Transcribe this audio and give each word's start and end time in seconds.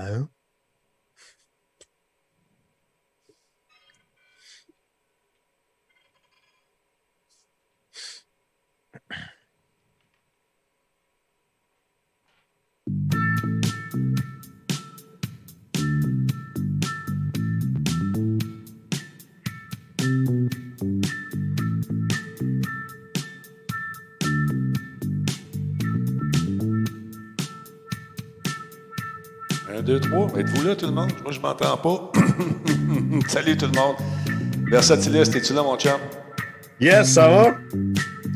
Hein? 0.00 0.28
Deux, 29.90 29.98
trois. 30.00 30.28
Êtes-vous 30.38 30.62
là, 30.68 30.76
tout 30.76 30.86
le 30.86 30.92
monde? 30.92 31.10
Moi, 31.24 31.32
je 31.32 31.40
m'entends 31.40 31.76
pas. 31.76 32.12
Salut, 33.28 33.56
tout 33.56 33.66
le 33.66 33.72
monde. 33.80 33.96
Versatilis, 34.70 35.22
es-tu 35.34 35.52
là, 35.52 35.64
mon 35.64 35.76
chum? 35.76 35.98
Yes, 36.80 37.14
ça 37.14 37.28
va? 37.28 37.54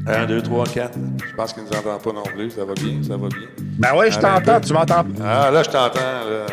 Un, 0.06 0.27
deux, 0.27 0.42
trois, 0.42 0.66
quatre. 0.66 0.98
Je 1.28 1.33
pense 1.36 1.52
qu'il 1.52 1.62
ne 1.62 1.69
nous 1.69 1.77
entend 1.77 1.96
pas 1.98 2.12
non 2.12 2.24
plus. 2.24 2.50
Ça 2.50 2.64
va 2.64 2.74
bien, 2.74 3.00
ça 3.06 3.16
va 3.16 3.28
bien. 3.28 3.46
Ben 3.78 3.91
oui, 3.96 4.06
je 4.11 4.19
t'entends, 4.19 4.61
tu 4.61 4.72
m'entends. 4.72 5.05
Ah, 5.24 5.50
là, 5.52 5.62
je 5.62 5.70
t'entends. 5.70 6.00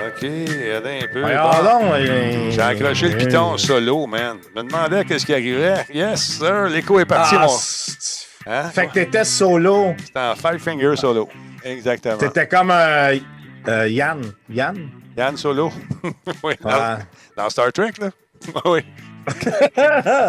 OK, 0.07 0.23
aidez 0.23 0.99
un 1.03 1.07
peu. 1.11 1.21
Bon. 1.23 1.93
euh, 1.93 2.51
J'ai 2.51 2.61
accroché 2.61 3.09
le 3.09 3.17
piton 3.17 3.57
solo, 3.57 4.05
man. 4.05 4.37
Je 4.55 4.61
me 4.61 4.67
demandais 4.67 5.03
qu'est-ce 5.03 5.25
qui 5.25 5.33
arrivait. 5.33 5.83
Yes, 5.91 6.37
sir. 6.37 6.67
L'écho 6.69 6.99
est 6.99 7.05
parti, 7.05 7.35
Ah, 7.39 7.47
mon. 7.47 8.51
Hein? 8.53 8.69
Fait 8.71 8.85
que 8.87 8.93
t'étais 8.93 9.23
solo. 9.23 9.95
C'était 10.05 10.19
en 10.19 10.35
five 10.35 10.59
finger 10.59 10.95
solo. 10.95 11.27
Exactement. 11.63 12.17
T'étais 12.17 12.47
comme 12.47 12.71
euh, 12.71 13.17
euh, 13.67 13.87
Yann. 13.87 14.21
Yann? 14.49 14.89
Yann 15.17 15.37
Solo. 15.37 15.71
oui, 16.43 16.53
dans, 16.61 16.69
Ah. 16.69 16.97
dans 17.37 17.49
Star 17.49 17.71
Trek, 17.71 17.93
là. 17.99 18.09
oui. 18.65 18.81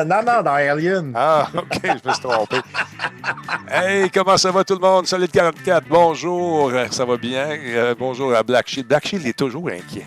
non, 0.07 0.23
non, 0.23 0.43
dans 0.43 0.53
Alien. 0.55 1.13
Ah, 1.17 1.49
OK, 1.57 1.81
je 1.83 2.09
me 2.09 2.13
suis 2.13 2.23
trompé. 2.23 2.57
Hey, 3.71 4.11
comment 4.11 4.37
ça 4.37 4.51
va 4.51 4.65
tout 4.65 4.75
le 4.75 4.81
monde? 4.81 5.07
Solid 5.07 5.31
44, 5.31 5.87
bonjour, 5.89 6.69
euh, 6.71 6.87
ça 6.91 7.05
va 7.07 7.17
bien? 7.17 7.47
Euh, 7.51 7.95
bonjour 7.99 8.35
à 8.35 8.43
Black 8.43 8.69
Shield. 8.69 8.87
Black 8.89 9.07
Shield 9.07 9.27
est 9.27 9.39
toujours 9.39 9.69
inquiet. 9.69 10.07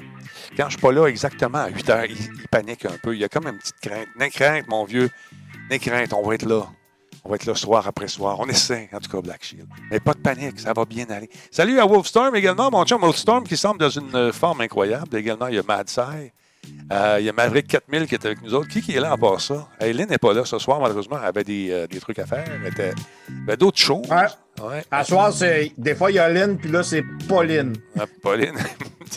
Quand 0.56 0.66
je 0.66 0.74
suis 0.74 0.82
pas 0.82 0.92
là 0.92 1.08
exactement 1.08 1.58
à 1.64 1.70
8 1.70 1.90
heures, 1.90 2.06
il, 2.06 2.16
il 2.16 2.48
panique 2.50 2.86
un 2.86 2.96
peu. 3.02 3.16
Il 3.16 3.22
y 3.22 3.24
a 3.26 3.28
comme 3.28 3.48
une 3.48 3.58
petite 3.58 3.80
crainte. 3.82 4.08
N'aie 4.20 4.30
crainte, 4.30 4.68
mon 4.68 4.86
vieux. 4.86 5.10
N'aie 5.70 5.80
crainte, 5.80 6.14
on 6.14 6.22
va 6.22 6.36
être 6.36 6.46
là. 6.46 6.68
On 7.26 7.30
va 7.30 7.36
être 7.36 7.46
là 7.46 7.56
soir 7.56 7.88
après 7.88 8.08
soir. 8.08 8.38
On 8.40 8.48
essaie, 8.48 8.88
en 8.94 9.00
tout 9.00 9.10
cas, 9.10 9.20
Black 9.20 9.44
Shield. 9.44 9.68
Mais 9.90 10.00
pas 10.00 10.14
de 10.14 10.20
panique, 10.20 10.60
ça 10.60 10.74
va 10.74 10.86
bien 10.86 11.08
aller. 11.10 11.30
Salut 11.50 11.80
à 11.80 11.86
Wolfstorm 11.86 12.36
également, 12.36 12.70
mon 12.70 12.86
chum 12.86 13.02
Wolfstorm 13.02 13.44
qui 13.44 13.58
semble 13.58 13.80
dans 13.80 13.90
une 13.90 14.32
forme 14.32 14.62
incroyable. 14.62 15.18
Également, 15.18 15.48
il 15.48 15.56
y 15.56 15.60
a 15.60 15.64
Mad 15.64 15.90
Sai. 15.90 16.34
Euh, 16.92 17.18
il 17.20 17.26
y 17.26 17.30
a 17.30 17.34
Maverick 17.34 17.68
4000 17.68 18.08
qui 18.08 18.16
est 18.16 18.26
avec 18.26 18.42
nous 18.44 18.54
autres. 18.54 18.68
Qui, 18.70 18.82
qui 18.82 18.96
est 18.96 19.00
là 19.00 19.12
à 19.12 19.18
part 19.18 19.42
ça? 19.42 19.68
Aileen 19.80 20.08
n'est 20.10 20.18
pas 20.18 20.34
là 20.34 20.46
ce 20.46 20.58
soir, 20.60 20.80
malheureusement. 20.80 21.18
Elle 21.20 21.28
avait 21.28 21.44
des, 21.44 21.72
euh, 21.72 21.88
des 21.88 22.00
trucs 22.00 22.20
à 22.20 22.26
faire. 22.26 22.46
Avait 23.48 23.58
d'autres 23.58 23.80
choses. 23.80 24.08
Ouais. 24.62 24.84
À 24.90 25.04
soir, 25.04 25.34
c'est. 25.34 25.72
Des 25.78 25.96
fois, 25.96 26.12
il 26.12 26.16
y 26.16 26.20
a 26.20 26.30
Lynn, 26.30 26.58
puis 26.58 26.72
là, 26.72 26.82
c'est 26.82 27.04
Pauline. 27.28 27.74
Ah, 28.00 28.06
Pauline, 28.22 28.56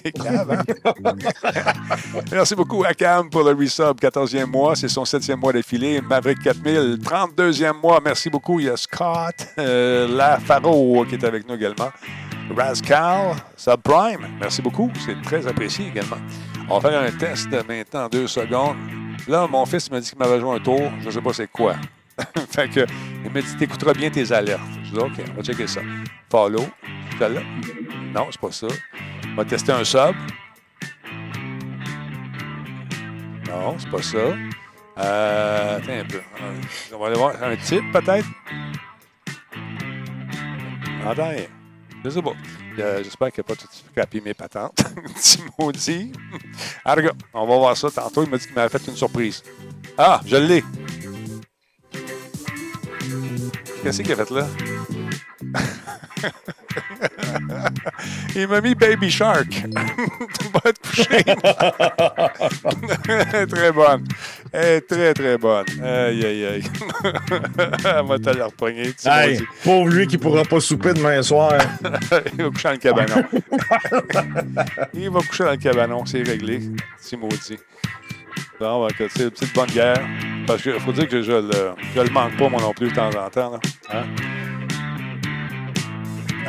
t'es 0.03 0.11
cave, 0.11 0.51
hein? 0.51 1.15
Merci 2.33 2.57
beaucoup 2.57 2.85
à 2.85 2.93
Cam 2.93 3.31
pour 3.31 3.45
le 3.45 3.53
resub, 3.53 3.99
14e 4.01 4.47
mois. 4.47 4.75
C'est 4.75 4.89
son 4.89 5.05
7e 5.05 5.37
mois 5.37 5.53
d'affilée. 5.53 6.01
Maverick 6.01 6.43
4000, 6.43 6.99
32e 7.03 7.81
mois. 7.81 8.01
Merci 8.05 8.31
beaucoup. 8.31 8.59
Il 8.59 8.67
y 8.67 8.71
a 8.71 8.77
Scott 8.77 9.47
euh, 9.59 10.09
Lafaro 10.09 11.05
qui 11.05 11.15
est 11.15 11.25
avec 11.25 11.49
nous 11.49 11.55
également. 11.55 11.91
Rascal, 12.57 13.37
Subprime, 13.57 14.27
merci 14.41 14.63
beaucoup. 14.63 14.91
C'est 15.05 15.21
très 15.23 15.47
apprécié 15.47 15.89
également. 15.89 16.17
On 16.69 16.79
va 16.79 16.91
faire 16.91 17.01
un 17.03 17.13
test 17.13 17.51
maintenant 17.69 18.07
en 18.07 18.09
deux 18.09 18.27
secondes. 18.27 18.77
Là, 19.29 19.47
mon 19.47 19.67
fils 19.67 19.91
m'a 19.91 20.01
dit 20.01 20.09
qu'il 20.09 20.19
m'avait 20.19 20.41
joué 20.41 20.57
un 20.57 20.61
tour. 20.61 20.91
Je 21.01 21.07
ne 21.07 21.11
sais 21.11 21.21
pas 21.21 21.33
c'est 21.33 21.51
quoi. 21.51 21.75
fait 22.51 22.69
que, 22.69 22.87
il 23.25 23.31
m'a 23.31 23.41
dit 23.41 23.57
T'écouteras 23.57 23.93
bien 23.93 24.11
tes 24.11 24.31
alertes. 24.33 24.61
Je 24.85 24.91
dis 24.91 24.99
OK, 24.99 25.13
on 25.31 25.35
va 25.35 25.43
checker 25.43 25.67
ça. 25.67 25.81
Follow. 26.31 26.67
Celle-là. 27.19 27.43
Non, 28.15 28.27
c'est 28.31 28.41
pas 28.41 28.53
ça. 28.53 28.67
On 29.33 29.35
va 29.37 29.45
tester 29.45 29.73
un 29.73 29.85
sub. 29.85 30.15
Non, 33.49 33.77
c'est 33.79 33.91
pas 33.91 34.03
ça. 34.03 34.19
Euh, 34.99 35.77
attends 35.79 35.93
un 35.93 36.05
peu. 36.05 36.17
Euh, 36.19 36.61
On 36.95 36.99
va 36.99 37.07
aller 37.07 37.17
voir 37.17 37.43
un 37.43 37.57
type, 37.57 37.85
peut-être? 37.93 38.27
Attends, 41.07 41.33
je 42.05 42.11
sais 42.11 42.23
pas. 42.23 42.33
Euh, 42.79 43.03
J'espère 43.03 43.33
qu'il 43.33 43.41
n'a 43.41 43.45
pas 43.45 43.57
tout 43.57 43.69
scrappé 43.71 44.21
mes 44.21 44.35
patentes. 44.35 44.77
Petit 45.15 45.41
maudit. 45.59 46.13
Ah, 46.85 46.95
regarde, 46.95 47.21
on 47.33 47.47
va 47.47 47.57
voir 47.57 47.77
ça 47.77 47.91
tantôt. 47.91 48.23
Il 48.25 48.31
m'a 48.31 48.37
dit 48.39 48.47
qu'il 48.47 48.55
m'avait 48.55 48.69
fait 48.77 48.87
une 48.91 48.97
surprise. 48.97 49.43
Ah, 49.97 50.21
je 50.27 50.37
l'ai. 50.37 50.65
Qu'est-ce 53.83 54.03
qu'il 54.03 54.13
a 54.13 54.17
fait 54.17 54.31
là? 54.31 54.47
Il 58.35 58.49
m'a 58.49 58.61
mis 58.61 58.75
Baby 58.75 59.11
Shark. 59.11 59.47
Va 60.53 60.61
te 60.73 60.89
coucher. 60.89 61.25
très 63.49 63.73
bonne. 63.73 64.05
Est 64.53 64.87
très, 64.87 65.15
très 65.15 65.39
bonne. 65.39 65.65
Aïe, 65.83 66.25
aïe, 66.25 66.47
aïe. 66.47 66.63
Elle 67.05 68.07
va 68.07 68.19
te 68.19 68.31
la 68.31 68.47
repogner. 68.47 68.93
petit 68.93 69.09
Hey, 69.09 69.41
pauvre 69.65 69.89
lui 69.89 70.07
qui 70.07 70.19
pourra 70.19 70.45
pas 70.45 70.61
souper 70.61 70.95
demain 70.95 71.21
soir. 71.23 71.53
Il 72.37 72.45
va 72.45 72.51
coucher 72.51 72.65
dans 72.65 72.73
le 72.73 72.79
cabanon. 72.79 73.25
Il 74.95 75.11
va 75.11 75.21
coucher 75.21 75.45
dans 75.45 75.51
le 75.51 75.57
cabanon, 75.57 76.07
c'est 76.07 76.23
réglé. 76.23 76.63
C'est 76.99 77.17
maudit. 77.17 77.59
Que 78.59 79.09
c'est 79.09 79.23
une 79.25 79.31
petite 79.31 79.55
bonne 79.55 79.71
guerre. 79.71 80.01
Parce 80.47 80.63
qu'il 80.63 80.81
faut 80.81 80.93
dire 80.93 81.09
que 81.09 81.23
je 81.23 81.33
le, 81.33 81.51
je 81.95 82.01
le 82.01 82.11
manque 82.11 82.37
pas, 82.37 82.49
moi 82.49 82.61
non 82.61 82.73
plus, 82.73 82.89
de 82.89 82.95
temps 82.95 83.09
en 83.11 83.29
temps. 83.31 83.53
là. 83.53 83.59
Hein? 83.93 84.05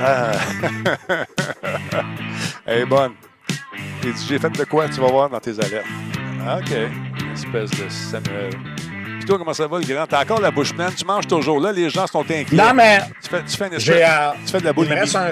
Ah. 0.01 0.31
Elle 2.65 2.79
est 2.79 2.85
bonne. 2.85 3.11
Il 4.03 4.13
dit, 4.13 4.25
J'ai 4.27 4.39
fait 4.39 4.49
de 4.49 4.63
quoi, 4.63 4.87
tu 4.87 4.99
vas 5.01 5.07
voir 5.07 5.29
dans 5.29 5.39
tes 5.39 5.51
alertes. 5.59 5.85
Ah, 6.45 6.57
OK. 6.59 6.71
Espèce 7.33 7.69
de 7.71 7.89
Samuel. 7.89 8.51
Puis 9.17 9.25
toi, 9.25 9.37
comment 9.37 9.53
ça 9.53 9.67
va, 9.67 9.77
le 9.79 9.85
grand? 9.85 10.07
T'as 10.07 10.21
encore 10.21 10.39
la 10.41 10.51
bouche 10.51 10.73
pleine? 10.73 10.93
Tu 10.95 11.05
manges 11.05 11.27
toujours 11.27 11.59
là, 11.59 11.71
les 11.71 11.89
gens 11.89 12.07
sont 12.07 12.21
inquiets. 12.21 12.55
Non, 12.55 12.73
mais 12.73 12.99
Tu 13.21 13.29
fais, 13.29 13.43
tu 13.43 13.57
fais, 13.57 13.67
une 13.67 13.73
espèce- 13.73 14.09
euh, 14.09 14.31
tu 14.45 14.51
fais 14.51 14.59
de 14.59 14.65
la 14.65 14.73
boule 14.73 14.85
il, 14.89 14.93
me 14.95 14.99
reste 14.99 15.15
un, 15.15 15.31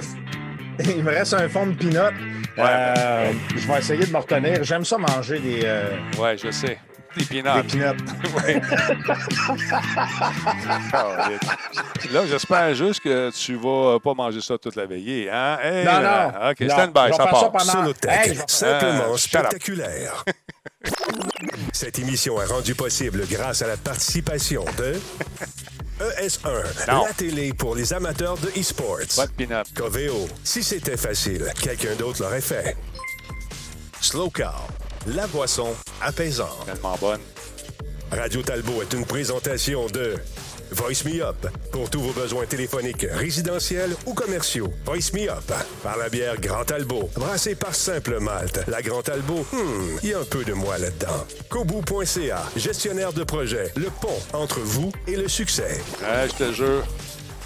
il 0.97 1.03
me 1.03 1.09
reste 1.11 1.33
un 1.33 1.47
fond 1.49 1.67
de 1.67 1.73
peanut. 1.73 2.13
Euh, 2.59 3.31
je 3.55 3.67
vais 3.67 3.77
essayer 3.79 4.05
de 4.05 4.11
me 4.11 4.17
retenir. 4.17 4.63
J'aime 4.63 4.83
ça 4.85 4.97
manger 4.97 5.39
des, 5.39 5.61
euh, 5.63 5.89
Ouais, 6.19 6.37
je 6.37 6.49
sais. 6.51 6.79
Des 7.15 7.25
des 7.25 7.41
peanuts. 7.41 7.67
peanuts. 7.67 7.97
Ouais. 8.45 8.61
Là, 12.11 12.25
j'espère 12.27 12.75
juste 12.75 12.99
que 13.01 13.31
tu 13.31 13.55
vas 13.55 13.99
pas 13.99 14.13
manger 14.13 14.41
ça 14.41 14.57
toute 14.57 14.75
la 14.75 14.85
veillée. 14.85 15.29
Hein? 15.31 15.57
Hey, 15.61 15.85
Non, 15.85 15.99
là, 15.99 16.31
non. 16.43 16.49
OK, 16.51 16.59
Non, 16.61 16.69
stand 16.69 16.93
by, 16.93 16.99
je 17.05 17.07
vais 17.07 17.13
ça 17.17 17.25
part. 17.27 17.39
ça 17.39 17.49
pendant- 17.73 17.93
Hey, 18.07 18.29
vais- 18.33 18.43
simplement 18.47 19.03
Ah, 19.13 19.17
spectaculaire. 19.17 20.23
Cette 21.73 21.99
émission 21.99 22.41
est 22.41 22.45
rendue 22.45 22.75
possible 22.75 23.23
grâce 23.29 23.61
à 23.61 23.67
la 23.67 23.77
participation 23.77 24.63
de 24.77 24.93
ES1, 25.99 26.87
Non. 26.91 27.05
la 27.05 27.13
télé 27.13 27.53
pour 27.53 27.75
les 27.75 27.91
amateurs 27.93 28.37
de 28.37 28.49
e-sports. 28.59 28.99
Pas 29.15 29.27
de 29.27 29.31
peanut. 29.31 29.65
Coveo, 29.75 30.27
si 30.43 30.63
c'était 30.63 30.97
facile, 30.97 31.51
quelqu'un 31.61 31.95
d'autre 31.95 32.21
l'aurait 32.21 32.41
fait. 32.41 32.75
Slow 34.01 34.29
Car, 34.29 34.67
la 35.07 35.25
boisson 35.27 35.73
apaisante. 36.01 36.65
Tellement 36.65 36.97
bonne. 37.01 37.19
Radio 38.11 38.41
Talbot 38.41 38.81
est 38.83 38.93
une 38.93 39.05
présentation 39.05 39.87
de 39.87 40.15
Voice 40.71 41.05
Me 41.05 41.21
Up 41.23 41.47
pour 41.71 41.89
tous 41.89 42.01
vos 42.01 42.13
besoins 42.13 42.45
téléphoniques, 42.45 43.05
résidentiels 43.11 43.95
ou 44.05 44.13
commerciaux. 44.13 44.71
Voice 44.85 45.13
Me 45.13 45.29
Up 45.29 45.51
par 45.83 45.97
la 45.97 46.09
bière 46.09 46.39
Grand 46.39 46.65
Talbot, 46.65 47.09
brassée 47.15 47.55
par 47.55 47.73
Simple 47.73 48.19
Malte. 48.19 48.63
La 48.67 48.81
Grand 48.81 49.01
hmm, 49.01 49.99
il 50.03 50.09
y 50.09 50.13
a 50.13 50.19
un 50.19 50.23
peu 50.23 50.43
de 50.43 50.53
moi 50.53 50.77
là-dedans. 50.77 51.25
Kobu.ca, 51.49 52.43
gestionnaire 52.55 53.13
de 53.13 53.23
projet, 53.23 53.71
le 53.75 53.89
pont 54.01 54.19
entre 54.33 54.59
vous 54.59 54.91
et 55.07 55.15
le 55.15 55.27
succès. 55.27 55.81
Ouais, 56.01 56.27
je 56.27 56.45
te 56.45 56.53
jure. 56.53 56.83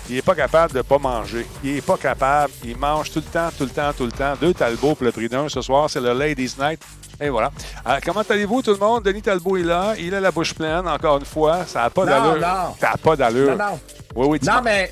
Il 0.10 0.18
est 0.18 0.22
pas 0.22 0.36
capable 0.36 0.74
de 0.74 0.82
pas 0.82 0.98
manger. 0.98 1.46
Il 1.64 1.78
est 1.78 1.86
pas 1.86 1.98
capable. 1.98 2.52
Il 2.66 2.76
mange 2.76 3.12
tout 3.12 3.20
le 3.20 3.32
temps, 3.32 3.50
tout 3.58 3.64
le 3.64 3.70
temps, 3.70 3.94
tout 3.94 4.06
le 4.06 4.12
temps. 4.12 4.34
Deux 4.42 4.54
Talbot 4.54 4.96
pour 4.96 5.06
le 5.06 5.12
prix 5.12 5.30
d'un. 5.30 5.48
Ce 5.48 5.62
soir, 5.62 5.90
c'est 5.90 6.02
le 6.02 6.12
Ladies 6.14 6.56
Night. 6.60 6.82
Et 7.20 7.30
voilà. 7.30 7.52
Alors, 7.86 8.00
comment 8.04 8.22
allez-vous, 8.28 8.62
tout 8.62 8.72
le 8.72 8.78
monde? 8.78 9.04
Denis 9.04 9.22
Talbot 9.22 9.58
est 9.58 9.64
là. 9.64 9.94
Il 10.00 10.14
a 10.16 10.20
la 10.20 10.32
bouche 10.32 10.54
pleine, 10.54 10.88
encore 10.88 11.18
une 11.20 11.26
fois. 11.26 11.66
Ça 11.68 11.82
n'a 11.82 11.90
pas 11.90 12.06
d'allure. 12.06 12.36
non. 12.40 12.76
Ça 12.80 12.90
n'a 12.92 12.98
pas 13.02 13.16
d'allure. 13.16 13.52
Non, 13.58 13.66
non. 13.66 13.80
Oui, 14.16 14.28
oui, 14.30 14.40
Non, 14.44 14.62
mais 14.64 14.92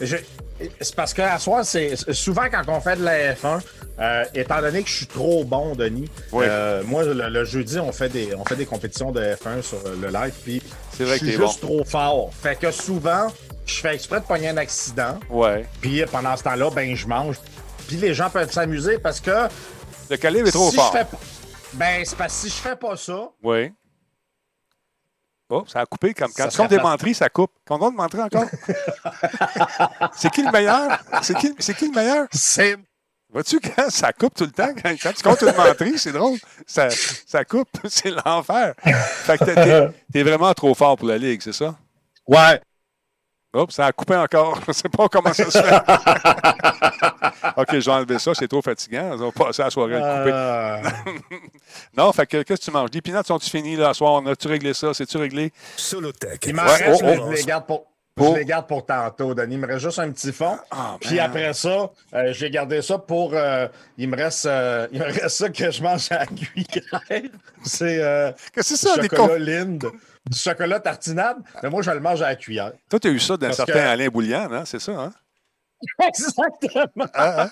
je- 0.00 0.16
c'est 0.80 0.94
parce 0.96 1.14
qu'à 1.14 1.38
soir, 1.38 1.64
c'est 1.64 1.94
souvent 2.12 2.46
quand 2.50 2.62
on 2.68 2.80
fait 2.80 2.96
de 2.96 3.04
la 3.04 3.34
F1, 3.34 3.60
euh, 4.00 4.24
étant 4.34 4.60
donné 4.60 4.82
que 4.82 4.88
je 4.88 4.94
suis 4.96 5.06
trop 5.06 5.44
bon, 5.44 5.74
Denis, 5.76 6.10
Oui. 6.32 6.44
euh, 6.48 6.82
moi, 6.84 7.04
le, 7.04 7.28
le 7.28 7.44
jeudi, 7.44 7.78
on 7.78 7.92
fait, 7.92 8.08
des, 8.08 8.34
on 8.34 8.44
fait 8.44 8.56
des 8.56 8.66
compétitions 8.66 9.12
de 9.12 9.20
F1 9.20 9.62
sur 9.62 9.78
le 10.00 10.08
live, 10.08 10.34
puis 10.44 10.62
C'est 10.96 11.04
vrai 11.04 11.14
je 11.16 11.20
que 11.20 11.26
suis 11.30 11.36
juste 11.36 11.60
trop 11.60 11.84
fort. 11.84 12.30
Fait 12.42 12.58
que 12.58 12.70
souvent, 12.72 13.28
je 13.66 13.74
fais 13.74 13.94
exprès 13.94 14.18
de 14.20 14.24
pogner 14.24 14.48
un 14.48 14.56
accident, 14.56 15.18
Ouais. 15.30 15.64
puis 15.80 16.04
pendant 16.10 16.36
ce 16.36 16.42
temps-là, 16.42 16.70
ben, 16.70 16.94
je 16.96 17.06
mange. 17.06 17.36
Puis 17.86 17.96
les 17.96 18.12
gens 18.14 18.28
peuvent 18.30 18.50
s'amuser 18.52 18.98
parce 18.98 19.20
que 19.20 19.30
Le 20.10 20.16
calibre 20.16 20.48
est 20.48 20.52
trop 20.52 20.70
si 20.70 20.76
fort. 20.76 20.90
Je 20.94 20.98
fais 20.98 21.06
Ben, 21.74 22.04
c'est 22.04 22.16
parce 22.16 22.34
que 22.42 22.48
si 22.48 22.56
je 22.56 22.60
fais 22.62 22.76
pas 22.76 22.96
ça, 22.96 23.30
Oui. 23.42 23.72
Oh, 25.50 25.64
ça 25.66 25.80
a 25.80 25.86
coupé. 25.86 26.12
Comme, 26.12 26.30
quand 26.36 26.46
des 26.46 26.76
plate. 26.76 26.82
menteries, 26.82 27.14
ça 27.14 27.30
coupe. 27.30 27.50
Combien 27.66 27.90
de 27.90 27.96
menteries 27.96 28.22
encore? 28.22 28.44
c'est 30.14 30.30
qui 30.30 30.42
le 30.42 30.50
meilleur? 30.52 30.98
C'est 31.22 31.34
qui, 31.38 31.54
c'est 31.58 31.74
qui 31.74 31.86
le 31.88 31.94
meilleur? 31.94 32.26
c'est. 32.32 32.76
Vois-tu, 33.30 33.60
quand 33.60 33.88
ça 33.90 34.12
coupe 34.12 34.34
tout 34.34 34.44
le 34.44 34.50
temps, 34.50 34.72
quand, 34.82 34.94
quand 35.02 35.12
tu 35.12 35.22
comptes 35.22 35.42
une 35.42 35.54
menterie, 35.54 35.98
c'est 35.98 36.12
drôle. 36.12 36.38
Ça, 36.66 36.88
ça 36.90 37.44
coupe. 37.44 37.68
C'est 37.88 38.10
l'enfer. 38.10 38.74
Fait 38.82 39.36
que 39.38 39.92
t'es 40.12 40.22
vraiment 40.22 40.52
trop 40.54 40.74
fort 40.74 40.96
pour 40.96 41.08
la 41.08 41.18
Ligue, 41.18 41.40
c'est 41.42 41.52
ça? 41.52 41.76
Ouais. 42.26 42.60
Oups, 43.56 43.74
ça 43.74 43.86
a 43.86 43.92
coupé 43.92 44.14
encore. 44.16 44.60
Je 44.66 44.68
ne 44.68 44.72
sais 44.74 44.88
pas 44.88 45.08
comment 45.08 45.32
ça 45.32 45.50
se 45.50 45.58
fait. 45.58 45.76
OK, 47.56 47.68
je 47.72 47.84
vais 47.86 47.92
enlever 47.96 48.18
ça. 48.18 48.32
C'est 48.34 48.46
trop 48.48 48.60
fatigant. 48.62 49.10
On 49.14 49.16
va 49.16 49.32
passer 49.32 49.62
la 49.62 49.70
soirée 49.70 49.96
à 49.96 50.24
le 50.24 50.82
couper. 50.82 51.30
Euh, 51.30 51.38
Non, 51.96 52.12
fait 52.12 52.26
que 52.26 52.42
qu'est-ce 52.42 52.60
que 52.60 52.64
tu 52.66 52.70
manges? 52.70 52.90
Les 52.92 53.00
peanuts 53.00 53.24
sont-tu 53.26 53.48
finis 53.50 53.76
là, 53.76 53.88
ce 53.94 53.98
soir? 53.98 54.22
As-tu 54.26 54.48
réglé 54.48 54.74
ça? 54.74 54.92
C'est-tu 54.94 55.16
réglé? 55.16 55.52
Solotech. 55.76 56.44
il 56.46 56.54
m'en 56.54 56.62
Ouais, 56.64 56.74
reste, 56.76 57.02
oh, 57.04 57.08
oh. 57.20 57.30
je 57.30 57.36
les 57.36 57.42
garde 57.44 57.66
pour. 57.66 57.86
Pour? 58.14 58.34
Je 58.34 58.40
les 58.40 58.44
garde 58.44 58.66
pour 58.66 58.84
tantôt, 58.84 59.32
Denis. 59.32 59.54
Il 59.54 59.60
me 59.60 59.66
reste 59.66 59.78
juste 59.84 59.98
un 60.00 60.10
petit 60.10 60.32
fond. 60.32 60.58
Ah, 60.72 60.96
Puis 61.00 61.16
man. 61.16 61.26
après 61.26 61.52
ça, 61.54 61.90
euh, 62.14 62.32
j'ai 62.32 62.50
gardé 62.50 62.82
ça 62.82 62.98
pour. 62.98 63.30
euh, 63.32 63.68
il, 63.96 64.08
me 64.08 64.16
reste, 64.16 64.46
euh, 64.46 64.88
il 64.92 64.98
me 64.98 65.04
reste 65.04 65.28
ça 65.28 65.48
que 65.48 65.70
je 65.70 65.82
mange 65.82 66.10
à 66.10 66.18
la 66.20 66.26
cuillère. 66.26 67.30
C'est 67.64 67.98
euh, 68.02 68.32
Qu'est-ce 68.52 68.70
que 68.72 68.76
c'est 68.76 68.88
ça, 68.88 68.96
des 69.00 69.08
chocolat 69.08 69.34
conf- 69.36 69.38
Linde. 69.38 69.86
Du 70.26 70.38
chocolat 70.38 70.80
tartinade. 70.80 71.38
Mais 71.62 71.70
moi, 71.70 71.82
je 71.82 71.90
le 71.90 72.00
mange 72.00 72.20
à 72.22 72.28
la 72.28 72.36
cuillère. 72.36 72.72
Toi, 72.90 72.98
tu 73.00 73.08
as 73.08 73.10
eu 73.10 73.18
ça 73.20 73.36
d'un 73.36 73.52
certain 73.52 73.72
que- 73.72 73.78
Alain 73.78 74.08
Boulian, 74.08 74.52
hein? 74.52 74.64
C'est 74.64 74.78
ça, 74.80 74.92
hein? 74.92 75.12
Exactement. 76.08 77.06
Ça 77.14 77.50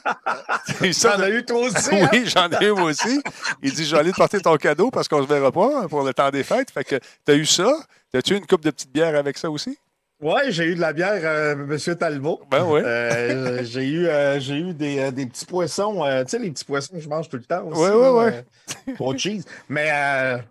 T'en 1.12 1.18
de- 1.18 1.22
as 1.22 1.30
eu 1.30 1.44
toi 1.44 1.60
aussi. 1.60 1.94
hein? 1.94 2.08
oui, 2.12 2.24
j'en 2.26 2.50
ai 2.50 2.64
eu 2.66 2.72
moi 2.72 2.84
aussi. 2.90 3.22
Il 3.62 3.72
dit 3.72 3.84
Je 3.84 3.94
vais 3.94 4.00
aller 4.00 4.10
te 4.12 4.16
porter 4.16 4.40
ton 4.40 4.56
cadeau 4.56 4.90
parce 4.90 5.06
qu'on 5.06 5.22
se 5.22 5.28
verra 5.28 5.52
pas 5.52 5.86
pour 5.88 6.02
le 6.02 6.12
temps 6.12 6.30
des 6.30 6.42
fêtes. 6.42 6.70
Fait 6.72 6.82
que 6.84 6.96
tu 6.96 7.32
as 7.32 7.34
eu 7.34 7.46
ça. 7.46 7.72
T'as-tu 8.12 8.34
eu 8.34 8.36
une 8.38 8.46
coupe 8.46 8.62
de 8.62 8.70
petite 8.70 8.92
bière 8.92 9.14
avec 9.16 9.38
ça 9.38 9.48
aussi? 9.50 9.78
Ouais, 10.18 10.50
j'ai 10.50 10.64
eu 10.64 10.74
de 10.74 10.80
la 10.80 10.94
bière, 10.94 11.20
euh, 11.24 11.54
Monsieur 11.56 11.94
Talbot. 11.94 12.40
Ben 12.50 12.64
oui. 12.64 12.80
Euh, 12.82 13.62
j'ai 13.64 13.84
eu, 13.86 14.06
euh, 14.06 14.40
j'ai 14.40 14.54
eu 14.56 14.72
des, 14.72 14.98
euh, 14.98 15.10
des 15.10 15.26
petits 15.26 15.44
poissons, 15.44 16.02
tu 16.24 16.30
sais, 16.30 16.38
les 16.38 16.50
petits 16.50 16.64
poissons 16.64 16.94
que 16.94 17.00
je 17.00 17.08
mange 17.08 17.28
tout 17.28 17.36
le 17.36 17.42
temps 17.44 17.66
aussi. 17.66 17.82
Là, 17.82 18.12
ouais. 18.14 18.44
euh, 18.88 18.94
pour 18.96 19.16
cheese. 19.18 19.44
Mais 19.68 19.90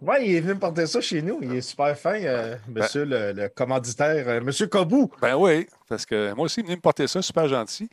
ouais, 0.03 0.27
il 0.27 0.35
est 0.35 0.41
venu 0.41 0.53
me 0.53 0.59
porter 0.59 0.85
ça 0.85 1.01
chez 1.01 1.21
nous. 1.23 1.39
Il 1.41 1.55
est 1.55 1.61
super 1.61 1.97
fin, 1.97 2.21
euh, 2.21 2.55
monsieur 2.67 3.05
le, 3.05 3.31
le 3.33 3.49
commanditaire, 3.49 4.39
monsieur 4.43 4.67
Kobou. 4.67 5.09
Ben 5.19 5.35
oui, 5.35 5.67
parce 5.89 6.05
que 6.05 6.31
moi 6.33 6.45
aussi, 6.45 6.59
il 6.59 6.63
est 6.63 6.67
venu 6.67 6.75
me 6.75 6.81
porter 6.81 7.07
ça, 7.07 7.23
super 7.23 7.47
gentil. 7.47 7.89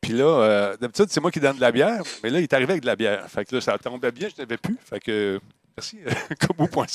Puis 0.00 0.14
là, 0.14 0.74
d'habitude, 0.80 1.06
c'est 1.10 1.20
moi 1.20 1.30
qui 1.30 1.38
donne 1.40 1.56
de 1.56 1.60
la 1.60 1.70
bière, 1.70 2.02
mais 2.24 2.30
là, 2.30 2.40
il 2.40 2.42
est 2.42 2.52
arrivé 2.52 2.72
avec 2.72 2.82
de 2.82 2.86
la 2.88 2.96
bière. 2.96 3.24
Fait 3.30 3.44
que 3.44 3.54
là, 3.54 3.60
ça 3.60 3.78
tombait 3.78 4.10
bien, 4.10 4.28
je 4.36 4.42
n'avais 4.42 4.56
plus. 4.56 4.76
Fait 4.84 4.98
que 4.98 5.38
merci, 5.76 5.98
kobo.ca, 6.46 6.88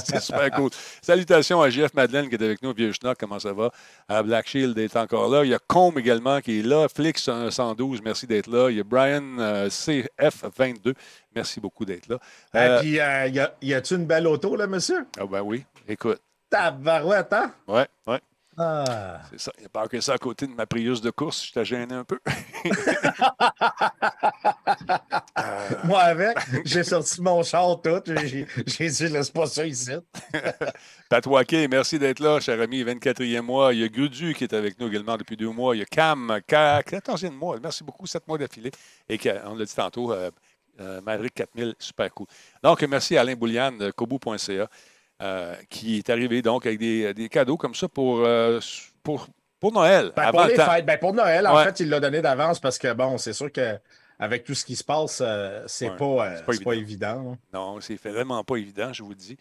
c'est 0.04 0.20
super 0.20 0.50
cool. 0.52 0.70
Salutations 1.02 1.60
à 1.62 1.70
JF 1.70 1.94
Madeleine 1.94 2.28
qui 2.28 2.34
est 2.34 2.42
avec 2.42 2.62
nous, 2.62 2.72
Vieux 2.74 2.92
Schnock, 2.92 3.16
comment 3.18 3.38
ça 3.38 3.52
va? 3.52 3.70
À 4.08 4.22
Black 4.22 4.48
Shield 4.48 4.76
est 4.78 4.96
encore 4.96 5.28
là. 5.28 5.44
Il 5.44 5.50
y 5.50 5.54
a 5.54 5.58
Combe 5.58 5.98
également 5.98 6.40
qui 6.40 6.60
est 6.60 6.62
là. 6.62 6.86
Flix 6.88 7.28
112, 7.50 8.00
merci 8.02 8.26
d'être 8.26 8.46
là. 8.48 8.70
Il 8.70 8.76
y 8.76 8.80
a 8.80 8.84
Brian 8.84 9.38
euh, 9.38 9.68
CF22, 9.68 10.94
merci 11.34 11.60
beaucoup 11.60 11.84
d'être 11.84 12.08
là. 12.08 12.16
Et 12.54 12.58
Euh, 12.58 12.80
puis, 12.80 13.00
euh, 13.00 13.48
y 13.62 13.74
a-tu 13.74 13.94
une 13.94 14.06
belle 14.06 14.26
auto, 14.26 14.56
là, 14.56 14.66
monsieur? 14.66 15.06
ah 15.18 15.24
ben 15.26 15.42
oui, 15.42 15.64
écoute. 15.86 16.20
Tabarouette, 16.50 17.32
hein? 17.32 17.52
Ouais, 17.66 17.86
ouais. 18.06 18.20
Ah. 18.60 19.20
C'est 19.30 19.40
ça. 19.40 19.52
Il 19.58 19.60
n'y 19.60 19.66
a 19.66 19.68
pas 19.68 19.86
que 19.86 20.00
ça 20.00 20.14
à 20.14 20.18
côté 20.18 20.48
de 20.48 20.52
ma 20.52 20.66
Prius 20.66 21.00
de 21.00 21.10
course. 21.10 21.46
Je 21.46 21.52
t'ai 21.52 21.64
gêné 21.64 21.94
un 21.94 22.02
peu. 22.04 22.18
Moi, 25.84 26.00
avec, 26.00 26.36
j'ai 26.64 26.82
sorti 26.82 27.22
mon 27.22 27.44
char 27.44 27.80
tout. 27.80 28.02
J'ai 28.66 28.88
dit, 28.88 29.08
laisse 29.08 29.30
pas 29.30 29.46
ça 29.46 29.64
ici. 29.64 29.92
Pat 31.08 31.24
Waquet, 31.24 31.68
merci 31.68 32.00
d'être 32.00 32.20
là, 32.20 32.40
cher 32.40 32.60
ami, 32.60 32.82
24e 32.82 33.42
mois. 33.42 33.72
Il 33.72 33.78
y 33.80 33.84
a 33.84 33.88
Grudu 33.88 34.34
qui 34.34 34.42
est 34.44 34.52
avec 34.52 34.78
nous 34.80 34.88
également 34.88 35.16
depuis 35.16 35.36
deux 35.36 35.50
mois. 35.50 35.76
Il 35.76 35.78
y 35.78 35.82
a 35.82 35.86
Cam, 35.86 36.40
14e 36.48 37.30
mois. 37.30 37.58
Merci 37.62 37.84
beaucoup, 37.84 38.06
7 38.06 38.26
mois 38.26 38.38
d'affilée. 38.38 38.72
Et 39.08 39.20
on 39.46 39.54
l'a 39.54 39.64
dit 39.64 39.74
tantôt, 39.74 40.12
euh, 40.12 40.32
euh, 40.80 41.00
Maverick 41.00 41.34
4000, 41.34 41.76
super 41.78 42.12
cool. 42.12 42.26
Donc, 42.62 42.82
merci 42.82 43.16
à 43.16 43.20
Alain 43.20 43.36
Boulian 43.36 43.70
de 43.72 43.92
kobu.ca 43.92 44.68
euh, 45.22 45.54
qui 45.68 45.98
est 45.98 46.10
arrivé 46.10 46.42
donc 46.42 46.66
avec 46.66 46.78
des, 46.78 47.12
des 47.14 47.28
cadeaux 47.28 47.56
comme 47.56 47.74
ça 47.74 47.88
pour, 47.88 48.20
euh, 48.24 48.60
pour, 49.02 49.26
pour 49.60 49.72
Noël. 49.72 50.12
Ben, 50.16 50.22
avant 50.24 50.38
pour 50.38 50.46
le 50.46 50.52
les 50.52 50.56
fêtes, 50.56 50.86
ben, 50.86 50.98
pour 50.98 51.12
Noël, 51.12 51.46
en 51.46 51.62
fait, 51.64 51.80
il 51.80 51.88
l'a 51.88 52.00
donné 52.00 52.20
d'avance 52.22 52.60
parce 52.60 52.78
que, 52.78 52.92
bon, 52.92 53.18
c'est 53.18 53.32
sûr 53.32 53.50
que 53.52 53.78
avec 54.20 54.42
tout 54.42 54.54
ce 54.54 54.64
qui 54.64 54.74
se 54.74 54.82
passe, 54.82 55.22
euh, 55.24 55.62
c'est 55.68 55.90
Ouais, 55.90 55.96
pas, 55.96 56.26
euh, 56.48 56.62
pas 56.64 56.72
évident. 56.74 57.34
hein. 57.34 57.38
Non, 57.52 57.80
c'est 57.80 57.94
vraiment 57.94 58.42
pas 58.42 58.56
évident, 58.56 58.92
je 58.92 59.04
vous 59.04 59.10
le 59.10 59.14
dis. 59.14 59.36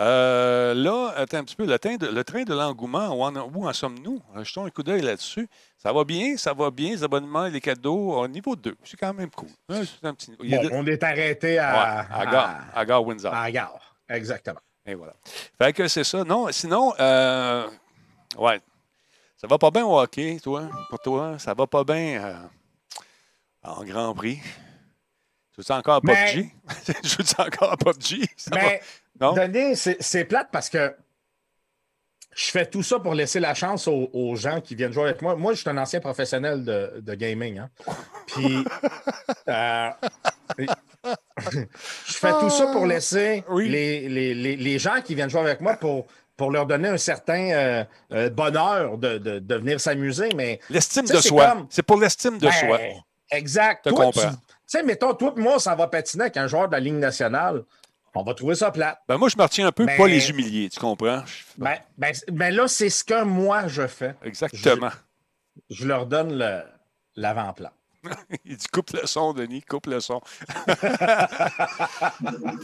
Euh, 0.00 0.74
là, 0.74 1.12
attends 1.16 1.38
un 1.38 1.44
petit 1.44 1.54
peu, 1.54 1.64
le 1.64 1.78
train 1.78 1.94
de, 1.96 2.06
le 2.08 2.24
train 2.24 2.42
de 2.42 2.52
l'engouement, 2.52 3.08
où 3.14 3.22
en, 3.22 3.36
en 3.36 3.72
sommes-nous? 3.72 4.20
Euh, 4.36 4.42
Jetons 4.42 4.66
un 4.66 4.70
coup 4.70 4.82
d'œil 4.82 5.02
là-dessus. 5.02 5.48
Ça 5.78 5.92
va 5.92 6.02
bien, 6.02 6.36
ça 6.36 6.52
va 6.54 6.72
bien, 6.72 6.90
les 6.90 7.04
abonnements 7.04 7.46
et 7.46 7.50
les 7.52 7.60
cadeaux 7.60 8.14
au 8.14 8.26
niveau 8.26 8.56
2. 8.56 8.74
C'est 8.82 8.96
quand 8.96 9.14
même 9.14 9.30
cool. 9.30 9.48
Un 9.68 10.12
petit- 10.14 10.32
Bon, 10.36 10.62
de- 10.62 10.70
on 10.72 10.84
est 10.86 11.02
arrêté 11.04 11.52
Ouais, 11.52 11.58
à, 11.58 12.00
à, 12.12 12.26
Gare, 12.26 12.60
à 12.74 12.84
Gare 12.84 13.04
Windsor. 13.04 13.32
à 13.32 13.50
Gare. 13.52 13.94
Exactement. 14.08 14.58
Et 14.86 14.94
voilà. 14.94 15.14
Fait 15.58 15.72
que 15.72 15.88
c'est 15.88 16.04
ça. 16.04 16.22
Non, 16.24 16.46
sinon, 16.52 16.94
euh, 17.00 17.68
ouais. 18.38 18.60
Ça 19.36 19.46
va 19.46 19.58
pas 19.58 19.70
bien 19.70 19.84
au 19.84 19.98
hockey, 19.98 20.38
toi, 20.42 20.68
pour 20.88 20.98
toi. 21.00 21.38
Ça 21.38 21.52
va 21.54 21.66
pas 21.66 21.84
bien 21.84 22.22
euh, 22.24 22.34
en 23.62 23.84
Grand 23.84 24.14
Prix? 24.14 24.38
Tu 25.54 25.62
joues 25.62 25.72
encore 25.72 25.96
à 25.96 26.00
Mais- 26.04 26.32
PUBG? 26.32 26.50
Je 27.02 27.22
joue 27.22 27.42
encore 27.42 27.72
à 27.72 27.76
PUBG? 27.76 28.26
Ça 28.36 28.50
va? 28.54 28.62
Mais, 28.62 28.80
Non? 29.20 29.34
C'est 29.74 29.96
c'est 30.00 30.24
plate 30.24 30.48
parce 30.52 30.68
que 30.70 30.94
je 32.34 32.50
fais 32.50 32.66
tout 32.66 32.82
ça 32.82 32.98
pour 33.00 33.14
laisser 33.14 33.40
la 33.40 33.54
chance 33.54 33.88
aux, 33.88 34.10
aux 34.12 34.36
gens 34.36 34.60
qui 34.60 34.74
viennent 34.74 34.92
jouer 34.92 35.04
avec 35.08 35.22
moi. 35.22 35.36
Moi, 35.36 35.54
je 35.54 35.60
suis 35.60 35.70
un 35.70 35.78
ancien 35.78 36.00
professionnel 36.00 36.64
de, 36.64 37.00
de 37.00 37.14
gaming. 37.14 37.58
hein. 37.58 37.70
Puis, 38.26 38.62
euh, 39.48 39.90
je 42.06 42.12
fais 42.14 42.32
tout 42.40 42.50
ça 42.50 42.66
pour 42.72 42.86
laisser 42.86 43.44
Ah, 43.46 43.52
Oui. 43.52 43.68
les, 43.68 44.08
les- 44.08 44.34
les- 44.34 44.56
les 44.56 44.78
gens 44.78 45.00
qui 45.04 45.14
viennent 45.14 45.30
jouer 45.30 45.40
avec 45.40 45.60
moi 45.60 45.74
pour, 45.74 46.06
pour 46.36 46.50
leur 46.50 46.66
donner 46.66 46.88
un 46.88 46.96
certain 46.98 47.50
euh, 47.50 47.84
euh, 48.12 48.30
bonheur 48.30 48.98
de, 48.98 49.18
de- 49.18 49.38
de 49.38 49.54
venir 49.56 49.80
s'amuser. 49.80 50.28
Mais 50.34 50.60
L'estime 50.70 51.04
de 51.06 51.16
c'est 51.16 51.28
soi. 51.28 51.48
comme- 51.50 51.66
C'est 51.70 51.82
pour 51.82 51.98
l'estime 52.00 52.38
de 52.38 52.46
Ben, 52.46 52.52
soi. 52.52 52.78
Exact. 53.30 53.84
Te 53.84 53.88
Toi, 53.90 54.06
tu 54.06 54.12
comprends. 54.20 54.30
tu 54.32 54.36
sais, 54.66 54.82
mettons, 54.82 55.14
toi 55.14 55.34
et 55.36 55.40
moi, 55.40 55.58
ça 55.58 55.74
va 55.74 55.86
patiner 55.88 56.22
avec 56.24 56.36
un 56.36 56.46
joueur 56.46 56.68
de 56.68 56.72
la 56.72 56.80
Ligue 56.80 56.94
nationale. 56.94 57.62
On 58.18 58.22
va 58.22 58.32
trouver 58.32 58.54
ça 58.54 58.70
plate. 58.70 58.98
Ben 59.08 59.18
moi, 59.18 59.28
je 59.28 59.36
me 59.36 59.42
retiens 59.42 59.66
un 59.66 59.72
peu 59.72 59.84
pour 59.84 59.94
pas 59.94 60.06
les 60.08 60.30
humilier, 60.30 60.70
tu 60.70 60.80
comprends? 60.80 61.22
Je- 61.26 61.42
Ben, 61.62 61.76
ben, 61.98 62.12
ben 62.32 62.54
là, 62.54 62.66
c'est 62.66 62.88
ce 62.88 63.04
que 63.04 63.22
moi 63.24 63.68
je 63.68 63.86
fais. 63.86 64.14
Exactement. 64.24 64.88
Je 65.68 65.86
leur 65.86 66.06
donne 66.06 66.38
le- 66.38 66.62
l'avant-plan. 67.16 67.68
Il 68.44 68.56
dit 68.56 68.66
coupe 68.68 68.90
le 68.90 69.06
son, 69.06 69.32
Denis, 69.32 69.62
coupe 69.62 69.86
le 69.86 70.00
son. 70.00 70.20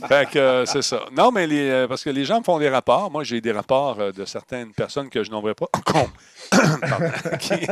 fait 0.08 0.28
que 0.30 0.38
euh, 0.38 0.66
c'est 0.66 0.82
ça. 0.82 1.04
Non, 1.12 1.30
mais 1.30 1.46
euh, 1.50 1.88
parce 1.88 2.04
que 2.04 2.10
les 2.10 2.24
gens 2.24 2.38
me 2.38 2.44
font 2.44 2.58
des 2.58 2.68
rapports. 2.68 3.10
Moi, 3.10 3.24
j'ai 3.24 3.40
des 3.40 3.52
rapports 3.52 3.98
euh, 4.00 4.12
de 4.12 4.24
certaines 4.24 4.72
personnes 4.72 5.08
que 5.08 5.24
je 5.24 5.30
nommerai 5.30 5.54
pas. 5.54 5.66
Qui, 7.40 7.66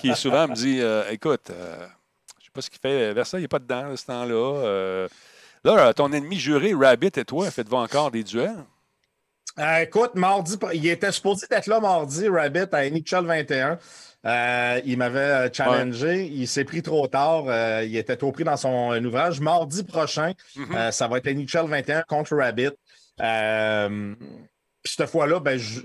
qui 0.00 0.14
souvent 0.14 0.46
me 0.48 0.54
dit 0.54 0.80
écoute, 1.10 1.50
je 1.50 2.44
sais 2.44 2.50
pas 2.52 2.60
ce 2.60 2.70
qu'il 2.70 2.78
fait. 2.78 3.12
Versailles, 3.12 3.40
il 3.40 3.44
n'est 3.44 3.48
pas 3.48 3.58
dedans 3.58 3.92
à 3.92 3.96
ce 3.96 4.06
temps-là. 4.06 5.08
Là, 5.64 5.92
ton 5.94 6.12
ennemi 6.12 6.38
juré, 6.38 6.72
Rabbit 6.74 7.10
et 7.16 7.24
toi, 7.24 7.50
faites-vous 7.50 7.76
encore 7.76 8.10
des 8.10 8.22
duels? 8.22 8.64
Écoute, 9.80 10.14
mardi, 10.14 10.56
il 10.74 10.86
était 10.86 11.10
supposé 11.10 11.46
être 11.50 11.66
là 11.66 11.80
mardi, 11.80 12.28
Rabbit, 12.28 12.66
à 12.72 12.88
NHL 12.90 13.24
21. 13.24 13.78
Euh, 14.26 14.80
il 14.84 14.98
m'avait 14.98 15.18
euh, 15.20 15.48
challengé. 15.52 16.26
Il 16.26 16.48
s'est 16.48 16.64
pris 16.64 16.82
trop 16.82 17.06
tard. 17.06 17.44
Euh, 17.46 17.84
il 17.84 17.96
était 17.96 18.16
trop 18.16 18.32
pris 18.32 18.42
dans 18.44 18.56
son 18.56 18.92
euh, 18.92 19.00
ouvrage. 19.00 19.40
Mardi 19.40 19.84
prochain, 19.84 20.32
Mhm. 20.56 20.74
euh, 20.76 20.90
ça 20.90 21.06
va 21.06 21.18
être 21.18 21.26
NHL 21.28 21.66
21 21.68 22.02
contre 22.02 22.36
Rabbit. 22.36 22.70
Puis 24.82 24.94
cette 24.96 25.08
fois-là, 25.10 25.40
ben, 25.40 25.58
je, 25.58 25.80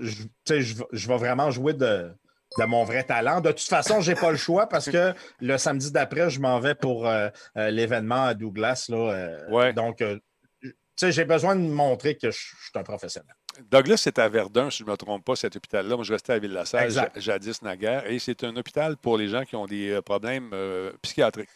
vais- 0.54 1.16
vraiment 1.16 1.50
jouer 1.50 1.72
de, 1.72 2.12
de 2.58 2.64
mon 2.64 2.84
vrai 2.84 3.04
talent. 3.04 3.40
De 3.40 3.50
toute 3.50 3.60
façon, 3.68 4.00
je 4.00 4.12
n'ai 4.12 4.18
pas 4.20 4.30
le 4.30 4.36
choix 4.36 4.68
parce 4.68 4.90
que 4.90 5.12
le 5.40 5.58
samedi 5.58 5.90
d'après, 5.92 6.30
je 6.30 6.40
m'en 6.40 6.58
vais 6.60 6.74
pour 6.74 7.08
l'événement 7.56 8.24
à 8.26 8.34
Douglas. 8.34 8.86
Là, 8.88 9.38
Ouais. 9.50 9.72
Donc, 9.72 10.02
j'ai 11.00 11.24
besoin 11.24 11.56
de 11.56 11.60
montrer 11.62 12.16
que 12.16 12.30
je, 12.30 12.38
je 12.38 12.62
suis 12.70 12.72
un 12.76 12.82
professionnel. 12.84 13.34
Douglas, 13.70 13.98
c'est 13.98 14.18
à 14.18 14.28
Verdun, 14.28 14.70
si 14.70 14.78
je 14.78 14.84
ne 14.84 14.90
me 14.90 14.96
trompe 14.96 15.24
pas, 15.24 15.36
cet 15.36 15.56
hôpital-là. 15.56 15.96
Moi, 15.96 16.04
je 16.04 16.12
restais 16.12 16.32
à 16.34 16.38
Ville-la-Salle, 16.38 16.90
jadis 17.16 17.62
naguère. 17.62 18.10
Et 18.10 18.18
c'est 18.18 18.44
un 18.44 18.56
hôpital 18.56 18.96
pour 18.96 19.18
les 19.18 19.28
gens 19.28 19.44
qui 19.44 19.56
ont 19.56 19.66
des 19.66 19.90
euh, 19.90 20.02
problèmes 20.02 20.50
euh, 20.52 20.90
psychiatriques. 21.02 21.48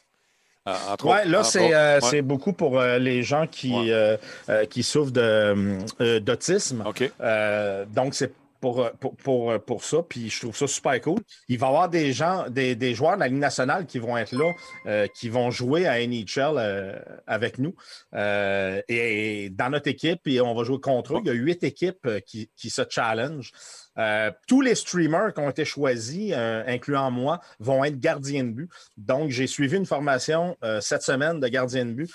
Oui, 1.04 1.16
là, 1.26 1.44
c'est 1.44 1.72
euh, 1.74 2.00
Ouais. 2.00 2.22
beaucoup 2.22 2.52
pour 2.52 2.80
euh, 2.80 2.98
les 2.98 3.22
gens 3.22 3.46
qui, 3.46 3.72
Ouais. 3.72 4.16
euh, 4.48 4.64
qui 4.66 4.82
souffrent 4.82 5.12
d'autisme. 5.12 6.82
OK. 6.86 7.10
Euh, 7.20 7.84
donc, 7.86 8.14
c'est 8.14 8.32
pour, 8.60 8.90
pour, 9.22 9.60
pour, 9.64 9.84
ça, 9.84 9.98
puis 10.08 10.30
je 10.30 10.40
trouve 10.40 10.56
ça 10.56 10.66
super 10.66 11.00
cool. 11.00 11.20
Il 11.48 11.58
va 11.58 11.66
y 11.66 11.70
avoir 11.70 11.88
des 11.88 12.12
gens, 12.12 12.48
des, 12.48 12.94
joueurs 12.94 13.14
de 13.14 13.20
la 13.20 13.28
Ligue 13.28 13.38
nationale 13.38 13.86
qui 13.86 13.98
vont 13.98 14.16
être 14.16 14.32
là, 14.32 15.08
qui 15.08 15.28
vont 15.28 15.50
jouer 15.50 15.86
à 15.86 16.04
NHL 16.06 17.02
avec 17.26 17.58
nous. 17.58 17.74
et, 18.14 19.50
dans 19.50 19.70
notre 19.70 19.88
équipe, 19.88 20.26
et 20.26 20.40
on 20.40 20.54
va 20.54 20.64
jouer 20.64 20.80
contre 20.80 21.16
eux. 21.16 21.20
Il 21.24 21.28
y 21.28 21.30
a 21.30 21.34
huit 21.34 21.62
équipes 21.64 22.08
qui, 22.26 22.50
qui 22.56 22.70
se 22.70 22.82
challenge. 22.88 23.52
Euh, 23.98 24.30
tous 24.46 24.60
les 24.60 24.74
streamers 24.74 25.32
qui 25.32 25.40
ont 25.40 25.48
été 25.48 25.64
choisis, 25.64 26.32
euh, 26.34 26.62
incluant 26.66 27.10
moi, 27.10 27.40
vont 27.60 27.82
être 27.84 27.98
gardiens 27.98 28.44
de 28.44 28.50
but. 28.50 28.70
Donc, 28.96 29.30
j'ai 29.30 29.46
suivi 29.46 29.76
une 29.76 29.86
formation 29.86 30.56
euh, 30.62 30.80
cette 30.80 31.02
semaine 31.02 31.40
de 31.40 31.48
gardien 31.48 31.86
de 31.86 31.92
but. 31.92 32.10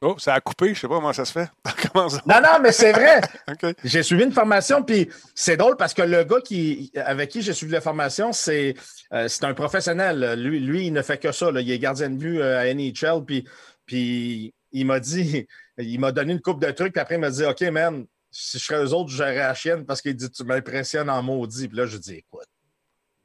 Oh, 0.00 0.14
ça 0.18 0.34
a 0.34 0.40
coupé, 0.40 0.66
je 0.66 0.70
ne 0.70 0.74
sais 0.76 0.88
pas 0.88 0.94
comment 0.94 1.12
ça 1.12 1.24
se 1.24 1.32
fait. 1.32 1.50
Non, 1.94 2.40
non, 2.40 2.60
mais 2.62 2.70
c'est 2.70 2.92
vrai. 2.92 3.20
J'ai 3.84 4.02
suivi 4.04 4.22
une 4.22 4.32
formation, 4.32 4.84
puis 4.84 5.08
c'est 5.34 5.56
drôle 5.56 5.76
parce 5.76 5.92
que 5.94 6.02
le 6.02 6.22
gars 6.22 6.40
qui, 6.40 6.92
avec 6.94 7.30
qui 7.30 7.42
j'ai 7.42 7.52
suivi 7.52 7.72
la 7.72 7.80
formation, 7.80 8.32
c'est 8.32 8.74
un 9.10 9.54
professionnel. 9.54 10.34
Lui, 10.40 10.60
lui, 10.60 10.86
il 10.86 10.92
ne 10.92 11.02
fait 11.02 11.18
que 11.18 11.32
ça. 11.32 11.50
Il 11.52 11.70
est 11.70 11.78
gardien 11.78 12.10
de 12.10 12.16
but 12.16 12.42
à 12.42 12.72
NHL, 12.72 13.24
puis, 13.26 13.44
puis 13.86 14.54
il 14.70 14.86
m'a 14.86 15.00
dit, 15.00 15.46
il 15.78 15.98
m'a 15.98 16.12
donné 16.12 16.34
une 16.34 16.40
coupe 16.40 16.60
de 16.60 16.70
trucs, 16.70 16.92
puis 16.92 17.00
après, 17.00 17.16
il 17.16 17.20
m'a 17.20 17.30
dit 17.30 17.44
OK, 17.44 17.62
man, 17.62 18.06
si 18.30 18.58
je 18.58 18.64
serais 18.64 18.84
eux 18.84 18.92
autres, 18.92 19.10
j'aurais 19.10 19.36
la 19.36 19.54
chienne 19.54 19.84
parce 19.84 20.00
qu'il 20.00 20.14
dit 20.14 20.30
Tu 20.30 20.44
m'impressionnes 20.44 21.10
en 21.10 21.22
maudit. 21.22 21.68
Puis 21.68 21.76
là, 21.76 21.86
je 21.86 21.96
dis 21.96 22.16
Écoute. 22.16 22.46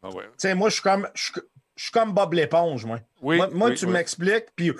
Ah 0.02 0.10
tu 0.12 0.20
sais, 0.38 0.54
moi, 0.54 0.70
je 0.70 0.74
suis 0.74 0.84
comme, 0.84 1.08
je, 1.14 1.32
suis 1.78 1.92
comme 1.92 2.14
Bob 2.14 2.34
l'éponge, 2.34 2.86
moi. 2.86 3.00
Oui, 3.22 3.40
moi, 3.52 3.72
tu 3.72 3.88
m'expliques, 3.88 4.48
puis. 4.56 4.74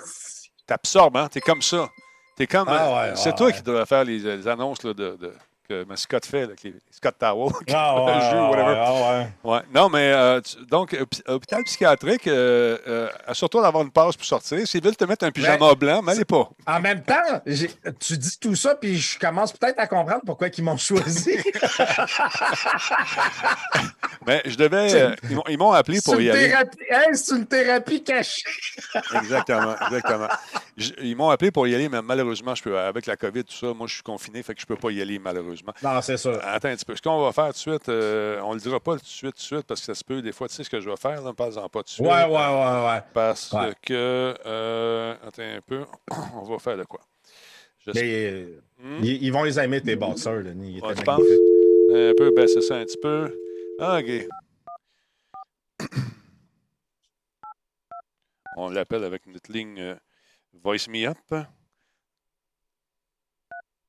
T'absorbes, 0.66 1.16
hein? 1.16 1.28
T'es 1.30 1.40
comme 1.40 1.62
ça. 1.62 1.88
T'es 2.36 2.46
comme. 2.46 2.68
Ah 2.68 3.14
c'est 3.14 3.30
ah 3.30 3.32
toi 3.32 3.52
qui 3.52 3.62
dois 3.62 3.86
faire 3.86 4.04
les, 4.04 4.48
annonces 4.48 4.82
là, 4.82 4.94
de 4.94 5.32
que 5.68 5.86
Scott 5.96 6.26
fait, 6.26 6.46
là, 6.46 6.52
Scott 6.90 7.14
Tower, 7.18 7.50
ah, 7.72 8.04
ouais, 8.04 8.30
jeu, 8.30 8.36
whatever. 8.36 8.76
Ah, 8.78 9.26
ouais. 9.42 9.60
Non, 9.74 9.88
mais 9.88 10.12
euh, 10.12 10.40
donc, 10.68 10.96
hôpital 11.26 11.64
psychiatrique, 11.64 12.26
euh, 12.26 12.76
euh, 12.86 13.08
assure-toi 13.26 13.62
d'avoir 13.62 13.82
une 13.82 13.90
passe 13.90 14.16
pour 14.16 14.26
sortir. 14.26 14.66
S'ils 14.66 14.82
veulent 14.82 14.96
te 14.96 15.04
mettre 15.04 15.24
un 15.24 15.30
pyjama 15.30 15.74
blanc, 15.74 16.02
mais 16.02 16.12
allez 16.12 16.24
pas. 16.24 16.50
En 16.66 16.80
même 16.80 17.02
temps, 17.02 17.42
tu 17.98 18.18
dis 18.18 18.38
tout 18.38 18.54
ça, 18.54 18.74
puis 18.74 18.96
je 18.98 19.18
commence 19.18 19.52
peut-être 19.52 19.78
à 19.78 19.86
comprendre 19.86 20.22
pourquoi 20.24 20.48
ils 20.56 20.64
m'ont 20.64 20.76
choisi. 20.76 21.36
mais 24.26 24.42
je 24.44 24.56
devais. 24.56 25.16
ils 25.48 25.58
m'ont 25.58 25.72
appelé 25.72 26.00
pour 26.04 26.20
y 26.20 26.30
aller. 26.30 26.52
c'est 27.14 27.36
une 27.36 27.46
thérapie 27.46 28.02
cachée. 28.02 28.42
exactement, 29.14 29.76
exactement. 29.86 30.28
ils 31.00 31.16
m'ont 31.16 31.30
appelé 31.30 31.50
pour 31.50 31.66
y 31.66 31.74
aller, 31.74 31.88
mais 31.88 32.02
malheureusement, 32.02 32.54
je 32.54 32.62
peux, 32.62 32.78
avec 32.78 33.06
la 33.06 33.16
COVID, 33.16 33.44
tout 33.44 33.54
ça, 33.54 33.72
moi, 33.72 33.86
je 33.86 33.94
suis 33.94 34.02
confiné, 34.02 34.42
fait 34.42 34.54
que 34.54 34.60
je 34.60 34.66
peux 34.66 34.76
pas 34.76 34.90
y 34.90 35.00
aller, 35.00 35.18
malheureusement. 35.18 35.53
Non, 35.82 36.00
c'est 36.02 36.16
ça. 36.16 36.32
Attends 36.42 36.68
un 36.68 36.76
petit 36.76 36.84
peu. 36.84 36.96
Ce 36.96 37.02
qu'on 37.02 37.22
va 37.22 37.32
faire 37.32 37.46
tout 37.46 37.52
de 37.52 37.56
suite, 37.56 37.88
euh, 37.88 38.40
on 38.42 38.50
ne 38.50 38.54
le 38.54 38.60
dira 38.60 38.80
pas 38.80 38.92
tout 38.96 39.02
de 39.02 39.06
suite, 39.06 39.34
tout 39.34 39.38
de 39.38 39.42
suite, 39.42 39.62
parce 39.62 39.80
que 39.80 39.86
ça 39.86 39.94
se 39.94 40.04
peut, 40.04 40.22
des 40.22 40.32
fois, 40.32 40.48
tu 40.48 40.54
sais 40.54 40.64
ce 40.64 40.70
que 40.70 40.80
je 40.80 40.88
vais 40.88 40.96
faire, 40.96 41.22
ne 41.22 41.32
parle-en 41.32 41.68
pas 41.68 41.80
tout 41.80 41.84
de 41.84 41.88
suite. 41.90 42.06
Ouais, 42.06 42.24
ouais, 42.24 42.30
ouais, 42.30 42.86
ouais. 42.86 43.02
Parce 43.12 43.54
que, 43.82 44.34
euh, 44.46 45.14
attends 45.26 45.42
un 45.42 45.60
peu, 45.66 45.84
on 46.34 46.42
va 46.42 46.58
faire 46.58 46.76
de 46.76 46.84
quoi? 46.84 47.00
Mais, 47.94 48.46
hmm? 48.82 49.02
ils, 49.02 49.30
vont 49.30 49.44
les 49.44 49.58
aimer, 49.58 49.80
tes 49.82 49.96
bosseurs, 49.96 50.42
Denis. 50.42 50.80
Ouais, 50.80 50.94
tu 50.94 51.04
penses? 51.04 51.20
Un 51.20 52.12
peu, 52.16 52.32
ben 52.34 52.48
c'est 52.48 52.62
ça, 52.62 52.76
un 52.76 52.84
petit 52.84 52.96
peu. 52.96 53.30
Ah, 53.78 54.00
OK. 54.00 54.26
On 58.56 58.70
l'appelle 58.70 59.04
avec 59.04 59.26
notre 59.26 59.52
ligne 59.52 59.80
euh, 59.80 59.94
Voice 60.62 60.88
Me 60.88 61.06
Up. 61.06 61.46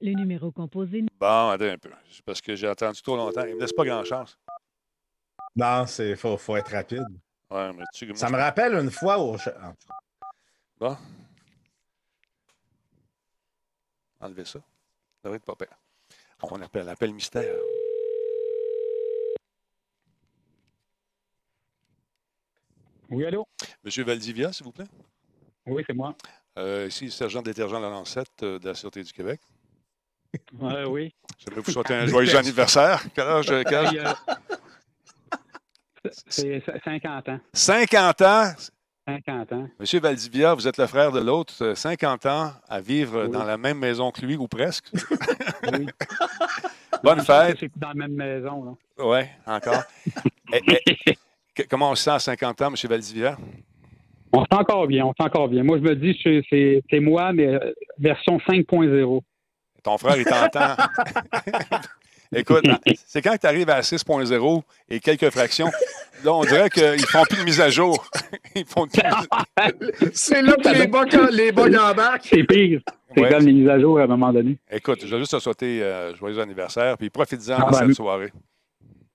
Le 0.02 0.12
numéro 0.14 0.52
composé. 0.52 1.04
Bon, 1.20 1.50
attends 1.50 1.66
un 1.66 1.78
peu. 1.78 1.92
Parce 2.26 2.42
que 2.42 2.56
j'ai 2.56 2.68
attendu 2.68 3.02
trop 3.02 3.16
longtemps. 3.16 3.44
Il 3.46 3.52
ne 3.52 3.56
me 3.56 3.62
laisse 3.62 3.74
pas 3.74 3.86
grand-chance. 3.86 4.38
Non, 5.56 5.86
il 6.00 6.16
faut, 6.18 6.38
faut, 6.38 6.58
être 6.58 6.72
rapide. 6.72 7.06
Ouais, 7.50 7.72
mais 7.74 7.86
tu, 7.94 8.14
ça 8.16 8.30
me 8.30 8.38
rappelle 8.38 8.74
une 8.74 8.92
fois 8.92 9.18
au. 9.20 9.38
Bon. 10.78 10.98
Enlevez 14.20 14.46
ça. 14.46 14.60
Ça 14.60 14.66
devrait 15.24 15.38
être 15.38 15.46
pas 15.46 15.56
pire. 15.56 15.78
On 16.42 16.62
appelle 16.62 16.86
l'appel 16.86 17.14
mystère. 17.14 17.56
Oui, 23.10 23.26
allô? 23.26 23.48
Monsieur 23.84 24.04
Valdivia, 24.04 24.52
s'il 24.52 24.66
vous 24.66 24.72
plaît. 24.72 24.88
Oui, 25.66 25.84
c'est 25.88 25.94
moi. 25.94 26.16
Euh, 26.58 26.88
ici, 26.88 27.12
sergent 27.12 27.42
détergent 27.42 27.80
Lancette 27.80 28.44
euh, 28.44 28.60
de 28.60 28.68
la 28.68 28.74
Sûreté 28.74 29.04
du 29.04 29.14
Québec. 29.14 29.40
Ouais, 30.60 30.86
oui. 30.88 31.14
J'aimerais 31.38 31.62
vous 31.62 31.72
souhaiter 31.72 31.94
un 31.94 32.08
joyeux 32.08 32.36
anniversaire. 32.38 33.04
Quel 33.14 33.26
âge? 33.26 33.52
C'est 36.28 36.64
50 36.84 37.30
ans. 37.30 37.40
50 37.54 38.22
ans? 38.22 38.52
50 39.08 39.54
ans. 39.54 39.70
Monsieur 39.80 40.00
Valdivia, 40.00 40.54
vous 40.54 40.68
êtes 40.68 40.78
le 40.78 40.88
frère 40.88 41.12
de 41.12 41.20
l'autre, 41.20 41.74
50 41.76 42.26
ans 42.26 42.52
à 42.68 42.82
vivre 42.82 43.28
dans 43.28 43.44
la 43.44 43.58
même 43.58 43.78
maison 43.78 44.12
que 44.12 44.26
lui, 44.26 44.36
ou 44.36 44.48
presque. 44.48 44.92
oui. 45.74 45.86
Bonne 47.04 47.22
fête. 47.22 47.58
C'est 47.60 47.72
dans 47.78 47.90
la 47.90 47.94
même 47.94 48.14
maison. 48.14 48.78
Oui, 48.98 49.20
encore. 49.46 49.84
Eh, 50.52 50.62
eh, 50.88 51.64
comment 51.70 51.92
on 51.92 51.96
se 51.96 52.04
sent 52.04 52.12
à 52.12 52.20
50 52.20 52.62
ans, 52.64 52.72
Monsieur 52.72 52.90
Valdivia? 52.90 53.38
On 54.34 54.40
se 54.42 54.48
sent 54.52 54.60
encore 54.60 54.88
bien, 54.88 55.06
on 55.06 55.10
se 55.10 55.16
sent 55.20 55.28
encore 55.28 55.50
bien. 55.50 55.64
Moi, 55.64 55.78
je 55.78 55.84
me 55.84 55.96
dis, 55.96 56.18
c'est 56.90 57.00
moi, 57.00 57.32
mais 57.32 57.48
euh, 57.48 57.74
version 58.00 58.38
5.0. 58.38 59.22
Ton 59.86 60.00
frère, 60.00 60.18
il 60.18 60.26
t'entend. 60.26 60.76
Écoute, 62.36 62.66
c'est 63.06 63.22
quand 63.22 63.38
tu 63.40 63.46
arrives 63.46 63.70
à 63.70 63.82
6.0 63.82 64.64
et 64.90 65.00
quelques 65.00 65.30
fractions, 65.30 65.70
là, 66.24 66.34
on 66.34 66.44
dirait 66.44 66.72
qu'ils 66.72 66.84
ne 66.84 66.98
font 67.06 67.24
plus 67.24 67.38
de 67.38 67.44
mise 67.44 67.62
à 67.62 67.70
jour. 67.70 68.04
Ils 68.56 68.66
font 68.66 68.88
C'est 70.12 70.42
là 70.42 70.56
que 70.56 70.70
les 70.70 70.88
bugs, 70.88 71.30
les 71.32 71.52
bugs 71.52 71.78
embarquent. 71.78 72.26
C'est 72.26 72.44
pire. 72.44 72.82
C'est 73.16 73.30
comme 73.30 73.46
les 73.46 73.54
mises 73.54 73.70
à 73.70 73.80
jour 73.80 74.00
à 74.00 74.04
un 74.04 74.08
moment 74.08 74.34
donné. 74.34 74.58
Écoute, 74.72 75.06
je 75.06 75.12
vais 75.12 75.20
juste 75.20 75.34
te 75.34 75.40
souhaiter 75.40 75.84
euh, 75.84 76.16
joyeux 76.16 76.40
anniversaire, 76.40 76.98
puis 76.98 77.12
profite-en 77.12 77.58
ah, 77.60 77.70
de 77.70 77.76
cette 77.76 77.88
ben, 77.88 77.94
soirée. 77.94 78.34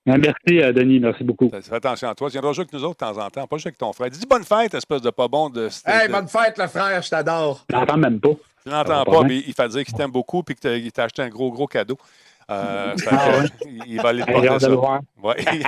Ben, 0.05 0.17
merci, 0.17 0.63
euh, 0.63 0.71
Denis. 0.71 1.01
Merci 1.01 1.25
beaucoup. 1.25 1.49
Fais 1.49 1.75
attention 1.75 2.07
à 2.07 2.15
toi. 2.15 2.29
Tu 2.29 2.33
viendras 2.33 2.53
jouer 2.53 2.61
avec 2.61 2.73
nous 2.73 2.83
autres 2.85 3.05
de 3.05 3.13
temps 3.13 3.21
en 3.21 3.29
temps, 3.29 3.45
pas 3.45 3.57
juste 3.57 3.67
avec 3.67 3.77
ton 3.77 3.91
frère. 3.91 4.09
Dis 4.09 4.25
bonne 4.25 4.45
fête, 4.45 4.73
espèce 4.73 5.01
de 5.01 5.09
pas 5.09 5.27
bon 5.27 5.49
de. 5.49 5.67
Hey, 5.85 6.07
bonne 6.07 6.29
fête, 6.29 6.57
le 6.57 6.67
frère, 6.67 7.01
je 7.01 7.09
t'adore. 7.09 7.65
Je 7.69 7.75
n'entends 7.75 7.97
même 7.97 8.21
pas. 8.21 8.31
Tu 8.63 8.69
n'entends 8.69 9.03
pas, 9.03 9.23
mais 9.23 9.37
il 9.37 9.53
fait 9.53 9.67
dire 9.69 9.83
qu'il 9.83 9.93
t'aime 9.93 10.11
beaucoup 10.11 10.43
et 10.49 10.55
qu'il 10.55 10.91
t'a 10.91 11.03
acheté 11.03 11.21
un 11.21 11.29
gros, 11.29 11.51
gros 11.51 11.67
cadeau. 11.67 11.97
Euh, 12.49 12.95
ah, 13.09 13.43
Il 13.87 14.01
va 14.01 14.09
aller 14.09 14.23
te 14.23 14.31
porter 14.31 14.59
ça. 14.59 14.71
Ouais. 15.23 15.35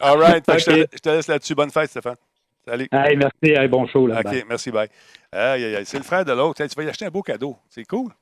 All 0.00 0.18
right. 0.18 0.44
Je, 0.46 0.84
te, 0.84 1.08
laisse 1.08 1.26
là-dessus. 1.26 1.54
Bonne 1.54 1.70
fête, 1.70 1.90
Stéphane. 1.90 2.16
Salut. 2.64 2.88
Hey, 2.92 3.16
merci. 3.16 3.68
bon 3.68 3.86
show. 3.86 4.06
Là, 4.06 4.20
OK, 4.20 4.44
merci. 4.48 4.70
Bye. 4.70 4.88
C'est 5.32 5.98
le 5.98 6.04
frère 6.04 6.24
de 6.24 6.32
l'autre. 6.32 6.64
Tu 6.64 6.74
vas 6.76 6.84
y 6.84 6.88
acheter 6.88 7.06
un 7.06 7.10
beau 7.10 7.22
cadeau. 7.22 7.56
C'est 7.68 7.84
cool. 7.84 8.12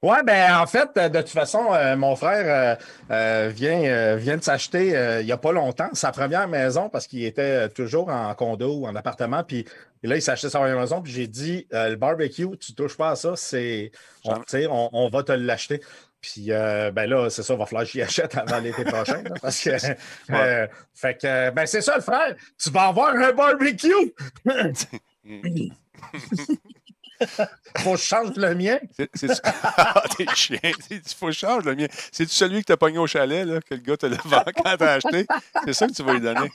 Oui, 0.00 0.14
ben 0.24 0.56
en 0.56 0.66
fait, 0.68 0.96
de 0.96 1.18
toute 1.18 1.30
façon, 1.30 1.72
euh, 1.72 1.96
mon 1.96 2.14
frère 2.14 2.44
euh, 2.46 2.76
euh, 3.10 3.50
vient, 3.52 4.14
vient 4.14 4.36
de 4.36 4.44
s'acheter 4.44 4.90
il 5.20 5.26
n'y 5.26 5.32
a 5.32 5.36
pas 5.36 5.50
longtemps 5.50 5.88
sa 5.92 6.12
première 6.12 6.46
maison 6.46 6.88
parce 6.88 7.08
qu'il 7.08 7.24
était 7.24 7.68
toujours 7.70 8.08
en 8.08 8.32
condo 8.34 8.76
ou 8.76 8.86
en 8.86 8.94
appartement. 8.94 9.42
Puis 9.42 9.64
là, 10.04 10.16
il 10.16 10.30
acheté 10.30 10.50
sa 10.50 10.60
première 10.60 10.78
maison. 10.78 11.02
Puis 11.02 11.12
j'ai 11.12 11.26
dit 11.26 11.66
le 11.72 11.96
barbecue, 11.96 12.46
tu 12.58 12.72
ne 12.72 12.76
touches 12.76 12.96
pas 12.96 13.10
à 13.10 13.16
ça, 13.16 13.34
c'est 13.34 13.90
on, 14.24 14.90
on, 14.92 15.08
va 15.08 15.24
te 15.24 15.32
l'acheter. 15.32 15.80
Puis 16.20 16.50
ben 16.50 17.06
là, 17.06 17.28
c'est 17.28 17.42
ça, 17.42 17.54
il 17.54 17.58
va 17.58 17.66
falloir 17.66 17.84
que 17.84 17.90
j'y 17.90 18.02
achète 18.02 18.36
avant 18.36 18.60
l'été 18.60 18.84
prochain. 18.84 19.24
parce 19.42 19.60
que 19.60 19.70
fait 20.94 21.20
que 21.20 21.50
ben 21.50 21.66
c'est 21.66 21.82
ça 21.82 21.96
le 21.96 22.02
frère, 22.02 22.36
tu 22.56 22.70
vas 22.70 22.86
avoir 22.86 23.16
un 23.16 23.32
barbecue. 23.32 24.14
faut 27.78 27.92
que 27.92 27.98
je 27.98 28.02
change 28.02 28.36
le 28.36 28.54
mien. 28.54 28.78
C'est, 29.14 29.30
ah, 29.44 30.02
t'es 30.16 30.26
chien. 30.34 30.58
Il 30.90 31.00
faut 31.16 31.26
que 31.26 31.32
je 31.32 31.38
change 31.38 31.64
le 31.64 31.74
mien. 31.74 31.86
C'est-tu 32.12 32.32
celui 32.32 32.60
que 32.60 32.66
t'as 32.66 32.76
pogné 32.76 32.98
au 32.98 33.06
chalet, 33.06 33.46
là, 33.46 33.60
que 33.60 33.74
le 33.74 33.80
gars 33.80 33.96
te 33.96 34.06
l'a 34.06 34.16
vendu 34.24 34.52
quand 34.56 34.76
t'as 34.76 34.94
acheté? 34.94 35.26
C'est 35.64 35.72
ça 35.72 35.86
que 35.86 35.92
tu 35.92 36.02
vas 36.02 36.14
lui 36.14 36.20
donner. 36.20 36.50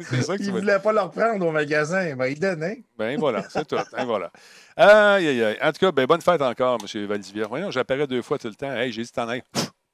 C'est 0.00 0.22
ça 0.22 0.36
que 0.36 0.42
tu 0.42 0.48
il 0.48 0.54
ne 0.54 0.60
voulait 0.60 0.78
pas 0.78 0.92
le 0.92 1.00
reprendre 1.00 1.46
au 1.46 1.50
magasin. 1.50 2.14
Ben, 2.16 2.26
il 2.26 2.38
donnait. 2.38 2.84
Ben 2.96 3.18
voilà, 3.18 3.44
c'est 3.48 3.66
tout. 3.66 3.76
Ben, 3.92 4.04
voilà. 4.04 4.30
Aïe, 4.76 5.28
aïe, 5.28 5.42
aïe. 5.42 5.58
En 5.62 5.72
tout 5.72 5.78
cas, 5.78 5.92
ben, 5.92 6.06
bonne 6.06 6.22
fête 6.22 6.42
encore, 6.42 6.78
M. 6.82 7.06
Valdivia. 7.06 7.46
Voyons, 7.46 7.70
j'apparais 7.70 8.06
deux 8.06 8.22
fois 8.22 8.38
tout 8.38 8.48
le 8.48 8.54
temps. 8.54 8.72
Hey, 8.72 8.92
j'ai 8.92 9.02
dit 9.02 9.12
t'en 9.12 9.28
ailles. 9.28 9.42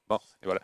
Bon, 0.08 0.18
et 0.42 0.46
voilà. 0.46 0.60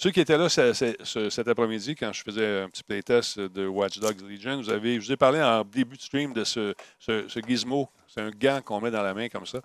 Ceux 0.00 0.10
qui 0.12 0.20
étaient 0.20 0.38
là 0.38 0.48
cet 0.48 1.46
après-midi, 1.46 1.94
quand 1.94 2.10
je 2.10 2.22
faisais 2.22 2.60
un 2.62 2.70
petit 2.70 2.82
playtest 2.82 3.38
de 3.38 3.66
Watch 3.66 3.98
Dogs 3.98 4.22
Legion, 4.22 4.56
vous 4.56 4.70
avez, 4.70 4.94
je 4.94 5.04
vous 5.04 5.12
ai 5.12 5.16
parlé 5.18 5.42
en 5.42 5.62
début 5.62 5.98
de 5.98 6.00
stream 6.00 6.32
de 6.32 6.42
ce, 6.42 6.74
ce, 6.98 7.40
gizmo, 7.46 7.86
C'est 8.12 8.20
un 8.22 8.30
gant 8.30 8.60
qu'on 8.64 8.80
met 8.80 8.90
dans 8.90 9.02
la 9.02 9.14
main 9.14 9.28
comme 9.28 9.46
ça 9.46 9.60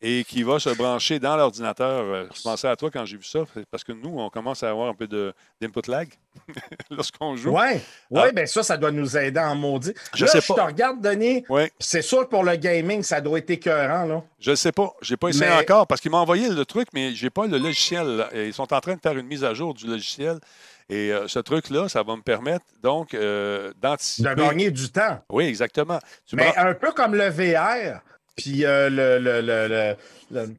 et 0.00 0.22
qui 0.22 0.44
va 0.44 0.60
se 0.60 0.70
brancher 0.70 1.18
dans 1.18 1.36
l'ordinateur. 1.36 2.04
Euh, 2.04 2.26
Je 2.32 2.42
pensais 2.42 2.68
à 2.68 2.76
toi 2.76 2.90
quand 2.92 3.04
j'ai 3.04 3.16
vu 3.16 3.24
ça, 3.24 3.40
parce 3.72 3.82
que 3.82 3.90
nous, 3.90 4.20
on 4.20 4.30
commence 4.30 4.62
à 4.62 4.70
avoir 4.70 4.88
un 4.88 4.94
peu 4.94 5.08
de- 5.08 5.34
d'input 5.60 5.90
lag 5.90 6.08
lorsqu'on 6.90 7.34
joue. 7.36 7.50
Oui, 7.58 7.80
ouais, 8.10 8.32
ben 8.32 8.46
ça, 8.46 8.62
ça 8.62 8.76
doit 8.76 8.92
nous 8.92 9.16
aider 9.16 9.40
en 9.40 9.56
maudit. 9.56 9.92
Je 10.14 10.24
Là, 10.24 10.30
sais 10.30 10.40
Je 10.40 10.46
pas. 10.46 10.54
te 10.54 10.60
regarde, 10.60 11.00
Denis. 11.00 11.44
C'est 11.80 12.02
sûr 12.02 12.20
que 12.20 12.30
pour 12.30 12.44
le 12.44 12.54
gaming, 12.56 13.02
ça 13.02 13.20
doit 13.20 13.38
être 13.38 13.50
écœurant, 13.50 14.04
là. 14.04 14.22
je 14.38 14.50
ne 14.52 14.56
sais 14.56 14.70
pas. 14.72 14.94
Je 15.02 15.12
n'ai 15.12 15.16
pas 15.16 15.28
essayé 15.30 15.50
Mais- 15.50 15.56
encore 15.60 15.86
parce 15.88 16.00
qu'il 16.00 16.10
m'a 16.12 16.18
envoyé 16.18 16.48
le 16.48 16.64
truc, 16.64 16.88
mais 16.94 17.14
je 17.14 17.24
n'ai 17.24 17.30
pas 17.30 17.46
le 17.48 17.58
logiciel. 17.58 18.26
Ils 18.34 18.54
sont 18.54 18.72
en 18.72 18.80
train 18.80 18.94
de 18.94 19.00
faire 19.00 19.16
une 19.18 19.26
mise 19.26 19.42
à 19.42 19.54
jour 19.54 19.74
du 19.74 19.86
logiciel. 19.88 20.38
Et 20.90 21.12
euh, 21.12 21.28
ce 21.28 21.38
truc-là, 21.38 21.88
ça 21.88 22.02
va 22.02 22.16
me 22.16 22.22
permettre 22.22 22.64
donc 22.82 23.12
euh, 23.14 23.68
De 23.68 23.74
d'anticiper. 23.80 24.34
gagner 24.34 24.70
du 24.70 24.90
temps. 24.90 25.22
Oui, 25.30 25.44
exactement. 25.44 25.98
Tu 26.26 26.34
Mais 26.36 26.56
un 26.56 26.72
peu 26.74 26.92
comme 26.92 27.14
le 27.14 27.28
VR, 27.28 28.00
puis 28.36 28.64
euh, 28.64 28.88
le, 28.88 29.18
le- 29.18 29.40
le- 29.42 29.96
le- 30.30 30.54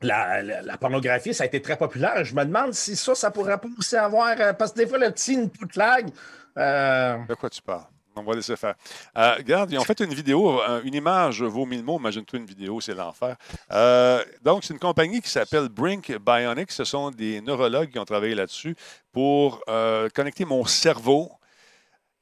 la, 0.00 0.42
la- 0.42 0.62
la 0.62 0.76
pornographie, 0.78 1.34
ça 1.34 1.42
a 1.44 1.46
été 1.46 1.60
très 1.60 1.76
populaire. 1.76 2.24
Je 2.24 2.34
me 2.34 2.44
demande 2.44 2.72
si 2.74 2.94
ça, 2.94 3.14
ça 3.16 3.30
pourrait 3.32 3.58
pas 3.58 3.68
aussi 3.78 3.96
avoir. 3.96 4.36
parce 4.56 4.72
que 4.72 4.78
des 4.78 4.86
fois, 4.86 4.98
le 4.98 5.10
petit 5.10 5.36
input 5.36 5.66
lag. 5.76 6.08
De 6.56 7.34
quoi 7.34 7.50
tu 7.50 7.62
parles? 7.62 7.84
On 8.16 8.22
va 8.22 8.34
laisser 8.34 8.56
faire. 8.56 8.74
Euh, 9.16 9.34
regarde, 9.36 9.72
ils 9.72 9.78
ont 9.78 9.84
fait 9.84 10.00
une 10.00 10.12
vidéo, 10.12 10.60
euh, 10.60 10.82
une 10.84 10.94
image 10.94 11.42
vaut 11.42 11.64
mille 11.64 11.82
mots. 11.82 11.98
Imagine-toi 11.98 12.38
une 12.38 12.46
vidéo, 12.46 12.80
c'est 12.80 12.94
l'enfer. 12.94 13.36
Euh, 13.72 14.22
donc, 14.42 14.64
c'est 14.64 14.74
une 14.74 14.80
compagnie 14.80 15.20
qui 15.22 15.30
s'appelle 15.30 15.68
Brink 15.68 16.12
Bionics. 16.18 16.72
Ce 16.72 16.84
sont 16.84 17.10
des 17.10 17.40
neurologues 17.40 17.90
qui 17.90 17.98
ont 17.98 18.04
travaillé 18.04 18.34
là-dessus 18.34 18.76
pour 19.12 19.62
euh, 19.68 20.08
connecter 20.10 20.44
mon 20.44 20.64
cerveau, 20.64 21.30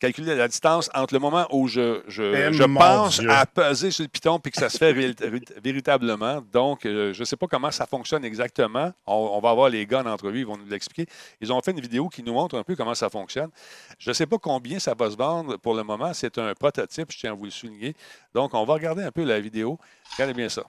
calculer 0.00 0.34
la 0.34 0.48
distance 0.48 0.90
entre 0.94 1.14
le 1.14 1.20
moment 1.20 1.46
où 1.50 1.68
je, 1.68 2.02
je, 2.08 2.22
Eh, 2.22 2.52
je 2.52 2.64
pense 2.64 3.20
Dieu. 3.20 3.30
à 3.30 3.46
peser 3.46 3.90
sur 3.90 4.02
le 4.02 4.08
piton 4.08 4.38
puis 4.40 4.50
que 4.50 4.58
ça 4.58 4.68
se 4.70 4.78
fait 4.78 4.92
vé- 4.92 5.14
vé- 5.14 5.60
véritablement. 5.62 6.40
Donc, 6.52 6.86
euh, 6.86 7.12
je 7.12 7.20
ne 7.20 7.24
sais 7.24 7.36
pas 7.36 7.46
comment 7.46 7.70
ça 7.70 7.86
fonctionne 7.86 8.24
exactement. 8.24 8.92
On, 9.06 9.14
on 9.34 9.40
va 9.40 9.50
avoir 9.50 9.68
les 9.68 9.86
gars 9.86 10.00
en 10.00 10.06
entrevue, 10.06 10.40
ils 10.40 10.46
vont 10.46 10.56
nous 10.56 10.66
l'expliquer. 10.66 11.06
Ils 11.40 11.52
ont 11.52 11.60
fait 11.60 11.70
une 11.70 11.80
vidéo 11.80 12.08
qui 12.08 12.22
nous 12.22 12.32
montre 12.32 12.58
un 12.58 12.64
peu 12.64 12.74
comment 12.74 12.94
ça 12.94 13.08
fonctionne. 13.10 13.50
Je 13.98 14.10
ne 14.10 14.14
sais 14.14 14.26
pas 14.26 14.38
combien 14.38 14.78
ça 14.78 14.94
va 14.98 15.10
se 15.10 15.16
vendre 15.16 15.56
pour 15.58 15.74
le 15.74 15.82
moment. 15.84 16.12
C'est 16.14 16.36
un 16.38 16.54
prototype, 16.54 17.12
je 17.12 17.18
tiens 17.18 17.32
à 17.32 17.34
vous 17.34 17.44
le 17.44 17.50
souligner. 17.50 17.94
Donc, 18.34 18.54
on 18.54 18.64
va 18.64 18.74
regarder 18.74 19.02
un 19.04 19.12
peu 19.12 19.22
la 19.24 19.38
vidéo. 19.38 19.78
Regardez 20.12 20.34
bien 20.34 20.48
ça. 20.48 20.62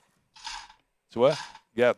Tu 1.09 1.19
vois? 1.19 1.33
Regarde, 1.75 1.97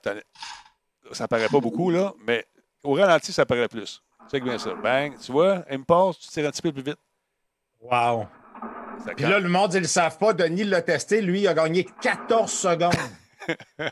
ça 1.11 1.27
paraît 1.27 1.49
pas 1.49 1.59
beaucoup, 1.59 1.89
là, 1.89 2.13
mais 2.25 2.45
au 2.83 2.93
ralenti, 2.93 3.33
ça 3.33 3.45
paraît 3.45 3.67
plus. 3.67 4.01
Check 4.31 4.43
bien 4.43 4.57
ça. 4.57 4.73
Bang. 4.75 5.17
Tu 5.19 5.31
vois? 5.31 5.63
Impulse, 5.69 6.19
tu 6.19 6.27
tires 6.29 6.47
un 6.47 6.51
petit 6.51 6.61
peu 6.61 6.71
plus 6.71 6.83
vite. 6.83 6.97
Wow. 7.83 8.25
Puis 9.15 9.25
là, 9.25 9.39
le 9.39 9.49
monde, 9.49 9.73
ils 9.73 9.81
le 9.81 9.87
savent 9.87 10.17
pas. 10.17 10.33
Denis 10.33 10.63
l'a 10.63 10.81
testé. 10.81 11.21
Lui, 11.21 11.41
il 11.41 11.47
a 11.47 11.53
gagné 11.53 11.85
14 12.01 12.51
secondes. 12.51 12.93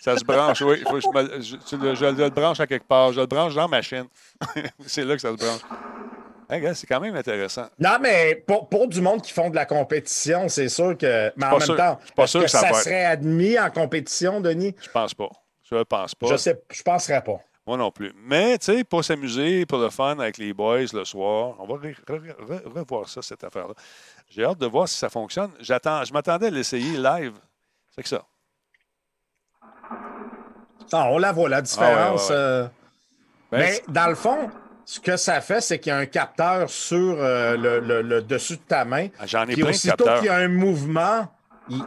Ça 0.00 0.16
se 0.16 0.24
branche, 0.24 0.60
oui. 0.62 0.82
Faut 0.86 0.94
que 0.94 1.00
je, 1.00 1.08
me- 1.08 1.40
je- 1.40 1.56
tu 1.56 1.76
le- 1.76 1.94
je 1.96 2.04
le 2.04 2.28
branche 2.30 2.60
à 2.60 2.66
quelque 2.66 2.86
part. 2.86 3.12
Je 3.12 3.20
le 3.20 3.26
branche 3.26 3.54
dans 3.54 3.66
ma 3.68 3.82
chaîne. 3.82 4.06
c'est 4.86 5.04
là 5.04 5.14
que 5.16 5.20
ça 5.20 5.30
se 5.32 5.36
branche. 5.36 5.60
Hey, 6.48 6.62
c'est 6.76 6.86
quand 6.86 7.00
même 7.00 7.16
intéressant. 7.16 7.66
Non, 7.80 7.96
mais 8.00 8.36
pour, 8.46 8.68
pour 8.68 8.86
du 8.86 9.00
monde 9.00 9.20
qui 9.22 9.32
font 9.32 9.50
de 9.50 9.56
la 9.56 9.66
compétition, 9.66 10.48
c'est 10.48 10.68
sûr 10.68 10.96
que. 10.96 11.32
Mais 11.36 11.46
en 11.46 11.50
même 11.52 11.60
sûr- 11.62 11.76
temps, 11.76 11.98
pas 12.14 12.28
sûr 12.28 12.40
que 12.40 12.44
que 12.44 12.50
ça 12.50 12.60
ça, 12.60 12.72
serait 12.74 13.04
admis 13.04 13.58
en 13.58 13.70
compétition, 13.70 14.40
Denis? 14.40 14.76
Je 14.80 14.90
pense 14.90 15.12
pas. 15.14 15.30
Je 15.68 15.82
pense 15.82 16.14
pas. 16.14 16.26
Je 16.28 16.36
sais, 16.36 16.62
je 16.70 16.82
penserais 16.84 17.22
pas. 17.24 17.40
Moi 17.66 17.76
non 17.76 17.90
plus. 17.90 18.12
Mais, 18.24 18.58
tu 18.58 18.66
sais, 18.66 18.84
pour 18.84 19.04
s'amuser, 19.04 19.66
pour 19.66 19.78
le 19.78 19.90
fun 19.90 20.18
avec 20.20 20.38
les 20.38 20.52
boys 20.52 20.82
le 20.92 21.04
soir, 21.04 21.54
on 21.58 21.66
va 21.66 21.74
re- 21.74 22.04
re- 22.06 22.36
re- 22.36 22.72
revoir 22.78 23.08
ça, 23.08 23.22
cette 23.22 23.42
affaire-là. 23.42 23.74
J'ai 24.28 24.44
hâte 24.44 24.58
de 24.58 24.66
voir 24.66 24.86
si 24.88 24.96
ça 24.96 25.08
fonctionne. 25.08 25.50
J'attends, 25.60 26.04
je 26.04 26.12
m'attendais 26.12 26.46
à 26.46 26.50
l'essayer 26.50 26.96
live. 26.96 27.32
C'est 27.94 28.02
que 28.02 28.08
ça. 28.08 28.22
Ah, 30.92 31.08
on 31.10 31.18
la 31.18 31.32
voit, 31.32 31.48
la 31.48 31.62
différence. 31.62 32.30
Ah 32.30 32.34
ouais, 32.34 32.38
ouais, 32.38 32.38
ouais. 32.38 32.42
euh, 32.42 32.66
Ben, 33.50 33.58
Mais 33.60 33.82
dans 33.88 34.06
le 34.08 34.14
fond, 34.14 34.50
ce 34.84 35.00
que 35.00 35.16
ça 35.16 35.40
fait, 35.40 35.60
c'est 35.60 35.78
qu'il 35.80 35.90
y 35.90 35.92
a 35.92 35.98
un 35.98 36.06
capteur 36.06 36.70
sur 36.70 37.16
euh, 37.18 37.56
le, 37.56 37.80
le- 37.80 38.02
le 38.02 38.22
dessus 38.22 38.56
de 38.56 38.62
ta 38.62 38.84
main. 38.84 39.08
Ah, 39.18 39.26
J'en 39.26 39.42
ai 39.48 39.54
plein 39.54 39.64
de 39.64 39.70
aussitôt 39.70 40.04
qu'il 40.18 40.26
y 40.26 40.28
a 40.28 40.36
un 40.36 40.48
mouvement, 40.48 41.26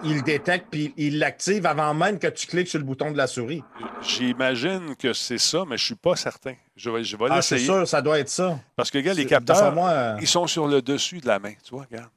il, 0.03 0.23
détecte 0.23 0.67
puis 0.71 0.93
il 0.97 1.19
l'active 1.19 1.65
avant 1.65 1.93
même 1.93 2.19
que 2.19 2.27
tu 2.27 2.47
cliques 2.47 2.67
sur 2.67 2.79
le 2.79 2.85
bouton 2.85 3.11
de 3.11 3.17
la 3.17 3.27
souris. 3.27 3.63
J'imagine 4.01 4.95
que 4.97 5.13
c'est 5.13 5.37
ça, 5.37 5.63
mais 5.67 5.77
je 5.77 5.85
suis 5.85 5.95
pas 5.95 6.15
certain. 6.15 6.53
Je 6.75 6.89
vais, 6.89 7.03
je 7.03 7.15
vais 7.17 7.25
Ah, 7.29 7.41
c'est 7.41 7.57
sûr, 7.59 7.87
ça 7.87 8.01
doit 8.01 8.19
être 8.19 8.29
ça. 8.29 8.59
Parce 8.75 8.89
que, 8.91 8.97
regarde, 8.97 9.17
les 9.17 9.25
capteurs, 9.25 9.73
moi, 9.73 9.89
euh, 9.89 10.17
ils 10.21 10.27
sont 10.27 10.47
sur 10.47 10.67
le 10.67 10.81
dessus 10.81 11.19
de 11.19 11.27
la 11.27 11.39
main. 11.39 11.53
Tu 11.63 11.71
vois, 11.71 11.85
regarde. 11.89 12.09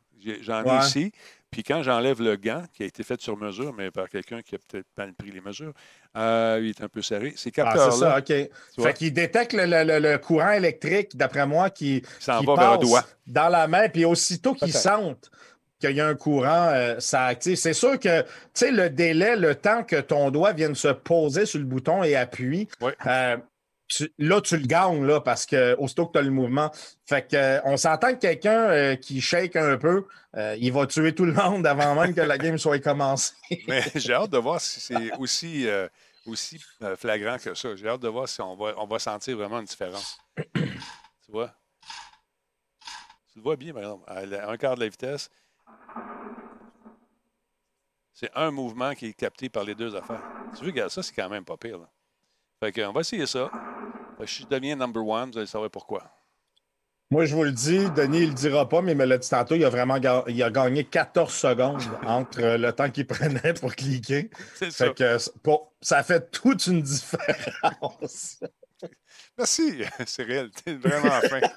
J'en 0.43 0.63
ai 0.65 0.71
Ouais. 0.71 0.79
ici. 0.87 1.13
Puis 1.51 1.63
quand 1.65 1.83
j'enlève 1.83 2.23
le 2.23 2.37
gant, 2.37 2.63
qui 2.73 2.83
a 2.83 2.87
été 2.87 3.03
fait 3.03 3.21
sur 3.21 3.37
mesure, 3.37 3.75
mais 3.77 3.91
par 3.91 4.09
quelqu'un 4.09 4.41
qui 4.41 4.55
a 4.55 4.59
peut-être 4.59 4.87
mal 4.97 5.13
pris 5.13 5.31
les 5.31 5.43
mesures, 5.43 5.73
euh, 6.17 6.59
il 6.63 6.71
est 6.71 6.81
un 6.83 6.89
peu 6.89 7.03
serré. 7.03 7.35
Ces 7.37 7.53
Ah, 7.59 7.73
c'est 7.75 7.91
ça, 7.91 7.91
capteurs-là, 7.91 8.19
OK. 8.21 8.83
Fait 8.85 8.95
qu'il 8.95 9.13
détecte 9.13 9.53
le, 9.53 9.67
le- 9.67 9.85
le- 9.85 9.99
le 10.13 10.19
courant 10.19 10.53
électrique, 10.53 11.15
d'après 11.15 11.47
moi, 11.47 11.69
qui, 11.69 12.01
qui 12.01 12.27
va 12.27 12.37
vers 12.41 12.47
le 12.47 12.57
passe 12.79 12.81
doigt. 12.89 13.05
dans 13.27 13.49
la 13.51 13.69
main, 13.69 13.89
puis 13.91 14.07
aussitôt 14.07 14.55
qu'ils 14.55 14.73
Peut-être. 14.73 15.31
Qu'il 15.83 15.97
y 15.97 16.01
a 16.01 16.07
un 16.07 16.15
courant, 16.15 16.69
euh, 16.69 16.97
ça 16.99 17.25
active. 17.27 17.57
C'est 17.57 17.75
sûr 17.75 17.99
que, 17.99 18.23
tu 18.23 18.29
sais, 18.55 18.71
le 18.71 18.89
délai, 18.89 19.37
le 19.37 19.55
temps 19.55 19.85
que 19.85 20.01
ton 20.01 20.31
doigt 20.31 20.53
vienne 20.53 20.75
se 20.75 20.89
poser 20.89 21.45
sur 21.45 21.59
le 21.59 21.67
bouton 21.67 22.03
et 22.03 22.17
appuie, 22.17 22.69
euh, 23.07 23.37
là, 24.19 24.41
tu 24.41 24.57
le 24.57 24.67
gagnes, 24.67 25.05
là, 25.05 25.21
parce 25.21 25.47
que 25.47 25.77
aussitôt 25.77 26.07
que 26.07 26.13
tu 26.13 26.19
as 26.19 26.23
le 26.23 26.31
mouvement. 26.31 26.71
Fait 27.07 27.27
que, 27.27 27.37
euh, 27.37 27.61
on 27.65 27.77
s'entend 27.77 28.15
que 28.15 28.21
quelqu'un 28.21 28.71
euh, 28.71 28.97
qui 28.97 29.21
shake 29.21 29.57
un 29.57 29.77
peu, 29.77 30.07
euh, 30.37 30.57
il 30.59 30.73
va 30.73 30.87
tuer 30.87 31.15
tout 31.15 31.25
le 31.25 31.33
monde 31.33 31.67
avant 31.67 31.95
même 31.95 32.15
que 32.15 32.21
la 32.21 32.39
game 32.39 32.59
soit 32.59 32.79
commencée. 32.79 33.35
Mais 33.69 33.83
j'ai 33.95 34.15
hâte 34.15 34.31
de 34.31 34.39
voir 34.39 34.61
si 34.61 34.81
c'est 34.81 35.13
aussi, 35.19 35.67
aussi 36.27 36.61
flagrant 36.97 37.37
que 37.39 37.55
ça. 37.55 37.77
J'ai 37.77 37.89
hâte 37.89 38.01
de 38.03 38.09
voir 38.09 38.29
si 38.29 38.41
on 38.41 38.57
va, 38.57 38.75
on 38.79 38.87
va 38.87 38.99
sentir 38.99 39.37
vraiment 39.37 39.61
une 39.61 39.67
différence. 39.67 40.19
tu 40.55 41.31
vois? 41.31 41.55
Tu 43.33 43.39
le 43.39 43.43
vois 43.43 43.57
bien, 43.57 43.73
par 43.73 43.83
exemple, 43.83 44.05
à 44.09 44.51
un 44.51 44.57
quart 44.57 44.75
de 44.75 44.81
la 44.81 44.89
vitesse. 44.89 45.31
C'est 48.15 48.31
un 48.35 48.51
mouvement 48.51 48.95
qui 48.95 49.07
est 49.07 49.13
capté 49.15 49.49
par 49.49 49.65
les 49.65 49.75
deux 49.75 49.97
affaires. 49.97 50.23
Tu 50.57 50.65
veux, 50.65 50.71
regarde, 50.71 50.91
ça, 50.91 51.03
c'est 51.03 51.15
quand 51.15 51.29
même 51.29 51.45
pas 51.45 51.57
pire. 51.57 51.79
Là. 51.79 51.91
Fait 52.63 52.73
qu'on 52.73 52.93
va 52.93 53.01
essayer 53.01 53.27
ça. 53.27 53.51
Fait 54.19 54.25
que 54.25 54.31
je 54.31 54.47
deviens 54.47 54.77
number 54.77 55.05
one, 55.05 55.31
vous 55.33 55.39
allez 55.39 55.47
savoir 55.47 55.71
pourquoi. 55.71 56.05
Moi, 57.11 57.27
je 57.27 57.35
vous 57.35 57.45
le 57.45 57.53
dis, 57.53 57.91
Denis, 57.91 58.21
il 58.23 58.29
le 58.29 58.35
dira 58.35 58.69
pas, 58.69 58.81
mais 58.81 58.93
il 58.93 58.99
me 58.99 59.05
l'a 59.05 59.19
dit 59.19 59.29
tantôt, 59.29 59.55
il 59.55 59.65
a 59.65 59.69
vraiment 59.69 59.99
ga- 59.99 60.25
il 60.29 60.43
a 60.43 60.51
gagné 60.51 60.85
14 60.85 61.33
secondes 61.33 61.83
entre 62.07 62.41
le 62.57 62.73
temps 62.73 62.91
qu'il 62.91 63.07
prenait 63.07 63.55
pour 63.55 63.75
cliquer. 63.75 64.31
C'est 64.55 64.71
ça. 64.71 64.87
Fait 64.87 64.95
que 64.95 65.03
euh, 65.05 65.59
ça 65.81 66.03
fait 66.05 66.31
toute 66.31 66.67
une 66.69 66.81
différence. 66.81 68.41
Merci, 69.37 69.83
c'est 70.07 70.23
réel. 70.23 70.51
T'es 70.53 70.75
vraiment 70.75 71.21
fin. 71.23 71.41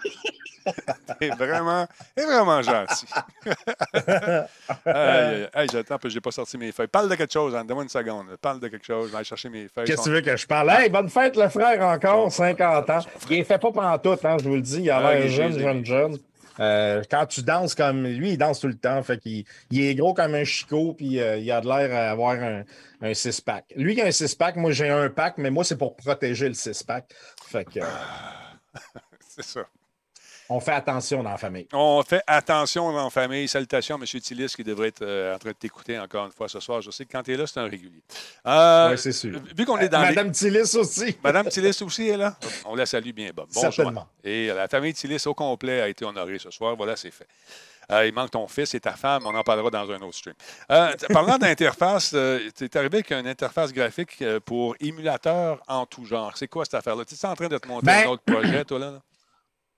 T'es 1.19 1.30
vraiment, 1.30 1.88
t'es 2.15 2.25
vraiment 2.25 2.62
gentil. 2.62 3.06
Aïe, 4.86 5.67
j'attends, 5.71 5.97
j'ai 6.06 6.21
pas 6.21 6.32
sorti 6.32 6.58
mes 6.58 6.71
feuilles. 6.71 6.88
Parle 6.88 7.10
de 7.10 7.15
quelque 7.15 7.32
chose, 7.34 7.56
Anne. 7.56 7.67
Donne-moi 7.67 7.84
une 7.84 7.89
seconde. 7.89 8.36
Parle 8.41 8.60
de 8.60 8.67
quelque 8.67 8.86
chose. 8.86 9.08
Je 9.08 9.12
vais 9.12 9.17
aller 9.17 9.25
chercher 9.25 9.49
mes 9.49 9.67
feuilles. 9.67 9.86
Qu'est-ce 9.86 9.99
que 9.99 10.04
tu 10.04 10.12
veux 10.12 10.21
que 10.21 10.36
je 10.36 10.47
parle? 10.47 10.69
Hey, 10.71 10.89
bonne 10.89 11.10
fête, 11.10 11.36
le 11.38 11.47
frère, 11.49 11.82
encore, 11.82 12.32
50 12.32 12.89
ans. 12.89 12.99
Il 13.30 13.38
est 13.39 13.43
fait 13.43 13.60
pas 13.60 13.71
pantoute, 13.71 14.25
hein, 14.25 14.38
je 14.41 14.49
vous 14.49 14.56
le 14.56 14.62
dis. 14.62 14.82
Il 14.82 14.89
a 14.89 14.97
Ah, 14.97 15.13
l'air 15.13 15.28
jeune, 15.30 15.58
jeune, 15.60 15.86
jeune. 15.86 16.17
Euh, 16.60 17.04
quand 17.12 17.25
tu 17.25 17.41
danses 17.43 17.75
comme 17.75 18.04
lui, 18.08 18.32
il 18.32 18.38
danse 18.38 18.62
tout 18.62 18.67
le 18.67 18.78
temps. 18.78 19.01
Fait 19.04 19.17
qu'il 19.19 19.43
il 19.71 19.86
est 19.86 19.95
gros 19.95 20.13
comme 20.13 20.36
un 20.36 20.45
chicot, 20.45 20.93
puis 20.97 21.19
euh, 21.19 21.38
il 21.38 21.51
a 21.51 21.60
de 21.62 21.67
l'air 21.67 21.93
à 21.93 22.12
avoir 22.12 22.32
un, 22.41 22.63
un 23.01 23.13
six-pack. 23.13 23.65
Lui, 23.75 23.93
il 23.93 24.01
a 24.01 24.06
un 24.06 24.12
six-pack, 24.12 24.56
moi, 24.56 24.71
j'ai 24.71 24.89
un 24.89 25.10
pack, 25.10 25.36
mais 25.38 25.49
moi, 25.51 25.63
c'est 25.65 25.78
pour 25.78 25.95
protéger 25.97 26.47
le 26.47 26.54
six-pack. 26.54 27.13
Fait 27.45 27.65
que, 27.65 27.80
euh, 27.82 27.84
C'est 29.28 29.43
ça. 29.43 29.62
On 30.49 30.60
fait 30.60 30.71
attention 30.73 31.23
dans 31.23 31.31
la 31.31 31.38
famille. 31.38 31.67
On 31.73 32.03
fait 32.08 32.21
attention 32.27 32.91
dans 32.91 33.05
la 33.05 33.10
famille. 33.10 33.47
Salutations, 33.47 33.97
M. 33.97 34.05
Tillis, 34.05 34.53
qui 34.55 34.63
devrait 34.63 34.89
être 34.89 35.01
euh, 35.01 35.36
en 35.36 35.39
train 35.39 35.49
de 35.49 35.55
t'écouter 35.55 35.97
encore 35.99 36.25
une 36.27 36.31
fois 36.31 36.47
ce 36.47 36.60
soir. 36.60 36.81
Je 36.81 36.91
sais 36.91 37.05
que 37.05 37.12
quand 37.12 37.23
tu 37.23 37.34
es 37.34 37.38
là, 37.38 37.47
c'est 37.47 37.60
un 37.60 37.63
régulier. 37.67 38.01
Euh, 38.45 38.91
Oui, 38.91 38.97
c'est 38.97 39.12
sûr. 39.12 39.39
Vu 39.58 39.65
qu'on 39.65 39.77
est 39.79 39.89
dans 39.89 40.01
les- 40.01 40.10
Madame 40.10 40.31
Tillis 40.31 40.75
aussi. 40.75 41.17
Madame 41.23 41.47
Tillis 41.49 41.77
aussi 41.81 42.08
est 42.10 42.17
là? 42.17 42.36
On 42.65 42.75
la 42.75 42.86
salue 42.86 43.12
bien, 43.12 43.31
Bob. 43.36 43.47
Bonjour. 43.53 43.73
Certainement. 43.73 44.08
Et 44.23 44.47
la 44.47 44.67
famille 44.67 44.93
Tillis 44.93 45.23
au 45.25 45.34
complet 45.34 45.81
a 45.81 45.88
été 45.88 46.05
honorée 46.05 46.39
ce 46.39 46.51
soir. 46.51 46.75
Voilà, 46.75 46.95
c'est 46.95 47.12
fait. 47.12 47.27
Euh, 47.91 48.08
il 48.08 48.13
manque 48.15 48.31
ton 48.31 48.47
fils 48.47 48.73
et 48.73 48.79
ta 48.79 48.93
femme. 48.93 49.23
On 49.27 49.36
en 49.36 49.43
parlera 49.43 49.69
dans 49.69 49.91
un 49.91 50.01
autre 50.01 50.15
stream. 50.15 50.34
Euh, 50.71 50.91
parlant 51.10 51.38
d'interface, 51.38 52.15
tu 52.58 52.63
es 52.65 52.77
arrivé 52.77 52.97
avec 52.97 53.12
une 53.12 53.27
interface 53.27 53.71
graphique 53.71 54.19
euh, 54.23 54.39
pour 54.39 54.75
émulateur 54.79 55.62
en 55.67 55.86
tout 55.86 56.03
genre. 56.03 56.31
C'est 56.36 56.47
quoi 56.47 56.65
cette 56.65 56.73
affaire-là? 56.73 57.05
Tu 57.05 57.13
es 57.13 57.25
en 57.25 57.36
train 57.36 57.47
de 57.47 57.58
te 57.60 57.67
monter 57.67 57.86
Ben- 57.86 58.08
un 58.08 58.10
autre 58.12 58.23
projet, 58.25 58.65
toi, 58.65 58.79
là? 58.79 58.91
là? 58.91 58.99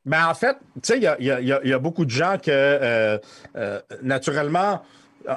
Ben, 0.07 0.25
en 0.25 0.33
fait, 0.33 0.55
tu 0.75 0.79
sais, 0.83 0.97
il 0.97 1.03
y 1.03 1.07
a, 1.07 1.17
il 1.19 1.25
y 1.25 1.31
a- 1.31 1.41
il 1.41 1.47
y 1.47 1.51
a- 1.51 1.59
il 1.65 1.69
y 1.69 1.73
a 1.73 1.79
beaucoup 1.79 2.05
de 2.05 2.09
gens 2.09 2.37
que, 2.41 2.49
euh, 2.49 3.17
euh, 3.57 3.81
naturellement, 4.01 4.81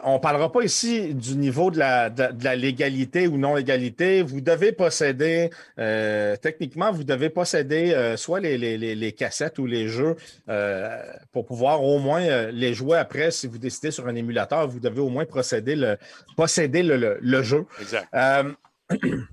on 0.04 0.14
ne 0.14 0.18
parlera 0.18 0.52
pas 0.52 0.62
ici 0.62 1.12
du 1.12 1.35
niveau 1.35 1.72
de 1.72 1.78
la, 1.80 2.09
de, 2.09 2.44
la 2.44 2.54
légalité 2.54 3.26
ou 3.26 3.37
non-légalité. 3.37 4.22
Vous 4.22 4.40
devez 4.40 4.70
posséder, 4.70 5.50
euh, 5.80 6.37
techniquement, 6.37 6.92
vous 6.92 7.02
devez 7.02 7.30
posséder 7.30 7.92
euh, 7.92 8.16
soit 8.16 8.38
les, 8.38 8.56
les, 8.56 8.78
les, 8.78 9.12
cassettes 9.12 9.59
ou 9.59 9.66
les 9.66 9.88
jeux 9.88 10.14
euh, 10.48 11.02
pour 11.33 11.44
pouvoir 11.44 11.83
au 11.83 11.98
moins 11.98 12.46
les 12.52 12.72
jouer 12.72 12.98
après. 12.98 13.33
Si 13.33 13.48
vous 13.48 13.59
décidez 13.59 13.90
sur 13.90 14.06
un 14.06 14.14
émulateur, 14.14 14.68
vous 14.68 14.78
devez 14.78 15.00
au 15.00 15.09
moins 15.09 15.24
procéder 15.24 15.74
le, 15.74 15.96
posséder 16.37 16.85
le, 16.85 17.18
le, 17.20 17.42
jeu. 17.42 17.66
Exact. 17.80 18.06
il 19.02 19.26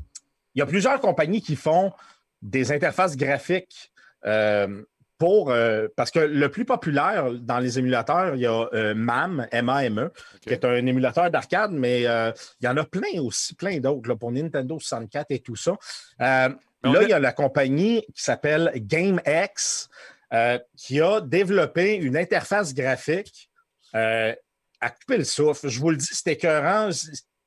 y 0.56 0.62
a 0.62 0.66
plusieurs 0.66 1.00
compagnies 1.00 1.44
qui 1.44 1.56
font 1.56 1.92
des 2.42 2.72
interfaces 2.72 3.16
graphiques 3.16 3.92
pour, 5.18 5.52
euh, 5.52 5.88
parce 5.96 6.12
que 6.12 6.20
le 6.20 6.50
plus 6.50 6.66
populaire 6.66 7.32
dans 7.32 7.60
les 7.60 7.80
émulateurs, 7.80 8.36
il 8.36 8.42
y 8.42 8.46
a 8.46 8.70
euh, 8.74 8.94
MAM, 8.94 9.48
M-A-M-E, 9.52 10.12
qui 10.42 10.50
est 10.50 10.64
un 10.64 10.86
émulateur 10.86 11.32
d'arcade, 11.32 11.72
mais 11.72 12.06
euh, 12.06 12.32
il 12.62 12.66
y 12.66 12.68
en 12.68 12.78
a 12.78 12.84
plein 12.84 13.20
aussi, 13.22 13.56
plein 13.56 13.80
d'autres 13.80 14.14
pour 14.14 14.32
Nintendo 14.32 14.80
64 14.80 15.28
et 15.32 15.40
tout 15.40 15.56
ça. 15.56 15.74
là, 16.20 16.50
il 16.84 17.10
y 17.10 17.14
a 17.14 17.20
la 17.20 17.34
compagnie 17.34 18.04
qui 18.14 18.24
s'appelle 18.24 18.72
GameX 18.76 19.90
qui 20.76 21.02
a 21.02 21.22
développé 21.22 21.96
une 21.96 22.18
interface 22.18 22.74
graphique 22.74 23.50
à 23.94 24.90
couper 24.90 25.18
le 25.18 25.24
souffle. 25.24 25.68
Je 25.70 25.80
vous 25.80 25.90
le 25.90 25.98
dis, 25.98 26.10
c'est 26.12 26.32
écœurant. 26.32 26.90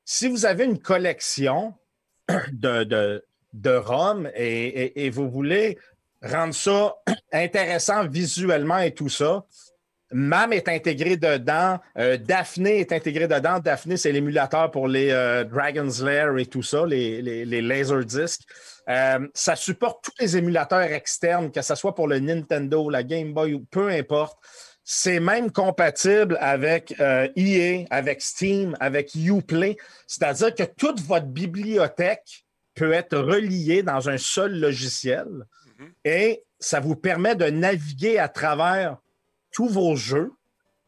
Si 0.04 0.28
vous 0.28 0.46
avez 0.46 0.64
une 0.64 0.80
collection 0.80 1.74
de, 2.52 2.84
de, 2.84 3.24
de 3.52 3.70
ROM 3.70 4.28
et, 4.34 5.04
et 5.04 5.10
vous 5.10 5.30
voulez 5.30 5.78
rendre 6.22 6.54
ça 6.54 6.94
intéressant 7.32 8.06
visuellement 8.06 8.78
et 8.78 8.92
tout 8.92 9.08
ça. 9.08 9.44
MAM 10.12 10.52
est 10.52 10.68
intégré 10.68 11.16
dedans. 11.16 11.78
Euh, 11.96 12.16
Daphné 12.16 12.80
est 12.80 12.92
intégré 12.92 13.28
dedans. 13.28 13.60
Daphné, 13.60 13.96
c'est 13.96 14.12
l'émulateur 14.12 14.70
pour 14.70 14.88
les 14.88 15.10
euh, 15.10 15.44
Dragon's 15.44 16.02
Lair 16.02 16.36
et 16.38 16.46
tout 16.46 16.62
ça, 16.62 16.84
les, 16.84 17.22
les, 17.22 17.44
les. 17.44 17.92
Euh, 17.92 19.28
ça 19.34 19.54
supporte 19.54 20.04
tous 20.04 20.14
les 20.18 20.36
émulateurs 20.36 20.80
externes, 20.80 21.52
que 21.52 21.62
ce 21.62 21.74
soit 21.76 21.94
pour 21.94 22.08
le 22.08 22.18
Nintendo, 22.18 22.90
la 22.90 23.04
Game 23.04 23.32
Boy 23.32 23.54
ou 23.54 23.64
peu 23.70 23.88
importe. 23.88 24.36
C'est 24.82 25.20
même 25.20 25.52
compatible 25.52 26.36
avec 26.40 26.92
EA, 26.98 27.84
avec 27.90 28.22
Steam, 28.22 28.76
avec 28.80 29.14
Uplay. 29.14 29.76
C'est-à-dire 30.08 30.52
que 30.52 30.64
toute 30.64 31.00
votre 31.02 31.26
bibliothèque 31.26 32.44
peut 32.74 32.92
être 32.92 33.16
reliée 33.16 33.84
dans 33.84 34.08
un 34.08 34.18
seul 34.18 34.58
logiciel. 34.58 35.28
Et 36.04 36.44
ça 36.58 36.80
vous 36.80 36.96
permet 36.96 37.34
de 37.34 37.46
naviguer 37.46 38.18
à 38.18 38.28
travers 38.28 38.98
tous 39.52 39.68
vos 39.68 39.96
jeux, 39.96 40.32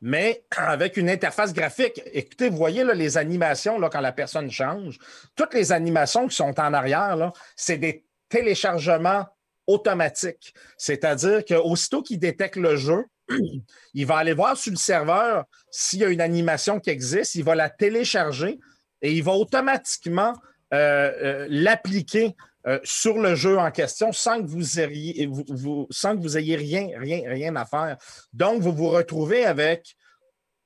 mais 0.00 0.44
avec 0.56 0.96
une 0.96 1.08
interface 1.08 1.52
graphique. 1.52 2.02
Écoutez, 2.12 2.48
vous 2.48 2.56
voyez 2.56 2.84
les 2.84 3.16
animations 3.16 3.78
là, 3.78 3.88
quand 3.88 4.00
la 4.00 4.12
personne 4.12 4.50
change. 4.50 4.98
Toutes 5.36 5.54
les 5.54 5.72
animations 5.72 6.26
qui 6.28 6.36
sont 6.36 6.58
en 6.58 6.74
arrière, 6.74 7.32
c'est 7.56 7.78
des 7.78 8.04
téléchargements 8.28 9.26
automatiques. 9.66 10.54
C'est-à-dire 10.76 11.44
qu'aussitôt 11.44 12.02
qu'il 12.02 12.18
détecte 12.18 12.56
le 12.56 12.76
jeu, 12.76 13.04
il 13.94 14.06
va 14.06 14.16
aller 14.16 14.34
voir 14.34 14.56
sur 14.56 14.72
le 14.72 14.76
serveur 14.76 15.44
s'il 15.70 16.00
y 16.00 16.04
a 16.04 16.08
une 16.08 16.20
animation 16.20 16.80
qui 16.80 16.90
existe, 16.90 17.34
il 17.36 17.44
va 17.44 17.54
la 17.54 17.70
télécharger 17.70 18.58
et 19.00 19.12
il 19.12 19.22
va 19.22 19.32
automatiquement 19.32 20.34
euh, 20.72 21.12
euh, 21.22 21.46
l'appliquer 21.48 22.34
euh, 22.66 22.78
sur 22.84 23.18
le 23.18 23.34
jeu 23.34 23.58
en 23.58 23.70
question 23.70 24.12
sans 24.12 24.40
que 24.42 24.46
vous 24.46 24.78
ayez, 24.78 26.56
rien, 26.56 26.88
rien, 26.96 27.22
rien 27.26 27.56
à 27.56 27.64
faire. 27.64 27.96
Donc, 28.32 28.62
vous 28.62 28.72
vous 28.72 28.88
retrouvez 28.88 29.44
avec 29.44 29.96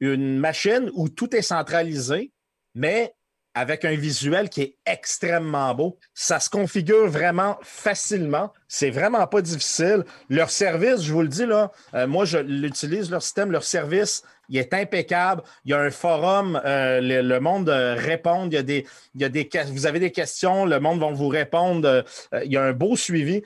une 0.00 0.38
machine 0.38 0.90
où 0.94 1.08
tout 1.08 1.34
est 1.34 1.42
centralisé, 1.42 2.32
mais 2.74 3.14
avec 3.56 3.86
un 3.86 3.94
visuel 3.94 4.50
qui 4.50 4.60
est 4.60 4.76
extrêmement 4.84 5.74
beau. 5.74 5.98
Ça 6.12 6.40
se 6.40 6.50
configure 6.50 7.08
vraiment 7.08 7.56
facilement. 7.62 8.52
C'est 8.68 8.90
vraiment 8.90 9.26
pas 9.26 9.40
difficile. 9.40 10.04
Leur 10.28 10.50
service, 10.50 11.00
je 11.00 11.10
vous 11.10 11.22
le 11.22 11.28
dis 11.28 11.46
là, 11.46 11.72
euh, 11.94 12.06
moi 12.06 12.26
je 12.26 12.36
l'utilise, 12.36 13.10
leur 13.10 13.22
système, 13.22 13.50
leur 13.50 13.64
service, 13.64 14.22
il 14.48 14.58
est 14.58 14.72
impeccable. 14.74 15.42
Il 15.64 15.70
y 15.70 15.74
a 15.74 15.80
un 15.80 15.90
forum, 15.90 16.60
euh, 16.64 17.00
le, 17.00 17.40
monde 17.40 17.68
euh, 17.68 17.94
répond. 17.94 18.46
Il 18.46 18.54
y, 18.54 18.58
a 18.58 18.62
des, 18.62 18.86
il 19.14 19.22
y 19.22 19.24
a 19.24 19.28
des, 19.28 19.48
vous 19.72 19.86
avez 19.86 20.00
des 20.00 20.12
questions, 20.12 20.64
le 20.66 20.80
monde 20.80 21.00
va 21.00 21.10
vous 21.10 21.28
répondre. 21.28 22.04
il 22.44 22.52
y 22.52 22.56
a 22.56 22.62
un 22.62 22.72
beau 22.72 22.96
suivi. 22.96 23.42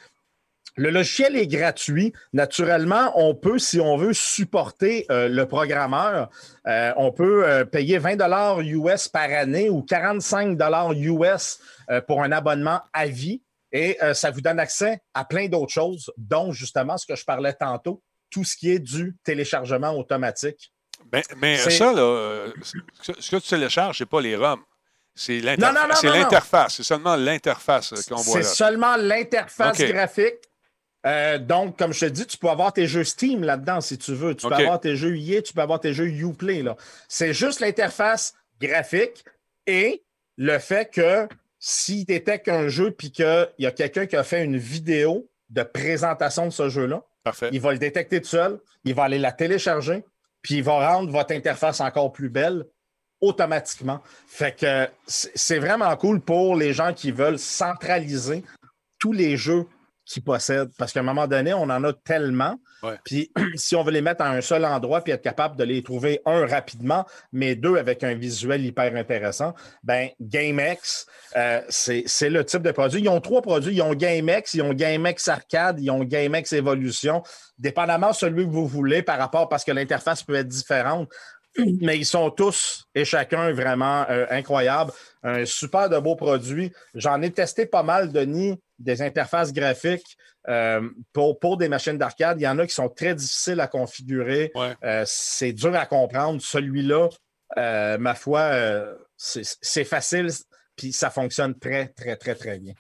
Le 0.76 0.90
logiciel 0.90 1.36
est 1.36 1.46
gratuit. 1.46 2.12
Naturellement, 2.32 3.12
on 3.16 3.34
peut, 3.34 3.58
si 3.58 3.80
on 3.80 3.96
veut, 3.96 4.12
supporter 4.12 5.04
euh, 5.10 5.28
le 5.28 5.46
programmeur. 5.46 6.30
Euh, 6.66 6.92
on 6.96 7.12
peut 7.12 7.46
euh, 7.46 7.64
payer 7.64 7.98
20 7.98 8.16
dollars 8.16 8.60
US 8.60 9.08
par 9.08 9.30
année 9.30 9.68
ou 9.68 9.82
45 9.82 10.56
dollars 10.56 10.92
US 10.92 11.60
pour 12.06 12.22
un 12.22 12.32
abonnement 12.32 12.80
à 12.92 13.06
vie. 13.06 13.42
Et 13.72 13.98
ça 14.14 14.32
vous 14.32 14.40
donne 14.40 14.58
accès 14.58 15.00
à 15.14 15.24
plein 15.24 15.48
d'autres 15.48 15.72
choses, 15.72 16.12
dont 16.16 16.50
justement 16.50 16.96
ce 16.96 17.06
que 17.06 17.14
je 17.14 17.24
parlais 17.24 17.52
tantôt, 17.52 18.02
tout 18.28 18.42
ce 18.42 18.56
qui 18.56 18.70
est 18.70 18.80
du 18.80 19.16
téléchargement 19.22 19.96
automatique. 19.96 20.72
Ben, 21.10 21.22
mais 21.38 21.56
ça, 21.58 21.92
là, 21.92 22.46
ce 22.62 23.30
que 23.30 23.36
tu 23.36 23.48
télécharges, 23.48 23.98
ce 23.98 24.04
n'est 24.04 24.08
pas 24.08 24.20
les 24.20 24.36
ROM. 24.36 24.60
C'est 25.14 25.40
l'interface. 25.40 26.76
C'est 26.76 26.82
seulement 26.82 27.16
l'interface 27.16 27.92
qu'on 28.08 28.16
voit 28.16 28.38
là. 28.38 28.42
C'est 28.44 28.54
seulement 28.54 28.96
l'interface 28.96 29.78
graphique 29.78 30.50
euh, 31.06 31.38
donc, 31.38 31.78
comme 31.78 31.92
je 31.92 32.00
te 32.00 32.10
dis, 32.10 32.26
tu 32.26 32.36
peux 32.36 32.48
avoir 32.48 32.72
tes 32.72 32.86
jeux 32.86 33.04
Steam 33.04 33.42
là-dedans 33.42 33.80
si 33.80 33.96
tu 33.96 34.14
veux. 34.14 34.34
Tu 34.34 34.46
peux 34.46 34.54
avoir 34.54 34.80
tes 34.80 34.96
jeux 34.96 35.16
EA, 35.16 35.42
tu 35.42 35.52
peux 35.52 35.62
avoir 35.62 35.80
tes 35.80 35.94
jeux 35.94 36.08
Uplay. 36.08 36.62
C'est 37.08 37.32
juste 37.32 37.60
l'interface 37.60 38.34
graphique 38.60 39.24
et 39.66 40.02
le 40.36 40.58
fait 40.58 40.90
que 40.92 41.26
s'il 41.58 42.04
détecte 42.04 42.48
un 42.48 42.68
jeu 42.68 42.90
puis 42.90 43.10
qu'il 43.10 43.48
y 43.58 43.66
a 43.66 43.70
quelqu'un 43.70 44.06
qui 44.06 44.16
a 44.16 44.24
fait 44.24 44.44
une 44.44 44.58
vidéo 44.58 45.28
de 45.48 45.62
présentation 45.62 46.46
de 46.46 46.50
ce 46.50 46.68
jeu-là, 46.68 47.02
il 47.50 47.60
va 47.60 47.72
le 47.72 47.78
détecter 47.78 48.20
tout 48.20 48.28
seul, 48.28 48.60
il 48.84 48.94
va 48.94 49.04
aller 49.04 49.18
la 49.18 49.32
télécharger, 49.32 50.04
puis 50.42 50.56
il 50.56 50.62
va 50.62 50.92
rendre 50.92 51.10
votre 51.10 51.34
interface 51.34 51.80
encore 51.80 52.12
plus 52.12 52.30
belle 52.30 52.66
automatiquement. 53.20 54.00
Fait 54.26 54.56
que 54.56 54.88
c'est 55.06 55.58
vraiment 55.58 55.94
cool 55.96 56.20
pour 56.20 56.56
les 56.56 56.72
gens 56.72 56.94
qui 56.94 57.10
veulent 57.10 57.38
centraliser 57.38 58.44
tous 58.98 59.12
les 59.12 59.36
jeux 59.36 59.66
qui 60.10 60.20
possèdent. 60.20 60.70
Parce 60.76 60.92
qu'à 60.92 61.00
un 61.00 61.04
moment 61.04 61.28
donné, 61.28 61.54
on 61.54 61.62
en 61.62 61.84
a 61.84 61.92
tellement. 61.92 62.56
Puis 63.04 63.30
si 63.54 63.76
on 63.76 63.84
veut 63.84 63.92
les 63.92 64.02
mettre 64.02 64.22
à 64.22 64.30
un 64.30 64.40
seul 64.40 64.64
endroit 64.64 65.02
puis 65.02 65.12
être 65.12 65.22
capable 65.22 65.56
de 65.56 65.64
les 65.64 65.82
trouver, 65.82 66.20
un, 66.26 66.46
rapidement, 66.46 67.06
mais 67.32 67.54
deux, 67.54 67.76
avec 67.76 68.02
un 68.02 68.14
visuel 68.14 68.64
hyper 68.64 68.96
intéressant, 68.96 69.54
ben 69.84 70.08
GameX, 70.20 71.06
euh, 71.36 71.60
c'est 71.68 72.28
le 72.28 72.44
type 72.44 72.62
de 72.62 72.72
produit. 72.72 73.00
Ils 73.00 73.08
ont 73.08 73.20
trois 73.20 73.40
produits. 73.40 73.76
Ils 73.76 73.82
ont 73.82 73.94
GameX, 73.94 74.54
ils 74.54 74.62
ont 74.62 74.74
GameX 74.74 75.28
Arcade, 75.28 75.78
ils 75.80 75.90
ont 75.90 76.02
GameX 76.02 76.52
Evolution. 76.52 77.22
Dépendamment 77.58 78.10
de 78.10 78.16
celui 78.16 78.44
que 78.44 78.50
vous 78.50 78.66
voulez 78.66 79.02
par 79.02 79.18
rapport, 79.18 79.48
parce 79.48 79.64
que 79.64 79.72
l'interface 79.72 80.24
peut 80.24 80.34
être 80.34 80.48
différente. 80.48 81.08
Mais 81.80 81.98
ils 81.98 82.06
sont 82.06 82.30
tous 82.30 82.84
et 82.94 83.04
chacun 83.04 83.52
vraiment 83.52 84.04
euh, 84.10 84.26
incroyables. 84.30 84.92
Un 85.22 85.44
super 85.44 85.88
de 85.88 85.98
beau 85.98 86.16
produit. 86.16 86.72
J'en 86.94 87.20
ai 87.22 87.30
testé 87.30 87.66
pas 87.66 87.82
mal, 87.82 88.12
Denis 88.12 88.58
des 88.80 89.02
interfaces 89.02 89.52
graphiques 89.52 90.16
euh, 90.48 90.88
pour, 91.12 91.38
pour, 91.38 91.56
des 91.56 91.68
machines 91.68 91.98
d'arcade. 91.98 92.40
Il 92.40 92.44
y 92.44 92.48
en 92.48 92.58
a 92.58 92.66
qui 92.66 92.74
sont 92.74 92.88
très 92.88 93.14
difficiles 93.14 93.60
à 93.60 93.68
configurer. 93.68 94.52
Euh, 94.82 95.04
c'est 95.06 95.52
dur 95.52 95.76
à 95.76 95.86
comprendre. 95.86 96.40
Celui-là, 96.40 97.08
euh, 97.58 97.98
ma 97.98 98.14
foi, 98.14 98.52
c'est 99.16 99.84
facile, 99.84 100.28
puis 100.76 100.92
ça 100.92 101.10
fonctionne 101.10 101.56
très, 101.58 101.88
très, 101.88 102.16
très, 102.16 102.34
très 102.34 102.58
bien. 102.58 102.72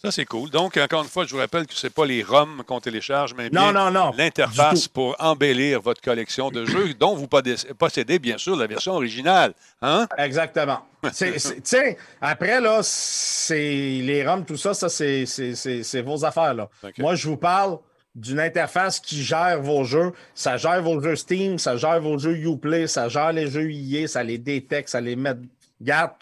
Ça, 0.00 0.12
c'est 0.12 0.26
cool. 0.26 0.48
Donc, 0.50 0.76
encore 0.76 1.02
une 1.02 1.08
fois, 1.08 1.24
je 1.24 1.32
vous 1.32 1.40
rappelle 1.40 1.66
que 1.66 1.74
ce 1.74 1.86
n'est 1.86 1.90
pas 1.90 2.06
les 2.06 2.22
ROM 2.22 2.62
qu'on 2.64 2.78
télécharge, 2.78 3.34
mais 3.34 3.50
bien 3.50 3.72
l'interface 4.16 4.86
pour 4.86 5.16
embellir 5.18 5.80
votre 5.80 6.00
collection 6.00 6.50
de 6.50 6.64
jeux 6.64 6.94
dont 6.94 7.16
vous 7.16 7.26
possédez, 7.26 8.20
bien 8.20 8.38
sûr, 8.38 8.54
la 8.54 8.68
version 8.68 8.92
originale. 8.92 9.54
Hein? 9.82 10.06
Exactement. 10.16 10.78
Tiens, 11.12 11.94
après, 12.20 12.60
là, 12.60 12.78
c'est 12.84 13.56
les 13.56 14.24
ROM, 14.24 14.44
tout 14.44 14.56
ça, 14.56 14.72
ça, 14.72 14.88
c'est 14.88 16.02
vos 16.02 16.24
affaires. 16.24 16.54
Là. 16.54 16.68
Moi, 16.98 17.16
je 17.16 17.26
vous 17.26 17.36
parle 17.36 17.78
d'une 18.14 18.38
interface 18.38 19.00
qui 19.00 19.22
gère 19.22 19.60
vos 19.60 19.82
jeux. 19.82 20.12
Ça 20.32 20.56
gère 20.56 20.80
vos 20.80 21.00
jeux 21.00 21.16
Steam, 21.16 21.58
ça 21.58 21.76
gère 21.76 22.00
vos 22.00 22.18
jeux 22.18 22.36
Uplay, 22.36 22.86
ça 22.86 23.08
gère 23.08 23.32
les 23.32 23.48
jeux 23.48 23.68
EA, 23.70 24.06
ça 24.06 24.22
les 24.22 24.38
détecte, 24.38 24.90
ça 24.90 25.00
les 25.00 25.16
met. 25.16 25.34
Garde, 25.80 26.12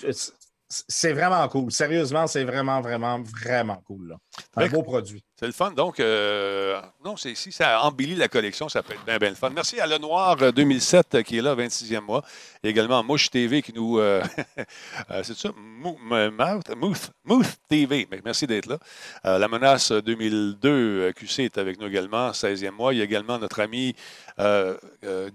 c'est 0.68 1.12
vraiment 1.12 1.46
cool. 1.48 1.70
Sérieusement, 1.70 2.26
c'est 2.26 2.44
vraiment, 2.44 2.81
vraiment, 2.81 3.20
vraiment 3.20 3.83
cool. 3.87 4.09
Là. 4.09 4.16
Un 4.57 4.61
Avec- 4.62 4.72
beau 4.72 4.83
produit. 4.83 5.22
C'est 5.38 5.46
le 5.46 5.52
fun. 5.52 5.70
Donc, 5.70 6.00
euh, 6.00 6.81
non, 7.05 7.16
c'est, 7.16 7.35
si 7.35 7.52
ça 7.52 7.83
embellit 7.83 8.14
la 8.14 8.26
collection, 8.26 8.68
ça 8.70 8.83
peut 8.83 8.94
être 8.94 9.05
bien, 9.05 9.18
bien 9.18 9.29
le 9.29 9.35
fun. 9.35 9.50
Merci 9.50 9.79
à 9.81 9.87
Le 9.87 9.98
Noir 9.98 10.37
euh, 10.40 10.50
2007 10.50 11.14
euh, 11.14 11.22
qui 11.22 11.37
est 11.38 11.42
là, 11.42 11.55
26e 11.55 12.00
mois. 12.00 12.22
Et 12.64 12.70
également 12.70 13.05
Mouche 13.05 13.31
TV 13.31 13.61
qui 13.61 13.72
nous. 13.74 13.98
euh, 13.98 14.22
c'est 15.22 15.37
ça? 15.37 15.50
Mouth, 15.55 17.11
TV. 17.68 18.09
Merci 18.24 18.46
d'être 18.46 18.66
là. 18.66 18.79
Euh, 19.26 19.38
la 19.38 19.48
menace 19.48 19.92
2002 19.92 20.68
euh, 20.70 21.12
QC 21.12 21.40
est 21.44 21.59
avec 21.59 21.79
nous 21.81 21.87
également, 21.87 22.31
16e 22.31 22.70
mois. 22.70 22.94
Il 22.94 22.98
y 22.98 23.00
a 23.02 23.05
également 23.05 23.38
notre 23.38 23.61
ami 23.61 23.94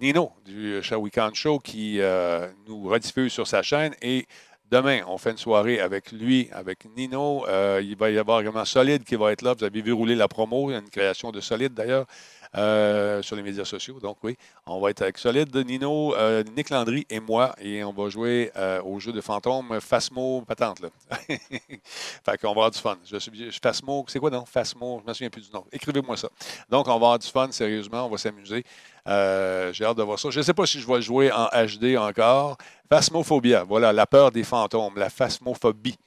Nino 0.02 0.32
du 0.46 0.82
Shawicon 0.82 1.32
Show 1.34 1.60
qui 1.60 2.00
nous 2.68 2.84
rediffuse 2.90 3.32
sur 3.32 3.48
sa 3.48 3.62
chaîne. 3.62 3.94
Et 4.02 4.26
Demain, 4.72 5.02
on 5.06 5.18
fait 5.18 5.32
une 5.32 5.38
soirée 5.38 5.82
avec 5.82 6.14
lui, 6.14 6.48
avec 6.54 6.86
Nino. 6.96 7.46
Euh, 7.50 7.82
il 7.84 7.98
va 7.98 8.10
y 8.10 8.18
avoir 8.18 8.40
également 8.40 8.64
Solide 8.64 9.04
qui 9.04 9.16
va 9.16 9.34
être 9.34 9.42
là. 9.42 9.54
Vous 9.54 9.66
avez 9.66 9.82
vu 9.82 9.92
rouler 9.92 10.16
la 10.16 10.30
promo. 10.30 10.72
Une 10.72 10.90
création 10.90 11.30
de 11.32 11.42
Solide 11.42 11.74
d'ailleurs 11.74 12.06
euh, 12.58 13.22
sur 13.22 13.36
les 13.36 13.44
médias 13.44 13.64
sociaux. 13.64 14.00
Donc 14.02 14.18
oui, 14.24 14.38
on 14.66 14.80
va 14.82 14.90
être 14.90 15.02
avec 15.02 15.18
Solide, 15.18 15.56
Nino, 15.56 16.16
euh, 16.16 16.44
Nick 16.56 16.70
Landry 16.70 17.06
et 17.10 17.20
moi. 17.20 17.56
Et 17.62 17.84
on 17.84 17.94
va 17.94 18.10
jouer 18.10 18.52
euh, 18.58 18.82
au 18.84 19.00
jeu 19.00 19.12
de 19.12 19.22
fantôme 19.22 19.80
Phasmo 19.80 20.42
Patente. 20.42 20.82
Là. 20.82 20.90
fait 21.30 22.38
qu'on 22.42 22.48
va 22.48 22.52
avoir 22.52 22.72
du 22.72 22.80
fun. 22.80 22.98
Je 23.06 23.60
Phasmo, 23.62 24.06
c'est 24.08 24.20
quoi 24.20 24.30
non? 24.30 24.46
Phasmo, 24.46 25.00
je 25.00 25.04
ne 25.04 25.10
me 25.10 25.14
souviens 25.14 25.30
plus 25.30 25.48
du 25.48 25.54
nom. 25.54 25.66
Écrivez-moi 25.72 26.18
ça. 26.18 26.30
Donc 26.70 26.88
on 26.88 26.92
va 26.92 26.96
avoir 26.96 27.20
du 27.20 27.28
fun, 27.28 27.52
sérieusement. 27.52 28.06
On 28.06 28.10
va 28.10 28.18
s'amuser. 28.18 28.66
J'ai 29.06 29.86
hâte 29.86 29.98
de 29.98 30.04
voir 30.04 30.20
ça. 30.20 30.30
Je 30.30 30.40
ne 30.40 30.44
sais 30.44 30.54
pas 30.54 30.66
si 30.66 30.80
je 30.80 30.88
vais 30.88 30.96
le 30.96 31.02
jouer 31.02 31.32
en 31.32 31.48
HD 31.48 31.96
encore. 31.98 32.58
Phasmophobia, 32.90 33.64
voilà, 33.64 33.94
la 33.94 34.06
peur 34.06 34.32
des 34.32 34.44
fantômes, 34.44 34.98
la 34.98 35.10
phasmophobie. 35.10 35.98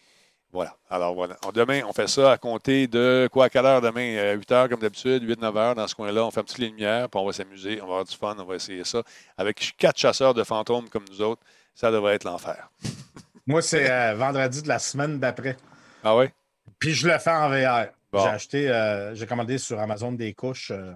Voilà. 0.54 0.76
Alors 0.88 1.14
voilà. 1.14 1.36
Demain, 1.52 1.82
on 1.86 1.92
fait 1.92 2.06
ça 2.06 2.30
à 2.30 2.38
compter 2.38 2.86
de 2.86 3.28
quoi 3.32 3.46
à 3.46 3.50
quelle 3.50 3.66
heure 3.66 3.80
demain? 3.80 4.16
Euh, 4.16 4.36
8 4.36 4.52
heures 4.52 4.68
comme 4.68 4.78
d'habitude, 4.78 5.28
8-9 5.28 5.56
heures 5.58 5.74
dans 5.74 5.88
ce 5.88 5.96
coin-là. 5.96 6.24
On 6.24 6.30
fait 6.30 6.38
un 6.40 6.44
petit 6.44 6.60
lumière, 6.60 7.08
puis 7.08 7.20
on 7.20 7.26
va 7.26 7.32
s'amuser, 7.32 7.80
on 7.82 7.86
va 7.86 7.92
avoir 7.92 8.04
du 8.04 8.16
fun, 8.16 8.36
on 8.38 8.44
va 8.44 8.54
essayer 8.54 8.84
ça. 8.84 9.02
Avec 9.36 9.74
quatre 9.76 9.98
chasseurs 9.98 10.32
de 10.32 10.44
fantômes 10.44 10.88
comme 10.88 11.04
nous 11.10 11.20
autres, 11.20 11.42
ça 11.74 11.90
devrait 11.90 12.14
être 12.14 12.22
l'enfer. 12.22 12.70
Moi, 13.48 13.62
c'est 13.62 13.90
euh, 13.90 14.14
vendredi 14.14 14.62
de 14.62 14.68
la 14.68 14.78
semaine 14.78 15.18
d'après. 15.18 15.56
Ah 16.04 16.14
ouais? 16.16 16.32
Puis 16.78 16.94
je 16.94 17.08
le 17.08 17.18
fais 17.18 17.30
en 17.32 17.48
VR. 17.50 17.88
Bon. 18.12 18.22
J'ai 18.22 18.28
acheté, 18.28 18.70
euh, 18.70 19.12
j'ai 19.16 19.26
commandé 19.26 19.58
sur 19.58 19.80
Amazon 19.80 20.12
des 20.12 20.34
couches 20.34 20.70
euh, 20.70 20.92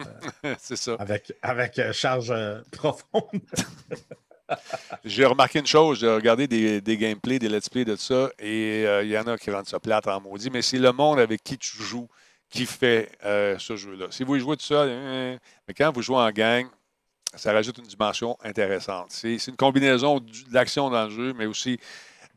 C'est 0.58 0.74
ça. 0.74 0.96
avec, 0.98 1.32
avec 1.40 1.78
euh, 1.78 1.92
charge 1.92 2.34
profonde. 2.72 3.40
J'ai 5.04 5.24
remarqué 5.24 5.58
une 5.58 5.66
chose, 5.66 6.00
j'ai 6.00 6.08
regardé 6.08 6.46
des, 6.46 6.80
des 6.80 6.96
gameplays, 6.96 7.38
des 7.38 7.48
let's 7.48 7.68
play 7.68 7.84
de 7.84 7.96
ça, 7.96 8.30
et 8.38 8.84
euh, 8.86 9.02
il 9.02 9.10
y 9.10 9.18
en 9.18 9.26
a 9.26 9.36
qui 9.36 9.50
rendent 9.50 9.66
ça 9.66 9.80
plate 9.80 10.06
en 10.06 10.20
maudit, 10.20 10.50
mais 10.50 10.62
c'est 10.62 10.78
le 10.78 10.92
monde 10.92 11.18
avec 11.18 11.42
qui 11.42 11.58
tu 11.58 11.82
joues 11.82 12.08
qui 12.48 12.64
fait 12.66 13.10
euh, 13.24 13.58
ce 13.58 13.76
jeu-là. 13.76 14.06
Si 14.10 14.22
vous 14.22 14.38
jouez 14.38 14.56
tout 14.56 14.64
seul, 14.64 14.88
euh, 14.90 15.38
mais 15.66 15.74
quand 15.74 15.92
vous 15.92 16.02
jouez 16.02 16.18
en 16.18 16.30
gang, 16.30 16.66
ça 17.34 17.52
rajoute 17.52 17.78
une 17.78 17.86
dimension 17.86 18.36
intéressante. 18.42 19.08
C'est 19.10 19.46
une 19.48 19.56
combinaison 19.56 20.20
de 20.20 20.32
l'action 20.52 20.88
dans 20.90 21.04
le 21.04 21.10
jeu, 21.10 21.34
mais 21.36 21.46
aussi 21.46 21.78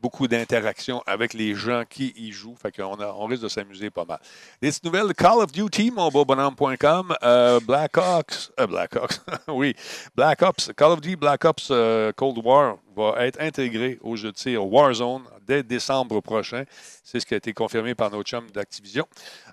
beaucoup 0.00 0.26
d'interactions 0.28 1.02
avec 1.06 1.34
les 1.34 1.54
gens 1.54 1.84
qui 1.88 2.12
y 2.16 2.32
jouent. 2.32 2.56
Fait 2.60 2.72
qu'on 2.74 2.94
a- 3.00 3.14
on 3.18 3.26
risque 3.26 3.42
de 3.42 3.48
s'amuser 3.48 3.90
pas 3.90 4.04
mal. 4.04 4.18
Des 4.62 4.70
nouvelles 4.84 5.12
Call 5.14 5.38
of 5.38 5.52
Duty, 5.52 5.90
mon 5.90 6.08
beau 6.08 6.24
bonhomme.com. 6.24 7.14
Euh, 7.22 7.60
Black 7.60 7.96
Ops, 7.96 8.52
euh, 8.58 8.66
Black 8.66 8.96
Ops, 8.96 9.20
oui, 9.48 9.74
Black 10.14 10.42
Ops, 10.42 10.70
Call 10.76 10.92
of 10.92 11.00
Duty 11.00 11.16
Black 11.16 11.44
Ops 11.44 11.68
euh, 11.70 12.12
Cold 12.12 12.38
War 12.44 12.76
va 13.00 13.26
être 13.26 13.40
intégré 13.40 13.98
au 14.02 14.16
jeu 14.16 14.30
de 14.32 14.36
tir 14.36 14.64
Warzone 14.66 15.22
dès 15.46 15.62
décembre 15.62 16.20
prochain. 16.20 16.64
C'est 17.02 17.18
ce 17.20 17.26
qui 17.26 17.34
a 17.34 17.36
été 17.38 17.52
confirmé 17.52 17.94
par 17.94 18.10
nos 18.10 18.22
chums 18.22 18.50
d'Activision. 18.52 19.06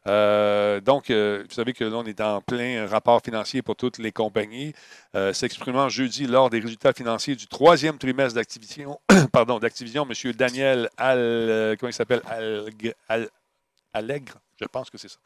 Euh, 0.08 0.80
donc, 0.82 1.10
euh, 1.10 1.44
vous 1.48 1.54
savez 1.56 1.74
que 1.74 1.84
là, 1.84 1.98
on 1.98 2.06
est 2.06 2.22
en 2.22 2.42
plein 2.42 2.86
rapport 2.88 3.22
financier 3.24 3.62
pour 3.62 3.76
toutes 3.76 3.98
les 3.98 4.12
compagnies. 4.12 4.74
Euh, 5.16 5.34
S'exprimant 5.34 5.90
jeudi 5.90 6.28
lors 6.28 6.50
des 6.50 6.60
résultats 6.60 6.94
financiers 6.94 7.36
du 7.36 7.48
troisième 7.48 7.98
trimestre 7.98 8.36
d'Activision, 8.36 9.00
pardon, 9.32 9.60
d'Activision, 9.60 10.08
M. 10.10 10.32
Daniel 10.34 10.90
Al, 10.98 11.76
comment 11.80 11.90
il 11.90 11.94
s'appelle, 11.94 12.22
Al- 13.08 13.30
Allègre, 13.94 14.36
je 14.60 14.66
pense 14.66 14.90
que 14.90 14.98
c'est 14.98 15.10
ça, 15.10 15.18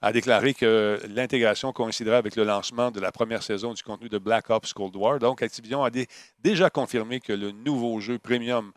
a 0.00 0.12
déclaré 0.12 0.54
que 0.54 1.00
l'intégration 1.08 1.72
coïncidera 1.72 2.16
avec 2.16 2.36
le 2.36 2.44
lancement 2.44 2.90
de 2.90 3.00
la 3.00 3.12
première 3.12 3.42
saison 3.42 3.74
du 3.74 3.82
contenu 3.82 4.08
de 4.08 4.18
Black 4.18 4.50
Ops 4.50 4.72
Cold 4.72 4.96
War. 4.96 5.18
Donc, 5.18 5.42
Activision 5.42 5.84
a 5.84 5.90
dé- 5.90 6.06
déjà 6.38 6.70
confirmé 6.70 7.20
que 7.20 7.32
le 7.32 7.50
nouveau 7.52 8.00
jeu 8.00 8.18
premium 8.18 8.72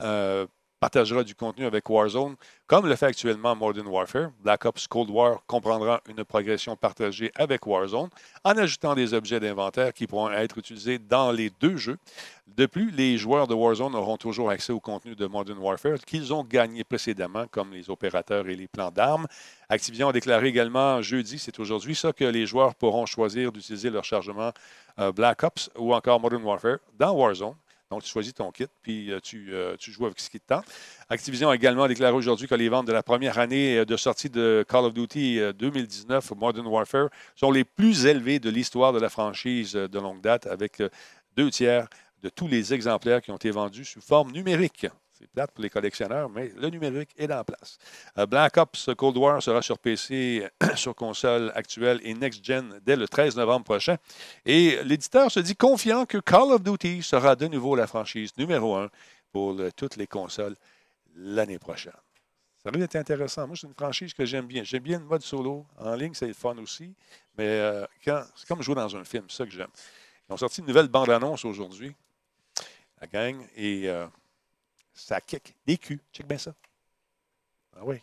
euh, 0.00 0.46
partagera 0.80 1.24
du 1.24 1.34
contenu 1.34 1.64
avec 1.64 1.88
Warzone, 1.88 2.36
comme 2.66 2.86
le 2.86 2.96
fait 2.96 3.06
actuellement 3.06 3.56
Modern 3.56 3.86
Warfare. 3.86 4.30
Black 4.40 4.64
Ops 4.64 4.86
Cold 4.86 5.10
War 5.10 5.40
comprendra 5.46 6.00
une 6.08 6.24
progression 6.24 6.76
partagée 6.76 7.32
avec 7.34 7.66
Warzone, 7.66 8.10
en 8.44 8.50
ajoutant 8.56 8.94
des 8.94 9.14
objets 9.14 9.40
d'inventaire 9.40 9.92
qui 9.92 10.06
pourront 10.06 10.30
être 10.30 10.58
utilisés 10.58 10.98
dans 10.98 11.32
les 11.32 11.50
deux 11.60 11.76
jeux. 11.76 11.98
De 12.46 12.66
plus, 12.66 12.90
les 12.90 13.18
joueurs 13.18 13.46
de 13.46 13.54
Warzone 13.54 13.94
auront 13.94 14.16
toujours 14.16 14.50
accès 14.50 14.72
au 14.72 14.80
contenu 14.80 15.16
de 15.16 15.26
Modern 15.26 15.58
Warfare 15.58 15.98
qu'ils 15.98 16.32
ont 16.32 16.44
gagné 16.44 16.84
précédemment, 16.84 17.46
comme 17.50 17.72
les 17.72 17.90
opérateurs 17.90 18.48
et 18.48 18.54
les 18.54 18.68
plans 18.68 18.90
d'armes. 18.90 19.26
Activision 19.68 20.08
a 20.08 20.12
déclaré 20.12 20.48
également 20.48 21.02
jeudi, 21.02 21.38
c'est 21.38 21.58
aujourd'hui 21.58 21.94
ça, 21.94 22.12
que 22.12 22.24
les 22.24 22.46
joueurs 22.46 22.74
pourront 22.74 23.06
choisir 23.06 23.50
d'utiliser 23.50 23.90
leur 23.90 24.04
chargement 24.04 24.52
euh, 24.98 25.12
Black 25.12 25.42
Ops 25.42 25.70
ou 25.76 25.94
encore 25.94 26.20
Modern 26.20 26.42
Warfare 26.42 26.78
dans 26.98 27.12
Warzone. 27.12 27.54
Donc, 27.90 28.02
tu 28.02 28.10
choisis 28.10 28.34
ton 28.34 28.50
kit, 28.50 28.66
puis 28.82 29.12
euh, 29.12 29.20
tu, 29.20 29.54
euh, 29.54 29.76
tu 29.78 29.92
joues 29.92 30.06
avec 30.06 30.18
ce 30.18 30.28
qui 30.28 30.40
te 30.40 30.46
tente. 30.46 30.64
Activision 31.08 31.50
a 31.50 31.54
également 31.54 31.86
déclaré 31.86 32.12
aujourd'hui 32.12 32.48
que 32.48 32.54
les 32.56 32.68
ventes 32.68 32.86
de 32.86 32.92
la 32.92 33.04
première 33.04 33.38
année 33.38 33.78
euh, 33.78 33.84
de 33.84 33.96
sortie 33.96 34.28
de 34.28 34.64
Call 34.68 34.86
of 34.86 34.92
Duty 34.92 35.38
euh, 35.38 35.52
2019 35.52 36.32
Modern 36.36 36.66
Warfare 36.66 37.10
sont 37.36 37.52
les 37.52 37.62
plus 37.62 38.06
élevées 38.06 38.40
de 38.40 38.50
l'histoire 38.50 38.92
de 38.92 38.98
la 38.98 39.08
franchise 39.08 39.74
de 39.74 39.98
longue 40.00 40.20
date, 40.20 40.48
avec 40.48 40.82
deux 41.36 41.50
tiers 41.50 41.86
de 42.24 42.28
tous 42.28 42.48
les 42.48 42.74
exemplaires 42.74 43.22
qui 43.22 43.30
ont 43.30 43.36
été 43.36 43.52
vendus 43.52 43.84
sous 43.84 44.00
forme 44.00 44.32
numérique. 44.32 44.88
C'est 45.18 45.26
plate 45.28 45.50
pour 45.52 45.62
les 45.62 45.70
collectionneurs, 45.70 46.28
mais 46.28 46.52
le 46.56 46.68
numérique 46.68 47.10
est 47.16 47.32
en 47.32 47.42
place. 47.42 47.78
Euh, 48.18 48.26
Black 48.26 48.56
Ops 48.58 48.90
Cold 48.98 49.16
War 49.16 49.42
sera 49.42 49.62
sur 49.62 49.78
PC, 49.78 50.46
sur 50.76 50.94
console 50.94 51.50
actuelle 51.54 52.00
et 52.02 52.12
next-gen 52.12 52.80
dès 52.84 52.96
le 52.96 53.08
13 53.08 53.36
novembre 53.36 53.64
prochain. 53.64 53.96
Et 54.44 54.82
l'éditeur 54.84 55.30
se 55.30 55.40
dit 55.40 55.56
confiant 55.56 56.04
que 56.04 56.18
Call 56.18 56.52
of 56.52 56.62
Duty 56.62 57.02
sera 57.02 57.34
de 57.34 57.46
nouveau 57.46 57.74
la 57.76 57.86
franchise 57.86 58.36
numéro 58.36 58.74
un 58.76 58.90
pour 59.32 59.56
toutes 59.74 59.96
les 59.96 60.06
consoles 60.06 60.54
l'année 61.14 61.58
prochaine. 61.58 61.92
Ça 62.62 62.68
risque 62.70 62.80
d'être 62.80 62.96
intéressant. 62.96 63.46
Moi, 63.46 63.56
c'est 63.58 63.66
une 63.68 63.74
franchise 63.74 64.12
que 64.12 64.24
j'aime 64.26 64.46
bien. 64.46 64.64
J'aime 64.64 64.82
bien 64.82 64.98
le 64.98 65.04
mode 65.06 65.22
solo. 65.22 65.64
En 65.78 65.94
ligne, 65.94 66.12
c'est 66.14 66.32
fun 66.34 66.58
aussi. 66.58 66.94
Mais 67.38 67.46
euh, 67.46 67.86
quand- 68.04 68.24
c'est 68.34 68.46
comme 68.46 68.60
jouer 68.62 68.74
dans 68.74 68.94
un 68.96 69.04
film, 69.04 69.24
c'est 69.28 69.36
ça 69.38 69.44
que 69.46 69.52
j'aime. 69.52 69.70
Ils 70.28 70.32
ont 70.34 70.36
sorti 70.36 70.60
une 70.60 70.66
nouvelle 70.66 70.88
bande-annonce 70.88 71.44
aujourd'hui, 71.44 71.94
la 73.00 73.06
gang, 73.06 73.46
et 73.56 73.88
euh, 73.88 74.06
ça 74.96 75.20
kick 75.20 75.54
des 75.66 75.78
culs. 75.78 76.00
Check 76.12 76.26
bien 76.26 76.38
ça. 76.38 76.54
Ah 77.76 77.84
oui. 77.84 78.00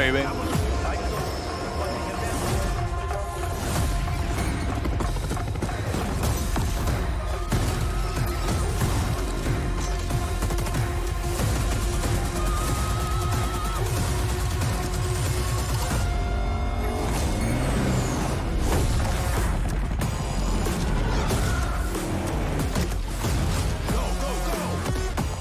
Baby. 0.00 0.22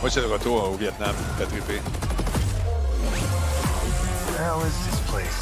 Moi, 0.02 0.10
c'est 0.10 0.22
le 0.22 0.28
retour 0.28 0.69
au 0.69 0.76
Vietnam. 0.76 1.15
T'as 1.38 1.45
trippé. 1.45 1.80
Hell 4.60 4.67
is 4.67 4.86
this 4.86 5.00
place? 5.10 5.39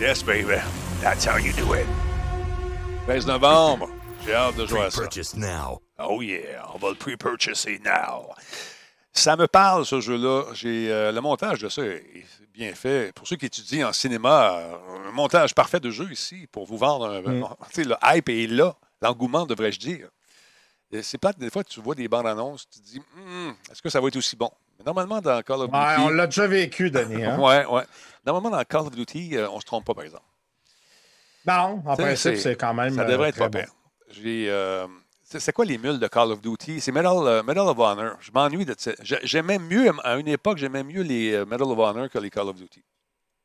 Yes, 0.00 0.22
baby. 0.22 0.56
That's 1.02 1.26
how 1.26 1.36
you 1.36 1.52
do 1.52 1.74
it. 1.74 1.86
13 3.06 3.26
novembre. 3.26 3.88
J'ai 4.24 4.34
hâte 4.34 4.56
de 4.56 4.66
jouer 4.66 4.84
à 4.84 4.90
ça. 4.90 5.02
Purchase 5.02 5.36
now. 5.36 5.80
Oh 5.98 6.22
yeah, 6.22 6.64
on 6.74 6.78
va 6.78 6.88
le 6.90 6.94
pre-purchaser 6.94 7.80
now. 7.84 8.34
Ça 9.12 9.36
me 9.36 9.46
parle, 9.46 9.84
ce 9.84 10.00
jeu-là. 10.00 10.44
J'ai 10.54 10.90
euh, 10.90 11.12
le 11.12 11.20
montage 11.20 11.60
de 11.60 11.68
ça 11.68 11.82
est 11.82 12.24
bien 12.60 12.74
fait. 12.74 13.12
Pour 13.14 13.26
ceux 13.26 13.36
qui 13.36 13.46
étudient 13.46 13.88
en 13.88 13.92
cinéma, 13.92 14.52
euh, 14.58 15.08
un 15.08 15.12
montage 15.12 15.54
parfait 15.54 15.80
de 15.80 15.90
jeu 15.90 16.10
ici 16.12 16.46
pour 16.52 16.66
vous 16.66 16.76
vendre. 16.76 17.06
un- 17.06 17.22
Mm. 17.22 17.48
tu 17.68 17.74
sais, 17.74 17.84
Le 17.84 17.96
hype 18.04 18.28
est 18.28 18.46
là. 18.46 18.76
L'engouement, 19.00 19.46
devrais-je 19.46 19.78
dire. 19.78 20.08
C'est 21.02 21.16
plate, 21.18 21.38
des 21.38 21.48
fois, 21.50 21.64
tu 21.64 21.80
vois 21.80 21.94
des 21.94 22.06
bandes 22.08 22.26
annonces, 22.26 22.68
tu 22.68 22.80
te 22.80 22.84
dis, 22.84 23.00
Hmm, 23.16 23.50
est-ce 23.70 23.80
que 23.80 23.88
ça 23.88 24.00
va 24.00 24.08
être 24.08 24.16
aussi 24.16 24.36
bon? 24.36 24.50
Mais 24.78 24.84
normalement, 24.84 25.20
dans 25.20 25.40
Call 25.42 25.60
of 25.60 25.66
Duty. 25.70 25.78
Ouais, 25.78 25.94
on 26.00 26.08
l'a 26.10 26.26
déjà 26.26 26.46
vécu, 26.46 26.90
Denis. 26.90 27.24
Hein? 27.24 27.38
Ouais, 27.40 27.64
ouais. 27.64 27.84
Normalement, 28.26 28.50
dans 28.58 28.64
Call 28.64 28.80
of 28.82 28.90
Duty, 28.90 29.36
euh, 29.36 29.48
on 29.50 29.56
ne 29.56 29.60
se 29.60 29.66
trompe 29.66 29.84
pas, 29.86 29.94
par 29.94 30.04
exemple. 30.04 30.24
Non, 31.46 31.82
en 31.86 31.96
principe, 31.96 32.36
c'est- 32.36 32.56
quand 32.56 32.74
même. 32.74 32.94
Ça 32.94 33.02
euh, 33.02 33.04
devrait 33.06 33.30
être 33.30 33.38
pas 33.38 33.48
bon. 33.48 33.64
J'ai. 34.10 34.46
euh, 34.50 34.86
c'est 35.38 35.52
quoi 35.52 35.64
les 35.64 35.78
mules 35.78 35.98
de 35.98 36.08
Call 36.08 36.32
of 36.32 36.40
Duty? 36.40 36.80
C'est 36.80 36.92
Medal, 36.92 37.12
euh, 37.26 37.42
Medal 37.42 37.66
of 37.68 37.78
Honor. 37.78 38.16
Je 38.20 38.30
m'ennuie 38.32 38.64
de 38.64 38.74
ça. 38.76 38.92
J'ai- 39.02 39.20
J'aimais 39.22 39.58
mieux, 39.58 39.90
à 40.02 40.16
une 40.16 40.28
époque, 40.28 40.58
j'aimais 40.58 40.82
mieux 40.82 41.02
les 41.02 41.32
euh, 41.34 41.44
Medal 41.46 41.68
of 41.68 41.78
Honor 41.78 42.08
que 42.10 42.18
les 42.18 42.30
Call 42.30 42.48
of 42.48 42.56
Duty. 42.56 42.82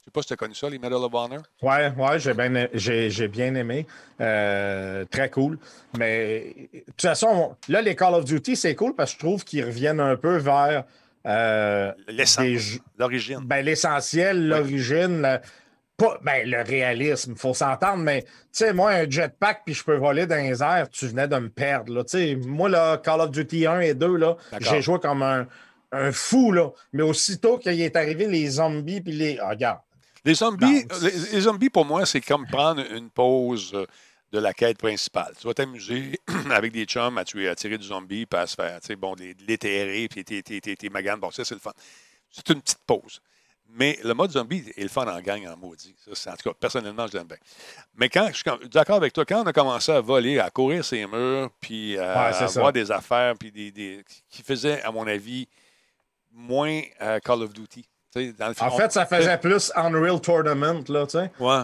Je 0.02 0.06
sais 0.06 0.12
pas 0.12 0.21
si 0.21 0.28
tu 0.28 0.34
as 0.34 0.38
connu 0.38 0.54
ça, 0.56 0.69
les 0.69 0.78
Medal 0.78 0.93
of 1.04 1.13
Honor. 1.13 1.41
Ouais, 1.62 1.91
ouais, 1.98 2.19
j'ai 2.19 2.34
bien, 2.34 2.67
j'ai, 2.74 3.28
bien 3.28 3.56
aimé. 3.56 3.88
Euh, 4.21 5.04
très 5.06 5.30
cool. 5.30 5.58
Mais 5.98 6.69
de 6.74 6.80
toute 6.91 7.02
façon, 7.02 7.56
là, 7.69 7.82
les 7.82 7.95
Call 7.95 8.13
of 8.13 8.26
Duty, 8.26 8.56
c'est 8.56 8.76
cool 8.76 8.95
parce 8.95 9.13
que 9.13 9.19
je 9.21 9.26
trouve 9.26 9.43
qu'ils 9.43 9.65
reviennent 9.65 10.00
un 10.00 10.15
peu 10.15 10.38
vers 10.38 10.84
euh, 11.26 11.91
jeux- 12.08 12.80
l'origine. 13.00 13.39
ben, 13.43 13.65
l'essentiel, 13.65 14.48
l'origine, 14.48 15.39
pas, 15.97 16.19
ben, 16.23 16.49
le 16.49 16.62
réalisme, 16.62 17.34
il 17.34 17.38
faut 17.38 17.53
s'entendre, 17.53 18.03
mais 18.03 18.23
tu 18.23 18.29
sais, 18.51 18.73
moi, 18.73 18.91
un 18.91 19.10
jetpack, 19.10 19.62
puis 19.65 19.73
je 19.73 19.84
peux 19.84 19.95
voler 19.95 20.25
dans 20.25 20.36
les 20.36 20.62
airs, 20.62 20.89
tu 20.89 21.08
venais 21.08 21.27
de 21.27 21.38
me 21.38 21.49
perdre. 21.49 21.93
Là. 21.93 22.03
Moi, 22.45 22.69
là, 22.69 22.97
Call 22.97 23.21
of 23.21 23.31
Duty 23.31 23.65
1 23.65 23.79
et 23.81 23.93
2, 23.93 24.15
là, 24.15 24.36
D'accord. 24.51 24.73
j'ai 24.73 24.81
joué 24.81 24.99
comme 24.99 25.23
un, 25.23 25.47
un 25.91 26.12
fou, 26.12 26.51
là. 26.51 26.69
mais 26.91 27.03
aussitôt 27.03 27.58
qu'il 27.58 27.79
est 27.79 27.95
arrivé 27.95 28.27
les 28.27 28.47
zombies, 28.47 29.01
puis 29.01 29.13
les. 29.13 29.38
Ah, 29.41 29.49
regarde. 29.49 29.79
Les 30.25 30.34
zombies, 30.34 30.86
les, 31.01 31.12
les 31.34 31.41
zombies, 31.41 31.69
pour 31.69 31.86
moi, 31.86 32.05
c'est 32.05 32.21
comme 32.21 32.47
prendre 32.47 32.84
une 32.91 33.12
pause 33.12 33.71
euh, 33.75 33.86
de 34.31 34.39
la 34.39 34.53
quête 34.53 34.77
principale. 34.77 35.34
Tu 35.39 35.47
vas 35.47 35.53
t'amuser 35.53 36.19
avec 36.51 36.71
des 36.73 36.86
chums 36.86 37.17
à 37.17 37.23
tuer, 37.23 37.47
à 37.47 37.55
tirer 37.55 37.77
du 37.77 37.86
zombie, 37.86 38.25
puis 38.25 38.39
à 38.39 38.47
se 38.47 38.55
faire, 38.55 38.81
tu 38.81 38.88
sais, 38.88 38.95
bon, 38.95 39.15
l'éterrer, 39.47 40.08
puis 40.10 40.25
tes, 40.25 40.41
tes, 40.41 40.60
tes. 40.60 40.89
Bon, 40.89 41.31
ça, 41.31 41.45
c'est 41.45 41.53
le 41.53 41.62
fun. 41.62 41.71
C'est 42.31 42.49
une 42.49 42.62
petite 42.62 42.84
pause. 42.86 43.21
Mais 43.69 43.99
le 44.04 44.13
mode 44.13 44.32
zombie 44.32 44.63
est 44.78 44.84
le 44.84 44.88
fun 44.89 45.06
en 45.06 45.19
gang, 45.21 45.45
en 45.47 45.58
maudit. 45.58 45.93
Ça, 46.13 46.32
en 46.32 46.36
tout 46.38 46.49
cas, 46.49 46.56
personnellement, 46.58 47.08
je 47.08 47.17
l'aime 47.17 47.28
bien. 47.28 47.38
Mais 47.95 48.08
quand, 48.10 48.30
je 48.32 48.34
suis 48.38 48.69
d'accord 48.69 48.95
avec 48.95 49.12
toi, 49.12 49.25
quand 49.25 49.43
on 49.43 49.47
a 49.47 49.51
commencé 49.54 49.91
à 49.91 49.99
voler, 49.99 50.39
à 50.39 50.49
courir 50.49 50.86
ces 50.86 51.06
murs, 51.06 51.49
puis 51.60 51.97
à 51.97 52.30
Ouais, 52.32 52.43
avoir 52.58 52.71
des 52.71 52.89
affaires, 52.91 53.34
puis 53.38 53.51
des, 53.51 53.71
des- 53.71 54.06
qui 54.30 54.43
faisaient, 54.43 54.82
à 54.82 54.91
mon 54.91 55.06
avis, 55.06 55.47
moins 56.32 56.82
euh, 57.01 57.19
Call 57.19 57.41
of 57.43 57.54
Duty. 57.54 57.86
Dans 58.15 58.47
le 58.47 58.63
En 58.63 58.71
fait, 58.71 58.91
ça 58.93 59.06
faisait 59.06 59.38
plus 59.38 59.71
Unreal 59.75 60.21
Tournament, 60.21 60.84
là, 60.88 61.06
tu 61.06 61.17
sais. 61.17 61.30
Ouais. 61.39 61.63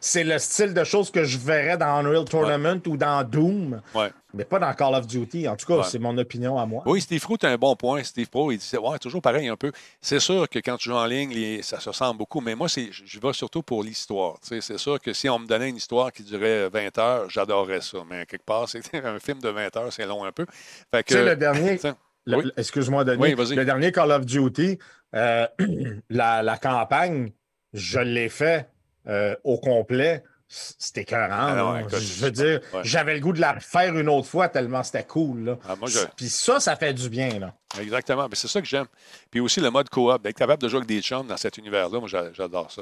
C'est- 0.00 0.24
le 0.24 0.38
style 0.38 0.74
de 0.74 0.84
choses 0.84 1.10
que 1.10 1.24
je 1.24 1.38
verrais 1.38 1.78
dans 1.78 1.86
Unreal 1.86 2.24
Tournament 2.26 2.80
ou 2.86 2.96
dans 2.98 3.22
Doom, 3.24 3.80
Ouais. 3.94 4.10
mais 4.34 4.44
pas 4.44 4.58
dans 4.58 4.72
Call 4.74 4.94
of 4.94 5.06
Duty. 5.06 5.48
En 5.48 5.56
tout 5.56 5.64
cas, 5.66 5.84
c'est 5.84 5.98
mon 5.98 6.16
opinion 6.18 6.58
à 6.58 6.66
moi. 6.66 6.82
Oui, 6.86 7.00
Steve 7.00 7.22
Pro, 7.22 7.36
tu 7.38 7.46
as 7.46 7.50
un 7.50 7.56
bon 7.56 7.74
point. 7.76 8.02
Steve 8.04 8.28
Pro, 8.28 8.52
il 8.52 8.58
dit 8.58 8.76
ouais, 8.76 8.98
toujours 8.98 9.22
pareil 9.22 9.48
un 9.48 9.56
peu. 9.56 9.72
C'est 10.02 10.20
sûr 10.20 10.48
que 10.48 10.58
quand 10.58 10.76
tu 10.76 10.90
joues 10.90 10.96
en 10.96 11.06
ligne, 11.06 11.30
les- 11.32 11.62
ça 11.62 11.80
se 11.80 11.88
ressemble 11.88 12.18
beaucoup, 12.18 12.40
mais 12.40 12.54
moi, 12.54 12.68
c'est, 12.68 12.90
je 12.92 13.18
vais 13.20 13.32
surtout 13.32 13.62
pour 13.62 13.82
l'histoire. 13.82 14.36
C'est 14.42 14.60
sûr 14.78 15.00
que 15.00 15.12
si 15.14 15.28
on 15.30 15.38
me 15.38 15.46
donnait 15.46 15.70
une 15.70 15.76
histoire 15.76 16.12
qui 16.12 16.22
durait 16.22 16.68
20 16.68 16.96
heures, 16.98 17.30
j'adorerais 17.30 17.80
ça. 17.80 17.98
Mais 18.10 18.26
quelque 18.26 18.44
part, 18.44 18.68
c'est 18.68 18.82
un 19.04 19.18
film 19.18 19.38
de 19.40 19.48
20 19.48 19.74
heures, 19.76 19.92
c'est 19.92 20.06
long 20.06 20.24
un 20.24 20.32
peu. 20.32 20.44
Fait 20.92 21.02
que, 21.02 21.08
Tu 21.08 21.14
sais, 21.14 21.24
le 21.24 21.36
dernier, 21.36 21.78
Tiens, 21.80 21.96
le- 22.26 22.36
oui. 22.36 22.52
excuse-moi, 22.58 23.04
Denis, 23.04 23.34
Oui, 23.34 23.34
le 23.56 23.64
dernier 23.64 23.90
Call 23.92 24.12
of 24.12 24.26
Duty, 24.26 24.78
euh, 25.14 25.46
la, 26.10 26.42
la 26.42 26.56
campagne, 26.58 27.32
je 27.72 27.98
l'ai 28.00 28.28
fait 28.28 28.68
euh, 29.06 29.34
au 29.44 29.58
complet. 29.58 30.22
C'était 30.50 31.02
écœurant. 31.02 31.28
Ah 31.30 31.82
je 31.90 32.24
veux 32.24 32.30
dire, 32.30 32.60
ouais. 32.72 32.80
j'avais 32.82 33.12
le 33.12 33.20
goût 33.20 33.34
de 33.34 33.40
la 33.40 33.52
refaire 33.52 33.94
une 33.94 34.08
autre 34.08 34.26
fois 34.28 34.48
tellement 34.48 34.82
c'était 34.82 35.04
cool. 35.04 35.44
Là. 35.44 35.58
Ah, 35.68 35.76
moi, 35.76 35.90
je- 35.90 35.98
Puis 36.16 36.30
ça, 36.30 36.58
ça 36.58 36.74
fait 36.74 36.94
du 36.94 37.10
bien. 37.10 37.38
Là. 37.38 37.52
Exactement. 37.78 38.26
Mais 38.30 38.34
c'est 38.34 38.48
ça 38.48 38.58
que 38.62 38.66
j'aime. 38.66 38.86
Puis 39.30 39.40
aussi 39.40 39.60
le 39.60 39.70
mode 39.70 39.90
coop, 39.90 40.22
d'être 40.22 40.38
capable 40.38 40.62
de 40.62 40.68
jouer 40.70 40.78
avec 40.78 40.88
des 40.88 41.02
chums 41.02 41.26
dans 41.26 41.36
cet 41.36 41.58
univers-là, 41.58 41.98
moi 41.98 42.08
j'a- 42.08 42.32
j'adore 42.32 42.70
ça. 42.72 42.80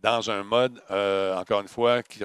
Dans 0.00 0.30
un 0.30 0.44
mode, 0.44 0.80
euh, 0.92 1.34
encore 1.34 1.60
une 1.60 1.66
fois, 1.66 2.04
qui 2.04 2.22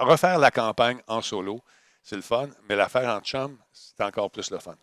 refaire 0.00 0.38
la 0.38 0.50
campagne 0.50 1.00
en 1.06 1.20
solo, 1.20 1.60
c'est 2.02 2.16
le 2.16 2.22
fun, 2.22 2.48
mais 2.66 2.76
la 2.76 2.88
faire 2.88 3.08
en 3.14 3.20
chum, 3.20 3.58
c'est 3.74 4.02
encore 4.02 4.30
plus 4.30 4.50
le 4.50 4.58
fun. 4.58 4.74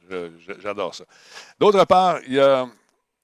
J'adore 0.60 0.94
ça. 0.94 1.06
D'autre 1.60 1.84
part, 1.86 2.20
il 2.28 2.34
y 2.34 2.40
a. 2.40 2.68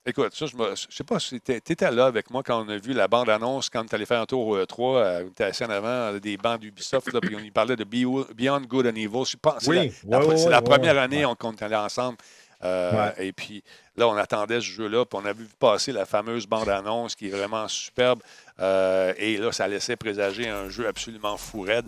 Écoute, 0.10 0.34
ça, 0.34 0.46
je 0.46 0.56
ne 0.56 0.74
sais 0.90 1.04
pas 1.04 1.20
si 1.20 1.40
tu 1.42 1.52
étais 1.52 1.92
là 1.92 2.06
avec 2.06 2.30
moi 2.32 2.42
quand 2.42 2.66
on 2.66 2.70
a 2.70 2.78
vu 2.78 2.94
la 2.94 3.10
bande-annonce, 3.10 3.70
quand 3.70 3.84
tu 3.86 3.94
allais 3.94 4.06
faire 4.06 4.22
un 4.22 4.26
tour 4.26 4.56
euh, 4.56 4.66
3, 4.66 4.96
euh, 5.00 5.24
tu 5.24 5.28
étais 5.32 5.44
assis 5.44 5.66
en 5.66 5.70
avant 5.70 5.88
euh, 5.90 6.20
des 6.20 6.38
bancs 6.38 6.62
d'Ubisoft, 6.62 7.10
puis 7.20 7.36
on 7.36 7.40
y 7.40 7.52
parlait 7.52 7.76
de 7.76 7.84
Be- 7.84 8.34
Beyond 8.34 8.62
Good 8.62 8.88
and 8.88 8.96
Evil. 8.96 9.26
Je 9.26 9.36
pense, 9.36 9.64
c'est 9.64 9.70
Oui, 9.70 9.92
la, 10.08 10.20
la- 10.20 10.24
ouais, 10.26 10.32
ouais, 10.32 10.38
c'est 10.38 10.50
la 10.50 10.60
ouais, 10.60 10.64
première 10.64 10.98
année 10.98 11.26
on- 11.26 11.36
qu'on 11.36 11.52
est 11.52 11.62
allé 11.62 11.76
ensemble. 11.76 12.18
Euh, 12.64 13.12
Et 13.20 13.34
puis 13.34 13.62
là, 13.98 14.08
on 14.08 14.16
attendait 14.16 14.62
ce 14.62 14.66
jeu-là, 14.66 15.06
puis 15.06 15.20
on 15.22 15.26
a 15.28 15.34
vu 15.34 15.46
passer 15.60 15.92
la 15.92 16.06
fameuse 16.06 16.48
bande-annonce 16.48 17.14
qui 17.14 17.28
est 17.28 17.32
vraiment 17.32 17.68
superbe. 17.68 18.22
Euh, 18.60 19.14
et 19.18 19.38
là, 19.38 19.52
ça 19.52 19.68
laissait 19.68 19.96
présager 19.98 20.48
un 20.50 20.68
jeu 20.70 20.88
absolument 20.88 21.36
fou 21.38 21.62
raide. 21.62 21.86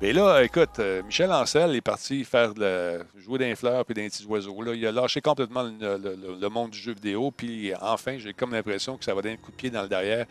Mais 0.00 0.12
là, 0.12 0.44
écoute, 0.44 0.78
euh, 0.78 1.02
Michel 1.02 1.32
Ancel 1.32 1.74
est 1.74 1.80
parti 1.80 2.24
faire 2.24 2.54
de 2.54 3.00
jouer 3.16 3.38
d'un 3.40 3.56
fleur 3.56 3.84
puis 3.84 3.94
d'un 3.94 4.06
petit 4.06 4.24
oiseau. 4.26 4.62
Là, 4.62 4.72
il 4.72 4.86
a 4.86 4.92
lâché 4.92 5.20
complètement 5.20 5.64
le, 5.64 6.48
monde 6.48 6.70
du 6.70 6.78
jeu 6.78 6.92
vidéo. 6.92 7.32
Puis 7.32 7.72
enfin, 7.80 8.16
j'ai 8.16 8.32
comme 8.32 8.52
l'impression 8.52 8.96
que 8.96 9.04
ça 9.04 9.12
va 9.12 9.22
donner 9.22 9.34
un 9.34 9.38
coup 9.38 9.50
de 9.50 9.56
pied 9.56 9.70
dans 9.70 9.82
le 9.82 9.88
derrière 9.88 10.26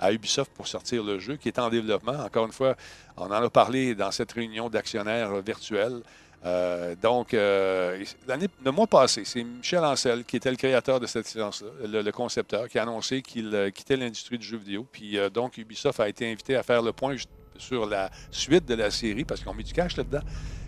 à 0.00 0.12
Ubisoft 0.12 0.50
pour 0.52 0.66
sortir 0.66 1.04
le 1.04 1.20
jeu 1.20 1.36
qui 1.36 1.46
est 1.46 1.58
en 1.60 1.70
développement. 1.70 2.18
Encore 2.24 2.46
une 2.46 2.52
fois, 2.52 2.74
on 3.16 3.26
en 3.26 3.30
a 3.30 3.48
parlé 3.48 3.94
dans 3.94 4.10
cette 4.10 4.32
réunion 4.32 4.68
d'actionnaires 4.68 5.40
virtuels. 5.40 6.02
Euh, 6.44 6.96
donc, 7.00 7.34
euh, 7.34 8.04
le 8.26 8.70
mois 8.72 8.88
passé, 8.88 9.22
c'est 9.24 9.44
Michel 9.44 9.84
Ancel 9.84 10.24
qui 10.24 10.36
était 10.36 10.50
le 10.50 10.56
créateur 10.56 10.98
de 10.98 11.06
cette 11.06 11.32
licence-là, 11.32 12.02
le, 12.02 12.10
concepteur, 12.10 12.68
qui 12.68 12.80
a 12.80 12.82
annoncé 12.82 13.22
qu'il 13.22 13.54
euh, 13.54 13.70
quittait 13.70 13.96
l'industrie 13.96 14.38
du 14.38 14.46
jeu 14.46 14.56
vidéo. 14.56 14.84
Puis 14.90 15.16
donc, 15.32 15.58
Ubisoft 15.58 16.00
a 16.00 16.08
été 16.08 16.28
invité 16.28 16.56
à 16.56 16.64
faire 16.64 16.82
le 16.82 16.92
point 16.92 17.14
sur 17.56 17.86
la 17.86 18.10
suite 18.30 18.66
de 18.66 18.74
la 18.74 18.90
série, 18.90 19.24
parce 19.24 19.40
qu'ils 19.40 19.48
ont 19.48 19.54
mis 19.54 19.64
du 19.64 19.72
cash 19.72 19.96
là-dedans, 19.96 20.22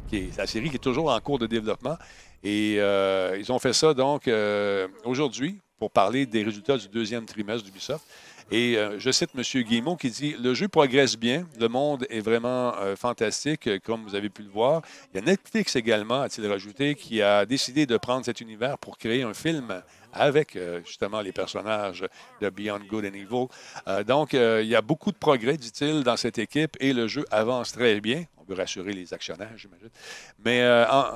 qui 0.08 0.16
est 0.16 0.36
la 0.36 0.46
série 0.46 0.70
qui 0.70 0.76
est 0.76 0.78
toujours 0.78 1.10
en 1.10 1.20
cours 1.20 1.38
de 1.38 1.46
développement. 1.46 1.96
Et 2.42 2.76
euh, 2.78 3.36
ils 3.38 3.50
ont 3.50 3.58
fait 3.58 3.72
ça 3.72 3.94
donc 3.94 4.28
euh, 4.28 4.86
aujourd'hui 5.04 5.60
pour 5.78 5.90
parler 5.90 6.26
des 6.26 6.42
résultats 6.42 6.76
du 6.76 6.88
deuxième 6.88 7.24
trimestre 7.24 7.64
d'Ubisoft. 7.64 8.04
Et 8.50 8.76
euh, 8.76 8.98
je 8.98 9.10
cite 9.10 9.30
M. 9.34 9.42
Guillemot 9.62 9.96
qui 9.96 10.10
dit 10.10 10.36
Le 10.38 10.54
jeu 10.54 10.68
progresse 10.68 11.16
bien, 11.16 11.46
le 11.58 11.68
monde 11.68 12.06
est 12.10 12.20
vraiment 12.20 12.74
euh, 12.76 12.94
fantastique, 12.94 13.66
euh, 13.66 13.78
comme 13.82 14.02
vous 14.02 14.14
avez 14.14 14.28
pu 14.28 14.42
le 14.42 14.50
voir. 14.50 14.82
Il 15.12 15.20
y 15.20 15.22
a 15.22 15.24
Netflix 15.24 15.76
également, 15.76 16.20
a-t-il 16.20 16.46
rajouté, 16.46 16.94
qui 16.94 17.22
a 17.22 17.46
décidé 17.46 17.86
de 17.86 17.96
prendre 17.96 18.24
cet 18.24 18.40
univers 18.40 18.76
pour 18.78 18.98
créer 18.98 19.22
un 19.22 19.34
film 19.34 19.82
avec 20.12 20.56
justement 20.86 21.20
les 21.20 21.32
personnages 21.32 22.04
de 22.40 22.48
Beyond 22.48 22.82
Good 22.88 23.06
and 23.06 23.14
Evil. 23.14 24.04
Donc, 24.06 24.34
il 24.34 24.68
y 24.68 24.76
a 24.76 24.80
beaucoup 24.80 25.10
de 25.10 25.16
progrès, 25.16 25.56
dit-il, 25.56 26.04
dans 26.04 26.16
cette 26.16 26.38
équipe 26.38 26.76
et 26.78 26.92
le 26.92 27.08
jeu 27.08 27.24
avance 27.32 27.72
très 27.72 28.00
bien. 28.00 28.22
On 28.38 28.44
veut 28.44 28.54
rassurer 28.54 28.92
les 28.92 29.12
actionnaires, 29.12 29.50
j'imagine. 29.56 29.88
Mais 30.44 30.64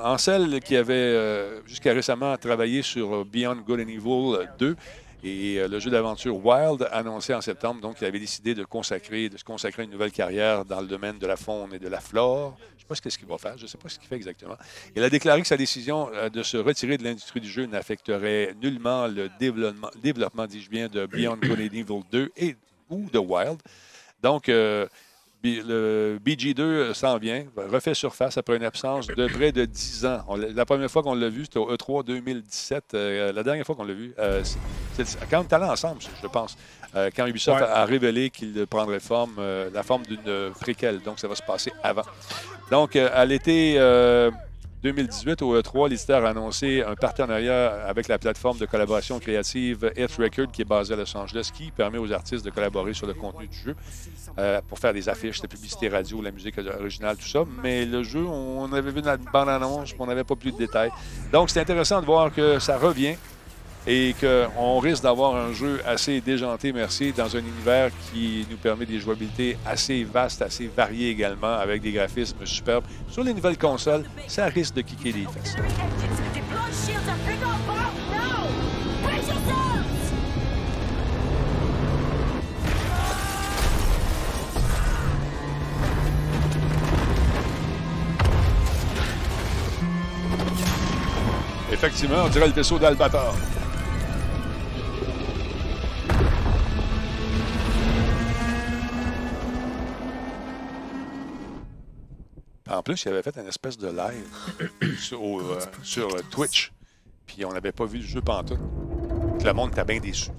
Ansel, 0.03 0.59
qui 0.59 0.75
avait 0.75 1.61
jusqu'à 1.65 1.93
récemment 1.93 2.35
travaillé 2.35 2.81
sur 2.81 3.23
Beyond 3.23 3.63
Good 3.65 3.79
and 3.79 3.87
Evil 3.87 4.49
2, 4.57 4.75
et 5.23 5.59
euh, 5.59 5.67
le 5.67 5.79
jeu 5.79 5.91
d'aventure 5.91 6.45
Wild, 6.45 6.87
annoncé 6.91 7.33
en 7.33 7.41
septembre, 7.41 7.81
donc 7.81 7.97
il 8.01 8.05
avait 8.05 8.19
décidé 8.19 8.55
de, 8.55 8.63
consacrer, 8.63 9.27
de 9.27 9.37
se 9.37 9.43
consacrer 9.43 9.81
à 9.81 9.85
une 9.85 9.91
nouvelle 9.91 10.11
carrière 10.11 10.63
dans 10.63 10.79
le 10.79 10.87
domaine 10.87 11.19
de 11.19 11.27
la 11.27 11.35
faune 11.35 11.73
et 11.73 11.79
de 11.79 11.87
la 11.89 11.99
flore. 11.99 12.57
Je 12.59 12.75
ne 12.75 12.79
sais 12.79 12.85
pas 12.87 13.09
ce 13.09 13.17
qu'il 13.17 13.27
va 13.27 13.37
faire, 13.37 13.57
je 13.57 13.63
ne 13.63 13.67
sais 13.67 13.77
pas 13.77 13.89
ce 13.89 13.99
qu'il 13.99 14.07
fait 14.07 14.15
exactement. 14.15 14.55
Il 14.95 15.03
a 15.03 15.09
déclaré 15.09 15.41
que 15.41 15.47
sa 15.47 15.57
décision 15.57 16.09
euh, 16.13 16.29
de 16.29 16.41
se 16.41 16.57
retirer 16.57 16.97
de 16.97 17.03
l'industrie 17.03 17.41
du 17.41 17.49
jeu 17.49 17.65
n'affecterait 17.65 18.55
nullement 18.61 19.07
le 19.07 19.29
développement, 19.39 19.89
développement 20.01 20.47
dis-je 20.47 20.69
bien, 20.69 20.87
de 20.87 21.05
Beyond 21.05 21.37
Good 21.37 21.59
and 21.59 21.73
Evil 21.73 22.01
2 22.11 22.31
et, 22.37 22.55
ou 22.89 23.09
de 23.11 23.19
Wild. 23.19 23.59
Donc, 24.21 24.47
euh, 24.47 24.87
le 25.43 26.19
BG2 26.23 26.93
s'en 26.93 27.17
vient, 27.17 27.45
refait 27.55 27.93
surface 27.93 28.37
après 28.37 28.57
une 28.57 28.63
absence 28.63 29.07
de 29.07 29.27
près 29.27 29.51
de 29.53 29.63
10 29.65 30.05
ans. 30.05 30.19
On 30.27 30.35
l'a- 30.35 30.49
première 30.65 30.91
fois 30.91 31.01
qu'on 31.01 31.13
l'a 31.15 31.29
vu, 31.29 31.43
c'était 31.45 31.59
au 31.59 31.69
E 31.71 31.75
E3 31.75 32.03
2017. 32.03 32.93
Euh, 32.93 33.31
la 33.31 33.41
dernière 33.43 33.65
fois 33.65 33.75
qu'on 33.75 33.85
l'a 33.85 33.93
vu, 33.93 34.13
euh, 34.19 34.41
c'est- 34.43 35.17
quand 35.31 35.39
on 35.39 35.43
allé 35.55 35.65
ensemble, 35.65 36.01
je 36.21 36.27
pense, 36.27 36.57
euh, 36.95 37.09
quand 37.15 37.25
Ubisoft 37.25 37.61
Ouais. 37.61 37.67
a, 37.67 37.77
a 37.77 37.85
révélé 37.85 38.29
qu'il 38.29 38.67
prendrait 38.67 38.99
forme, 38.99 39.35
euh, 39.39 39.69
la 39.73 39.83
forme 39.83 40.03
d'une 40.03 40.51
préquelle. 40.59 40.99
Donc, 40.99 41.19
ça 41.19 41.27
va 41.29 41.35
se 41.35 41.43
passer 41.43 41.71
avant. 41.83 42.03
Donc, 42.69 42.95
euh, 42.97 43.09
à 43.13 43.23
l'été, 43.25 43.75
euh, 43.77 44.29
2018, 44.81 45.41
au 45.41 45.59
E3, 45.59 45.89
l'éditeur 45.89 46.25
a 46.25 46.29
annoncé 46.29 46.81
un 46.81 46.95
partenariat 46.95 47.85
avec 47.85 48.07
la 48.07 48.17
plateforme 48.17 48.57
de 48.57 48.65
collaboration 48.65 49.19
créative 49.19 49.91
Earth 49.97 50.15
Record 50.17 50.51
qui 50.53 50.61
est 50.61 50.65
basée 50.65 50.93
à 50.93 50.97
Los 50.97 51.17
Angeles, 51.17 51.49
qui 51.53 51.69
permet 51.71 51.97
aux 51.97 52.13
artistes 52.13 52.45
de 52.45 52.49
collaborer 52.49 52.93
sur 52.93 53.05
le 53.05 53.13
contenu 53.13 53.47
du 53.47 53.57
jeu 53.57 53.75
euh, 54.37 54.61
pour 54.67 54.79
faire 54.79 54.93
des 54.93 55.09
affiches, 55.09 55.41
la 55.41 55.49
publicité 55.49 55.89
radio, 55.89 56.21
la 56.21 56.31
musique 56.31 56.57
originale, 56.57 57.17
tout 57.17 57.27
ça. 57.27 57.43
Mais 57.61 57.85
le 57.85 58.03
jeu, 58.03 58.25
on 58.25 58.71
avait 58.71 58.91
vu 58.91 59.01
une 59.01 59.17
bande-annonce, 59.33 59.93
mais 59.93 60.01
on 60.01 60.07
n'avait 60.07 60.23
pas 60.23 60.35
plus 60.35 60.53
de 60.53 60.57
détails. 60.57 60.91
Donc, 61.33 61.49
c'est 61.49 61.59
intéressant 61.59 61.99
de 61.99 62.05
voir 62.05 62.33
que 62.33 62.59
ça 62.59 62.77
revient 62.77 63.15
et 63.87 64.15
qu'on 64.19 64.79
risque 64.79 65.03
d'avoir 65.03 65.35
un 65.35 65.53
jeu 65.53 65.81
assez 65.85 66.21
déjanté, 66.21 66.73
merci, 66.73 67.11
dans 67.11 67.35
un 67.35 67.39
univers 67.39 67.91
qui 68.11 68.45
nous 68.49 68.57
permet 68.57 68.85
des 68.85 68.99
jouabilités 68.99 69.57
assez 69.65 70.03
vastes, 70.03 70.41
assez 70.41 70.69
variées 70.75 71.09
également, 71.09 71.53
avec 71.53 71.81
des 71.81 71.91
graphismes 71.91 72.45
superbes. 72.45 72.85
Sur 73.09 73.23
les 73.23 73.33
nouvelles 73.33 73.57
consoles, 73.57 74.03
ça 74.27 74.45
risque 74.45 74.75
de 74.75 74.81
kicker 74.81 75.13
des 75.13 75.25
fesses. 75.25 75.55
Effectivement, 91.71 92.23
on 92.25 92.27
dirait 92.27 92.47
le 92.47 92.53
vaisseau 92.53 92.77
d'Albator. 92.77 93.33
Plus, 102.89 103.03
il 103.03 103.09
avait 103.09 103.21
fait 103.21 103.37
une 103.37 103.47
espèce 103.47 103.77
de 103.77 103.87
live 103.87 104.97
sur, 104.97 105.21
euh, 105.21 105.59
sur 105.83 106.07
euh, 106.07 106.21
Twitch. 106.31 106.71
Puis 107.27 107.45
on 107.45 107.53
n'avait 107.53 107.71
pas 107.71 107.85
vu 107.85 107.99
le 107.99 108.03
jeu 108.03 108.19
pantoute. 108.19 108.59
Puis 109.37 109.45
le 109.45 109.53
monde 109.53 109.71
était 109.71 109.85
bien 109.85 109.99
déçu. 109.99 110.31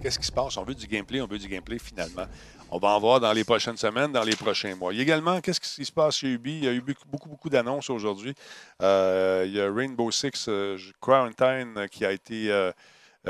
Qu'est-ce 0.00 0.18
qui 0.18 0.26
se 0.26 0.30
passe? 0.30 0.56
On 0.56 0.62
veut 0.62 0.76
du 0.76 0.86
gameplay, 0.86 1.20
on 1.20 1.26
veut 1.26 1.38
du 1.38 1.48
gameplay 1.48 1.80
finalement. 1.80 2.26
On 2.70 2.78
va 2.78 2.90
en 2.90 3.00
voir 3.00 3.18
dans 3.18 3.32
les 3.32 3.42
prochaines 3.42 3.76
semaines, 3.76 4.12
dans 4.12 4.22
les 4.22 4.36
prochains 4.36 4.76
mois. 4.76 4.92
Il 4.92 4.98
y 4.98 5.00
a 5.00 5.02
également, 5.02 5.40
qu'est-ce 5.40 5.60
qui 5.60 5.84
se 5.84 5.90
passe 5.90 6.18
chez 6.18 6.28
Ubi? 6.28 6.58
Il 6.58 6.64
y 6.64 6.68
a 6.68 6.72
eu 6.72 6.84
beaucoup, 7.10 7.28
beaucoup, 7.28 7.50
d'annonces 7.50 7.90
aujourd'hui. 7.90 8.34
Euh, 8.82 9.44
il 9.44 9.54
y 9.54 9.60
a 9.60 9.72
Rainbow 9.72 10.12
Six 10.12 10.48
Quarantine 11.00 11.88
qui 11.90 12.04
a 12.04 12.12
été 12.12 12.70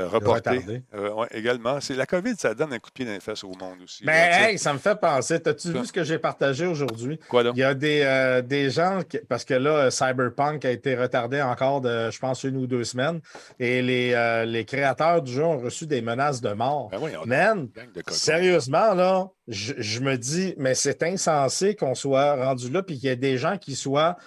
reporté. 0.05 0.83
Euh, 0.93 1.25
également. 1.31 1.79
C'est 1.81 1.95
la 1.95 2.05
COVID, 2.05 2.35
ça 2.37 2.53
donne 2.53 2.73
un 2.73 2.79
coup 2.79 2.89
de 2.89 2.93
pied 2.93 3.05
dans 3.05 3.11
les 3.11 3.19
fesses 3.19 3.43
au 3.43 3.51
monde 3.51 3.81
aussi. 3.83 4.03
Mais 4.05 4.29
hey, 4.31 4.59
ça 4.59 4.73
me 4.73 4.79
fait 4.79 4.99
penser. 4.99 5.35
As-tu 5.45 5.71
vu 5.71 5.85
ce 5.85 5.93
que 5.93 6.03
j'ai 6.03 6.19
partagé 6.19 6.65
aujourd'hui? 6.65 7.19
Quoi 7.29 7.43
donc? 7.43 7.55
Il 7.55 7.59
y 7.59 7.63
a 7.63 7.73
des, 7.73 8.01
euh, 8.03 8.41
des 8.41 8.69
gens, 8.69 9.01
parce 9.27 9.45
que 9.45 9.53
là, 9.53 9.89
Cyberpunk 9.89 10.65
a 10.65 10.71
été 10.71 10.95
retardé 10.95 11.41
encore 11.41 11.81
de, 11.81 12.11
je 12.11 12.19
pense, 12.19 12.43
une 12.43 12.57
ou 12.57 12.67
deux 12.67 12.83
semaines. 12.83 13.21
Et 13.59 13.81
les, 13.81 14.45
les 14.45 14.65
créateurs 14.65 15.21
du 15.21 15.31
jeu 15.31 15.43
ont 15.43 15.59
reçu 15.59 15.87
des 15.87 16.01
menaces 16.01 16.41
de 16.41 16.53
mort. 16.53 16.89
Ben 16.91 16.99
oui, 17.01 17.11
Man, 17.25 17.69
sérieusement, 18.09 18.93
là, 18.93 19.29
je, 19.47 19.73
je 19.77 19.99
me 20.01 20.17
dis, 20.17 20.53
mais 20.57 20.75
c'est 20.75 21.03
insensé 21.03 21.75
qu'on 21.75 21.95
soit 21.95 22.35
rendu 22.35 22.69
là 22.69 22.83
puis 22.83 22.97
qu'il 22.99 23.09
y 23.09 23.11
ait 23.11 23.15
des 23.15 23.37
gens 23.37 23.57
qui 23.57 23.75
soient 23.75 24.17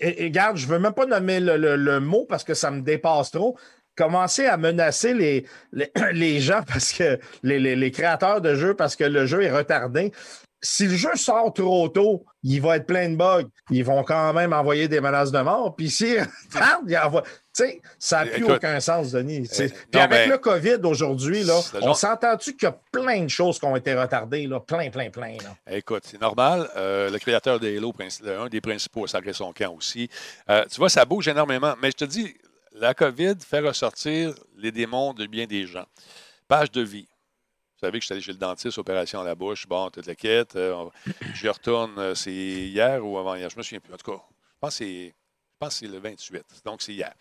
et, 0.00 0.24
regarde, 0.24 0.56
je 0.56 0.66
ne 0.66 0.72
veux 0.72 0.78
même 0.78 0.92
pas 0.92 1.06
nommer 1.06 1.40
le, 1.40 1.56
le, 1.56 2.00
mot 2.00 2.26
parce 2.28 2.44
que 2.44 2.54
ça 2.54 2.70
me 2.70 2.82
dépasse 2.82 3.30
trop, 3.30 3.56
commencer 4.00 4.46
à 4.46 4.56
menacer 4.56 5.12
les, 5.12 5.44
les, 6.12 6.40
gens 6.40 6.62
parce 6.66 6.92
que 6.92 7.18
les, 7.42 7.90
créateurs 7.90 8.40
de 8.40 8.54
jeux 8.54 8.74
parce 8.74 8.96
que 8.96 9.04
le 9.04 9.26
jeu 9.26 9.42
est 9.42 9.50
retardé. 9.50 10.12
Si 10.62 10.86
le 10.86 10.94
jeu 10.94 11.16
sort 11.16 11.54
trop 11.54 11.88
tôt, 11.88 12.24
il 12.42 12.60
va 12.60 12.76
être 12.76 12.86
plein 12.86 13.08
de 13.08 13.16
bugs. 13.16 13.48
Ils 13.70 13.84
vont 13.84 14.02
quand 14.02 14.34
même 14.34 14.52
envoyer 14.52 14.88
des 14.88 15.00
menaces 15.00 15.32
de 15.32 15.40
mort. 15.40 15.74
Puis 15.74 15.88
si 15.88 16.18
retarde, 16.54 16.84
il 16.86 16.98
envoie. 16.98 17.22
Tu 17.22 17.64
sais, 17.64 17.80
ça 17.98 18.24
n'a 18.24 18.30
plus 18.30 18.44
aucun 18.44 18.78
sens, 18.78 19.10
Denis. 19.10 19.48
Euh, 19.58 19.68
Puis 19.90 20.00
avec 20.00 20.28
le 20.28 20.36
COVID 20.36 20.78
aujourd'hui, 20.84 21.44
on 21.80 21.94
s'entend-tu 21.94 22.56
qu'il 22.56 22.68
y 22.68 22.70
a 22.70 22.78
plein 22.92 23.22
de 23.24 23.28
choses 23.28 23.58
qui 23.58 23.64
ont 23.64 23.74
été 23.74 23.94
retardées, 23.94 24.46
là? 24.46 24.60
plein, 24.60 24.90
plein, 24.90 25.10
plein. 25.10 25.36
Écoute, 25.70 26.04
c'est 26.06 26.20
normal. 26.20 26.68
Euh, 26.76 27.10
le 27.10 27.18
créateur 27.18 27.58
de 27.58 27.66
Halo, 27.66 27.92
un 28.38 28.48
des 28.48 28.60
principaux, 28.60 29.06
ça 29.06 29.20
son 29.32 29.52
camp 29.52 29.74
aussi. 29.74 30.08
Euh, 30.48 30.64
tu 30.70 30.76
vois, 30.78 30.90
ça 30.90 31.04
bouge 31.04 31.26
énormément. 31.26 31.74
Mais 31.82 31.90
je 31.90 31.96
te 31.96 32.04
dis, 32.04 32.34
la 32.80 32.94
COVID 32.94 33.36
fait 33.40 33.60
ressortir 33.60 34.34
les 34.56 34.72
démons 34.72 35.12
de 35.12 35.26
bien 35.26 35.46
des 35.46 35.66
gens. 35.66 35.86
Page 36.48 36.70
de 36.70 36.80
vie. 36.80 37.06
Vous 37.74 37.86
savez 37.86 37.98
que 37.98 38.02
je 38.02 38.06
suis 38.06 38.12
allé 38.14 38.22
chez 38.22 38.32
le 38.32 38.38
dentiste, 38.38 38.78
opération 38.78 39.20
à 39.20 39.24
la 39.24 39.34
bouche, 39.34 39.66
bon, 39.66 39.90
toute 39.90 40.06
la 40.06 40.14
quête. 40.14 40.56
Euh, 40.56 40.86
je 41.34 41.48
retourne, 41.48 41.98
euh, 41.98 42.14
c'est 42.14 42.32
hier 42.32 43.04
ou 43.06 43.18
avant-hier, 43.18 43.48
je 43.50 43.56
me 43.56 43.62
souviens 43.62 43.80
plus. 43.80 43.92
En 43.92 43.96
tout 43.96 44.10
cas, 44.10 44.18
je 44.18 44.58
pense 44.58 44.78
que 44.78 44.84
c'est. 44.84 45.14
Le 45.82 45.98
28, 45.98 46.62
donc 46.64 46.80
c'est 46.80 46.94
hier. 46.94 47.12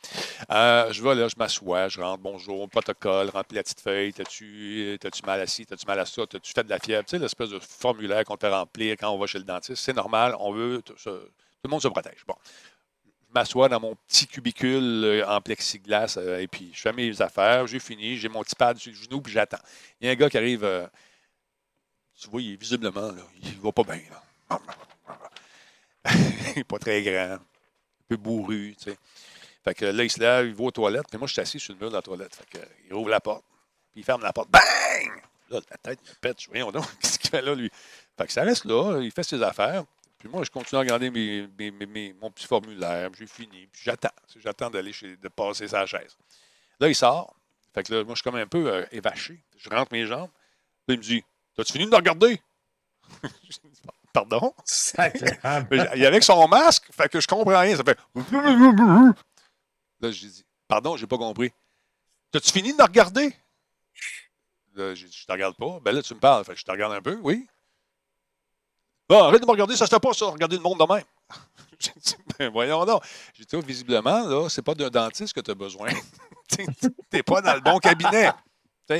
Euh, 0.49 0.93
je 0.93 1.03
vais 1.03 1.13
là, 1.13 1.27
je 1.27 1.35
m'assois, 1.37 1.89
je 1.89 1.99
rentre, 1.99 2.23
bonjour, 2.23 2.69
protocole, 2.69 3.27
remplis 3.27 3.57
la 3.57 3.63
petite 3.63 3.81
feuille, 3.81 4.13
t'as-tu 4.13 4.97
mal 5.25 5.41
assis, 5.41 5.65
t'as-tu 5.65 5.85
mal 5.85 5.99
à 5.99 6.05
ça, 6.05 6.25
t'as-tu 6.25 6.53
fait 6.53 6.63
de 6.63 6.69
la 6.69 6.79
fièvre, 6.79 7.03
tu 7.03 7.17
sais, 7.17 7.19
l'espèce 7.19 7.49
de 7.49 7.59
formulaire 7.59 8.23
qu'on 8.23 8.37
te 8.37 8.45
remplir 8.45 8.95
quand 8.97 9.09
on 9.09 9.17
va 9.17 9.27
chez 9.27 9.39
le 9.39 9.43
dentiste, 9.43 9.83
c'est 9.83 9.91
normal, 9.91 10.37
on 10.39 10.53
veut, 10.53 10.81
tout 10.81 10.93
le 11.05 11.69
monde 11.69 11.81
se 11.81 11.89
protège. 11.89 12.23
Bon, 12.25 12.35
m'assois 13.33 13.69
dans 13.69 13.79
mon 13.79 13.95
petit 14.07 14.27
cubicule 14.27 15.03
euh, 15.03 15.27
en 15.27 15.41
plexiglas 15.41 16.15
euh, 16.17 16.39
et 16.39 16.47
puis 16.47 16.71
je 16.73 16.81
fais 16.81 16.93
mes 16.93 17.21
affaires, 17.21 17.67
j'ai 17.67 17.79
fini, 17.79 18.17
j'ai 18.17 18.29
mon 18.29 18.43
petit 18.43 18.55
pad 18.55 18.77
sur 18.77 18.91
le 18.91 18.97
genou 18.97 19.21
puis 19.21 19.33
j'attends. 19.33 19.59
Il 19.99 20.07
y 20.07 20.09
a 20.09 20.13
un 20.13 20.15
gars 20.15 20.29
qui 20.29 20.37
arrive, 20.37 20.63
euh, 20.63 20.87
tu 22.19 22.29
vois, 22.29 22.41
il 22.41 22.53
est 22.53 22.55
visiblement, 22.55 23.11
là, 23.11 23.21
il 23.41 23.59
va 23.59 23.71
pas 23.71 23.83
bien. 23.83 24.01
il 26.09 26.57
n'est 26.57 26.63
pas 26.63 26.79
très 26.79 27.01
grand, 27.03 27.35
un 27.35 27.41
peu 28.07 28.17
bourru, 28.17 28.75
tu 28.77 28.91
sais. 28.91 28.97
Fait 29.63 29.73
que 29.73 29.85
là, 29.85 30.03
il 30.03 30.09
se 30.09 30.19
lève, 30.19 30.47
il 30.47 30.55
va 30.55 30.63
aux 30.63 30.71
toilettes, 30.71 31.07
puis 31.09 31.17
moi, 31.17 31.27
je 31.27 31.33
suis 31.33 31.41
assis 31.41 31.59
sur 31.59 31.73
le 31.73 31.79
mur 31.79 31.89
de 31.89 31.95
la 31.95 32.01
toilette. 32.01 32.35
Fait 32.35 32.59
que, 32.59 32.65
il 32.87 32.93
ouvre 32.93 33.09
la 33.09 33.19
porte, 33.19 33.43
puis 33.91 34.01
il 34.01 34.03
ferme 34.03 34.21
la 34.23 34.33
porte. 34.33 34.49
Bang! 34.49 34.61
Là, 35.49 35.59
la 35.69 35.77
tête 35.77 35.99
me 36.01 36.13
pète. 36.21 36.37
Voyons 36.47 36.71
donc, 36.71 36.85
qu'est-ce 37.01 37.19
qu'il 37.19 37.29
fait 37.29 37.41
là, 37.41 37.53
lui? 37.53 37.69
Fait 38.17 38.25
que 38.25 38.33
ça 38.33 38.43
reste 38.43 38.65
là, 38.65 38.99
il 39.01 39.11
fait 39.11 39.23
ses 39.23 39.41
affaires. 39.43 39.83
Puis 40.19 40.27
moi, 40.27 40.43
je 40.43 40.51
continue 40.51 40.77
à 40.77 40.81
regarder 40.81 41.09
mes, 41.09 42.13
mon 42.21 42.29
petit 42.29 42.45
formulaire. 42.45 43.09
J'ai 43.17 43.25
fini. 43.25 43.67
Puis 43.71 43.81
j'attends. 43.85 44.11
J'attends 44.37 44.69
d'aller 44.69 44.91
chez, 44.91 45.15
de 45.15 45.27
passer 45.29 45.67
sa 45.69 45.85
chaise. 45.85 46.17
Là, 46.79 46.89
il 46.89 46.95
sort. 46.95 47.35
Fait 47.73 47.83
que 47.83 47.93
là, 47.93 48.03
moi, 48.03 48.15
je 48.15 48.21
suis 48.21 48.23
comme 48.29 48.35
un 48.39 48.47
peu 48.47 48.67
euh, 48.67 48.85
évaché. 48.91 49.41
Je 49.57 49.69
rentre 49.69 49.93
mes 49.93 50.05
jambes. 50.05 50.29
Là, 50.87 50.95
il 50.95 50.97
me 50.97 51.03
dit 51.03 51.23
T'as-tu 51.55 51.71
fini 51.73 51.85
de 51.85 51.89
me 51.89 51.95
regarder? 51.95 52.41
Pardon? 54.13 54.53
Il 55.95 56.05
avec 56.05 56.23
son 56.23 56.47
masque. 56.47 56.91
Fait 56.91 57.07
que 57.07 57.21
je 57.21 57.27
comprends 57.27 57.59
rien. 57.59 57.77
Ça 57.77 57.83
fait. 57.83 57.97
Là, 60.01 60.11
j'ai 60.11 60.27
dit 60.27 60.45
Pardon, 60.67 60.97
j'ai 60.97 61.07
pas 61.07 61.17
compris. 61.17 61.51
T'as-tu 62.31 62.51
fini 62.51 62.73
de 62.73 62.77
me 62.77 62.83
regarder? 62.83 63.33
Là, 64.75 64.95
j'ai 64.95 65.07
dit 65.07 65.17
Je 65.17 65.25
te 65.25 65.31
regarde 65.31 65.55
pas. 65.55 65.79
Ben 65.81 65.93
là, 65.93 66.01
tu 66.01 66.13
me 66.13 66.19
parles. 66.19 66.43
Fait 66.43 66.53
que 66.53 66.59
je 66.59 66.65
te 66.65 66.71
regarde 66.71 66.93
un 66.93 67.01
peu. 67.01 67.17
Oui. 67.21 67.47
Bon, 69.09 69.23
arrête 69.23 69.41
de 69.41 69.47
me 69.47 69.51
regarder, 69.51 69.75
ça 69.75 69.87
se 69.87 69.89
fait 69.89 69.99
pas, 69.99 70.13
ça, 70.13 70.27
regarder 70.27 70.55
le 70.55 70.61
monde 70.61 70.79
de 70.79 70.93
même. 70.93 71.03
J'ai 71.79 71.91
dit, 71.99 72.15
ben 72.37 72.51
voyons 72.51 72.85
donc. 72.85 73.01
J'ai 73.33 73.43
dit, 73.43 73.55
oh, 73.55 73.61
visiblement, 73.65 74.27
là, 74.27 74.47
c'est 74.49 74.61
pas 74.61 74.75
d'un 74.75 74.89
dentiste 74.89 75.33
que 75.33 75.41
tu 75.41 75.49
as 75.49 75.55
besoin. 75.55 75.89
T'es 77.09 77.23
pas 77.23 77.41
dans 77.41 77.55
le 77.55 77.61
bon 77.61 77.79
cabinet. 77.79 78.29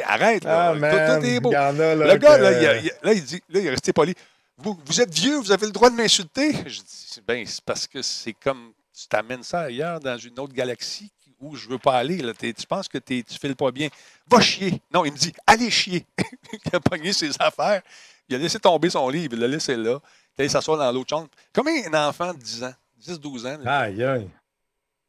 arrête, 0.03 0.43
là. 0.43 0.73
Ah, 0.73 1.19
tout, 1.19 1.25
est 1.25 1.39
beau. 1.39 1.51
le 1.51 2.17
gars, 2.17 2.37
là, 2.39 2.79
il, 2.81 2.91
là, 3.03 3.13
il 3.13 3.23
dit, 3.23 3.41
là, 3.49 3.59
il 3.59 3.67
est 3.67 3.69
resté 3.69 3.93
poli. 3.93 4.15
Vous, 4.57 4.77
vous 4.83 4.99
êtes 4.99 5.13
vieux, 5.13 5.37
vous 5.37 5.51
avez 5.51 5.67
le 5.67 5.71
droit 5.71 5.89
de 5.89 5.95
m'insulter? 5.95 6.53
Je 6.65 6.81
dis, 6.81 7.21
ben, 7.25 7.45
c'est 7.45 7.63
parce 7.63 7.85
que 7.85 8.01
c'est 8.01 8.33
comme 8.33 8.73
tu 8.99 9.07
t'amènes 9.07 9.43
ça 9.43 9.61
ailleurs, 9.61 9.99
dans 9.99 10.17
une 10.17 10.37
autre 10.39 10.53
galaxie 10.53 11.11
où 11.39 11.55
je 11.55 11.69
veux 11.69 11.77
pas 11.77 11.97
aller. 11.97 12.17
Là. 12.17 12.33
Tu 12.33 12.53
penses 12.67 12.87
que 12.87 12.97
tu 12.97 13.23
files 13.39 13.55
pas 13.55 13.71
bien. 13.71 13.89
Va 14.29 14.41
chier. 14.41 14.81
Non, 14.93 15.05
il 15.05 15.13
me 15.13 15.17
dit, 15.17 15.33
allez 15.47 15.69
chier. 15.69 16.05
il 16.65 16.75
a 16.75 16.79
pogné 16.79 17.13
ses 17.13 17.31
affaires. 17.39 17.81
Il 18.29 18.35
a 18.35 18.39
laissé 18.39 18.59
tomber 18.59 18.89
son 18.89 19.09
livre, 19.09 19.33
il 19.33 19.39
l'a 19.39 19.47
laissé 19.47 19.75
là. 19.75 19.99
Il 20.37 20.41
allé 20.41 20.49
s'asseoir 20.49 20.77
dans 20.77 20.91
l'autre 20.91 21.09
chambre. 21.09 21.29
Comme 21.51 21.67
un 21.67 22.07
enfant 22.07 22.33
de 22.33 22.39
10 22.39 22.63
ans, 22.63 22.73
10-12 23.01 23.47
ans. 23.47 23.59
Aïe, 23.65 24.03
aïe. 24.03 24.29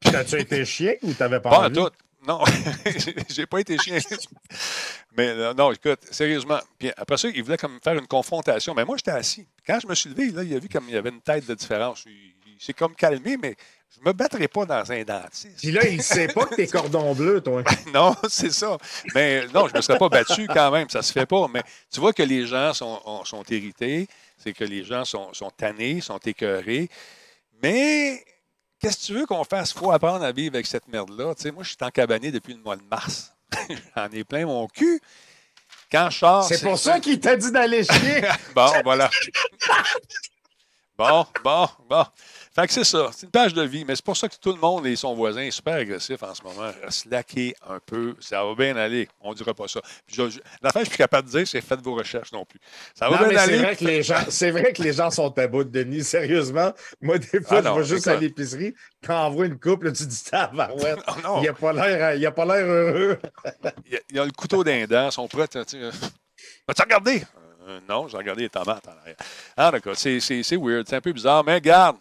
T'as-tu 0.01 0.41
été 0.41 0.65
chien 0.65 0.95
ou 1.03 1.13
t'avais 1.13 1.41
pas 1.41 1.51
Pas 1.51 1.71
tout. 1.71 1.91
Non, 2.27 2.43
j'ai 3.31 3.47
pas 3.47 3.61
été 3.61 3.79
chien. 3.79 3.99
Mais 5.17 5.29
euh, 5.29 5.55
non, 5.55 5.73
écoute, 5.73 6.01
sérieusement. 6.11 6.59
Puis 6.79 6.91
après 6.97 7.17
ça, 7.17 7.29
il 7.29 7.43
voulait 7.43 7.57
comme 7.57 7.79
faire 7.83 7.95
une 7.95 8.07
confrontation. 8.07 8.75
Mais 8.75 8.85
moi, 8.85 8.97
j'étais 8.97 9.11
assis. 9.11 9.47
Quand 9.67 9.81
je 9.81 9.87
me 9.87 9.95
suis 9.95 10.11
levé, 10.11 10.31
là, 10.31 10.43
il 10.43 10.55
a 10.55 10.59
vu 10.59 10.69
comme 10.69 10.85
il 10.89 10.95
y 10.95 10.99
avait 10.99 11.09
une 11.09 11.23
tête 11.23 11.47
de 11.47 11.55
différence. 11.55 12.05
Il, 12.07 12.35
s'est 12.59 12.75
comme 12.75 12.95
calmé, 12.95 13.39
mais 13.39 13.57
je 13.97 14.01
me 14.07 14.13
battrai 14.13 14.47
pas 14.47 14.65
dans 14.65 14.93
un 14.93 15.03
dentiste. 15.03 15.59
Puis 15.59 15.73
là, 15.73 15.87
il 15.87 15.99
ne 15.99 16.03
sait 16.03 16.29
pas 16.29 16.47
que 16.47 16.55
t'es 16.55 16.67
cordon 16.69 17.15
bleu, 17.15 17.41
toi. 17.41 17.63
non, 17.93 18.15
c'est 18.29 18.53
ça. 18.53 18.79
Mais 19.15 19.47
non, 19.49 19.67
je 19.67 19.73
ne 19.73 19.79
me 19.79 19.83
serais 19.83 19.99
pas 19.99 20.09
battu 20.09 20.47
quand 20.47 20.71
même, 20.71 20.89
ça 20.89 21.03
se 21.03 21.13
fait 21.13 21.27
pas. 21.27 21.49
Mais 21.49 21.63
tu 21.93 22.01
vois 22.01 22.13
que 22.13 22.23
les 22.23 22.47
gens 22.47 22.73
sont, 22.73 23.25
sont 23.25 23.43
irrités, 23.51 24.09
c'est 24.39 24.53
que 24.53 24.65
les 24.65 24.85
gens 24.85 25.05
sont, 25.05 25.33
sont 25.35 25.51
tannés, 25.51 26.01
sont 26.01 26.19
écœurés. 26.19 26.89
Mais 27.63 28.25
qu'est-ce 28.79 28.99
que 28.99 29.07
tu 29.07 29.15
veux 29.15 29.27
qu'on 29.27 29.45
fasse? 29.45 29.73
Faut 29.73 29.91
apprendre 29.91 30.25
à 30.25 30.33
vivre 30.33 30.55
avec 30.55 30.67
cette 30.67 30.89
merde-là. 30.89 31.35
Tu 31.35 31.43
sais, 31.43 31.51
moi, 31.51 31.63
je 31.65 31.71
suis 31.71 31.79
en 31.81 31.91
cabané 31.91 32.31
depuis 32.31 32.55
le 32.55 32.61
mois 32.61 32.77
de 32.77 32.83
mars. 32.91 33.33
J'en 33.97 34.09
ai 34.11 34.25
plein 34.25 34.47
mon 34.47 34.69
cul. 34.69 35.01
Quand 35.91 36.09
je 36.11 36.19
sors. 36.19 36.45
C'est 36.45 36.63
pour 36.63 36.79
ça 36.79 37.01
qu'il 37.01 37.19
t'a 37.19 37.37
dit 37.37 37.51
d'aller 37.51 37.83
chier. 37.85 38.23
bon, 38.55 38.71
voilà. 38.85 39.11
bon, 40.97 41.27
bon, 41.43 41.69
bon. 41.89 42.05
Fait 42.53 42.67
que 42.67 42.73
c'est 42.73 42.83
ça. 42.85 43.11
C'est 43.13 43.27
une 43.27 43.31
page 43.31 43.55
de 43.55 43.63
vie. 43.63 43.85
Mais 43.85 43.95
c'est 43.95 44.05
pour 44.05 44.17
ça 44.17 44.29
que 44.29 44.35
tout 44.35 44.53
le 44.53 44.59
monde 44.59 44.85
et 44.87 44.97
son 44.97 45.15
voisin 45.15 45.43
est 45.43 45.53
super 45.53 45.75
agressif 45.77 46.21
en 46.23 46.35
ce 46.35 46.43
moment. 46.43 46.71
Slacker 46.89 47.55
un 47.69 47.79
peu. 47.79 48.17
Ça 48.19 48.45
va 48.45 48.55
bien 48.57 48.77
aller. 48.77 49.09
On 49.21 49.31
ne 49.31 49.35
dira 49.37 49.55
pas 49.55 49.69
ça. 49.69 49.81
Je- 50.09 50.29
je- 50.31 50.41
L'affaire, 50.61 50.83
je 50.85 50.89
suis 50.89 50.99
capable 50.99 51.29
de 51.31 51.39
dire, 51.39 51.47
c'est 51.47 51.61
faites 51.61 51.81
vos 51.81 51.95
recherches 51.95 52.33
non 52.33 52.45
plus. 52.45 52.59
Ça 52.95 53.09
va 53.09 53.21
Non, 53.23 53.29
bien 53.29 53.39
c'est 53.39 53.45
aller. 53.45 53.59
vrai, 53.59 53.77
que 53.77 53.85
les 53.85 54.03
gens, 54.03 54.25
c'est 54.29 54.51
vrai 54.51 54.73
que 54.73 54.83
les 54.83 54.93
gens 54.93 55.11
sont 55.13 55.37
à 55.39 55.47
bout 55.47 55.63
de 55.63 55.71
Denis. 55.71 56.03
Sérieusement, 56.03 56.73
moi, 57.01 57.19
des 57.19 57.41
fois, 57.41 57.59
Ah 57.59 57.63
non, 57.63 57.75
je 57.77 57.81
vais 57.83 57.87
juste 57.97 58.09
à 58.09 58.17
l'épicerie. 58.17 58.75
Quand 59.07 59.29
on 59.29 59.31
voit 59.31 59.47
une 59.47 59.59
couple, 59.59 59.93
tu 59.93 60.05
dis 60.07 60.25
tabarouette. 60.25 60.99
Non. 61.23 61.41
Il 61.43 61.47
n'a 61.47 61.53
pas 61.53 61.73
l'air 61.73 62.35
pas 62.35 62.45
l'air 62.47 62.67
heureux. 62.67 63.19
Il 64.11 64.17
y 64.17 64.19
a, 64.19 64.25
le 64.25 64.33
couteau 64.33 64.65
d'un 64.65 64.87
dent, 64.87 65.07
ils 65.09 65.13
sont 65.13 65.29
prêts. 65.29 65.47
tu 65.47 65.59
sais, 65.67 65.77
euh, 65.77 65.91
Vas-tu 66.67 66.83
regarder? 66.83 67.23
Euh, 67.69 67.79
non, 67.89 68.09
j'ai 68.09 68.17
regardé 68.17 68.43
les 68.43 68.49
tomates 68.49 68.87
en 68.89 68.99
arrière. 69.01 69.17
Ah, 69.57 69.71
d'accord. 69.71 69.95
C'est, 69.97 70.19
c'est, 70.21 70.43
c'est 70.43 70.57
weird, 70.57 70.87
c'est 70.89 70.97
un 70.97 71.01
peu 71.01 71.13
bizarre, 71.13 71.45
mais 71.45 71.61
garde. 71.61 71.97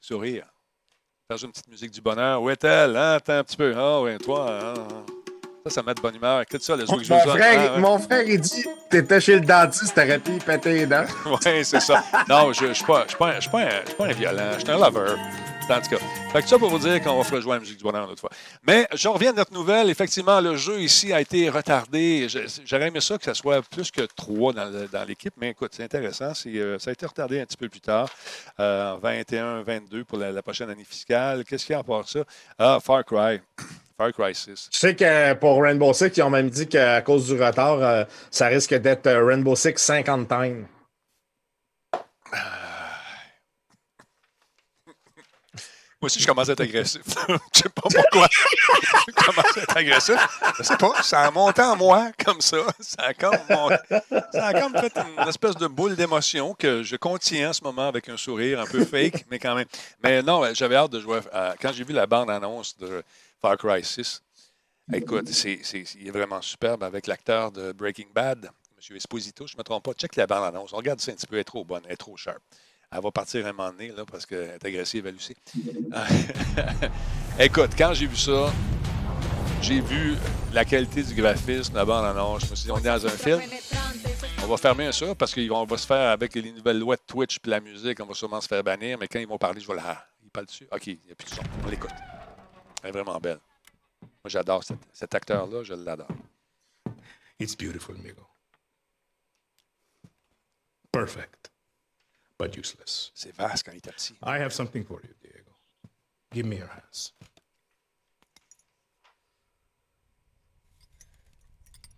Sourire. 0.00 0.46
Faire 1.30 1.44
une 1.44 1.50
petite 1.52 1.68
musique 1.68 1.90
du 1.90 2.00
bonheur. 2.00 2.40
Où 2.42 2.50
est-elle? 2.50 2.96
Hein? 2.96 3.14
Attends 3.14 3.34
un 3.34 3.44
petit 3.44 3.56
peu. 3.56 3.74
Ah, 3.76 4.00
oui, 4.00 4.16
toi. 4.18 4.46
hein? 4.50 4.74
Ça, 5.66 5.70
ça 5.74 5.82
met 5.82 5.92
de 5.92 6.00
bonne 6.00 6.14
humeur. 6.16 6.46
Que 6.46 6.58
ça, 6.58 6.76
le 6.76 6.86
Mon 6.86 6.96
que 6.96 7.04
je 7.04 7.12
veux 7.12 7.18
ça? 7.20 7.26
frère, 7.26 7.72
Ah, 7.76 7.78
mon 7.78 7.98
frère, 7.98 8.22
il 8.26 8.40
dit 8.40 8.64
T'étais 8.90 9.20
chez 9.20 9.34
le 9.34 9.40
dentiste, 9.44 9.94
t'aurais 9.94 10.18
pu 10.18 10.32
péter 10.38 10.72
les 10.72 10.86
dents. 10.86 11.04
Oui, 11.26 11.64
c'est 11.64 11.80
ça. 11.80 12.02
Non, 12.28 12.52
je 12.52 12.66
ne 12.66 12.72
suis 12.74 12.84
pas, 12.86 13.04
pas 13.18 13.34
un 13.34 14.12
violent. 14.12 14.52
Je 14.54 14.60
suis 14.60 14.70
un 14.70 14.78
lover. 14.78 15.14
En 15.70 15.80
tout 15.80 15.90
cas. 15.90 15.98
Fait 16.32 16.42
que 16.42 16.48
ça 16.48 16.58
pour 16.58 16.70
vous 16.70 16.78
dire 16.78 17.02
qu'on 17.02 17.18
va 17.18 17.24
faire 17.24 17.40
jouer 17.42 17.54
la 17.54 17.60
musique 17.60 17.76
du 17.76 17.84
bonheur 17.84 18.04
une 18.04 18.12
autre 18.12 18.20
fois. 18.20 18.30
Mais 18.66 18.88
je 18.94 19.06
reviens 19.08 19.30
à 19.30 19.34
notre 19.34 19.52
nouvelle. 19.52 19.90
Effectivement, 19.90 20.40
le 20.40 20.56
jeu 20.56 20.80
ici 20.80 21.12
a 21.12 21.20
été 21.20 21.48
retardé. 21.50 22.26
J'aurais 22.64 22.88
aimé 22.88 23.00
ça 23.00 23.18
que 23.18 23.24
ça 23.24 23.34
soit 23.34 23.60
plus 23.62 23.90
que 23.90 24.02
trois 24.16 24.52
dans, 24.52 25.04
l'équipe. 25.06 25.34
Mais 25.36 25.50
écoute, 25.50 25.72
c'est 25.74 25.84
intéressant. 25.84 26.32
Euh, 26.46 26.78
ça 26.78 26.90
a 26.90 26.92
été 26.92 27.04
retardé 27.04 27.40
un 27.40 27.44
petit 27.44 27.56
peu 27.56 27.68
plus 27.68 27.80
tard, 27.80 28.08
euh, 28.60 28.94
en 28.94 28.98
21-22 28.98 30.04
pour 30.04 30.18
la, 30.18 30.32
la 30.32 30.42
prochaine 30.42 30.70
année 30.70 30.84
fiscale. 30.84 31.44
Qu'est-ce 31.44 31.66
qu'il 31.66 31.74
y 31.74 31.76
a 31.76 31.80
à 31.80 31.82
part 31.82 32.08
ça? 32.08 32.20
Ah, 32.58 32.78
Far 32.82 33.04
Cry. 33.04 33.40
Far 33.98 34.12
Cry 34.12 34.32
6. 34.32 34.68
Je 34.72 34.78
sais 34.78 34.94
que 34.94 35.34
pour 35.34 35.60
Rainbow 35.60 35.92
Six, 35.92 36.12
ils 36.16 36.22
ont 36.22 36.30
même 36.30 36.48
dit 36.48 36.68
qu'à 36.68 37.02
cause 37.02 37.26
du 37.26 37.42
retard, 37.42 37.82
euh, 37.82 38.04
ça 38.30 38.46
risque 38.46 38.72
d'être 38.74 39.08
euh, 39.08 39.24
Rainbow 39.24 39.56
Six 39.56 39.76
50 39.76 40.28
times. 40.28 40.66
Moi 41.92 42.00
aussi, 46.00 46.20
je 46.20 46.26
commence 46.26 46.48
à 46.48 46.52
être 46.52 46.60
agressif. 46.60 47.02
je 47.28 47.34
sais 47.52 47.68
pas 47.68 47.82
pourquoi. 47.82 48.28
je 48.30 49.12
commence 49.12 49.56
à 49.56 49.60
être 49.62 49.76
agressif. 49.76 50.16
Je 50.58 50.62
sais 50.62 50.76
pas. 50.76 51.02
Ça 51.02 51.22
a 51.26 51.30
monté 51.30 51.62
en 51.62 51.76
moi 51.76 52.10
comme 52.24 52.40
ça. 52.40 52.58
Ça 52.80 53.02
a 53.02 53.14
comme, 53.14 53.36
ça 53.48 54.82
fait 54.82 54.96
une 55.22 55.28
espèce 55.28 55.56
de 55.56 55.66
boule 55.66 55.96
d'émotion 55.96 56.54
que 56.54 56.82
je 56.82 56.96
contiens 56.96 57.50
en 57.50 57.52
ce 57.52 57.62
moment 57.64 57.88
avec 57.88 58.08
un 58.08 58.16
sourire 58.16 58.60
un 58.60 58.66
peu 58.66 58.84
fake, 58.84 59.24
mais 59.30 59.38
quand 59.38 59.54
même. 59.54 59.66
Mais 60.02 60.22
non, 60.22 60.42
j'avais 60.54 60.76
hâte 60.76 60.92
de 60.92 61.00
jouer. 61.00 61.20
quand 61.60 61.72
j'ai 61.72 61.84
vu 61.84 61.92
la 61.92 62.06
bande-annonce 62.06 62.76
de 62.78 63.02
Far 63.40 63.56
Cry 63.56 63.84
6, 63.84 64.22
écoute, 64.92 65.28
c'est- 65.28 65.60
il 65.98 66.08
est 66.08 66.12
vraiment 66.12 66.40
superbe 66.42 66.82
avec 66.84 67.06
l'acteur 67.06 67.50
de 67.52 67.72
Breaking 67.72 68.08
Bad, 68.14 68.50
M. 68.90 68.96
Esposito. 68.96 69.46
Je 69.46 69.54
ne 69.54 69.58
me 69.58 69.64
trompe 69.64 69.84
pas. 69.84 69.92
Check 69.94 70.14
la 70.16 70.26
bande-annonce. 70.26 70.72
On 70.72 70.76
regarde 70.76 71.00
ça 71.00 71.10
un 71.10 71.14
petit 71.14 71.26
peu. 71.26 71.34
Elle 71.36 71.40
est 71.40 71.44
trop 71.44 71.64
bonne. 71.64 71.82
Elle 71.86 71.92
est 71.94 71.96
trop 71.96 72.16
sharp. 72.16 72.38
Elle 72.90 73.02
va 73.02 73.10
partir 73.10 73.46
un 73.46 73.52
moment 73.52 73.70
donné, 73.70 73.88
là, 73.88 74.04
parce 74.10 74.24
qu'elle 74.24 74.50
est 74.50 74.64
agressive, 74.64 75.06
elle 75.06 75.16
aussi. 75.16 75.36
Écoute, 77.38 77.70
quand 77.76 77.92
j'ai 77.92 78.06
vu 78.06 78.16
ça, 78.16 78.50
j'ai 79.60 79.80
vu 79.80 80.16
la 80.52 80.64
qualité 80.64 81.02
du 81.02 81.14
graphisme, 81.14 81.74
la 81.74 81.84
bande-annonce. 81.84 82.46
Je 82.46 82.50
me 82.50 82.56
suis 82.56 82.64
dit, 82.66 82.72
on 82.72 82.78
est 82.78 82.82
dans 82.82 83.06
un 83.06 83.10
film. 83.10 83.40
On 84.42 84.46
va 84.46 84.56
fermer 84.56 84.90
ça 84.92 85.14
parce 85.14 85.34
qu'on 85.34 85.64
va 85.64 85.76
se 85.76 85.86
faire 85.86 86.10
avec 86.10 86.34
les 86.34 86.50
nouvelles 86.50 86.78
lois 86.78 86.96
de 86.96 87.02
Twitch 87.06 87.38
puis 87.38 87.50
la 87.50 87.60
musique, 87.60 88.00
on 88.00 88.06
va 88.06 88.14
sûrement 88.14 88.40
se 88.40 88.48
faire 88.48 88.64
bannir, 88.64 88.96
mais 88.98 89.06
quand 89.06 89.18
ils 89.18 89.28
vont 89.28 89.36
parler, 89.36 89.60
je 89.60 89.66
vais 89.66 89.74
la. 89.74 90.06
Ils 90.22 90.30
parlent 90.30 90.46
dessus. 90.46 90.66
OK, 90.72 90.86
il 90.86 90.98
n'y 91.04 91.12
a 91.12 91.14
plus 91.14 91.28
de 91.28 91.34
son. 91.34 91.42
On 91.64 91.68
l'écoute. 91.68 91.90
Elle 92.82 92.88
est 92.88 92.92
vraiment 92.92 93.18
belle. 93.18 93.40
Moi, 94.00 94.08
j'adore 94.26 94.64
cet, 94.64 94.78
cet 94.92 95.14
acteur-là, 95.14 95.62
je 95.62 95.74
l'adore. 95.74 96.08
It's 97.38 97.54
beautiful, 97.54 97.96
amigo. 97.96 98.22
Perfect, 100.90 101.50
but 102.38 102.56
useless. 102.56 103.10
C'est 103.14 103.34
vaste 103.36 103.64
quand 103.64 103.72
il 103.72 103.78
était 103.78 103.92
petit. 103.92 104.14
I 104.22 104.38
have 104.38 104.52
something 104.52 104.84
for 104.84 105.00
you, 105.02 105.10
Diego. 105.22 105.52
Give 106.32 106.46
me 106.46 106.56
your 106.56 106.68
hands. 106.68 107.12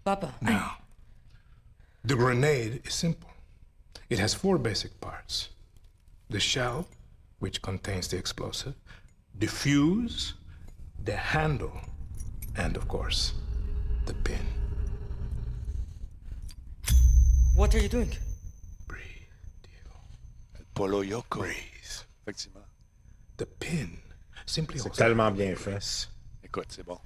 Papa, 0.04 0.32
Now, 0.40 0.78
the 2.02 2.16
grenade 2.16 2.80
is 2.86 2.94
simple. 2.94 3.28
It 4.08 4.18
has 4.18 4.34
four 4.34 4.58
basic 4.58 4.98
parts 5.00 5.50
the 6.30 6.40
shell, 6.40 6.86
which 7.40 7.60
contains 7.60 8.08
the 8.08 8.16
explosive, 8.16 8.74
the 9.38 9.46
fuse, 9.46 10.34
the 11.04 11.16
handle, 11.16 11.72
and 12.56 12.76
of 12.76 12.88
course, 12.88 13.34
the 14.06 14.14
pin. 14.14 14.46
what 17.54 17.74
are 17.74 17.80
you 17.80 17.88
doing? 17.88 18.10
Polo 20.80 21.02
Yoko. 21.02 21.44
Effectivement. 22.24 22.64
The 23.36 23.44
pin 23.44 23.88
simply 24.46 24.80
holds 24.80 24.96
tellement 24.96 25.30
bien 25.30 25.54
fait. 25.54 26.08
Écoute, 26.42 26.68
c'est 26.70 26.82
bon. 26.84 26.98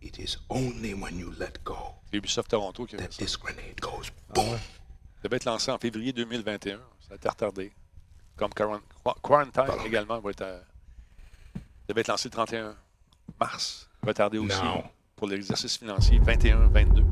It 0.00 0.16
is 0.18 0.36
only 0.48 0.94
when 0.94 1.18
you 1.18 1.32
let 1.40 1.58
go 1.64 1.76
C'est 2.08 2.18
Ubisoft 2.18 2.50
Toronto 2.50 2.86
qui 2.86 2.94
a 2.94 2.98
fait 2.98 3.04
that 3.08 3.12
ça. 3.14 3.18
this 3.24 3.36
grenade 3.36 3.80
goes 3.80 4.10
boom. 4.32 4.56
Ça 4.56 5.24
devait 5.24 5.36
être 5.38 5.44
lancé 5.46 5.72
en 5.72 5.78
février 5.78 6.12
2021. 6.12 6.78
Ça 7.00 7.14
a 7.14 7.16
été 7.16 7.28
retardé. 7.28 7.72
Comme 8.36 8.52
Quaran- 8.54 8.80
Qua- 9.04 9.16
Quarantine 9.20 9.84
également 9.84 10.20
va 10.20 10.30
être. 10.30 10.42
euh, 10.42 10.60
ça 11.54 11.60
devait 11.88 12.02
être 12.02 12.08
lancé 12.08 12.28
le 12.28 12.32
31 12.32 12.76
mars. 13.40 13.88
Retardé 14.06 14.38
aussi 14.38 14.54
pour 15.16 15.26
l'exercice 15.26 15.76
financier 15.78 16.20
21-22. 16.20 17.04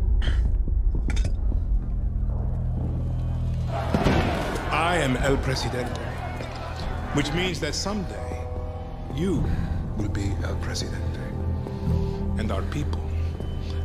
I 4.86 4.98
am 4.98 5.16
El 5.16 5.36
Presidente, 5.38 6.00
which 7.14 7.32
means 7.32 7.58
that 7.58 7.74
someday 7.74 8.46
you 9.16 9.44
will 9.96 10.08
be 10.08 10.30
El 10.44 10.54
Presidente. 10.62 11.18
And 12.38 12.52
our 12.52 12.62
people, 12.70 13.02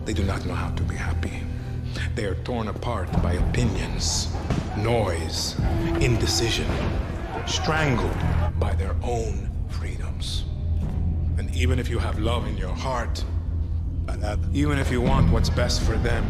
they 0.05 0.13
do 0.13 0.23
not 0.23 0.45
know 0.45 0.53
how 0.53 0.69
to 0.69 0.83
be 0.83 0.95
happy. 0.95 1.41
They 2.13 2.25
are 2.25 2.35
torn 2.43 2.67
apart 2.67 3.11
by 3.23 3.33
opinions, 3.33 4.27
noise, 4.77 5.59
indecision, 5.99 6.69
strangled 7.47 8.21
by 8.59 8.75
their 8.75 8.95
own 9.01 9.49
freedoms. 9.69 10.45
And 11.39 11.49
even 11.55 11.79
if 11.79 11.89
you 11.89 11.97
have 11.97 12.19
love 12.19 12.45
in 12.45 12.57
your 12.57 12.75
heart, 12.75 13.25
uh, 14.07 14.17
uh, 14.23 14.37
even 14.53 14.77
if 14.77 14.91
you 14.91 15.01
want 15.01 15.31
what's 15.31 15.49
best 15.49 15.81
for 15.81 15.97
them, 15.97 16.23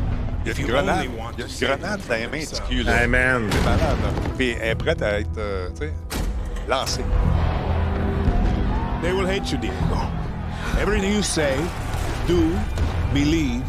if 0.46 0.60
you 0.60 0.68
Grenade. 0.68 1.08
only 1.08 1.20
want 1.20 1.34
Il 1.38 1.42
y 1.42 1.44
a 1.44 1.48
to 1.48 1.66
une 1.66 1.68
grenade 1.80 2.00
them 2.02 2.08
dans 2.08 2.16
les 2.16 2.22
from 2.24 2.32
mains 2.32 2.40
du 2.40 2.46
themselves. 2.46 2.68
cul. 2.70 2.84
Là. 2.84 3.02
Hey 3.02 3.08
man, 3.08 3.50
C'est 3.52 3.64
malade. 3.64 3.82
Là. 4.04 4.10
Puis 4.38 4.50
elle 4.60 4.70
est 4.70 4.76
prête 4.76 5.02
à 5.02 5.20
être 5.20 5.38
euh, 5.38 5.70
tu 5.72 5.86
sais, 5.86 5.94
lancée. 6.68 7.04
They 9.02 9.14
will 9.14 9.26
hate 9.28 9.52
you, 9.52 9.58
Diego. 9.58 9.76
Everything 10.80 11.14
you 11.14 11.24
say, 11.24 11.56
do, 12.28 12.38
believe 13.14 13.64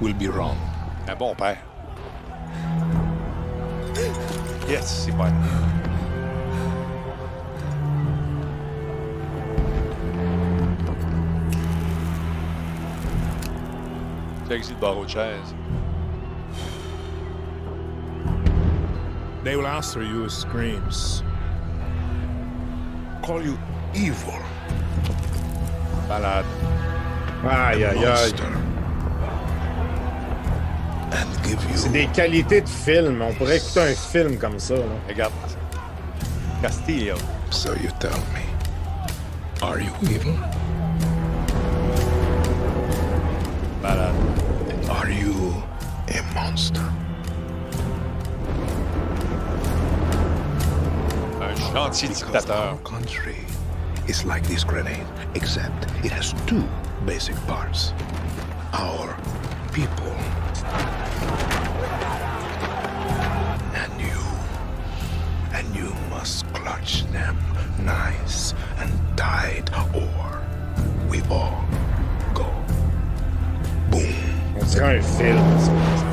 will 0.00 0.14
be 0.14 0.28
wrong. 0.28 0.56
Un 1.06 1.14
bon 1.16 1.34
père. 1.34 1.58
Yes, 4.68 5.04
c'est 5.06 5.12
bon. 5.12 5.24
Le 14.48 14.80
barreau 14.80 15.04
de 15.04 15.10
chaise. 15.10 15.54
They 19.48 19.56
will 19.56 19.66
answer 19.66 20.02
you 20.02 20.24
with 20.24 20.32
screams. 20.32 21.22
Call 23.22 23.42
you 23.42 23.58
evil, 23.94 24.38
Malade. 26.06 26.44
aïe, 27.42 27.82
aïe, 27.82 28.04
aïe. 28.04 28.32
monster, 28.34 28.44
and 31.14 31.44
give 31.46 31.58
C'est 31.74 31.86
you 31.86 31.92
des 31.94 32.06
qualités 32.08 32.60
de 32.60 32.68
film. 32.68 33.22
On 33.22 33.32
pourrait 33.32 33.56
écouter 33.56 33.80
un 33.80 33.94
film 33.94 34.36
comme 34.36 34.58
ça. 34.58 34.74
là. 34.74 34.82
Regarde. 35.08 35.32
Castillo. 36.60 37.16
So 37.50 37.72
you 37.82 37.88
tell 38.00 38.20
me, 38.34 38.44
are 39.62 39.80
you 39.80 39.92
evil? 40.02 40.34
Malade. 43.80 44.14
Are 44.90 45.08
you 45.08 45.54
a 46.08 46.22
monster? 46.34 46.84
Un 51.48 51.54
gentil 51.54 52.08
Because 52.08 52.44
dictateur. 52.44 52.52
our 52.52 52.76
country 52.78 53.36
is 54.06 54.24
like 54.24 54.42
this 54.46 54.64
grenade, 54.64 55.06
except 55.34 55.84
it 56.04 56.12
has 56.12 56.34
two 56.46 56.64
basic 57.06 57.36
parts. 57.46 57.92
Our 58.72 59.16
people. 59.72 60.12
And 63.74 63.92
you. 63.98 64.20
And 65.54 65.74
you 65.74 65.90
must 66.10 66.44
clutch 66.52 67.04
them 67.12 67.36
nice 67.82 68.52
and 68.78 68.92
tight, 69.16 69.70
or 69.94 70.42
we 71.08 71.22
all 71.30 71.64
go 72.34 72.46
boom. 73.90 74.14
On 74.60 74.66
dirait 74.66 74.98
un 74.98 75.02
film. 75.02 76.07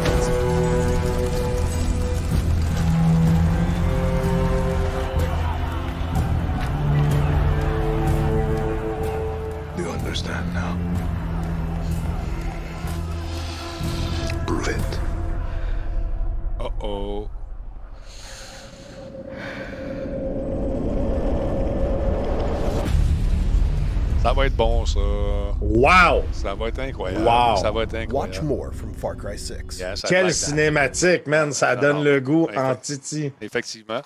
Bon, 24.86 25.56
ça. 25.56 25.58
Wow! 25.62 26.24
Ça 26.32 26.54
va 26.56 26.68
être 26.68 26.80
incroyable. 26.80 27.26
Wow. 27.26 27.58
Ça 27.58 27.72
va 27.72 27.84
être 27.84 28.14
Watch 28.14 28.42
more 28.42 28.74
from 28.74 28.94
Far 28.94 29.16
Cry 29.16 29.38
6. 29.38 29.80
Yes, 29.80 30.02
I 30.04 30.08
Quelle 30.08 30.34
cinématique, 30.34 31.28
man! 31.28 31.52
Ça 31.52 31.76
donne 31.76 31.98
non. 31.98 32.04
le 32.04 32.20
goût 32.20 32.48
en 32.56 32.76
titi. 32.76 33.32
Effectivement. 33.42 34.02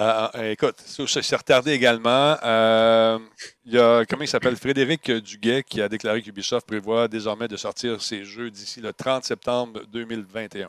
Euh, 0.00 0.28
euh, 0.34 0.50
écoute, 0.50 0.80
s'est 0.80 1.36
retardé 1.36 1.72
également. 1.72 2.36
Euh, 2.42 3.18
il 3.64 3.74
y 3.74 3.78
a, 3.78 4.04
comment 4.04 4.22
il 4.22 4.28
s'appelle, 4.28 4.56
Frédéric 4.56 5.10
Duguay, 5.10 5.62
qui 5.62 5.80
a 5.80 5.88
déclaré 5.88 6.20
qu'Ubisoft 6.20 6.66
prévoit 6.66 7.06
désormais 7.06 7.46
de 7.46 7.56
sortir 7.56 8.02
ses 8.02 8.24
jeux 8.24 8.50
d'ici 8.50 8.80
le 8.80 8.92
30 8.92 9.24
septembre 9.24 9.82
2021. 9.92 10.68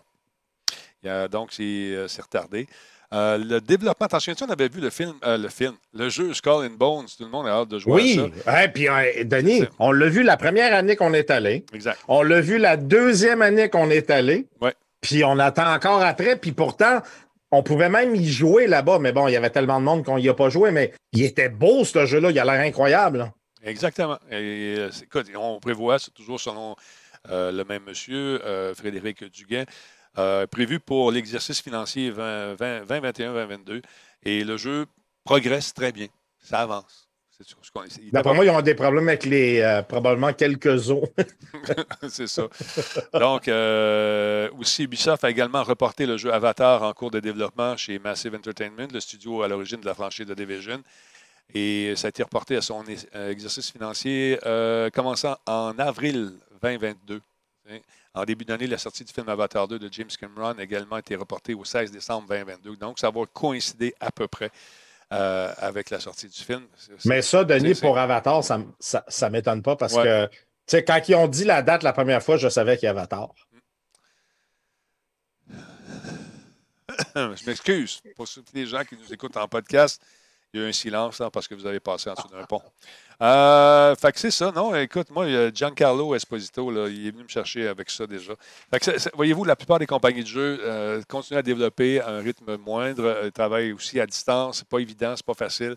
Il 1.02 1.08
y 1.08 1.10
a- 1.10 1.28
donc, 1.28 1.54
c'est 1.54 2.06
c'est 2.08 2.22
retardé. 2.22 2.68
Euh, 3.14 3.38
le 3.38 3.62
développement, 3.62 4.06
attention, 4.06 4.34
on 4.42 4.50
avait 4.50 4.68
vu 4.68 4.82
le 4.82 4.90
film, 4.90 5.14
euh, 5.26 5.38
le 5.38 5.50
film, 5.50 5.74
le 5.94 6.10
jeu 6.10 6.34
Skull 6.34 6.66
and 6.66 6.76
Bones. 6.78 7.06
Tout 7.18 7.24
le 7.24 7.30
monde 7.30 7.48
a 7.48 7.52
hâte 7.52 7.70
de 7.70 7.80
jouer 7.80 7.94
Oui! 7.94 8.20
à 8.46 8.52
ça. 8.52 8.54
Ouais, 8.54 8.68
puis, 8.70 8.90
euh, 8.90 9.24
Denis, 9.24 9.64
on 9.80 9.92
l'a 9.92 10.08
vu 10.10 10.24
la 10.24 10.38
première 10.38 10.74
année 10.74 10.96
qu'on 10.96 11.14
est 11.14 11.30
allé. 11.32 11.66
Exact. 11.74 12.00
On 12.08 12.24
l'a 12.24 12.42
vu 12.42 12.58
la 12.58 12.78
deuxième 12.78 13.42
année 13.42 13.70
qu'on 13.70 13.90
est 13.90 14.10
allé. 14.10 14.48
Ouais. 14.62 14.74
Puis 15.02 15.24
on 15.24 15.38
attend 15.40 15.72
encore 15.74 16.02
après. 16.02 16.36
Puis 16.36 16.52
pourtant, 16.52 17.02
on 17.52 17.62
pouvait 17.64 17.90
même 17.90 18.16
y 18.16 18.28
jouer 18.28 18.66
là-bas. 18.68 18.98
Mais 19.00 19.12
bon, 19.12 19.28
il 19.28 19.34
y 19.34 19.36
avait 19.38 19.52
tellement 19.52 19.80
de 19.80 19.86
monde 19.86 20.04
qu'on 20.04 20.18
n'y 20.18 20.28
a 20.30 20.34
pas 20.34 20.50
joué. 20.50 20.72
Mais 20.72 20.92
il 21.14 21.24
était 21.24 21.50
beau, 21.50 21.86
ce 21.86 22.06
jeu-là. 22.06 22.32
Il 22.32 22.40
a 22.40 22.44
l'air 22.44 22.60
incroyable. 22.66 23.20
là. 23.20 23.32
Exactement. 23.64 24.18
Et, 24.32 24.78
écoute, 25.04 25.28
on 25.36 25.60
prévoit, 25.60 26.00
c'est 26.00 26.14
toujours 26.14 26.40
selon 26.40 26.76
euh, 27.32 27.52
le 27.52 27.64
même 27.64 27.84
monsieur, 27.88 28.40
euh, 28.46 28.76
Frédéric 28.76 29.24
Duguay, 29.32 29.66
euh, 30.18 30.48
prévu 30.48 30.80
pour 30.80 31.12
l'exercice 31.12 31.62
financier 31.62 32.12
2021-2022. 32.12 33.82
Et 34.24 34.44
le 34.44 34.58
jeu 34.58 34.86
progresse 35.24 35.74
très 35.74 35.92
bien. 35.92 36.08
Ça 36.40 36.60
avance. 36.60 37.06
D'après 38.14 38.34
moi, 38.34 38.46
ils 38.46 38.50
ont 38.50 38.62
des 38.62 38.76
problèmes 38.76 39.10
avec 39.10 39.26
les 39.26 39.60
euh, 39.60 39.82
probablement 39.82 40.32
quelques 40.32 40.90
os. 40.90 41.04
c'est 42.10 42.28
ça. 42.28 42.48
Donc, 43.14 43.48
euh, 43.48 44.50
aussi, 44.58 44.84
Ubisoft 44.84 45.24
a 45.24 45.30
également 45.30 45.64
reporté 45.64 46.06
le 46.06 46.16
jeu 46.16 46.34
Avatar 46.34 46.84
en 46.84 46.94
cours 46.94 47.12
de 47.12 47.20
développement 47.20 47.76
chez 47.76 48.00
Massive 48.00 48.36
Entertainment, 48.36 48.88
le 48.92 49.00
studio 49.02 49.42
à 49.42 49.50
l'origine 49.50 49.82
de 49.82 49.86
la 49.86 49.94
franchise 49.94 50.26
de 50.26 50.34
Division. 50.34 50.82
Et 51.54 51.94
ça 51.98 52.08
a 52.08 52.10
été 52.10 52.24
reporté 52.24 52.56
à 52.56 52.62
son 52.62 52.84
exercice 53.14 53.70
financier 53.72 54.40
euh, 54.46 54.90
commençant 54.90 55.38
en 55.46 55.78
avril 55.78 56.34
2022. 56.62 57.22
En 58.14 58.24
début 58.26 58.46
d'année, 58.46 58.68
la 58.68 58.78
sortie 58.78 59.04
du 59.04 59.12
film 59.12 59.28
Avatar 59.30 59.68
2 59.68 59.80
de 59.80 59.90
James 59.92 60.10
Cameron 60.20 60.58
a 60.58 60.64
également 60.64 60.98
été 60.98 61.16
reportée 61.16 61.54
au 61.54 61.66
16 61.66 61.92
décembre 61.92 62.28
2022. 62.30 62.76
Donc, 62.78 63.00
ça 63.00 63.10
va 63.10 63.22
coïncider 63.32 63.94
à 64.00 64.12
peu 64.12 64.28
près 64.28 64.52
euh, 65.12 65.54
avec 65.58 65.90
la 65.90 66.00
sortie 66.00 66.28
du 66.28 66.42
film. 66.42 66.66
Mais 67.06 67.22
ça, 67.22 67.44
Denis, 67.44 67.76
pour 67.76 67.98
Avatar, 67.98 68.44
ça 68.44 68.58
ne 68.58 69.30
m'étonne 69.30 69.62
pas 69.62 69.76
parce 69.76 69.94
Ouais. 69.94 70.04
que, 70.04 70.28
tu 70.28 70.38
sais, 70.68 70.84
quand 70.84 71.02
ils 71.08 71.16
ont 71.16 71.28
dit 71.28 71.44
la 71.44 71.62
date 71.62 71.84
la 71.84 71.94
première 71.94 72.24
fois, 72.24 72.38
je 72.38 72.48
savais 72.50 72.78
qu'il 72.78 72.86
y 72.86 72.90
avait 72.90 73.00
Avatar. 73.00 73.30
Je 77.16 77.46
m'excuse 77.46 78.02
pour 78.16 78.28
tous 78.28 78.44
les 78.54 78.66
gens 78.66 78.84
qui 78.84 78.96
nous 78.96 79.12
écoutent 79.14 79.38
en 79.38 79.48
podcast. 79.48 80.02
Il 80.56 80.60
y 80.60 80.62
a 80.62 80.68
eu 80.68 80.70
un 80.70 80.74
silence 80.74 81.20
hein, 81.20 81.30
parce 81.34 81.50
que 81.50 81.54
vous 81.54 81.66
avez 81.66 81.82
passé 81.82 82.10
en 82.10 82.14
dessous 82.14 82.30
d'un 82.30 82.46
pont. 82.46 82.62
Euh, 83.22 83.94
fait 83.96 84.14
que 84.14 84.20
c'est 84.20 84.32
ça, 84.32 84.54
non? 84.56 84.74
Écoute, 84.74 85.10
moi, 85.10 85.26
a 85.26 85.52
Giancarlo 85.52 86.16
Esposito, 86.16 86.72
là, 86.72 86.88
il 86.88 87.08
est 87.08 87.12
venu 87.12 87.24
me 87.24 87.28
chercher 87.28 87.68
avec 87.68 87.90
ça 87.90 88.08
déjà. 88.08 88.32
Voyez-vous, 89.16 89.44
la 89.44 89.58
plupart 89.58 89.80
des 89.80 89.86
compagnies 89.86 90.24
de 90.24 90.30
jeux 90.30 90.60
euh, 90.62 91.02
continuent 91.10 91.40
à 91.40 91.42
développer 91.42 92.00
à 92.00 92.08
un 92.08 92.22
rythme 92.22 92.56
moindre, 92.56 93.04
euh, 93.04 93.30
travaillent 93.32 93.74
aussi 93.74 94.00
à 94.00 94.06
distance. 94.06 94.60
C'est 94.60 94.68
pas 94.70 94.80
évident, 94.80 95.14
c'est 95.18 95.26
pas 95.26 95.34
facile. 95.34 95.76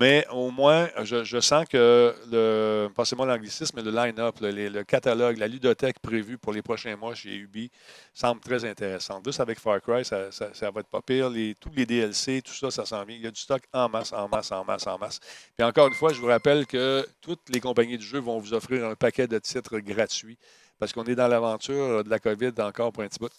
Mais 0.00 0.26
au 0.30 0.50
moins, 0.50 0.88
je, 1.02 1.40
sens 1.40 1.64
que 1.66 2.14
le, 2.30 2.88
passez-moi 2.94 3.26
l'anglicisme, 3.26 3.76
mais 3.76 3.82
le 3.82 3.90
line-up, 3.90 4.36
le, 4.40 4.82
catalogue, 4.84 5.38
la 5.38 5.48
ludothèque 5.48 5.98
prévue 5.98 6.38
pour 6.38 6.52
les 6.52 6.62
prochains 6.62 6.96
mois 6.96 7.14
chez 7.14 7.34
Ubi 7.34 7.70
semble 8.14 8.40
très 8.40 8.64
intéressante. 8.64 9.24
Juste 9.24 9.40
avec 9.40 9.58
Far 9.58 9.80
Cry, 9.80 10.04
ça, 10.04 10.30
ça- 10.30 10.70
va 10.70 10.80
être 10.80 10.88
pas 10.88 11.02
pire. 11.02 11.30
Tous 11.58 11.70
les 11.74 11.84
DLC, 11.86 12.42
tout 12.42 12.52
ça, 12.52 12.70
ça 12.70 12.86
s'en 12.86 13.04
vient. 13.04 13.16
Il 13.16 13.22
y 13.22 13.26
a 13.26 13.30
du 13.30 13.40
stock 13.40 13.62
en 13.72 13.88
masse, 13.88 14.12
en 14.12 14.28
masse, 14.28 14.52
en 14.52 14.64
masse, 14.64 14.86
en 14.86 14.98
masse. 14.98 15.18
Puis 15.56 15.66
encore 15.66 15.88
une 15.88 15.94
fois, 15.94 16.12
je 16.12 16.20
vous 16.20 16.26
rappelle 16.26 16.66
que 16.66 17.06
toutes 17.20 17.48
les 17.48 17.60
compagnies 17.60 17.98
de 17.98 18.02
jeux 18.02 18.20
vont 18.20 18.38
vous 18.38 18.54
offrir 18.54 18.86
un 18.86 18.94
paquet 18.94 19.26
de 19.26 19.38
titres 19.38 19.78
gratuits 19.80 20.38
parce 20.78 20.92
qu'on 20.92 21.04
est 21.04 21.16
dans 21.16 21.28
l'aventure 21.28 22.04
de 22.04 22.10
la 22.10 22.20
COVID 22.20 22.52
encore 22.58 22.92
pour 22.92 23.02
un 23.02 23.08
petit 23.08 23.18
bout. 23.18 23.32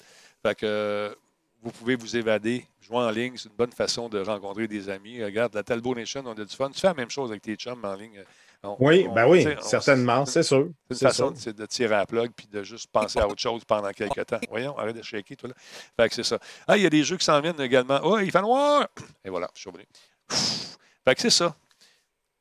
Fait 0.43 0.55
que 0.55 1.15
vous 1.61 1.71
pouvez 1.71 1.95
vous 1.95 2.15
évader, 2.15 2.65
jouer 2.81 2.97
en 2.97 3.09
ligne. 3.11 3.33
C'est 3.37 3.49
une 3.49 3.55
bonne 3.55 3.71
façon 3.71 4.07
de 4.09 4.19
rencontrer 4.21 4.67
des 4.67 4.89
amis. 4.89 5.23
Regarde, 5.23 5.53
la 5.55 5.63
Talbot 5.63 5.93
Nation, 5.95 6.23
on 6.25 6.31
a 6.31 6.45
du 6.45 6.55
fun. 6.55 6.69
Tu 6.71 6.79
fais 6.79 6.87
la 6.87 6.93
même 6.93 7.09
chose 7.09 7.29
avec 7.31 7.41
tes 7.41 7.55
chums 7.55 7.83
en 7.83 7.93
ligne. 7.95 8.23
On- 8.63 8.75
Oui, 8.79 9.05
on- 9.09 9.13
ben 9.13 9.25
oui, 9.27 9.47
certainement, 9.61 10.25
c'est 10.25 10.43
sûr. 10.43 10.67
c'est 10.89 10.95
une 10.95 10.97
C'est 10.97 11.05
façon 11.07 11.31
de, 11.31 11.51
de 11.51 11.65
tirer 11.65 11.95
à 11.95 11.99
la 11.99 12.05
plug 12.05 12.31
puis 12.35 12.47
de 12.47 12.61
juste 12.63 12.89
penser 12.91 13.17
à 13.19 13.25
autre 13.27 13.39
chose 13.41 13.63
pendant 13.65 13.89
quelques 13.91 14.25
temps. 14.25 14.39
Voyons, 14.49 14.77
arrête 14.77 14.97
de 14.97 15.01
shaker, 15.01 15.37
toi 15.37 15.49
là. 15.49 15.55
Fait 15.97 16.09
que 16.09 16.15
c'est 16.15 16.23
ça. 16.23 16.37
Ah, 16.67 16.75
il 16.75 16.83
y 16.83 16.85
a 16.85 16.89
des 16.89 17.03
jeux 17.03 17.15
qui 17.15 17.23
s'en 17.23 17.39
viennent 17.39 17.59
également. 17.61 17.99
Oh, 18.03 18.19
il 18.19 18.31
fait 18.31 18.41
noir! 18.41 18.87
Et 19.23 19.29
voilà, 19.29 19.49
je 19.55 19.61
suis 19.61 19.69
revenu. 19.69 19.85
Fait 21.05 21.15
que 21.15 21.21
c'est 21.21 21.29
ça. 21.29 21.55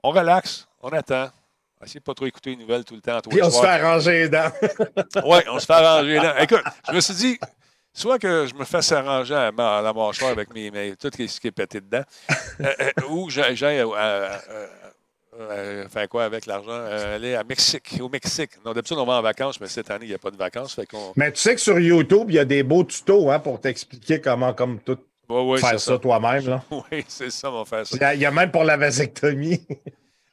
On 0.02 0.10
relaxe, 0.10 0.66
on 0.82 0.88
attend. 0.90 1.28
Essayez 1.82 2.00
de 2.00 2.04
pas 2.04 2.14
trop 2.14 2.26
écouter 2.26 2.50
les 2.50 2.56
nouvelles 2.56 2.84
tout 2.84 2.96
le 2.96 3.00
temps. 3.00 3.20
Puis 3.20 3.36
les 3.38 3.42
on 3.46 3.50
se 3.50 3.60
fait 3.60 3.66
arranger 3.68 4.12
les 4.12 4.28
dents. 4.28 4.50
Oui, 5.24 5.38
on 5.48 5.60
se 5.60 5.66
fait 5.66 5.72
arranger 5.74 6.16
là. 6.16 6.42
Écoute, 6.42 6.62
je 6.88 6.92
me 6.94 7.00
suis 7.00 7.14
dit, 7.14 7.38
soit 7.92 8.18
que 8.18 8.46
je 8.46 8.54
me 8.54 8.64
fasse 8.64 8.92
arranger 8.92 9.34
à, 9.34 9.52
ma- 9.52 9.78
à 9.78 9.82
la 9.82 9.92
mâchoire 9.92 10.30
avec 10.30 10.52
mes, 10.54 10.70
mes- 10.70 10.96
tout 10.96 11.10
ce 11.12 11.40
qui 11.40 11.46
est 11.48 11.52
pété 11.52 11.80
dedans, 11.80 12.02
euh, 12.60 12.64
euh, 12.80 12.90
ou 13.10 13.28
j'aille 13.30 13.56
euh, 13.80 14.28
euh, 15.40 15.88
faire 15.88 16.08
quoi 16.08 16.24
avec 16.24 16.46
l'argent? 16.46 16.70
Aller 16.72 17.34
à 17.34 17.44
Mexique, 17.44 17.96
au 18.00 18.08
Mexique. 18.08 18.52
Non, 18.64 18.72
d'habitude, 18.72 18.96
on 18.98 19.04
va 19.06 19.14
en 19.14 19.22
vacances, 19.22 19.60
mais 19.60 19.68
cette 19.68 19.90
année, 19.90 20.06
il 20.06 20.08
n'y 20.08 20.14
a 20.14 20.18
pas 20.18 20.30
de 20.30 20.36
vacances. 20.36 20.74
Fait. 20.74 20.88
Mais 21.16 21.30
tu 21.32 21.40
sais 21.40 21.54
que 21.54 21.60
sur 21.60 21.78
YouTube, 21.78 22.26
il 22.30 22.34
y 22.34 22.38
a 22.38 22.44
des 22.44 22.62
beaux 22.62 22.84
tutos 22.84 23.30
hein, 23.30 23.38
pour 23.38 23.60
t'expliquer 23.60 24.20
comment, 24.20 24.52
comme 24.54 24.80
tout, 24.80 24.98
Ouais, 25.28 25.44
ouais, 25.44 25.58
faire 25.60 25.78
ça, 25.78 25.92
ça. 25.92 25.98
toi-même. 25.98 26.60
Oui, 26.70 27.04
c'est 27.06 27.28
ça, 27.30 27.50
on 27.52 27.58
va 27.58 27.64
faire 27.66 27.86
ça. 27.86 28.14
Il 28.14 28.18
y, 28.18 28.22
y 28.22 28.26
a 28.26 28.30
même 28.30 28.50
pour 28.50 28.64
la 28.64 28.78
vasectomie. 28.78 29.60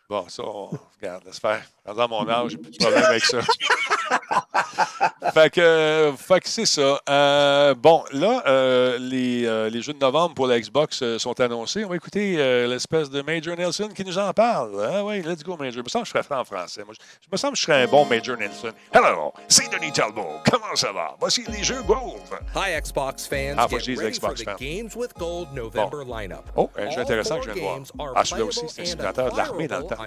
Bon, 0.10 0.26
ça, 0.30 0.44
on 0.46 0.70
regarde, 1.02 1.26
laisse 1.26 1.40
faire. 1.40 1.62
Dans 1.86 2.08
mon 2.08 2.28
âge, 2.28 2.52
j'ai 2.52 2.58
plus 2.58 2.72
de 2.72 2.78
problème 2.78 3.04
avec 3.04 3.24
ça. 3.24 3.40
fait 5.34 5.50
que, 5.52 5.62
euh, 5.62 6.14
fait 6.14 6.40
que 6.40 6.50
c'est 6.50 6.66
ça. 6.66 7.00
Euh, 7.10 7.76
bon, 7.76 8.04
là, 8.12 8.44
euh, 8.48 8.98
les, 9.00 9.46
euh, 9.46 9.70
les 9.70 9.82
jeux 9.82 9.94
de 9.94 10.00
novembre 10.00 10.34
pour 10.34 10.48
la 10.48 10.60
Xbox 10.60 11.04
sont 11.18 11.40
annoncés. 11.40 11.86
On 11.86 11.90
va 11.90 11.96
écouter 11.96 12.38
l'espèce 12.68 13.10
de 13.10 13.22
Major 13.22 13.56
Nelson 13.56 13.90
qui 13.96 14.04
nous 14.04 14.18
en 14.18 14.34
parle. 14.34 14.72
Ah 14.92 15.04
oui, 15.04 15.22
let's 15.22 15.44
go, 15.44 15.56
Major. 15.58 15.74
Je 15.74 15.82
me 15.82 15.90
sens 15.90 16.04
que 16.04 16.18
je 16.18 16.24
serais 16.24 16.36
en 16.36 16.44
français. 16.44 16.84
Moi, 16.84 16.96
je, 16.96 17.28
me 17.32 17.38
sens 17.38 17.52
que 17.52 17.58
je 17.58 17.64
serais 17.64 17.84
un 17.84 17.88
bon 17.88 18.06
Major 18.06 18.38
Nelson. 18.38 18.72
Hello, 18.92 19.34
c'est 19.48 19.72
Denis 19.72 19.92
Talbot. 19.92 20.40
Comment 20.50 20.76
ça 20.76 20.92
va? 20.92 21.16
Voici 21.20 21.44
les 21.48 21.64
jeux 21.64 21.84
Gold. 21.84 22.22
Hi, 22.56 22.80
Xbox 22.82 23.28
fans. 23.28 23.56
Ah, 23.58 23.68
faut 23.68 23.76
que 23.76 23.84
je 23.84 23.92
dise 23.92 24.02
Xbox 24.02 24.20
for 24.22 24.34
the 24.34 24.44
fan. 24.44 24.56
Games 24.60 24.96
with 24.96 25.14
Gold 25.18 25.54
November 25.54 26.04
lineup. 26.06 26.46
Oh, 26.56 26.70
un 26.78 26.90
jeu 26.90 27.02
intéressant 27.02 27.40
que 27.40 27.46
je 27.46 27.52
viens 27.52 27.80
de 27.80 27.88
voir. 27.96 28.14
Ah, 28.16 28.26
celui-là 28.26 28.48
aussi, 28.48 28.66
c'est 28.70 28.82
un 28.82 28.86
simulateur 28.86 29.32
de 29.32 29.38
l'armée 29.38 29.68
dans 29.68 29.80
le 29.80 29.86
temps. 29.86 29.98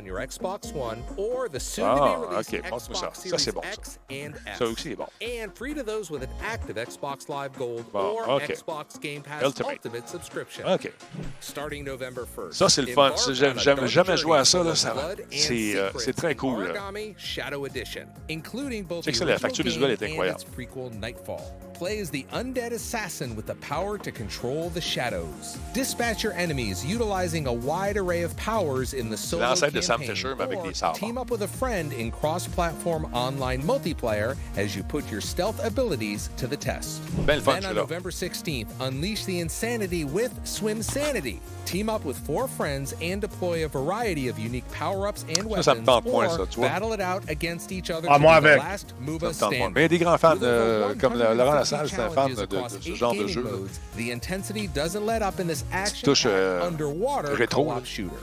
On 1.78 1.82
your 1.82 1.94
Xbox 1.94 2.00
One 2.00 2.24
or 2.24 2.30
the 2.30 2.36
Ah, 2.36 2.42
soon-to-be-released 2.42 2.54
ok, 2.64 2.70
montre-moi 2.70 3.00
ça. 3.00 3.06
Xbox 3.08 3.14
Ça, 3.14 3.38
c'est 3.38 3.38
Series 3.38 3.52
bon, 3.54 3.62
ça. 3.62 3.72
X 3.74 3.98
and 4.10 4.32
S. 4.46 4.58
Ça 4.58 4.64
aussi 4.66 4.88
est 4.92 4.96
bon. 4.96 5.06
And 5.22 5.50
free 5.54 5.74
to 5.74 5.82
those 5.82 6.10
with 6.10 6.22
an 6.22 6.28
active 6.44 6.76
Xbox 6.76 7.28
Live 7.28 7.52
Gold 7.58 7.84
Bon, 7.92 8.16
or 8.26 8.28
ok. 8.36 8.48
Xbox 8.50 8.98
Game 9.00 9.22
Pass 9.22 9.42
Ultimate. 9.42 9.72
Ultimate, 9.84 10.08
subscription. 10.08 10.64
OK. 10.66 10.92
Starting 11.40 11.84
November 11.84 12.24
1st. 12.26 12.52
Ça, 12.52 12.68
c'est 12.68 12.82
le 12.82 12.88
fun. 12.88 13.06
Embark 13.08 13.18
Ça, 13.18 13.30
on 13.30 13.34
j'aime- 13.34 13.56
a 13.56 13.60
j'aime 13.60 13.76
dark 13.76 13.88
jamais 13.88 14.06
journey 14.16 14.22
joué 14.22 14.38
à 14.38 14.44
ça, 14.44 14.58
full 14.58 14.66
là, 14.66 14.72
of 14.72 14.78
ça- 14.78 14.92
blood 14.92 15.20
and 15.20 15.24
c'est, 15.30 15.76
euh, 15.76 15.90
c'est 15.94 15.98
secrets 15.98 16.12
très 16.14 16.30
in 16.32 16.34
cool, 16.34 16.62
là. 16.64 16.70
Origami 16.70 17.14
Shadow 17.18 17.66
Edition, 17.66 18.06
including 18.30 18.84
both 18.84 19.04
Check 19.04 19.14
the 19.14 19.18
ça, 19.18 19.24
la 19.24 19.32
original 19.32 19.50
facture 19.50 19.64
visuelle 19.64 19.96
game 19.96 20.02
est 20.02 20.02
and 20.02 20.10
incroyable. 20.12 20.40
its 20.40 20.44
prequel 20.56 20.90
Nightfall. 20.98 21.42
Play 21.74 22.00
as 22.00 22.10
the 22.10 22.26
undead 22.32 22.72
assassin 22.72 23.36
with 23.36 23.46
the 23.46 23.54
power 23.60 23.98
to 23.98 24.10
control 24.10 24.68
the 24.74 24.80
shadows. 24.80 25.56
Dispatch 25.74 26.24
your 26.24 26.32
enemies 26.32 26.84
utilizing 26.84 27.46
a 27.46 27.52
wide 27.52 27.96
array 27.96 28.24
of 28.24 28.34
powers 28.36 28.92
in 28.94 29.08
the 29.10 29.16
solo 29.16 29.44
l'ancêtre 29.44 29.72
de 29.74 29.80
Sam 29.80 30.00
campaign, 30.00 30.16
Fisher, 30.16 30.34
mais 30.36 30.42
avec 30.44 30.58
or 30.58 30.66
des 30.66 30.74
sabres. 30.74 30.98
Team 30.98 31.16
up 31.18 31.30
with 31.30 31.42
a 31.42 31.46
friend 31.58 31.92
in 31.92 32.10
cross-platform 32.10 33.06
online 33.12 33.62
multiplayer 33.62 34.36
as 34.56 34.74
you 34.76 34.82
put 34.82 35.10
your 35.10 35.20
stealth 35.20 35.58
abilities 35.64 36.30
to 36.36 36.46
the 36.46 36.56
test. 36.56 37.00
Le 37.26 37.40
fun, 37.40 37.60
Then 37.60 37.70
on. 37.70 37.74
November 37.76 38.10
16th, 38.10 38.68
unleash 38.80 39.24
the 39.24 39.40
insanity 39.40 40.04
with 40.04 40.32
Swim 40.44 40.82
Sanity. 40.82 41.40
Team 41.66 41.90
up 41.90 42.02
with 42.06 42.16
four 42.26 42.48
friends 42.48 42.94
and 43.02 43.20
deploy 43.20 43.64
a 43.66 43.68
variety 43.68 44.28
of 44.28 44.38
unique 44.38 44.64
power-ups 44.72 45.24
and 45.28 45.46
Ça, 45.50 45.62
ça 45.62 45.74
me 45.74 45.80
weapons, 45.80 45.84
tente 45.84 46.04
moins, 46.06 46.26
or 46.28 46.38
ça, 46.38 46.46
tu 46.50 46.60
vois. 46.60 46.68
battle 46.70 46.92
it 46.94 47.00
out 47.00 47.22
against 47.28 47.70
each 47.72 47.90
other 47.90 48.08
Ah, 48.10 48.14
to 48.14 48.20
moi 48.20 48.40
be 48.40 48.44
the 48.44 48.48
avec. 48.52 48.62
last 48.62 48.88
Ça 48.88 48.94
MOBA 49.00 49.12
me 49.12 49.18
tente 49.18 49.20
pas. 49.28 49.34
standing. 49.34 49.72
Mais 49.74 49.80
il 49.80 49.82
y 49.82 49.84
a 49.84 49.88
des 49.88 49.98
grands 49.98 50.16
fans, 50.18 50.36
euh, 50.42 50.94
comme 50.98 51.12
Laurent 51.18 51.34
150 51.36 51.54
Lassalle, 51.54 51.88
c'est 51.90 52.00
un 52.00 52.08
fan 52.10 52.34
de, 52.34 52.46
ce 52.80 52.94
genre 52.94 53.14
de 53.14 53.26
jeu. 53.26 53.42
modes, 53.42 53.68
The 53.98 54.10
intensity 54.12 54.66
doesn't 54.68 55.04
let 55.04 55.20
up 55.22 55.38
in 55.40 55.46
this 55.46 55.64
action 55.70 56.04
touche, 56.06 56.24
euh, 56.26 56.66
underwater 56.66 57.34
rétro, 57.36 57.64
co-op 57.64 57.80
là. 57.80 57.84
shooter. 57.84 58.16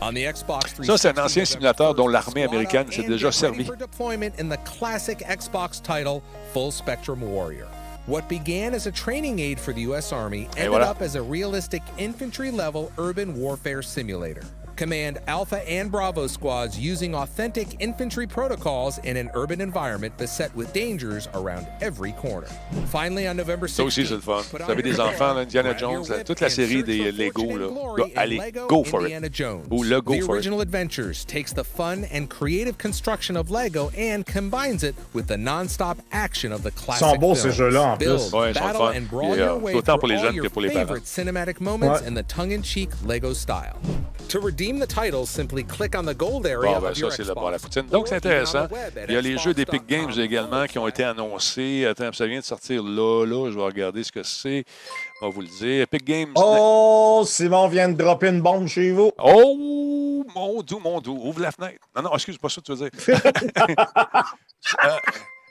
On 0.00 0.12
the 0.12 0.18
Xbox 0.32 0.74
Ça, 0.84 0.96
c'est 0.98 1.08
un 1.08 1.12
360, 1.14 1.18
ancien 1.24 1.44
simulateur 1.44 1.94
dont 1.96 2.06
l'armée 2.06 2.44
américaine 2.44 2.81
s'est 2.90 3.04
and 3.04 3.12
déjà 3.14 3.18
get 3.18 3.24
ready 3.24 3.32
servie. 3.32 3.64
for 3.64 3.76
deployment 3.76 4.38
in 4.38 4.48
the 4.48 4.56
classic 4.58 5.18
Xbox 5.18 5.82
title 5.82 6.22
Full 6.52 6.70
Spectrum 6.70 7.20
Warrior. 7.20 7.68
What 8.06 8.28
began 8.28 8.74
as 8.74 8.86
a 8.86 8.92
training 8.92 9.38
aid 9.38 9.60
for 9.60 9.72
the 9.72 9.82
U.S. 9.82 10.12
Army 10.12 10.48
ended 10.56 10.72
voilà. 10.72 10.86
up 10.86 11.02
as 11.02 11.14
a 11.14 11.22
realistic 11.22 11.82
infantry-level 11.98 12.90
urban 12.98 13.36
warfare 13.36 13.80
simulator. 13.82 14.42
Command 14.82 15.20
Alpha 15.28 15.62
and 15.70 15.92
Bravo 15.92 16.26
squads 16.26 16.76
using 16.76 17.14
authentic 17.14 17.76
infantry 17.78 18.26
protocols 18.26 18.98
in 19.04 19.16
an 19.16 19.30
urban 19.34 19.60
environment 19.60 20.12
beset 20.18 20.52
with 20.56 20.72
dangers 20.72 21.28
around 21.34 21.68
every 21.80 22.10
corner. 22.20 22.48
Finally, 22.88 23.28
on 23.28 23.36
November 23.36 23.68
16th, 23.68 23.76
Ça 23.76 23.84
aussi, 23.84 24.04
c'est 24.06 24.14
le 24.14 24.20
fun. 24.20 24.42
Vous 24.52 24.70
avez 24.72 24.82
des 24.82 24.98
enfants, 24.98 25.34
là, 25.34 25.42
Indiana 25.42 25.76
Jones, 25.76 26.04
toute 26.24 26.40
la 26.40 26.50
série 26.50 26.82
des 26.82 26.98
euh, 27.06 27.12
Lego, 27.12 27.56
là. 27.56 27.68
Là, 27.96 28.04
allez, 28.16 28.40
go 28.68 28.82
for 28.82 29.06
it. 29.06 29.12
Ou 29.70 29.84
le 29.84 30.00
go 30.00 30.16
the 30.16 30.22
for 30.22 30.38
it. 30.38 30.46
Adventures 30.48 31.24
takes 31.26 31.52
the 31.52 31.62
fun 31.62 32.04
and 32.12 32.26
creative 32.28 32.76
construction 32.76 33.36
of 33.36 33.52
Lego 33.52 33.92
and 33.96 34.26
combines 34.26 34.82
it 34.82 34.96
with 35.14 35.28
the 35.28 35.36
non-stop 35.38 35.98
action 36.10 36.50
of 36.52 36.64
the 36.64 36.72
classic 36.72 37.06
sont 37.06 37.16
beaux, 37.18 37.36
films. 37.36 37.52
ces 37.52 37.56
jeux-là, 37.56 37.82
en 37.92 37.96
Build, 37.96 38.18
plus. 38.18 38.32
Ouais, 38.32 38.50
ils 38.50 38.54
sont 38.58 38.64
battle, 38.64 38.96
and 38.98 39.08
brawl 39.08 39.32
Puis, 39.34 39.42
euh, 39.42 39.46
your 39.46 39.62
way 39.62 39.74
autant 39.74 39.96
pour 39.98 40.08
les 40.08 40.16
all 40.16 40.22
jeunes 40.22 40.34
your 40.34 40.46
que 40.46 40.50
pour 40.50 40.62
les 40.62 40.70
parents. 40.70 40.86
favorite 40.88 41.06
cinematic 41.06 41.60
moments 41.60 41.92
Ouais. 41.92 42.08
in 42.08 42.14
the 42.14 42.26
tongue-in-cheek 42.26 42.90
Lego 43.06 43.32
style. 43.32 43.76
To 44.28 44.40
redeem 44.40 44.71
the 44.78 44.86
title, 44.86 45.26
simply 45.26 45.64
click 45.64 45.94
on 45.96 46.04
the 46.04 46.14
gold 46.16 46.46
area 46.46 46.74
Bon, 46.74 46.80
ben, 46.80 46.94
ça, 46.94 47.10
c'est 47.10 47.18
le 47.18 47.24
Xbox. 47.24 47.40
bon 47.40 47.46
à 47.46 47.50
la 47.52 47.58
poutine. 47.58 47.86
Donc, 47.86 48.08
c'est 48.08 48.16
intéressant. 48.16 48.68
Il 49.08 49.14
y 49.14 49.16
a 49.16 49.20
les 49.20 49.38
jeux 49.38 49.54
d'Epic. 49.54 49.86
Games 49.86 50.12
également 50.18 50.66
qui 50.66 50.78
ont 50.78 50.86
été 50.86 51.02
annoncés. 51.04 51.86
Attends, 51.86 52.12
ça 52.12 52.26
vient 52.26 52.38
de 52.40 52.44
sortir 52.44 52.82
là, 52.82 53.24
là. 53.26 53.50
Je 53.50 53.56
vais 53.56 53.64
regarder 53.64 54.02
ce 54.04 54.12
que 54.12 54.22
c'est. 54.22 54.64
On 55.20 55.26
va 55.26 55.32
vous 55.34 55.40
le 55.40 55.48
dire. 55.48 55.82
Epic 55.82 56.04
Games. 56.04 56.32
Oh, 56.36 57.24
Simon 57.26 57.68
vient 57.68 57.88
de 57.88 57.96
dropper 57.96 58.28
une 58.28 58.40
bombe 58.40 58.68
chez 58.68 58.92
vous. 58.92 59.12
Oh, 59.18 60.24
mon 60.34 60.62
doux, 60.62 60.78
mon 60.78 61.00
doux. 61.00 61.18
Ouvre 61.22 61.40
la 61.40 61.50
fenêtre. 61.50 61.80
Non, 61.96 62.02
non, 62.02 62.14
excuse, 62.14 62.38
pas 62.38 62.48
ça 62.48 62.60
que 62.60 62.66
tu 62.66 62.74
veux 62.74 62.88
dire. 62.88 63.20
Euh, 64.84 64.96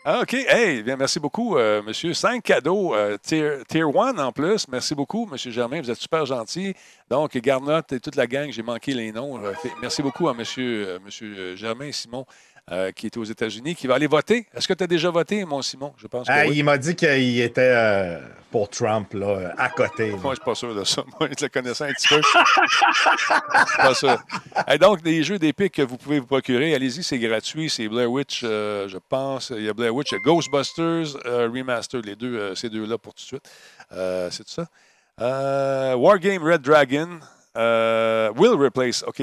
ah, 0.04 0.22
OK. 0.22 0.34
Hey, 0.34 0.82
bien, 0.82 0.98
merci 0.98 1.20
beaucoup, 1.20 1.58
euh, 1.58 1.84
monsieur. 1.84 2.14
Cinq 2.16 2.44
cadeaux, 2.44 2.96
euh, 2.96 3.18
tier, 3.22 3.60
tier 3.68 3.84
1 3.84 4.18
en 4.18 4.32
plus. 4.32 4.68
Merci 4.68 4.96
beaucoup, 4.96 5.28
monsieur 5.28 5.52
Germain. 5.52 5.80
Vous 5.80 5.92
êtes 5.92 6.00
super 6.00 6.26
gentil. 6.26 6.74
Donc, 7.10 7.38
Garnotte 7.38 7.94
et 7.94 8.00
toute 8.00 8.16
la 8.16 8.26
gang, 8.26 8.52
j'ai 8.52 8.64
manqué 8.64 8.94
les 8.94 9.12
noms. 9.12 9.44
Euh, 9.44 9.54
Merci 9.80 10.02
beaucoup 10.02 10.28
à 10.28 10.34
monsieur, 10.34 11.00
monsieur 11.06 11.56
Germain 11.56 11.92
Simon, 11.92 12.26
euh, 12.72 12.92
qui 12.92 13.06
est 13.08 13.18
aux 13.18 13.24
États-Unis, 13.24 13.76
qui 13.76 13.86
va 13.88 13.96
aller 13.96 14.08
voter. 14.08 14.48
Est-ce 14.56 14.68
que 14.68 14.74
tu 14.74 14.84
as 14.84 14.88
déjà 14.88 15.10
voté, 15.10 15.44
mon 15.46 15.62
Simon? 15.62 15.94
Je 15.98 16.08
pense 16.08 16.28
que 16.28 16.32
Ah, 16.34 16.44
oui. 16.48 16.58
Il 16.58 16.64
m'a 16.64 16.78
dit 16.78 16.96
qu'il 16.96 17.40
était 17.42 17.62
euh, 17.62 18.20
pour 18.50 18.70
Trump, 18.70 19.14
là, 19.14 19.54
à 19.58 19.70
côté. 19.70 20.12
là. 20.12 20.18
Moi, 20.18 20.32
je 20.34 20.36
suis 20.36 20.46
pas 20.46 20.56
sûr 20.56 20.74
de 20.74 20.84
ça. 20.84 21.04
Moi, 21.20 21.30
je 21.38 21.44
le 21.46 21.50
connaissais 21.50 21.84
un 21.86 21.94
petit 21.94 22.08
peu. 22.08 22.22
Je 22.22 23.72
suis 23.72 23.78
pas 23.78 23.94
sûr. 23.94 24.18
Donc, 24.80 25.02
des 25.02 25.24
jeux 25.24 25.38
d'épique 25.40 25.74
que 25.74 25.82
vous 25.82 25.98
pouvez 25.98 26.20
vous 26.20 26.26
procurer, 26.28 26.74
allez-y, 26.74 27.04
c'est 27.04 27.20
gratuit. 27.20 27.70
C'est 27.70 27.88
Blair 27.90 28.10
Witch, 28.12 28.42
euh, 28.44 28.88
je 28.88 28.98
pense. 29.10 29.52
Il 29.56 29.64
y 29.64 29.70
a 29.70 29.74
Blair 29.74 29.94
Witch, 29.94 30.12
il 30.12 30.16
y 30.16 30.18
a 30.18 30.22
Ghostbusters 30.24 31.18
euh, 31.26 31.50
Remastered, 31.54 32.06
les 32.06 32.16
deux, 32.16 32.36
euh, 32.38 32.56
ces 32.56 32.70
deux-là 32.70 32.98
pour 32.98 33.14
tout 33.14 33.22
de 33.24 33.28
suite. 33.28 33.50
Euh, 33.94 34.30
c'est 34.32 34.44
tout 34.44 34.52
ça. 34.52 34.66
Euh, 35.20 35.94
Wargame 35.96 36.42
Red 36.44 36.62
Dragon 36.62 37.20
euh, 37.58 38.32
will 38.38 38.54
replace. 38.54 39.04
OK. 39.06 39.22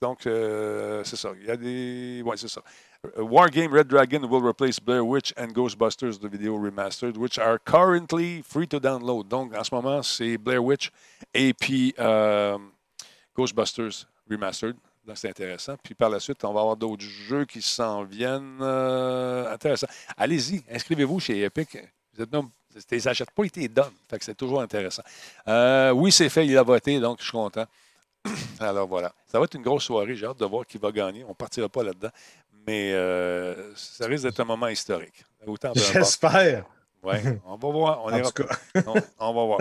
Donc, 0.00 0.26
euh, 0.26 1.02
c'est 1.04 1.16
ça. 1.16 1.32
Il 1.40 1.46
y 1.46 1.50
a 1.50 1.56
des. 1.56 2.22
Oui, 2.24 2.36
c'est 2.36 2.48
ça. 2.48 2.62
Uh, 3.04 3.22
Wargame 3.22 3.72
Red 3.72 3.88
Dragon 3.88 4.20
will 4.28 4.42
replace 4.42 4.78
Blair 4.78 5.04
Witch 5.04 5.32
and 5.36 5.48
Ghostbusters, 5.48 6.18
the 6.20 6.28
video 6.28 6.56
remastered, 6.56 7.16
which 7.16 7.38
are 7.38 7.58
currently 7.58 8.42
free 8.42 8.66
to 8.68 8.78
download. 8.78 9.28
Donc, 9.28 9.54
en 9.56 9.64
ce 9.64 9.74
moment, 9.74 10.02
c'est 10.02 10.38
Blair 10.38 10.62
Witch 10.62 10.90
et 11.34 11.52
puis 11.52 11.94
euh, 11.98 12.58
Ghostbusters 13.36 14.06
remastered. 14.30 14.76
Donc, 15.04 15.16
c'est 15.16 15.30
intéressant. 15.30 15.74
Puis 15.82 15.94
par 15.94 16.10
la 16.10 16.20
suite, 16.20 16.44
on 16.44 16.52
va 16.52 16.60
avoir 16.60 16.76
d'autres 16.76 17.02
jeux 17.02 17.44
qui 17.44 17.62
s'en 17.62 18.04
viennent. 18.04 18.58
Euh, 18.60 19.52
intéressant. 19.52 19.86
Allez-y, 20.16 20.62
inscrivez-vous 20.70 21.18
chez 21.18 21.42
Epic. 21.42 21.76
Vous 22.14 22.22
êtes. 22.22 22.30
Tu 22.30 22.94
les 22.94 23.08
achètes 23.08 23.30
pas, 23.30 23.44
ils 23.44 23.60
les 23.60 23.68
donnent. 23.68 23.94
Fait 24.08 24.18
que 24.18 24.24
c'est 24.24 24.36
toujours 24.36 24.60
intéressant. 24.60 25.02
Euh, 25.48 25.90
oui, 25.90 26.12
c'est 26.12 26.28
fait, 26.28 26.46
il 26.46 26.56
a 26.56 26.62
voté, 26.62 27.00
donc 27.00 27.18
je 27.18 27.24
suis 27.24 27.32
content. 27.32 27.64
Alors 28.60 28.86
voilà. 28.88 29.12
Ça 29.30 29.38
va 29.38 29.44
être 29.44 29.54
une 29.54 29.62
grosse 29.62 29.84
soirée. 29.84 30.14
J'ai 30.16 30.26
hâte 30.26 30.38
de 30.40 30.44
voir 30.46 30.66
qui 30.66 30.78
va 30.78 30.90
gagner. 30.92 31.24
On 31.24 31.30
ne 31.30 31.34
partira 31.34 31.68
pas 31.68 31.82
là-dedans. 31.82 32.10
Mais 32.66 32.92
euh, 32.92 33.74
ça 33.76 34.06
risque 34.06 34.24
d'être 34.24 34.40
un 34.40 34.44
moment 34.44 34.68
historique. 34.68 35.24
J'espère. 35.74 36.64
Oui, 37.00 37.14
on 37.46 37.56
va 37.56 37.68
voir. 37.70 38.00
On, 38.04 38.08
En 38.12 38.16
ira- 38.16 38.30
tout 38.32 38.42
cas. 38.42 38.56
on, 38.84 38.94
on 39.20 39.32
va 39.32 39.44
voir. 39.44 39.58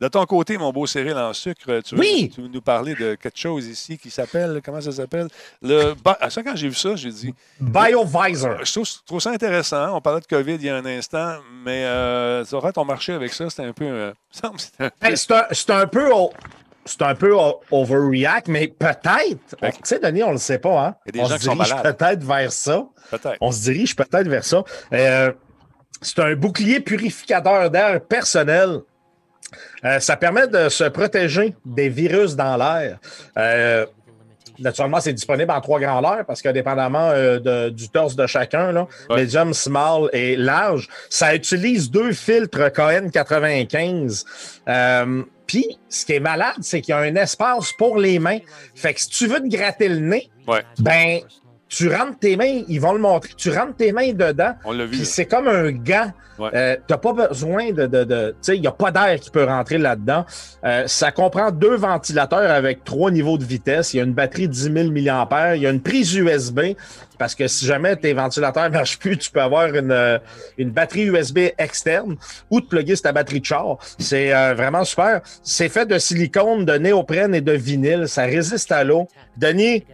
De 0.00 0.08
ton 0.08 0.26
côté, 0.26 0.58
mon 0.58 0.72
beau 0.72 0.86
Cyril 0.88 1.14
en 1.16 1.32
sucre, 1.32 1.80
tu 1.82 1.94
veux, 1.94 2.00
Oui! 2.00 2.30
tu 2.34 2.42
veux 2.42 2.48
nous 2.48 2.60
parler 2.60 2.94
de 2.96 3.14
quelque 3.14 3.38
chose 3.38 3.68
ici 3.68 3.96
qui 3.96 4.10
s'appelle, 4.10 4.60
comment 4.64 4.80
ça 4.80 4.90
s'appelle? 4.90 5.28
Le, 5.62 5.94
ah, 6.04 6.28
ça, 6.28 6.42
quand 6.42 6.56
j'ai 6.56 6.68
vu 6.68 6.74
ça, 6.74 6.96
j'ai 6.96 7.12
dit, 7.12 7.32
BioVisor. 7.60 8.64
je 8.64 8.72
trouve, 8.72 8.86
je 8.86 8.92
trouve 9.06 9.20
ça 9.20 9.30
intéressant. 9.30 9.96
On 9.96 10.00
parlait 10.00 10.20
de 10.20 10.26
COVID 10.26 10.54
il 10.56 10.64
y 10.64 10.68
a 10.68 10.76
un 10.76 10.84
instant, 10.84 11.38
mais 11.64 11.84
euh, 11.84 12.44
ça 12.44 12.56
aurait 12.56 12.72
ton 12.72 12.84
marché 12.84 13.12
avec 13.12 13.32
ça, 13.32 13.48
c'était 13.48 13.62
un 13.68 13.72
peu. 13.72 13.84
euh, 13.84 14.12
c'était 14.32 14.84
un 14.84 14.90
peu- 14.90 15.16
c'est 15.16 15.32
un, 15.32 15.46
c'est 15.52 15.70
un 15.70 15.86
peu. 15.86 16.10
C'est 16.86 17.02
un 17.02 17.14
peu 17.14 17.34
overreact, 17.70 18.48
mais 18.48 18.68
peut-être. 18.68 19.38
Tu 19.60 19.68
sais, 19.84 19.98
Denis, 19.98 20.22
on 20.22 20.28
ne 20.28 20.32
le 20.32 20.38
sait 20.38 20.58
pas. 20.58 20.86
Hein? 20.86 20.94
Il 21.06 21.16
y 21.16 21.20
a 21.20 21.22
des 21.22 21.26
on 21.26 21.28
gens 21.28 21.34
se 21.34 21.38
qui 21.40 21.44
sont 21.46 21.54
dirige 21.54 21.82
peut-être 21.82 22.22
vers 22.24 22.52
ça. 22.52 22.86
Peut-être. 23.10 23.36
On 23.40 23.52
se 23.52 23.60
dirige 23.62 23.94
peut-être 23.94 24.28
vers 24.28 24.44
ça. 24.44 24.64
Euh, 24.92 25.32
c'est 26.00 26.18
un 26.20 26.34
bouclier 26.34 26.80
purificateur 26.80 27.70
d'air 27.70 28.00
personnel. 28.00 28.78
Euh, 29.84 30.00
ça 30.00 30.16
permet 30.16 30.48
de 30.48 30.68
se 30.68 30.84
protéger 30.84 31.54
des 31.66 31.88
virus 31.90 32.34
dans 32.36 32.56
l'air. 32.56 32.98
Euh, 33.36 33.84
naturellement, 34.58 35.00
c'est 35.00 35.12
disponible 35.12 35.50
en 35.50 35.60
trois 35.60 35.80
grands 35.80 36.02
parce 36.26 36.40
que 36.42 36.48
dépendamment 36.50 37.10
euh, 37.10 37.38
de- 37.40 37.70
du 37.70 37.88
torse 37.88 38.14
de 38.16 38.26
chacun, 38.26 38.72
là, 38.72 38.86
Ouais. 39.10 39.16
medium, 39.22 39.52
small 39.52 40.08
et 40.12 40.36
large, 40.36 40.88
ça 41.08 41.34
utilise 41.34 41.90
deux 41.90 42.12
filtres 42.12 42.70
KN95. 42.70 44.24
Puis, 45.50 45.80
ce 45.88 46.06
qui 46.06 46.12
est 46.12 46.20
malade, 46.20 46.58
c'est 46.60 46.80
qu'il 46.80 46.92
y 46.92 46.94
a 46.94 46.98
un 46.98 47.16
espace 47.16 47.72
pour 47.72 47.98
les 47.98 48.20
mains. 48.20 48.38
Fait 48.76 48.94
que 48.94 49.00
si 49.00 49.08
tu 49.08 49.26
veux 49.26 49.40
te 49.40 49.48
gratter 49.48 49.88
le 49.88 49.98
nez, 49.98 50.30
Ouais, 50.46 50.62
ben, 50.78 51.22
tu 51.70 51.88
rentres 51.88 52.18
tes 52.18 52.36
mains, 52.36 52.62
ils 52.68 52.80
vont 52.80 52.92
le 52.92 52.98
montrer, 52.98 53.30
tu 53.36 53.48
rentres 53.50 53.76
tes 53.76 53.92
mains 53.92 54.12
dedans, 54.12 54.54
on 54.64 54.72
l'a 54.72 54.84
vu. 54.84 55.04
c'est 55.04 55.24
comme 55.24 55.48
un 55.48 55.70
gant. 55.70 56.12
Ouais. 56.38 56.48
Euh, 56.54 56.76
t'as 56.86 56.96
pas 56.96 57.12
besoin 57.12 57.70
de. 57.70 57.86
de, 57.86 58.02
de- 58.04 58.30
tu 58.30 58.36
sais, 58.40 58.56
il 58.56 58.62
n'y 58.62 58.66
a 58.66 58.72
pas 58.72 58.90
d'air 58.90 59.20
qui 59.20 59.28
peut 59.30 59.44
rentrer 59.44 59.76
là-dedans. 59.76 60.24
Euh, 60.64 60.84
ça 60.86 61.12
comprend 61.12 61.50
deux 61.50 61.76
ventilateurs 61.76 62.50
avec 62.50 62.82
trois 62.82 63.10
niveaux 63.10 63.36
de 63.36 63.44
vitesse. 63.44 63.92
Il 63.92 63.98
y 63.98 64.00
a 64.00 64.04
une 64.04 64.14
batterie 64.14 64.48
de 64.48 64.52
10 64.54 64.62
000 64.72 64.74
mAh. 64.90 65.56
Il 65.56 65.60
y 65.62 65.66
a 65.66 65.70
une 65.70 65.82
prise 65.82 66.14
USB. 66.14 66.60
Parce 67.18 67.34
que 67.34 67.46
si 67.46 67.66
jamais 67.66 67.94
tes 67.96 68.14
ventilateurs 68.14 68.64
ne 68.70 68.74
marchent 68.74 68.98
plus, 68.98 69.18
tu 69.18 69.30
peux 69.30 69.42
avoir 69.42 69.66
une, 69.74 69.90
euh, 69.92 70.18
une 70.56 70.70
batterie 70.70 71.04
USB 71.08 71.50
externe 71.58 72.16
ou 72.50 72.62
te 72.62 72.68
plugger 72.68 72.96
sur 72.96 73.02
ta 73.02 73.12
batterie 73.12 73.40
de 73.40 73.44
char. 73.44 73.76
C'est 73.98 74.34
euh, 74.34 74.54
vraiment 74.54 74.84
super. 74.84 75.20
C'est 75.42 75.68
fait 75.68 75.84
de 75.84 75.98
silicone, 75.98 76.64
de 76.64 76.72
néoprène 76.78 77.34
et 77.34 77.42
de 77.42 77.52
vinyle. 77.52 78.08
Ça 78.08 78.22
résiste 78.22 78.72
à 78.72 78.82
l'eau. 78.82 79.08
Denis, 79.36 79.84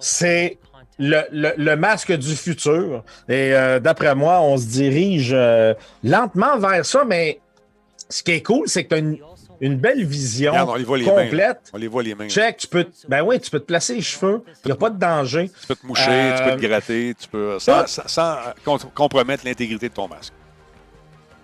c'est 0.00 0.58
le, 0.98 1.22
le- 1.32 1.54
le 1.56 1.76
masque 1.76 2.12
du 2.12 2.34
futur. 2.34 3.04
Et 3.28 3.52
euh, 3.54 3.78
d'après 3.80 4.14
moi, 4.14 4.40
on 4.40 4.56
se 4.56 4.66
dirige 4.66 5.30
euh, 5.32 5.74
lentement 6.04 6.58
vers 6.58 6.84
ça, 6.84 7.04
mais 7.06 7.40
ce 8.08 8.22
qui 8.22 8.32
est 8.32 8.42
cool, 8.42 8.68
c'est 8.68 8.84
que 8.84 8.88
tu 8.90 8.94
as 8.94 8.98
une, 8.98 9.18
une 9.60 9.76
belle 9.76 10.04
vision 10.04 10.52
Regarde, 10.52 10.70
on 10.70 10.74
les 10.76 10.84
voit 10.84 10.98
les 10.98 11.04
mains. 11.06 11.24
complète. 11.24 11.58
On 11.72 11.76
les 11.78 11.88
voit 11.88 12.02
les 12.02 12.14
mains. 12.14 12.28
Check, 12.28 12.56
tu 12.58 12.66
peux, 12.68 12.84
te- 12.84 13.06
ben 13.08 13.22
oui, 13.22 13.38
tu 13.40 13.50
peux 13.50 13.60
te 13.60 13.64
placer 13.66 13.94
les 13.96 14.02
cheveux. 14.02 14.42
Il 14.64 14.68
n'y 14.68 14.72
a 14.72 14.76
pas 14.76 14.90
de 14.90 14.98
danger. 14.98 15.50
Tu 15.60 15.66
peux 15.66 15.74
te 15.76 15.86
moucher, 15.86 16.32
tu 16.36 16.42
peux 16.44 16.50
te 16.50 16.64
Euh, 16.64 16.68
gratter, 16.68 17.14
tu 17.20 17.28
peux. 17.28 17.58
Sans, 17.58 17.84
sans- 17.86 18.36
compromettre 18.94 19.44
l'intégrité 19.44 19.88
de 19.88 19.94
ton 19.94 20.08
masque. 20.08 20.32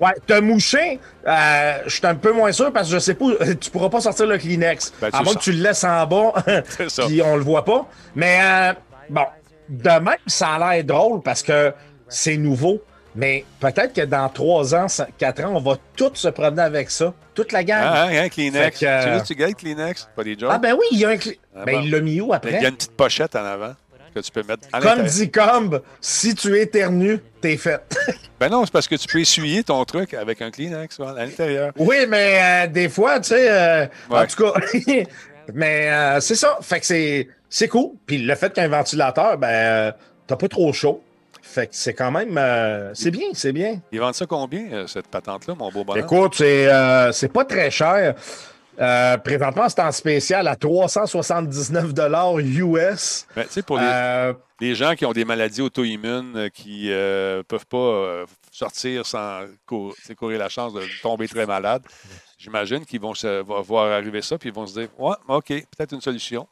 Ouais, 0.00 0.12
te 0.26 0.40
moucher, 0.40 0.98
euh, 1.26 1.78
je 1.86 1.94
suis 1.94 2.06
un 2.06 2.16
peu 2.16 2.32
moins 2.32 2.50
sûr 2.50 2.72
parce 2.72 2.88
que 2.88 2.94
je 2.94 2.98
sais 2.98 3.14
pas, 3.14 3.26
tu 3.60 3.70
pourras 3.70 3.88
pas 3.88 4.00
sortir 4.00 4.26
le 4.26 4.36
Kleenex. 4.38 4.92
Ben, 5.00 5.08
à 5.12 5.22
moins 5.22 5.34
que 5.34 5.38
tu 5.38 5.52
le 5.52 5.62
laisses 5.62 5.84
en 5.84 6.04
bas, 6.06 6.32
puis 7.06 7.22
on 7.22 7.36
le 7.36 7.42
voit 7.44 7.64
pas. 7.64 7.86
Mais 8.16 8.38
euh, 8.42 8.72
bon, 9.08 9.22
de 9.68 9.88
même, 10.00 10.16
ça 10.26 10.54
a 10.54 10.74
l'air 10.74 10.84
drôle 10.84 11.22
parce 11.22 11.42
que 11.42 11.72
c'est 12.08 12.36
nouveau. 12.36 12.82
Mais 13.16 13.44
peut-être 13.60 13.92
que 13.92 14.00
dans 14.00 14.28
trois 14.28 14.74
ans, 14.74 14.86
cin- 14.86 15.06
quatre 15.16 15.44
ans, 15.44 15.52
on 15.54 15.60
va 15.60 15.76
tous 15.96 16.14
se 16.14 16.26
promener 16.28 16.62
avec 16.62 16.90
ça. 16.90 17.14
Toute 17.32 17.52
la 17.52 17.62
gang. 17.62 17.80
Ah, 17.84 18.06
hein, 18.10 18.28
Kleenex. 18.28 18.74
Que, 18.74 18.78
Tu 18.80 18.86
euh, 18.86 19.18
veux, 19.18 19.22
tu 19.24 19.34
gagnes 19.36 19.54
Kleenex? 19.54 20.08
Pas 20.16 20.24
des 20.24 20.36
jobs? 20.36 20.50
Ah 20.52 20.58
ben 20.58 20.72
oui, 20.74 20.84
il 20.90 20.98
y 20.98 21.04
a 21.04 21.10
un 21.10 21.16
Clé- 21.16 21.38
Ah 21.56 21.64
ben, 21.64 21.76
bon. 21.76 21.82
il 21.84 21.90
l'a 21.92 22.00
mis 22.00 22.20
où 22.20 22.26
Il 22.26 22.30
y 22.30 22.34
après? 22.34 22.56
a 22.64 22.68
une 22.68 22.74
petite 22.74 22.96
pochette 22.96 23.36
en 23.36 23.44
avant. 23.44 23.74
que 24.12 24.18
tu 24.20 24.30
peux 24.32 24.42
mettre 24.42 24.68
Comme 24.80 25.04
dit 25.04 25.30
Combe, 25.30 25.82
si 26.00 26.34
tu 26.34 26.58
éternues, 26.58 27.20
t'es 27.40 27.56
fait. 27.56 27.80
Ben 28.40 28.48
non, 28.48 28.64
c'est 28.64 28.72
parce 28.72 28.88
que 28.88 28.96
tu 28.96 29.06
peux 29.06 29.20
essuyer 29.20 29.62
ton 29.62 29.84
truc 29.84 30.12
avec 30.14 30.42
un 30.42 30.50
Kleenex 30.50 30.98
à 31.00 31.12
l'intérieur. 31.14 31.72
oui, 31.78 32.06
mais 32.08 32.40
euh, 32.42 32.66
des 32.66 32.88
fois, 32.88 33.20
tu 33.20 33.28
sais, 33.28 33.48
euh, 33.48 33.86
en 34.10 34.26
tout 34.26 34.44
cas, 34.44 34.60
mais 35.54 35.88
euh, 35.90 36.20
c'est 36.20 36.34
ça. 36.34 36.58
Fait 36.60 36.80
que 36.80 36.86
c'est, 36.86 37.28
c'est 37.54 37.68
cool. 37.68 37.92
Puis 38.04 38.18
le 38.18 38.34
fait 38.34 38.52
qu'un 38.52 38.66
ventilateur, 38.66 39.38
ben, 39.38 39.48
euh, 39.48 39.92
t'as 40.26 40.34
pas 40.34 40.48
trop 40.48 40.72
chaud. 40.72 41.00
Fait 41.40 41.68
que 41.68 41.76
c'est 41.76 41.94
quand 41.94 42.10
même, 42.10 42.36
euh, 42.36 42.90
c'est 42.94 43.12
bien, 43.12 43.28
c'est 43.32 43.52
bien. 43.52 43.80
Ils 43.92 44.00
vendent 44.00 44.14
ça 44.14 44.26
combien, 44.26 44.72
euh, 44.72 44.86
cette 44.88 45.06
patente-là, 45.06 45.54
mon 45.54 45.70
beau 45.70 45.84
bonhomme? 45.84 46.02
Écoute, 46.02 46.34
c'est, 46.34 46.66
euh, 46.68 47.12
c'est 47.12 47.28
pas 47.28 47.44
très 47.44 47.70
cher. 47.70 48.16
Présentement, 49.22 49.68
c'est 49.68 49.80
en 49.82 49.92
spécial 49.92 50.48
à 50.48 50.56
379 50.56 51.92
US. 52.40 53.26
Ben, 53.36 53.44
tu 53.44 53.50
sais, 53.50 53.62
pour 53.62 53.78
les, 53.78 54.32
les 54.60 54.74
gens 54.74 54.96
qui 54.96 55.06
ont 55.06 55.12
des 55.12 55.24
maladies 55.24 55.60
auto-immunes, 55.60 56.50
qui 56.52 56.88
ne 56.88 57.42
peuvent 57.46 57.66
pas 57.66 58.24
sortir 58.50 59.06
sans 59.06 59.42
courir 60.16 60.40
la 60.40 60.48
chance 60.48 60.74
de 60.74 60.82
tomber 61.02 61.28
très 61.28 61.46
malade, 61.46 61.82
j'imagine 62.36 62.84
qu'ils 62.84 63.00
vont 63.00 63.14
se 63.14 63.42
voir 63.62 63.92
arriver 63.92 64.22
ça, 64.22 64.38
puis 64.38 64.48
ils 64.48 64.54
vont 64.54 64.66
se 64.66 64.80
dire 64.80 64.88
Ouais, 64.98 65.14
OK, 65.28 65.46
peut-être 65.46 65.92
une 65.92 66.00
solution. 66.00 66.48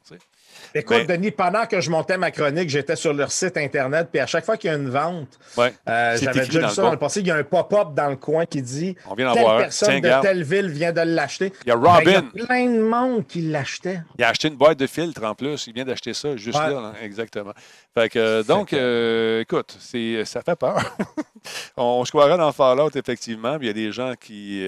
Écoute, 0.74 1.06
Ben- 1.06 1.16
Denis, 1.18 1.30
pendant 1.30 1.66
que 1.66 1.80
je 1.80 1.90
montais 1.90 2.16
ma 2.18 2.30
chronique, 2.30 2.68
j'étais 2.70 2.96
sur 2.96 3.12
leur 3.12 3.30
site 3.30 3.56
Internet, 3.56 4.08
puis 4.10 4.20
à 4.20 4.26
chaque 4.26 4.44
fois 4.44 4.56
qu'il 4.56 4.70
y 4.70 4.72
a 4.72 4.76
une 4.76 4.88
vente, 4.88 5.38
Ouais. 5.56 5.72
euh, 5.88 6.16
j'avais 6.20 6.46
déjà 6.46 6.60
vu 6.68 6.74
ça 6.74 6.82
dans 6.82 6.90
le 6.92 6.96
passé, 6.98 7.20
il 7.20 7.26
y 7.26 7.30
a 7.30 7.36
un 7.36 7.44
pop-up 7.44 7.88
dans 7.94 8.08
le 8.08 8.16
coin 8.16 8.46
qui 8.46 8.62
dit 8.62 8.96
On 9.08 9.14
vient 9.14 9.26
d'en 9.26 9.34
telle 9.34 9.44
personne 9.58 10.00
Tiens, 10.00 10.18
de 10.18 10.22
telle 10.22 10.42
ville 10.42 10.68
vient 10.68 10.92
de 10.92 11.00
l'acheter. 11.02 11.52
Il 11.64 11.68
y 11.68 11.72
a 11.72 11.76
Ben, 11.76 11.88
Robin. 11.88 12.24
il 12.34 12.40
y 12.40 12.42
a 12.42 12.46
plein 12.46 12.66
de 12.66 12.80
monde 12.80 13.26
qui 13.26 13.42
l'achetaient. 13.42 14.00
Il 14.18 14.24
a 14.24 14.28
acheté 14.28 14.48
une 14.48 14.56
boîte 14.56 14.78
de 14.78 14.86
filtres 14.86 15.22
en 15.24 15.34
plus. 15.34 15.66
Il 15.66 15.74
vient 15.74 15.84
d'acheter 15.84 16.14
ça 16.14 16.36
juste 16.36 16.58
Ouais. 16.58 16.70
là, 16.72 16.92
exactement. 17.02 17.52
Fait 17.94 18.08
que, 18.08 18.18
euh, 18.18 18.42
donc, 18.42 18.72
euh, 18.72 19.40
écoute, 19.42 19.76
ça 20.24 20.42
fait 20.42 20.56
peur. 20.56 20.96
on 21.76 22.04
se 22.04 22.10
croirait 22.10 22.38
dans 22.38 22.52
Fallout, 22.52 22.90
effectivement. 22.94 23.58
mais 23.58 23.64
Il 23.64 23.66
y 23.66 23.70
a 23.70 23.74
des 23.74 23.92
gens 23.92 24.14
qui, 24.20 24.66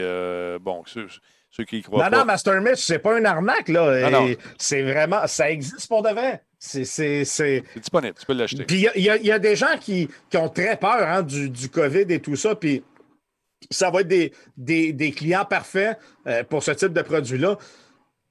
bon, 0.60 0.82
ceux, 1.56 1.64
qui 1.64 1.78
y 1.78 1.82
croient 1.82 2.04
Non, 2.04 2.10
pas. 2.10 2.18
non, 2.18 2.24
Master 2.24 2.60
Mitch, 2.60 2.80
c'est 2.84 2.98
pas 2.98 3.18
une 3.18 3.26
arnaque, 3.26 3.68
là. 3.68 4.10
Non, 4.10 4.20
non. 4.22 4.26
Et 4.28 4.38
C'est 4.58 4.82
vraiment, 4.82 5.26
ça 5.26 5.50
existe 5.50 5.86
pour 5.88 6.02
de 6.02 6.08
vrai. 6.10 6.42
C'est, 6.58 6.80
disponible, 7.76 8.14
tu 8.18 8.26
peux 8.26 8.32
l'acheter. 8.32 8.64
Puis 8.64 8.88
il 8.96 9.00
y 9.02 9.10
y, 9.10 9.26
y 9.26 9.30
a 9.32 9.38
des 9.38 9.54
gens 9.54 9.76
qui, 9.80 10.08
qui 10.30 10.36
ont 10.38 10.48
très 10.48 10.76
peur 10.78 11.06
hein, 11.08 11.22
du, 11.22 11.50
du 11.50 11.68
COVID 11.68 12.06
et 12.08 12.20
tout 12.20 12.36
ça, 12.36 12.54
puis 12.54 12.82
ça 13.70 13.90
va 13.90 14.00
être 14.00 14.08
des, 14.08 14.32
des- 14.56 14.92
des 14.92 15.12
clients 15.12 15.44
parfaits 15.44 15.98
euh, 16.26 16.42
pour 16.44 16.62
ce 16.62 16.70
type 16.72 16.92
de 16.92 17.02
produit-là. 17.02 17.56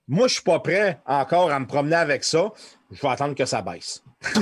Moi, 0.07 0.27
je 0.27 0.33
suis 0.33 0.43
pas 0.43 0.59
prêt 0.59 0.99
encore 1.05 1.51
à 1.51 1.59
me 1.59 1.65
promener 1.65 1.95
avec 1.95 2.23
ça. 2.23 2.51
Je 2.91 3.01
vais 3.01 3.07
attendre 3.07 3.35
que 3.35 3.45
ça 3.45 3.61
baisse. 3.61 4.03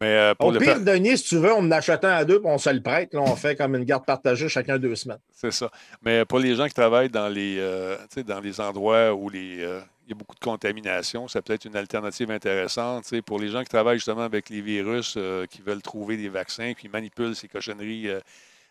Mais 0.00 0.06
euh, 0.16 0.34
pour 0.34 0.48
Au 0.48 0.52
le 0.52 0.60
pire, 0.60 0.80
Denis, 0.80 1.18
si 1.18 1.24
tu 1.24 1.36
veux, 1.38 1.52
on 1.52 1.58
en 1.58 1.70
achète 1.72 2.04
un 2.04 2.10
à 2.10 2.24
deux, 2.24 2.38
puis 2.40 2.48
on 2.48 2.58
se 2.58 2.70
le 2.70 2.80
prête. 2.80 3.12
Là, 3.14 3.20
on 3.20 3.34
fait 3.34 3.56
comme 3.56 3.74
une 3.74 3.84
garde 3.84 4.04
partagée 4.04 4.48
chacun 4.48 4.78
deux 4.78 4.94
semaines. 4.94 5.18
C'est 5.32 5.50
ça. 5.50 5.70
Mais 6.02 6.24
pour 6.24 6.38
les 6.38 6.54
gens 6.54 6.66
qui 6.66 6.74
travaillent 6.74 7.08
dans 7.10 7.28
les, 7.28 7.56
euh, 7.58 7.96
dans 8.26 8.40
les 8.40 8.60
endroits 8.60 9.12
où 9.12 9.28
les, 9.28 9.60
euh, 9.60 9.80
il 10.06 10.10
y 10.10 10.12
a 10.12 10.16
beaucoup 10.16 10.36
de 10.36 10.40
contamination, 10.40 11.26
ça 11.26 11.42
peut 11.42 11.52
être 11.52 11.64
une 11.64 11.76
alternative 11.76 12.30
intéressante. 12.30 13.12
Pour 13.26 13.38
les 13.40 13.48
gens 13.48 13.62
qui 13.62 13.68
travaillent 13.68 13.98
justement 13.98 14.22
avec 14.22 14.48
les 14.50 14.60
virus, 14.60 15.18
qui 15.50 15.62
veulent 15.62 15.82
trouver 15.82 16.16
des 16.16 16.28
vaccins, 16.28 16.72
puis 16.76 16.88
manipulent 16.88 17.34
ces 17.36 17.48
cochonneries 17.48 18.08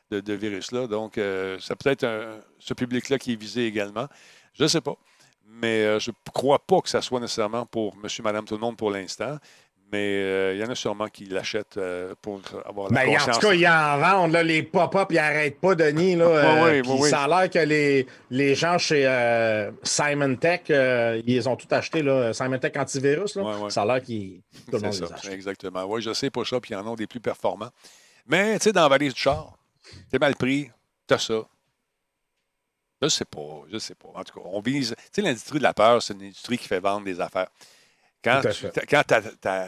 de, 0.09 0.19
de 0.19 0.33
virus-là. 0.33 0.87
Donc, 0.87 1.19
ça 1.59 1.75
peut 1.75 1.91
être 1.91 2.05
un- 2.05 2.39
ce 2.57 2.73
public-là 2.73 3.19
qui 3.19 3.33
est 3.33 3.39
visé 3.39 3.67
également. 3.67 4.07
Je 4.53 4.63
ne 4.63 4.67
sais 4.67 4.81
pas. 4.81 4.95
Mais 5.49 5.83
euh, 5.85 5.99
je 5.99 6.11
ne 6.11 6.15
crois 6.33 6.59
pas 6.59 6.81
que 6.81 6.89
ça 6.89 7.01
soit 7.01 7.19
nécessairement 7.19 7.65
pour 7.65 7.95
monsieur, 7.95 8.21
madame, 8.23 8.45
tout 8.45 8.55
le 8.55 8.59
monde 8.59 8.75
pour 8.75 8.91
l'instant. 8.91 9.37
Mais 9.91 10.21
euh, 10.21 10.53
il 10.53 10.59
y 10.59 10.63
en 10.65 10.69
a 10.69 10.75
sûrement 10.75 11.07
qui 11.07 11.25
l'achètent 11.25 11.77
euh, 11.77 12.13
pour 12.21 12.41
avoir 12.65 12.89
la 12.91 12.95
Ben, 13.05 13.09
en 13.09 13.13
conscience. 13.13 13.39
tout 13.39 13.47
cas, 13.47 13.53
ils 13.53 13.67
en 13.67 13.97
vendent. 13.97 14.33
Là, 14.33 14.43
les 14.43 14.61
pop-up, 14.61 15.07
ils 15.11 15.15
n'arrêtent 15.15 15.61
pas, 15.61 15.75
Denis. 15.75 16.17
Là, 16.17 16.25
euh, 16.65 16.81
puis. 16.81 17.03
Ça 17.03 17.23
a 17.23 17.27
l'air 17.27 17.49
que 17.49 17.59
les, 17.59 18.05
les 18.29 18.53
gens 18.53 18.77
chez 18.77 19.03
Simon 19.83 20.35
Tech, 20.35 20.61
ils 21.25 21.47
ont 21.47 21.55
tout 21.55 21.67
acheté. 21.71 22.01
Là, 22.01 22.33
Simon 22.33 22.59
Tech 22.59 22.73
antivirus. 22.75 23.35
Là. 23.35 23.69
Ça 23.69 23.83
a 23.83 23.85
l'air 23.85 24.01
qu'ils 24.01 24.41
tout 24.65 24.73
le 24.73 24.79
monde 24.79 24.91
les 24.91 25.07
ça, 25.07 25.13
achète. 25.13 25.31
exactement. 25.31 25.83
Oui, 25.85 26.01
je 26.01 26.13
sais, 26.13 26.29
Push-Up, 26.29 26.65
ils 26.69 26.75
en 26.75 26.85
ont 26.85 26.95
des 26.95 27.07
plus 27.07 27.21
performants. 27.21 27.71
Mais, 28.25 28.57
tu 28.59 28.65
sais, 28.65 28.73
dans 28.73 28.81
la 28.81 28.89
valise 28.89 29.13
du 29.13 29.21
char, 29.21 29.57
t'es 30.11 30.19
mal 30.19 30.35
pris, 30.35 30.69
t'as 31.07 31.17
ça. 31.17 31.43
Je 33.01 33.07
sais 33.07 33.25
pas, 33.25 33.61
je 33.71 33.77
sais 33.77 33.95
pas. 33.95 34.09
En 34.15 34.23
tout 34.23 34.37
cas, 34.39 34.45
on 34.51 34.59
vise. 34.59 34.95
Tu 34.97 35.03
sais, 35.13 35.21
l'industrie 35.21 35.59
de 35.59 35.63
la 35.63 35.73
peur, 35.73 36.01
c'est 36.01 36.13
une 36.13 36.23
industrie 36.23 36.57
qui 36.57 36.67
fait 36.67 36.79
vendre 36.79 37.05
des 37.05 37.21
affaires. 37.21 37.47
Quand 38.23 38.41
tu 38.41 38.67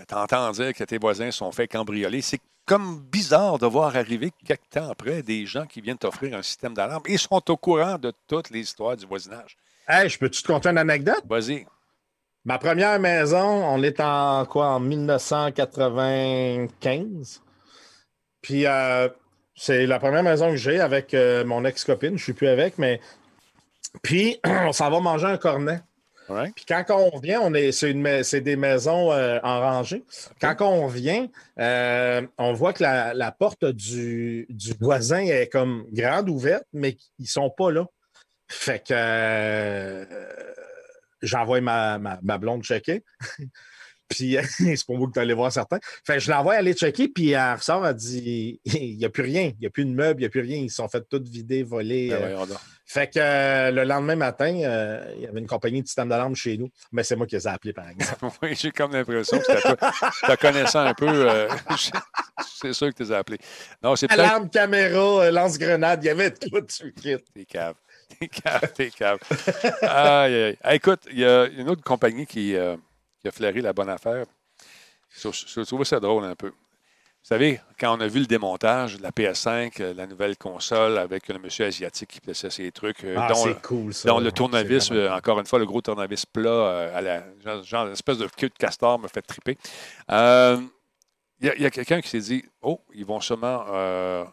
t'entends 0.08 0.52
dire 0.52 0.74
que 0.74 0.84
tes 0.84 0.98
voisins 0.98 1.30
sont 1.32 1.52
faits 1.52 1.72
cambrioler, 1.72 2.22
c'est 2.22 2.42
comme 2.66 3.00
bizarre 3.00 3.58
de 3.58 3.66
voir 3.66 3.96
arriver 3.96 4.32
quelques 4.46 4.70
temps 4.70 4.92
après 4.92 5.24
des 5.24 5.46
gens 5.46 5.66
qui 5.66 5.80
viennent 5.82 5.98
t'offrir 5.98 6.38
un 6.38 6.44
système 6.44 6.76
d'alarme 6.76 7.02
et 7.08 7.18
sont 7.18 7.42
au 7.50 7.58
courant 7.58 7.98
de 7.98 8.14
toutes 8.28 8.52
les 8.52 8.60
histoires 8.60 8.96
du 8.96 9.08
voisinage. 9.08 9.58
Hey, 9.88 10.08
je 10.08 10.20
peux-tu 10.20 10.44
te 10.44 10.48
conter 10.48 10.70
une 10.70 10.78
anecdote? 10.78 11.24
Vas-y. 11.28 11.66
Ma 12.46 12.60
première 12.60 13.00
maison, 13.00 13.40
on 13.40 13.82
est 13.82 14.00
en 14.00 14.46
quoi? 14.46 14.68
En 14.68 14.80
1995. 14.80 17.42
Puis 18.42 18.66
euh, 18.66 19.10
c'est 19.56 19.86
la 19.88 20.00
première 20.00 20.24
maison 20.24 20.52
que 20.52 20.58
j'ai 20.58 20.80
avec 20.80 21.14
euh, 21.14 21.44
mon 21.44 21.66
ex-copine. 21.66 22.10
Je 22.10 22.14
ne 22.14 22.20
suis 22.20 22.34
plus 22.34 22.48
avec, 22.48 22.78
mais. 22.78 23.02
Puis 24.04 24.40
on 24.46 24.72
s'en 24.72 24.90
va 24.90 25.00
manger 25.00 25.26
un 25.26 25.38
cornet. 25.38 25.82
Puis 26.56 26.66
quand 26.68 26.86
on 26.90 27.18
vient, 27.20 27.42
on 27.42 27.54
est, 27.54 27.72
c'est, 27.72 27.92
une 27.92 28.24
c'est 28.24 28.42
des 28.42 28.56
maisons 28.56 29.12
euh, 29.12 29.40
en 29.44 29.60
rangée. 29.60 30.04
Quand 30.40 30.56
on 30.62 30.88
vient, 30.88 31.28
euh, 31.60 32.26
on 32.38 32.54
voit 32.54 32.74
que 32.74 32.84
la, 32.84 33.14
la 33.14 33.32
porte 33.32 33.66
du, 33.66 34.46
du 34.50 34.74
voisin 34.80 35.22
est 35.22 35.48
comme 35.48 35.86
grande 35.92 36.30
ouverte, 36.30 36.66
mais 36.74 36.98
ils 37.18 37.28
sont 37.28 37.50
pas 37.50 37.72
là. 37.72 37.86
Fait 38.48 38.80
que 38.80 38.94
euh, 38.94 40.06
j'envoie 41.22 41.62
ma, 41.62 42.00
ma, 42.00 42.20
ma 42.22 42.38
blonde 42.38 42.64
checker. 42.64 43.04
Puis 44.10 44.38
c'est 44.58 44.86
pour 44.86 44.98
vous 44.98 45.08
que 45.08 45.14
tu 45.14 45.20
allé 45.20 45.34
voir 45.34 45.52
certains. 45.52 45.80
Fait 46.04 46.16
que 46.16 46.20
je 46.20 46.32
l'envoie 46.32 46.56
aller 46.56 46.74
checker, 46.74 47.08
puis 47.08 47.32
elle 47.32 47.54
ressort, 47.54 47.86
elle 47.86 47.94
dit 47.96 48.60
il 48.66 48.98
n'y 48.98 49.06
a 49.06 49.10
plus 49.10 49.24
rien, 49.24 49.52
il 49.54 49.60
n'y 49.60 49.68
a 49.68 49.70
plus 49.70 49.86
de 49.86 49.92
meubles, 49.92 50.20
il 50.20 50.24
n'y 50.24 50.28
a 50.28 50.30
plus 50.30 50.42
rien. 50.42 50.58
Ils 50.58 50.70
se 50.70 50.78
sont 50.78 50.88
fait 50.90 51.08
tout 51.08 51.24
vider, 51.24 51.64
voler. 51.64 52.10
Ben 52.10 52.24
euh, 52.24 52.46
fait 52.86 53.14
que 53.14 53.20
euh, 53.20 53.72
le 53.72 53.84
lendemain 53.84 54.16
matin, 54.16 54.52
euh, 54.64 55.14
il 55.16 55.22
y 55.22 55.28
avait 55.28 55.40
une 55.40 55.48
compagnie 55.48 55.82
de 55.84 55.88
système 55.88 56.10
d'alarme 56.10 56.36
chez 56.36 56.58
nous, 56.58 56.72
mais 56.92 57.04
c'est 57.04 57.16
moi 57.16 57.28
qui 57.28 57.36
les 57.36 57.48
ai 57.48 57.52
appelés, 57.52 57.74
par 57.74 57.88
exemple. 57.88 58.26
Oui, 58.42 58.56
j'ai 58.56 58.72
comme 58.72 58.94
l'impression 58.94 59.38
que. 59.38 59.44
Te 59.46 60.36
connaissant 60.42 60.80
un 60.80 60.94
peu, 60.94 61.48
c'est 62.60 62.74
sûr 62.74 62.88
que 62.90 62.96
tu 62.96 63.04
les 63.04 63.12
as 63.12 63.20
appelés. 63.20 63.38
Non, 63.84 63.96
c'est 63.96 64.12
Alarme, 64.12 64.50
caméra, 64.50 65.30
lance-grenade, 65.30 66.04
il 66.04 66.08
y 66.08 66.10
avait 66.10 66.32
tout 66.32 66.62
tu 66.62 66.92
quittes. 66.94 67.26
T'es 67.34 67.46
cave. 67.46 67.76
T'es 68.20 68.28
cave, 68.28 68.74
t'es 68.74 68.90
cave. 68.90 69.20
Aïe, 69.84 70.34
aïe. 70.34 70.58
Ah, 70.64 70.74
écoute, 70.74 71.02
il 71.12 71.20
y 71.20 71.26
a 71.26 71.46
une 71.46 71.70
autre 71.70 71.84
compagnie 71.84 72.26
qui, 72.26 72.56
qui 73.22 73.28
a 73.28 73.32
flairé 73.32 73.62
la 73.62 73.74
bonne 73.74 73.90
affaire. 73.90 74.26
Je, 75.10 75.62
trouvais 75.64 75.86
ça 75.86 76.00
drôle 76.00 76.24
un 76.26 76.36
peu. 76.36 76.48
Vous 76.50 77.28
savez, 77.28 77.60
quand 77.78 77.98
on 77.98 78.00
a 78.00 78.08
vu 78.08 78.22
le 78.22 78.26
démontage 78.28 78.98
de 78.98 79.04
la 79.04 79.12
PS5, 79.12 79.82
euh, 79.82 79.94
la 79.94 80.08
nouvelle 80.08 80.38
console 80.38 80.98
avec 80.98 81.28
le 81.28 81.38
monsieur 81.38 81.66
asiatique 81.66 82.10
qui 82.10 82.22
plaçait 82.22 82.50
ses 82.50 82.72
trucs, 82.72 83.04
euh, 83.04 83.16
Ah, 83.18 83.28
dont, 83.34 83.54
cool, 83.62 83.94
ça. 83.94 84.08
dont 84.08 84.20
le 84.20 84.32
tournevis, 84.32 84.90
vraiment 84.90 85.16
encore 85.16 85.40
une 85.40 85.46
fois, 85.46 85.60
le 85.60 85.66
gros 85.66 85.82
tournevis 85.82 86.26
plat, 86.26 86.50
euh, 86.50 86.98
à 86.98 87.02
la, 87.02 87.24
genre, 87.44 87.64
genre 87.64 87.86
une 87.88 87.94
espèce 87.94 88.18
de 88.20 88.28
queue 88.28 88.48
de 88.48 88.54
castor 88.58 88.98
me 89.00 89.08
fait 89.10 89.22
triper. 89.22 89.58
Euh, 90.12 90.62
Il 91.42 91.54
y 91.58 91.66
a, 91.66 91.70
quelqu'un 91.72 92.00
qui 92.02 92.08
s'est 92.10 92.20
dit 92.20 92.46
Oh, 92.62 92.80
ils 92.94 93.06
vont 93.06 93.20
sûrement. 93.20 93.66
euh, 93.70 94.24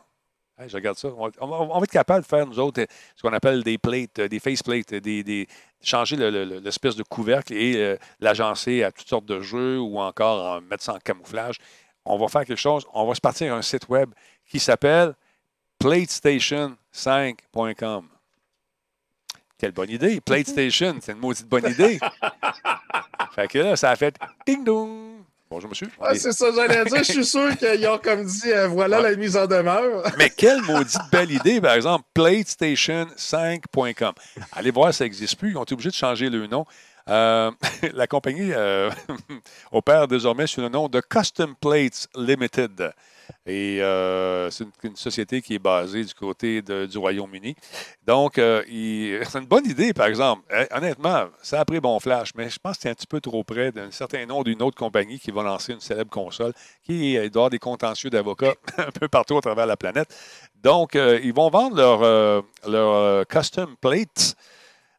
hey, 0.59 0.69
je 0.69 0.77
regarde 0.77 0.99
ça. 0.99 1.09
On, 1.09 1.31
on 1.41 1.47
va- 1.47 1.57
on 1.61 1.79
va 1.79 1.85
être 1.85 1.91
capable 1.91 2.23
de 2.23 2.27
faire, 2.27 2.47
nous 2.47 2.59
autres, 2.59 2.85
ce 3.15 3.23
qu'on 3.23 3.33
appelle 3.33 3.63
des 3.63 3.79
plates, 3.79 4.21
des 4.21 4.39
faceplates, 4.41 4.93
des, 4.95 5.23
des, 5.23 5.47
changer 5.83 6.17
le- 6.17 6.31
le- 6.31 6.45
le- 6.45 6.59
l'espèce 6.59 6.97
de 6.97 7.03
couvercle 7.03 7.53
et 7.55 7.77
euh, 7.77 7.97
l'agencer 8.21 8.83
à 8.83 8.93
toutes 8.93 9.09
sortes 9.09 9.27
de 9.27 9.41
jeux 9.41 9.79
ou 9.81 9.99
encore 9.99 10.57
en 10.57 10.61
mettre 10.61 10.83
ça 10.85 10.93
en 10.95 10.99
camouflage. 10.99 11.57
On 12.05 12.19
va 12.19 12.29
faire 12.29 12.45
quelque 12.45 12.59
chose. 12.61 12.87
On 12.95 13.07
va 13.07 13.15
se 13.15 13.21
partir 13.21 13.53
un 13.55 13.63
site 13.63 13.89
web 13.89 14.11
qui 14.49 14.59
s'appelle 14.61 15.15
PlateStation5.com. 15.83 18.09
Quelle 19.59 19.73
bonne 19.73 19.91
idée. 19.91 20.21
PlateStation, 20.21 20.97
c'est 21.01 21.13
une 21.13 21.19
maudite 21.19 21.49
bonne 21.49 21.67
idée. 21.71 21.99
fait 23.35 23.49
que 23.49 23.59
là, 23.59 23.75
ça 23.77 23.91
a 23.91 23.97
fait 23.97 24.15
ding 24.47 24.65
dong. 24.65 25.23
Bonjour, 25.49 25.69
monsieur. 25.71 25.89
Ah, 26.01 26.15
c'est 26.17 26.33
ça, 26.33 26.47
j'allais 26.55 26.85
dire. 26.85 26.99
Je 27.05 27.13
suis 27.13 27.25
sûr 27.25 27.57
qu'ils 27.57 27.87
ont 27.89 27.99
comme 27.99 28.25
dit 28.25 28.51
euh, 28.53 28.67
voilà 28.67 28.97
Ouais. 29.01 29.11
la 29.11 29.17
mise 29.17 29.37
en 29.37 29.47
demeure. 29.47 30.03
Mais 30.19 30.29
quelle 30.29 30.61
maudite 30.63 31.01
belle 31.13 31.31
idée, 31.31 31.61
par 31.61 31.75
exemple, 31.75 32.05
PlateStation5.com. 32.15 34.13
Allez 34.53 34.71
voir, 34.73 34.93
ça 34.93 35.05
n'existe 35.05 35.39
plus. 35.39 35.51
Ils 35.53 35.57
ont 35.57 35.63
été 35.63 35.75
obligés 35.75 35.91
de 35.91 35.95
changer 35.95 36.31
le 36.31 36.47
nom. 36.49 36.65
Euh, 37.09 37.53
la 37.95 38.07
compagnie 38.09 38.53
euh, 38.53 38.91
opère 39.73 40.09
désormais 40.09 40.49
sous 40.49 40.61
le 40.61 40.69
nom 40.69 40.89
de 40.89 41.01
Custom 41.01 41.55
Plates 41.61 42.09
Limited. 42.17 42.93
Et 43.47 43.83
euh, 43.83 44.51
c'est 44.51 44.65
une, 44.83 44.97
société 44.97 45.43
qui 45.43 45.55
est 45.55 45.59
basée 45.59 46.05
du 46.05 46.15
côté 46.15 46.63
du 46.63 46.99
Royaume-Uni. 46.99 47.55
Donc, 48.07 48.39
euh, 48.39 48.63
c'est 48.67 49.39
une 49.39 49.47
bonne 49.47 49.67
idée, 49.67 49.93
par 49.93 50.07
exemple. 50.07 50.43
Eh, 50.51 50.73
honnêtement, 50.75 51.27
ça 51.43 51.61
a 51.61 51.65
pris 51.65 51.81
bon 51.81 51.99
flash, 52.01 52.33
mais 52.35 52.51
je 52.51 52.59
pense 52.59 52.77
que 52.77 52.83
c'est 52.83 52.91
un 52.91 52.95
petit 52.95 53.07
peu 53.07 53.21
trop 53.21 53.45
près 53.45 53.73
d'un 53.73 53.91
certain 53.91 54.25
nom 54.27 54.43
d'une 54.43 54.63
autre 54.63 54.77
compagnie 54.77 55.19
qui 55.19 55.31
va 55.31 55.43
lancer 55.43 55.73
une 55.73 55.81
célèbre 55.81 56.11
console 56.11 56.53
qui 56.83 57.17
euh, 57.17 57.29
doit 57.29 57.43
avoir 57.43 57.51
des 57.51 57.59
contentieux 57.59 58.11
d'avocats 58.11 58.55
un 58.79 58.91
peu 58.91 59.09
partout 59.09 59.37
à 59.39 59.41
travers 59.41 59.67
la 59.67 59.77
planète. 59.77 60.15
Donc, 60.63 60.97
euh, 60.97 61.21
ils 61.23 61.35
vont 61.35 61.51
vendre 61.51 61.77
leur, 61.77 62.03
euh, 62.03 62.43
leur 62.67 62.93
euh, 62.93 63.25
custom 63.25 63.77
plates 63.81 64.35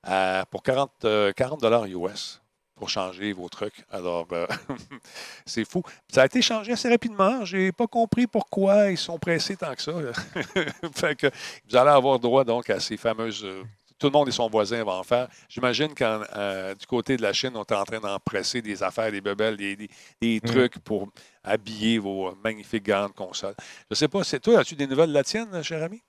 euh, 0.07 0.43
pour 0.49 0.63
40, 0.63 0.91
euh, 1.05 1.31
40 1.33 1.63
US 1.87 2.41
pour 2.77 2.89
changer 2.89 3.33
vos 3.33 3.49
trucs. 3.49 3.83
Alors, 3.91 4.27
euh, 4.31 4.47
c'est 5.45 5.65
fou. 5.65 5.81
Ça 6.07 6.21
a 6.21 6.25
été 6.25 6.41
changé 6.41 6.71
assez 6.71 6.89
rapidement. 6.89 7.43
Je 7.43 7.57
n'ai 7.57 7.71
pas 7.71 7.87
compris 7.87 8.27
pourquoi 8.27 8.91
ils 8.91 8.97
sont 8.97 9.17
pressés 9.19 9.55
tant 9.57 9.73
que 9.75 9.81
ça. 9.81 9.91
fait 10.95 11.15
que 11.15 11.27
vous 11.69 11.75
allez 11.75 11.89
avoir 11.89 12.19
droit 12.19 12.43
donc 12.43 12.69
à 12.69 12.79
ces 12.79 12.97
fameuses. 12.97 13.43
euh, 13.43 13.63
tout 13.99 14.05
le 14.07 14.11
monde 14.11 14.27
et 14.27 14.31
son 14.31 14.47
voisin 14.47 14.83
va 14.83 14.91
en 14.91 15.01
faire. 15.03 15.27
J'imagine 15.49 15.95
qu'en 15.95 16.21
euh, 16.35 16.75
du 16.75 16.85
côté 16.85 17.17
de 17.17 17.23
la 17.23 17.33
Chine, 17.33 17.53
on 17.55 17.63
est 17.63 17.71
en 17.73 17.83
train 17.83 17.99
d'en 17.99 18.19
presser 18.19 18.61
des 18.61 18.83
affaires, 18.83 19.11
des 19.11 19.21
bebelles, 19.21 19.57
des, 19.57 19.75
des- 19.75 19.89
des 20.21 20.39
Mm. 20.43 20.47
trucs 20.47 20.77
pour 20.79 21.07
habiller 21.43 21.97
vos 21.97 22.35
magnifiques 22.43 22.85
grandes 22.85 23.13
consoles. 23.15 23.55
Je 23.57 23.63
ne 23.89 23.95
sais 23.95 24.07
pas, 24.07 24.23
c'est 24.23 24.39
toi, 24.39 24.59
as-tu 24.59 24.75
des 24.75 24.85
nouvelles 24.85 25.09
de 25.09 25.15
la 25.15 25.23
tienne, 25.23 25.63
cher 25.63 25.81
ami? 25.81 26.03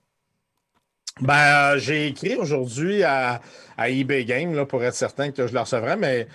Ben, 1.21 1.35
euh, 1.75 1.79
j'ai 1.79 2.07
écrit 2.07 2.37
aujourd'hui 2.37 3.03
à, 3.03 3.41
à 3.77 3.89
eBay 3.89 4.25
Game 4.25 4.55
là, 4.55 4.67
pour 4.67 4.85
être 4.85 4.95
certain 4.95 5.31
que 5.33 5.47
je 5.47 5.53
le 5.53 5.61
recevrai, 5.61 5.97
mais 5.97 6.29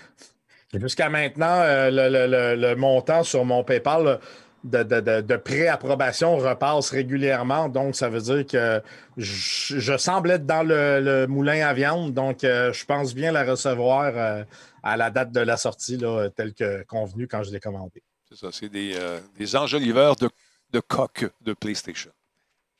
jusqu'à 0.73 1.09
maintenant, 1.09 1.59
euh, 1.61 1.89
le, 1.89 2.27
le- 2.27 2.55
le- 2.55 2.75
montant 2.75 3.23
sur 3.23 3.45
mon 3.45 3.63
PayPal 3.63 4.19
de, 4.63 4.83
de, 4.83 5.21
de, 5.21 5.35
pré-approbation 5.37 6.37
repasse 6.37 6.89
régulièrement. 6.89 7.69
Donc, 7.69 7.95
ça 7.95 8.09
veut 8.09 8.21
dire 8.21 8.45
que 8.45 8.81
je, 9.17 9.97
semble 9.97 10.31
être 10.31 10.45
dans 10.45 10.63
le, 10.63 11.25
moulin 11.27 11.65
à 11.65 11.73
viande. 11.73 12.13
Donc, 12.13 12.43
euh, 12.43 12.71
je 12.73 12.85
pense 12.85 13.13
bien 13.13 13.31
la 13.31 13.43
recevoir 13.43 14.45
à 14.83 14.97
la 14.97 15.09
date 15.11 15.31
de 15.31 15.41
la 15.41 15.57
sortie, 15.57 15.97
là, 15.97 16.29
telle 16.29 16.53
que 16.53 16.83
convenu 16.83 17.27
quand 17.27 17.43
je 17.43 17.51
l'ai 17.51 17.59
commandé. 17.59 18.01
C'est 18.29 18.37
ça, 18.37 18.47
c'est 18.51 18.69
des, 18.69 18.97
des 19.37 19.55
enjoliveurs 19.55 20.15
de, 20.15 20.29
de 20.71 20.79
coque 20.79 21.25
de 21.41 21.53
PlayStation. 21.53 22.11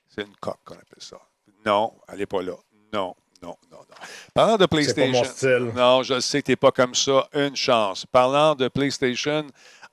C'est 0.07 0.21
une 0.23 0.35
coque 0.39 0.59
qu'on 0.65 0.75
appelle 0.75 0.99
ça. 0.99 1.17
Non, 1.65 1.93
elle 2.11 2.19
n'est 2.19 2.25
pas 2.25 2.41
là. 2.41 2.53
Non, 2.93 3.15
non, 3.41 3.55
non, 3.71 3.77
non. 3.77 3.95
Parlant 4.33 4.53
de 4.57 4.65
pas 4.65 4.67
PlayStation. 4.67 5.11
mon 5.11 5.23
style. 5.23 5.71
Non, 5.75 6.03
je 6.03 6.19
sais 6.19 6.41
que 6.41 6.45
tu 6.47 6.51
n'es 6.51 6.55
pas 6.55 6.71
comme 6.71 6.93
ça. 6.95 7.27
Une 7.33 7.55
chance. 7.55 8.05
Parlant 8.05 8.55
de 8.55 8.67
PlayStation, 8.67 9.45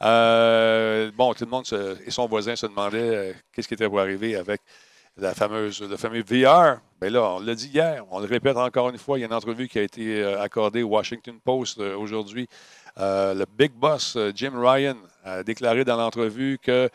euh, 0.02 1.10
bon, 1.16 1.32
tout 1.34 1.44
le 1.44 1.50
monde 1.50 1.66
se- 1.66 1.96
et 2.06 2.10
son 2.10 2.26
voisin 2.26 2.56
se 2.56 2.66
demandaient 2.66 2.98
euh, 2.98 3.32
qu'est-ce 3.52 3.68
qui 3.68 3.74
était 3.74 3.88
pour 3.88 4.00
arriver 4.00 4.36
avec 4.36 4.60
la 5.16 5.34
fameuse, 5.34 5.80
le 5.82 5.96
fameux 5.96 6.22
VR. 6.22 6.80
Mais 7.00 7.10
là, 7.10 7.22
on 7.34 7.40
l'a 7.40 7.54
dit 7.54 7.68
hier, 7.68 8.04
on 8.10 8.20
le 8.20 8.26
répète 8.26 8.56
encore 8.56 8.88
une 8.90 8.98
fois, 8.98 9.18
il 9.18 9.22
y 9.22 9.24
a 9.24 9.26
une 9.26 9.34
entrevue 9.34 9.68
qui 9.68 9.78
a 9.78 9.82
été 9.82 10.22
euh, 10.22 10.40
accordée 10.40 10.82
au 10.82 10.88
Washington 10.88 11.38
Post 11.44 11.78
aujourd'hui. 11.78 12.48
Euh, 12.98 13.34
le 13.34 13.44
big 13.58 13.72
boss, 13.72 14.16
Jim 14.34 14.52
Ryan, 14.56 14.96
a 15.24 15.42
déclaré 15.42 15.84
dans 15.84 15.96
l'entrevue 15.96 16.58
que 16.62 16.88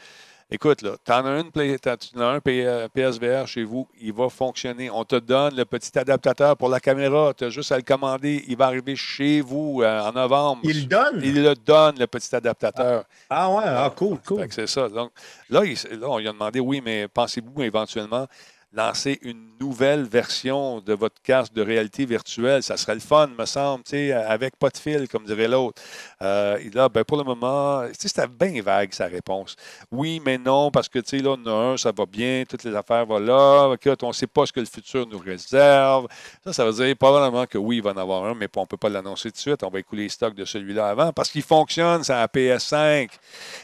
Écoute, 0.52 0.84
là, 0.84 0.92
tu 1.04 1.12
en 1.12 1.26
as 1.26 1.40
une 1.40 1.52
Play- 1.52 1.80
t'as- 1.80 1.98
tu 1.98 2.16
en 2.16 2.22
as 2.22 2.26
un 2.26 2.40
P- 2.40 2.64
euh, 2.66 2.88
PSVR 2.88 3.48
chez 3.48 3.64
vous, 3.64 3.88
il 4.00 4.14
va 4.14 4.30
fonctionner. 4.30 4.92
On 4.92 5.04
te 5.04 5.16
donne 5.16 5.56
le 5.56 5.66
petit 5.66 5.98
adaptateur 5.98 6.56
pour 6.56 6.70
la 6.70 6.80
caméra, 6.80 7.34
tu 7.36 7.46
as 7.46 7.50
juste 7.50 7.72
à 7.72 7.78
le 7.78 7.82
commander, 7.82 8.46
il 8.48 8.56
va 8.56 8.68
arriver 8.68 8.96
chez 8.96 9.42
vous 9.42 9.82
euh, 9.82 10.02
en 10.02 10.12
novembre. 10.12 10.62
Il 10.64 10.82
le 10.82 10.86
donne? 10.86 11.20
Il 11.24 11.42
le 11.42 11.56
donne, 11.56 11.96
le 11.98 12.06
petit 12.06 12.36
adaptateur. 12.36 13.06
Ah 13.28 13.50
ouais, 13.50 13.64
ah, 13.66 13.92
cool, 13.96 14.20
cool. 14.26 14.46
C'est 14.52 14.68
ça. 14.68 14.88
Donc, 14.88 15.10
là, 15.50 15.64
il- 15.66 16.00
là, 16.00 16.08
on 16.08 16.20
lui 16.20 16.28
a 16.28 16.32
demandé, 16.32 16.60
oui, 16.60 16.80
mais 16.84 17.08
pensez-vous 17.08 17.64
éventuellement 17.64 18.28
lancer 18.76 19.20
une 19.22 19.46
nouvelle 19.60 20.04
version 20.04 20.82
de 20.82 20.94
votre 20.94 21.22
casque 21.22 21.54
de 21.54 21.62
réalité 21.62 22.06
virtuelle? 22.06 22.62
Ça 22.62 22.78
serait 22.78 22.96
le 22.96 23.00
fun, 23.00 23.28
me 23.28 23.46
semble, 23.46 23.84
avec 24.28 24.58
pas 24.58 24.70
de 24.70 24.78
fil, 24.78 25.08
comme 25.08 25.26
dirait 25.26 25.48
l'autre. 25.48 25.82
Euh, 26.22 26.60
là, 26.74 26.90
ben, 26.90 27.04
pour 27.04 27.18
le 27.18 27.24
moment, 27.24 27.84
c'était 27.98 28.28
bien 28.28 28.62
vague 28.62 28.94
sa 28.94 29.08
réponse. 29.08 29.56
Oui, 29.92 30.22
mais 30.24 30.38
non, 30.38 30.72
parce 30.72 30.90
que, 30.90 31.00
là, 31.00 31.36
on 31.38 31.46
a 31.48 31.52
un, 31.74 31.78
ça 31.78 31.92
va 31.92 32.06
bien, 32.06 32.44
toutes 32.48 32.64
les 32.64 32.76
affaires 32.76 33.06
vont 33.06 33.20
là. 33.20 33.76
On 34.02 34.08
ne 34.08 34.14
sait 34.14 34.28
pas 34.28 34.46
ce 34.46 34.54
que 34.54 34.60
le 34.60 34.66
futur 34.66 35.08
nous 35.08 35.20
réserve. 35.20 36.08
Ça, 36.44 36.54
ça 36.54 36.66
veut 36.66 36.74
dire 36.74 36.96
probablement 36.98 37.46
que 37.46 37.58
oui, 37.58 37.78
il 37.78 37.84
va 37.84 37.92
en 37.92 37.98
avoir 37.98 38.26
un, 38.26 38.36
mais 38.36 38.48
on 38.56 38.62
ne 38.62 38.66
peut 38.66 38.78
pas 38.78 38.90
l'annoncer 38.90 39.30
tout 39.30 39.36
de 39.36 39.40
suite. 39.40 39.64
On 39.64 39.70
va 39.70 39.80
écouler 39.80 40.04
les 40.04 40.10
stocks 40.10 40.36
de 40.36 40.46
celui-là 40.46 40.88
avant 40.88 41.14
parce 41.14 41.30
qu'il 41.30 41.44
fonctionne, 41.44 42.04
c'est 42.04 42.14
la 42.14 42.28
PS5. 42.28 43.10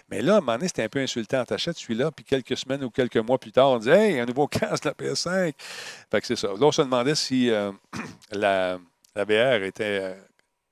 Mais 0.10 0.22
là, 0.22 0.36
à 0.36 0.38
un 0.38 0.40
moment 0.40 0.54
donné, 0.54 0.68
c'était 0.68 0.84
un 0.84 0.90
peu 0.90 1.00
insultant. 1.00 1.44
T'achètes 1.46 1.78
celui-là, 1.78 2.12
puis 2.12 2.24
quelques 2.26 2.58
semaines 2.58 2.84
ou 2.84 2.90
quelques 2.90 3.18
mois 3.18 3.38
plus 3.38 3.52
tard, 3.52 3.70
on 3.70 3.78
dit 3.78 3.90
Hey, 3.90 4.20
un 4.20 4.26
nouveau 4.26 4.48
casque 4.48 4.88
PS5. 5.02 5.54
Fait 6.12 6.22
que 6.22 6.28
c'est 6.28 6.36
ça. 6.36 6.48
Là, 6.48 6.56
on 6.62 6.72
se 6.72 6.82
demandait 6.82 7.16
si 7.16 7.50
euh, 7.50 7.72
la, 8.32 8.78
la 9.16 9.24
VR 9.26 9.64
était, 9.64 10.00
euh, 10.02 10.14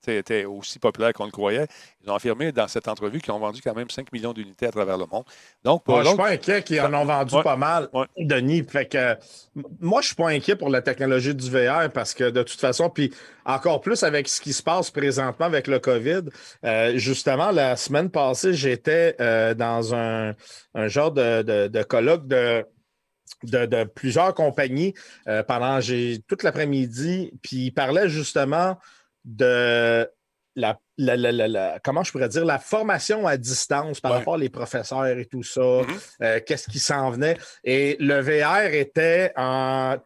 était 0.07 0.45
aussi 0.45 0.80
populaire 0.80 1.13
qu'on 1.13 1.25
le 1.25 1.32
croyait. 1.32 1.67
Ils 2.03 2.09
ont 2.09 2.15
affirmé 2.15 2.51
dans 2.51 2.67
cette 2.67 2.88
entrevue 2.88 3.19
qu'ils 3.19 3.32
ont 3.34 3.38
vendu 3.38 3.61
quand 3.61 3.75
même 3.75 3.91
5 3.91 4.11
millions 4.11 4.34
d'unités 4.34 4.65
à 4.65 4.71
travers 4.71 4.97
le 4.97 5.05
monde. 5.05 5.23
Donc, 5.63 5.84
pour 5.84 6.01
je 6.01 6.07
suis 6.07 6.17
pas 6.17 6.30
inquiet 6.30 6.63
qu'ils 6.63 6.82
en 6.82 6.91
ont 6.95 7.05
vendu 7.05 7.36
Ouais. 7.36 7.43
pas 7.43 7.57
mal, 7.57 7.89
Ouais. 7.93 8.07
Denis. 8.17 8.63
Fait 8.63 8.88
que, 8.88 9.15
moi, 9.80 10.01
je 10.01 10.07
suis 10.07 10.15
pas 10.15 10.30
inquiet 10.30 10.55
pour 10.55 10.69
la 10.69 10.82
technologie 10.82 11.36
du 11.36 11.47
VR 11.51 11.91
parce 11.93 12.15
que 12.15 12.23
de 12.32 12.41
toute 12.41 12.59
façon, 12.59 12.89
puis 12.89 13.13
encore 13.45 13.82
plus 13.82 14.01
avec 14.01 14.27
ce 14.30 14.41
qui 14.41 14.53
se 14.53 14.63
passe 14.63 14.89
présentement 14.89 15.45
avec 15.45 15.67
le 15.67 15.77
COVID. 15.77 16.21
euh, 16.65 16.97
justement, 16.97 17.51
la 17.51 17.75
semaine 17.75 18.09
passée, 18.09 18.55
j'étais 18.55 19.15
euh, 19.21 19.53
dans 19.53 19.93
un, 19.93 20.34
un 20.73 20.88
genre 20.88 21.11
de, 21.11 21.43
de- 21.43 21.67
de 21.67 21.84
colloque 21.84 22.25
de, 22.25 22.65
de, 23.43 23.65
de 23.65 23.84
plusieurs 23.84 24.34
compagnies 24.34 24.93
euh, 25.27 25.43
pendant 25.43 25.80
toute 26.27 26.43
l'après-midi, 26.43 27.32
puis 27.41 27.65
ils 27.67 27.71
parlaient 27.71 28.09
justement 28.09 28.77
de 29.25 30.09
la, 30.55 30.77
la- 30.97 31.15
la- 31.15 31.32
la- 31.32 31.47
la- 31.47 31.80
comment 31.84 32.03
je 32.03 32.11
pourrais 32.11 32.27
dire, 32.27 32.43
la 32.43 32.59
formation 32.59 33.25
à 33.27 33.38
distance 33.38 34.01
par 34.01 34.11
Ouais. 34.11 34.17
rapport 34.17 34.34
aux 34.41 34.49
professeurs 34.49 35.05
et 35.05 35.25
tout 35.25 35.43
ça, 35.43 35.61
Mhm. 35.61 35.86
euh, 36.23 36.39
qu'est-ce 36.45 36.69
qui 36.69 36.80
s'en 36.80 37.11
venait. 37.11 37.38
Et 37.63 37.95
le 37.99 38.19
VR 38.19 38.73
était 38.73 39.32
en- 39.38 39.97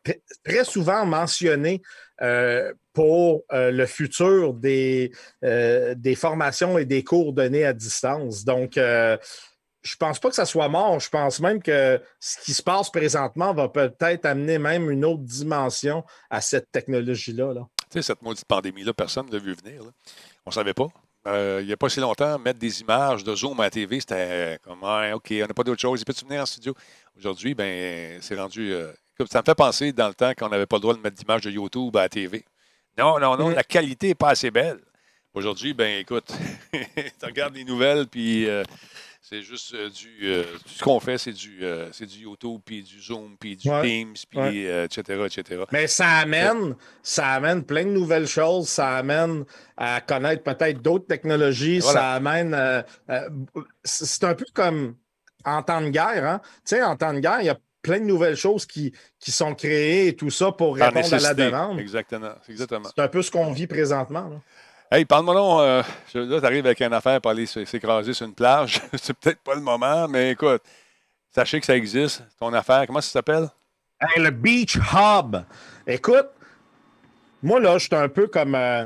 très 0.43 0.63
souvent 0.63 1.05
mentionné 1.05 1.81
euh, 2.21 2.71
pour 2.93 3.43
euh, 3.51 3.71
le 3.71 3.85
futur 3.87 4.53
des, 4.53 5.11
des 5.41 6.15
formations 6.15 6.77
et 6.77 6.85
des 6.85 7.03
cours 7.03 7.33
donnés 7.33 7.65
à 7.65 7.73
distance. 7.73 8.45
Donc, 8.45 8.77
je 9.83 9.95
pense 9.97 10.19
pas 10.19 10.29
que 10.29 10.35
ça 10.35 10.45
soit 10.45 10.69
mort. 10.69 10.99
Je 10.99 11.09
pense 11.09 11.39
même 11.39 11.61
que 11.61 12.01
ce 12.19 12.39
qui 12.39 12.53
se 12.53 12.63
passe 12.63 12.89
présentement 12.89 13.53
va 13.53 13.67
peut-être 13.69 14.25
amener 14.25 14.57
même 14.57 14.89
une 14.89 15.03
autre 15.05 15.23
dimension 15.23 16.03
à 16.29 16.41
cette 16.41 16.71
technologie-là. 16.71 17.53
là. 17.53 17.61
Tu 17.91 17.99
sais, 17.99 18.01
cette 18.01 18.21
maudite 18.21 18.45
pandémie-là, 18.45 18.93
personne 18.93 19.27
ne 19.27 19.31
l'a 19.33 19.39
vu 19.39 19.53
venir. 19.53 19.83
là. 19.83 19.89
On 20.45 20.49
ne 20.49 20.53
savait 20.53 20.73
pas. 20.73 20.87
Euh, 21.27 21.59
il 21.61 21.67
n'y 21.67 21.73
a 21.73 21.77
pas 21.77 21.87
si 21.89 21.99
longtemps, 22.01 22.37
mettre 22.39 22.59
des 22.59 22.81
images 22.81 23.23
de 23.23 23.33
Zoom 23.35 23.59
à 23.59 23.63
la 23.63 23.69
TV, 23.69 23.99
c'était 23.99 24.59
comme, 24.63 24.81
Ouais, 24.83 25.13
OK, 25.13 25.27
on 25.31 25.47
n'a 25.47 25.53
pas 25.53 25.63
d'autre 25.63 25.81
chose. 25.81 26.01
Il 26.01 26.05
peut-tu 26.05 26.25
venir 26.25 26.41
en 26.41 26.45
studio? 26.45 26.73
Aujourd'hui, 27.17 27.53
ben, 27.53 28.19
c'est 28.21 28.35
rendu. 28.39 28.73
euh, 28.73 28.91
ça 29.29 29.39
me 29.39 29.45
fait 29.45 29.55
penser 29.55 29.93
dans 29.93 30.07
le 30.07 30.13
temps 30.15 30.33
qu'on 30.33 30.49
n'avait 30.49 30.65
pas 30.65 30.77
le 30.77 30.81
droit 30.81 30.93
de 30.95 30.99
mettre 30.99 31.15
d'images 31.15 31.41
de 31.41 31.51
YouTube 31.51 31.95
à 31.95 32.01
la 32.01 32.09
TV. 32.09 32.43
Non, 32.97 33.19
non, 33.19 33.37
non, 33.37 33.49
Mm. 33.49 33.53
la 33.55 33.63
qualité 33.63 34.07
n'est 34.07 34.15
pas 34.15 34.29
assez 34.29 34.51
belle. 34.51 34.79
Aujourd'hui, 35.33 35.73
ben, 35.73 35.99
écoute, 35.99 36.31
tu 36.73 37.25
regardes 37.25 37.55
les 37.55 37.63
nouvelles, 37.63 38.07
puis 38.07 38.47
euh, 38.49 38.63
c'est 39.25 39.41
juste 39.41 39.73
euh, 39.73 39.89
du. 39.89 40.19
euh, 40.23 40.43
ce 40.65 40.83
qu'on 40.83 40.99
fait, 40.99 41.17
c'est 41.17 41.31
du, 41.31 41.59
euh, 41.63 41.89
c'est 41.93 42.05
du 42.05 42.19
YouTube, 42.19 42.59
puis 42.65 42.83
du 42.83 43.01
Zoom, 43.01 43.37
puis 43.39 43.55
du 43.55 43.69
Ouais. 43.69 43.81
Teams, 43.81 44.13
puis 44.29 44.37
Ouais. 44.39 44.65
euh, 44.67 44.83
etc., 44.85 45.23
etc. 45.25 45.63
Mais 45.71 45.87
ça 45.87 46.09
amène, 46.17 46.75
ça 47.01 47.29
amène 47.29 47.63
plein 47.63 47.85
de 47.85 47.91
nouvelles 47.91 48.27
choses. 48.27 48.67
Ça 48.67 48.97
amène 48.97 49.45
à 49.77 50.01
connaître 50.01 50.43
peut-être 50.43 50.81
d'autres 50.81 51.07
technologies. 51.07 51.79
Voilà. 51.79 51.99
Ça 52.01 52.11
amène. 52.15 52.83
c'est 53.83 54.23
un 54.25 54.35
peu 54.35 54.45
comme 54.53 54.97
en 55.45 55.63
temps 55.63 55.81
de 55.81 55.89
guerre. 55.89 56.25
Hein? 56.25 56.41
Tu 56.65 56.75
sais, 56.75 56.83
en 56.83 56.95
temps 56.97 57.13
de 57.13 57.19
guerre, 57.19 57.39
il 57.41 57.45
y 57.45 57.49
a 57.49 57.57
plein 57.81 57.99
de 57.99 58.05
nouvelles 58.05 58.35
choses 58.37 58.65
qui, 58.65 58.93
qui 59.19 59.31
sont 59.31 59.55
créées 59.55 60.07
et 60.07 60.15
tout 60.15 60.29
ça 60.31 60.51
pour 60.51 60.75
répondre 60.75 61.13
à 61.13 61.19
la 61.19 61.33
demande. 61.33 61.79
Exactement. 61.79 62.33
Exactement. 62.49 62.89
C'est 62.95 63.01
un 63.01 63.07
peu 63.07 63.21
ce 63.21 63.31
qu'on 63.31 63.51
vit 63.51 63.67
présentement. 63.67 64.29
là. 64.29 64.41
Hey, 64.93 65.05
parle-moi 65.05 65.33
donc. 65.33 65.59
euh, 65.61 65.81
là, 66.13 66.39
tu 66.39 66.45
arrives 66.45 66.65
avec 66.67 66.79
une 66.81 66.93
affaire 66.93 67.19
pour 67.19 67.31
aller 67.31 67.47
s'écraser 67.47 68.13
sur 68.13 68.27
une 68.27 68.35
plage. 68.35 68.79
c'est 68.93 69.17
peut-être 69.17 69.39
pas 69.41 69.55
le 69.55 69.61
moment, 69.61 70.07
mais 70.07 70.31
écoute, 70.33 70.61
sachez 71.33 71.59
que 71.59 71.65
ça 71.65 71.75
existe. 71.75 72.23
Ton 72.39 72.53
affaire, 72.53 72.85
comment 72.85 73.01
ça 73.01 73.09
s'appelle? 73.09 73.49
Hey, 73.99 74.21
le 74.21 74.29
Beach 74.29 74.75
Hub. 74.93 75.37
Écoute, 75.87 76.27
moi, 77.41 77.59
là, 77.59 77.79
je 77.79 77.85
suis 77.87 77.95
un 77.95 78.07
peu 78.07 78.27
comme. 78.27 78.53
euh, 78.53 78.85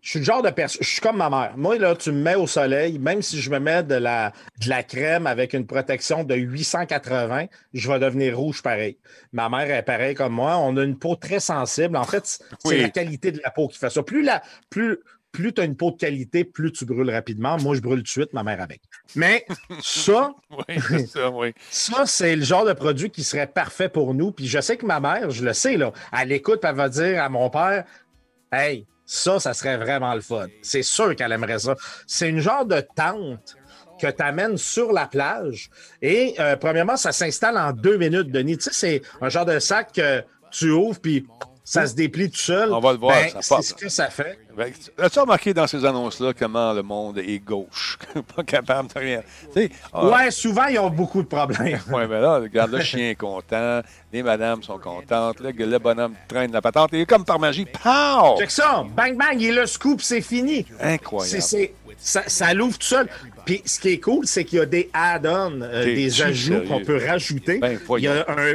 je 0.00 0.10
suis 0.10 0.18
le 0.18 0.24
genre 0.24 0.42
de 0.42 0.50
personne. 0.50 0.82
Je 0.82 0.88
suis 0.88 1.00
comme 1.00 1.18
ma 1.18 1.30
mère. 1.30 1.52
Moi, 1.56 1.78
là, 1.78 1.94
tu 1.94 2.10
me 2.10 2.22
mets 2.22 2.34
au 2.34 2.48
soleil, 2.48 2.98
même 2.98 3.22
si 3.22 3.40
je 3.40 3.50
me 3.50 3.60
mets 3.60 3.84
de 3.84 3.94
la, 3.96 4.32
de 4.64 4.68
la 4.68 4.82
crème 4.82 5.28
avec 5.28 5.52
une 5.52 5.66
protection 5.66 6.24
de 6.24 6.34
880, 6.34 7.46
je 7.74 7.88
vais 7.92 7.98
devenir 8.00 8.36
rouge 8.36 8.62
pareil. 8.62 8.98
Ma 9.32 9.48
mère 9.48 9.70
est 9.70 9.82
pareille 9.84 10.14
comme 10.16 10.32
moi. 10.32 10.56
On 10.56 10.76
a 10.78 10.82
une 10.82 10.98
peau 10.98 11.14
très 11.14 11.38
sensible. 11.38 11.96
En 11.96 12.04
fait, 12.04 12.26
c'est 12.26 12.40
Oui. 12.64 12.80
la 12.80 12.88
qualité 12.88 13.30
de 13.30 13.40
la 13.44 13.50
peau 13.50 13.68
qui 13.68 13.78
fait 13.78 13.90
ça. 13.90 14.02
Plus 14.02 14.22
la, 14.22 14.42
plus, 14.70 14.98
plus 15.32 15.52
tu 15.52 15.60
as 15.60 15.64
une 15.64 15.76
peau 15.76 15.90
de 15.90 15.96
qualité, 15.96 16.44
plus 16.44 16.72
tu 16.72 16.84
brûles 16.84 17.10
rapidement. 17.10 17.56
Moi, 17.58 17.74
je 17.76 17.80
brûle 17.80 17.98
tout 17.98 18.04
de 18.04 18.08
suite, 18.08 18.32
ma 18.32 18.42
mère 18.42 18.60
avec. 18.60 18.80
Mais 19.14 19.44
ça, 19.80 20.32
Oui, 20.68 21.06
ça, 21.06 21.30
oui. 21.30 21.52
ça, 21.70 22.06
c'est 22.06 22.36
le 22.36 22.44
genre 22.44 22.64
de 22.64 22.72
produit 22.72 23.10
qui 23.10 23.22
serait 23.24 23.46
parfait 23.46 23.88
pour 23.88 24.14
nous. 24.14 24.32
Puis 24.32 24.46
je 24.46 24.60
sais 24.60 24.76
que 24.76 24.86
ma 24.86 25.00
mère, 25.00 25.30
je 25.30 25.44
le 25.44 25.52
sais, 25.52 25.76
là, 25.76 25.92
elle 26.18 26.32
écoute, 26.32 26.60
puis 26.60 26.70
elle 26.70 26.76
va 26.76 26.88
dire 26.88 27.22
à 27.22 27.28
mon 27.28 27.50
père 27.50 27.84
Hey, 28.52 28.86
ça, 29.06 29.38
ça 29.38 29.54
serait 29.54 29.76
vraiment 29.76 30.14
le 30.14 30.20
fun. 30.20 30.46
C'est 30.62 30.82
sûr 30.82 31.14
qu'elle 31.14 31.32
aimerait 31.32 31.58
ça. 31.60 31.76
C'est 32.06 32.28
une 32.28 32.40
genre 32.40 32.64
de 32.64 32.80
tente 32.94 33.56
que 34.00 34.10
tu 34.10 34.22
amènes 34.22 34.56
sur 34.56 34.92
la 34.92 35.06
plage. 35.06 35.70
Et 36.02 36.34
euh, 36.40 36.56
premièrement, 36.56 36.96
ça 36.96 37.12
s'installe 37.12 37.58
en 37.58 37.72
deux 37.72 37.96
minutes, 37.96 38.30
Denis. 38.30 38.56
Tu 38.56 38.64
sais, 38.64 38.70
c'est 38.72 39.02
un 39.20 39.28
genre 39.28 39.44
de 39.44 39.58
sac 39.58 39.92
que 39.92 40.24
tu 40.50 40.70
ouvres, 40.70 40.98
puis 41.00 41.26
ça 41.70 41.86
se 41.86 41.94
déplie 41.94 42.28
tout 42.30 42.36
seul. 42.38 42.72
On 42.72 42.80
va 42.80 42.92
le 42.92 42.98
voir, 42.98 43.14
Ben, 43.14 43.40
c'est 43.40 43.62
ce 43.62 43.74
que 43.74 43.88
ça 43.88 44.08
fait. 44.10 44.38
Ben, 44.56 44.72
As-tu 44.98 45.20
remarqué 45.20 45.54
dans 45.54 45.66
ces 45.68 45.84
annonces-là 45.84 46.32
comment 46.36 46.72
le 46.72 46.82
monde 46.82 47.18
est 47.18 47.38
gauche? 47.38 47.96
pas 48.36 48.42
capable 48.42 48.88
de 48.92 48.98
rien. 48.98 49.22
Ah, 49.92 50.06
Ouais, 50.06 50.30
souvent, 50.32 50.66
ils 50.66 50.78
ont 50.80 50.90
beaucoup 50.90 51.22
de 51.22 51.28
problèmes. 51.28 51.78
Ouais, 51.92 52.08
mais 52.08 52.20
là, 52.20 52.38
regarde, 52.40 52.72
le 52.72 52.80
chien 52.80 53.10
est 53.10 53.14
content, 53.14 53.82
les 54.12 54.22
madames 54.24 54.62
sont 54.64 54.78
contentes, 54.78 55.38
le, 55.38 55.52
le 55.52 55.78
bonhomme 55.78 56.14
traîne 56.26 56.50
la 56.50 56.60
patente, 56.60 56.92
et 56.94 57.06
comme 57.06 57.24
par 57.24 57.38
magie, 57.38 57.66
pow! 57.66 58.36
Check 58.38 58.50
ça, 58.50 58.84
bang 58.96 59.16
bang, 59.16 59.36
il 59.40 59.46
est 59.50 59.52
le 59.60 59.66
scoop, 59.66 60.00
c'est 60.02 60.20
fini. 60.22 60.66
Incroyable. 60.80 61.40
C'est- 61.42 61.72
ça, 62.02 62.22
ça 62.26 62.54
l'ouvre 62.54 62.78
tout 62.78 62.86
seul. 62.86 63.08
Puis 63.44 63.60
ce 63.66 63.78
qui 63.78 63.90
est 63.90 64.00
cool, 64.00 64.26
c'est 64.26 64.44
qu'il 64.44 64.58
y 64.58 64.62
a 64.62 64.64
des 64.66 64.88
add-ons, 64.94 65.60
euh, 65.60 65.84
des 65.84 66.22
ajouts 66.22 66.62
qu'on 66.66 66.80
peut 66.82 66.98
rajouter. 67.06 67.58
Ben, 67.58 67.78
il 67.98 68.04
y 68.04 68.08
a 68.08 68.24
un, 68.26 68.54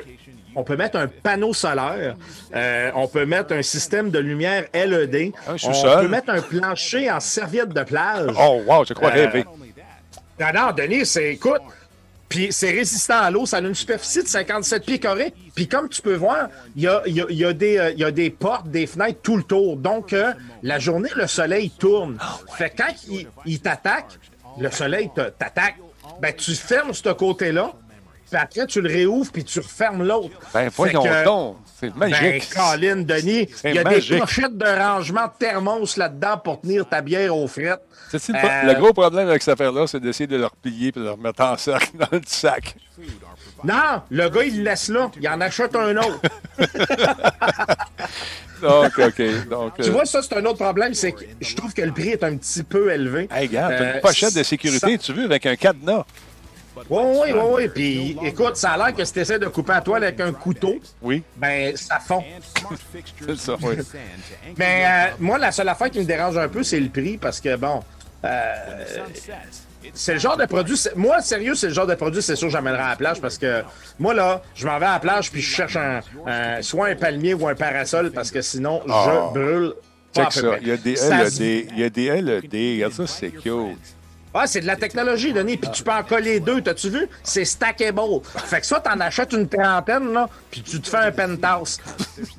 on 0.55 0.63
peut 0.63 0.75
mettre 0.77 0.97
un 0.97 1.07
panneau 1.07 1.53
solaire, 1.53 2.15
euh, 2.55 2.91
on 2.95 3.07
peut 3.07 3.25
mettre 3.25 3.53
un 3.53 3.61
système 3.61 4.09
de 4.09 4.19
lumière 4.19 4.65
LED, 4.73 5.31
on 5.47 5.55
peut 6.01 6.07
mettre 6.07 6.29
un 6.29 6.41
plancher 6.41 7.11
en 7.11 7.19
serviette 7.19 7.69
de 7.69 7.83
plage. 7.83 8.31
Oh, 8.39 8.61
wow, 8.65 8.85
je 8.85 8.93
crois 8.93 9.09
Euh, 9.09 9.25
rêver. 9.25 9.45
Non, 10.39 10.47
non, 10.53 10.71
Denis, 10.71 11.05
c'est, 11.05 11.33
écoute, 11.33 11.61
puis 12.27 12.47
c'est 12.51 12.71
résistant 12.71 13.19
à 13.19 13.31
l'eau, 13.31 13.45
ça 13.45 13.57
a 13.57 13.61
une 13.61 13.75
superficie 13.75 14.23
de 14.23 14.27
57 14.27 14.83
pieds 14.85 14.99
carrés. 14.99 15.33
Puis 15.55 15.67
comme 15.67 15.87
tu 15.87 16.01
peux 16.01 16.15
voir, 16.15 16.49
il 16.75 16.83
y 16.83 16.87
a, 16.87 17.01
il 17.05 17.13
y 17.15 17.21
a- 17.21 17.25
il 17.29 17.37
y 17.37 17.45
a 17.45 17.53
des, 17.53 17.77
euh, 17.77 17.91
il 17.91 17.99
y 17.99 18.03
a 18.03 18.11
des 18.11 18.29
portes, 18.31 18.67
des 18.67 18.87
fenêtres 18.87 19.19
tout 19.21 19.37
le 19.37 19.43
tour. 19.43 19.77
Donc, 19.77 20.11
euh, 20.11 20.33
la 20.63 20.79
journée, 20.79 21.09
le 21.15 21.27
soleil 21.27 21.69
tourne. 21.69 22.17
Fait 22.57 22.71
que 22.71 22.77
quand 22.83 22.93
il, 23.09 23.27
il 23.45 23.61
t'attaque, 23.61 24.19
le 24.59 24.69
soleil 24.71 25.09
t'attaque, 25.15 25.75
ben 26.21 26.33
tu 26.35 26.53
fermes 26.55 26.93
ce 26.93 27.09
côté-là, 27.09 27.73
puis 28.29 28.39
après, 28.41 28.65
tu 28.67 28.81
le 28.81 28.89
réouvres, 28.89 29.31
puis 29.31 29.43
tu 29.43 29.59
refermes 29.59 30.03
l'autre. 30.03 30.31
Ben, 30.53 30.69
voyons 30.75 31.03
que- 31.03 31.23
donc. 31.25 31.57
C'est 31.79 31.89
ben, 31.93 32.09
magique. 32.09 32.49
Colin, 32.53 32.95
Denis, 32.97 33.49
il 33.65 33.75
y 33.75 33.79
a 33.79 33.83
magique. 33.83 34.11
des 34.13 34.19
pochettes 34.19 34.57
de 34.57 34.65
rangement 34.65 35.25
de 35.25 35.31
thermos 35.37 35.97
là-dedans 35.97 36.37
pour 36.37 36.61
tenir 36.61 36.87
ta 36.87 37.01
bière 37.01 37.35
au 37.35 37.47
fret. 37.47 37.75
Le, 38.13 38.19
Euh, 38.35 38.63
le 38.73 38.79
gros 38.79 38.93
problème 38.93 39.27
avec 39.27 39.41
cette 39.43 39.55
affaire-là, 39.59 39.85
c'est 39.87 39.99
d'essayer 39.99 40.27
de 40.27 40.37
le 40.37 40.45
replier 40.45 40.87
et 40.87 40.91
de 40.93 41.01
le 41.01 41.11
remettre 41.11 41.43
en 41.43 41.57
cercle 41.57 41.89
dans 41.99 42.07
le 42.11 42.21
sac. 42.25 42.75
Non, 43.63 44.01
le 44.09 44.29
gars, 44.29 44.43
il 44.43 44.59
le 44.59 44.63
laisse 44.63 44.87
là. 44.89 45.11
Il 45.19 45.27
en 45.27 45.41
achète 45.41 45.75
un 45.75 45.97
autre. 45.97 46.21
Donc, 48.61 48.97
OK. 48.99 49.47
Donc, 49.49 49.73
Tu 49.75 49.89
euh, 49.89 49.91
vois, 49.91 50.05
ça, 50.05 50.21
c'est 50.21 50.35
un 50.37 50.45
autre 50.45 50.59
problème, 50.63 50.93
c'est 50.93 51.11
que 51.11 51.23
je 51.41 51.55
trouve 51.55 51.73
que 51.73 51.81
le 51.81 51.91
prix 51.91 52.09
est 52.09 52.23
un 52.23 52.35
petit 52.37 52.63
peu 52.63 52.91
élevé. 52.91 53.27
Hey, 53.31 53.47
regarde, 53.47 53.73
t'as 53.77 53.83
Euh, 53.83 53.93
une 53.95 54.01
pochette 54.01 54.33
de 54.33 54.43
ça- 54.43 54.49
sécurité, 54.49 54.97
tu 54.97 55.11
veux, 55.13 55.25
avec 55.25 55.45
un 55.45 55.55
cadenas. 55.55 56.05
Oui, 56.89 57.03
oui, 57.03 57.31
oui, 57.33 57.41
oui. 57.53 57.67
Puis, 57.69 58.17
écoute, 58.27 58.55
ça 58.57 58.71
a 58.71 58.77
l'air 58.77 58.95
que 58.95 59.03
si 59.05 59.13
tu 59.13 59.19
essaies 59.19 59.39
de 59.39 59.47
couper 59.47 59.73
à 59.73 59.81
toile 59.81 60.03
avec 60.03 60.19
un 60.19 60.31
couteau, 60.33 60.75
Oui, 61.01 61.23
ben, 61.37 61.75
ça 61.77 61.99
fond. 61.99 62.23
c'est 63.27 63.37
ça, 63.37 63.55
oui. 63.61 63.75
Mais 64.57 64.83
euh, 64.85 65.15
moi, 65.19 65.37
la 65.37 65.51
seule 65.51 65.69
affaire 65.69 65.89
qui 65.89 65.99
me 65.99 66.05
dérange 66.05 66.37
un 66.37 66.47
peu, 66.47 66.63
c'est 66.63 66.79
le 66.79 66.89
prix 66.89 67.17
parce 67.17 67.39
que, 67.39 67.55
bon, 67.55 67.81
euh, 68.23 68.53
c'est 69.93 70.13
le 70.13 70.19
genre 70.19 70.35
de 70.37 70.45
produit. 70.45 70.75
Moi, 70.95 71.21
sérieux, 71.21 71.55
c'est 71.55 71.67
le 71.67 71.73
genre 71.73 71.87
de 71.87 71.95
produit, 71.95 72.21
c'est 72.21 72.35
sûr, 72.35 72.49
j'amènerai 72.49 72.81
à 72.81 72.89
la 72.89 72.95
plage 72.95 73.21
parce 73.21 73.37
que 73.37 73.63
moi, 73.99 74.13
là, 74.13 74.41
je 74.55 74.65
m'en 74.65 74.79
vais 74.79 74.85
à 74.85 74.93
la 74.93 74.99
plage 74.99 75.31
puis 75.31 75.41
je 75.41 75.55
cherche 75.55 75.75
un, 75.77 76.01
un- 76.25 76.61
soit 76.61 76.87
un 76.87 76.95
palmier 76.95 77.33
ou 77.35 77.47
un 77.47 77.55
parasol 77.55 78.11
parce 78.11 78.31
que 78.31 78.41
sinon, 78.41 78.81
Ah. 78.89 79.29
je 79.33 79.39
brûle. 79.39 79.73
pas 80.13 80.21
à 80.21 80.29
Check 80.31 80.33
ça. 80.43 80.55
Il 80.61 80.67
y 80.67 80.71
a 80.71 80.77
des 80.77 80.95
LED. 80.95 81.67
Il 81.71 81.79
y 81.79 81.83
a 81.83 81.89
des 81.89 82.21
LED. 82.21 82.53
Regarde 82.75 82.93
ça, 82.93 83.05
c'est 83.07 83.29
cute. 83.31 83.94
Ah, 84.37 84.47
c'est 84.47 84.59
de 84.59 84.67
la 84.67 84.75
technologie, 84.75 85.31
Denis. 85.31 85.55
Puis 85.55 85.71
tu 85.71 85.81
peux 85.81 85.93
en 85.93 86.03
coller 86.03 86.41
deux, 86.41 86.61
t'as-tu 86.61 86.89
vu? 86.89 87.07
C'est 87.23 87.45
stackable. 87.45 88.21
Fait 88.23 88.59
que 88.59 88.65
ça, 88.65 88.81
t'en 88.81 88.99
achètes 88.99 89.31
une 89.31 89.47
trentaine, 89.47 90.11
là, 90.11 90.27
puis 90.51 90.61
tu 90.61 90.81
te 90.81 90.89
fais 90.89 90.97
un 90.97 91.11
penthouse. 91.11 91.79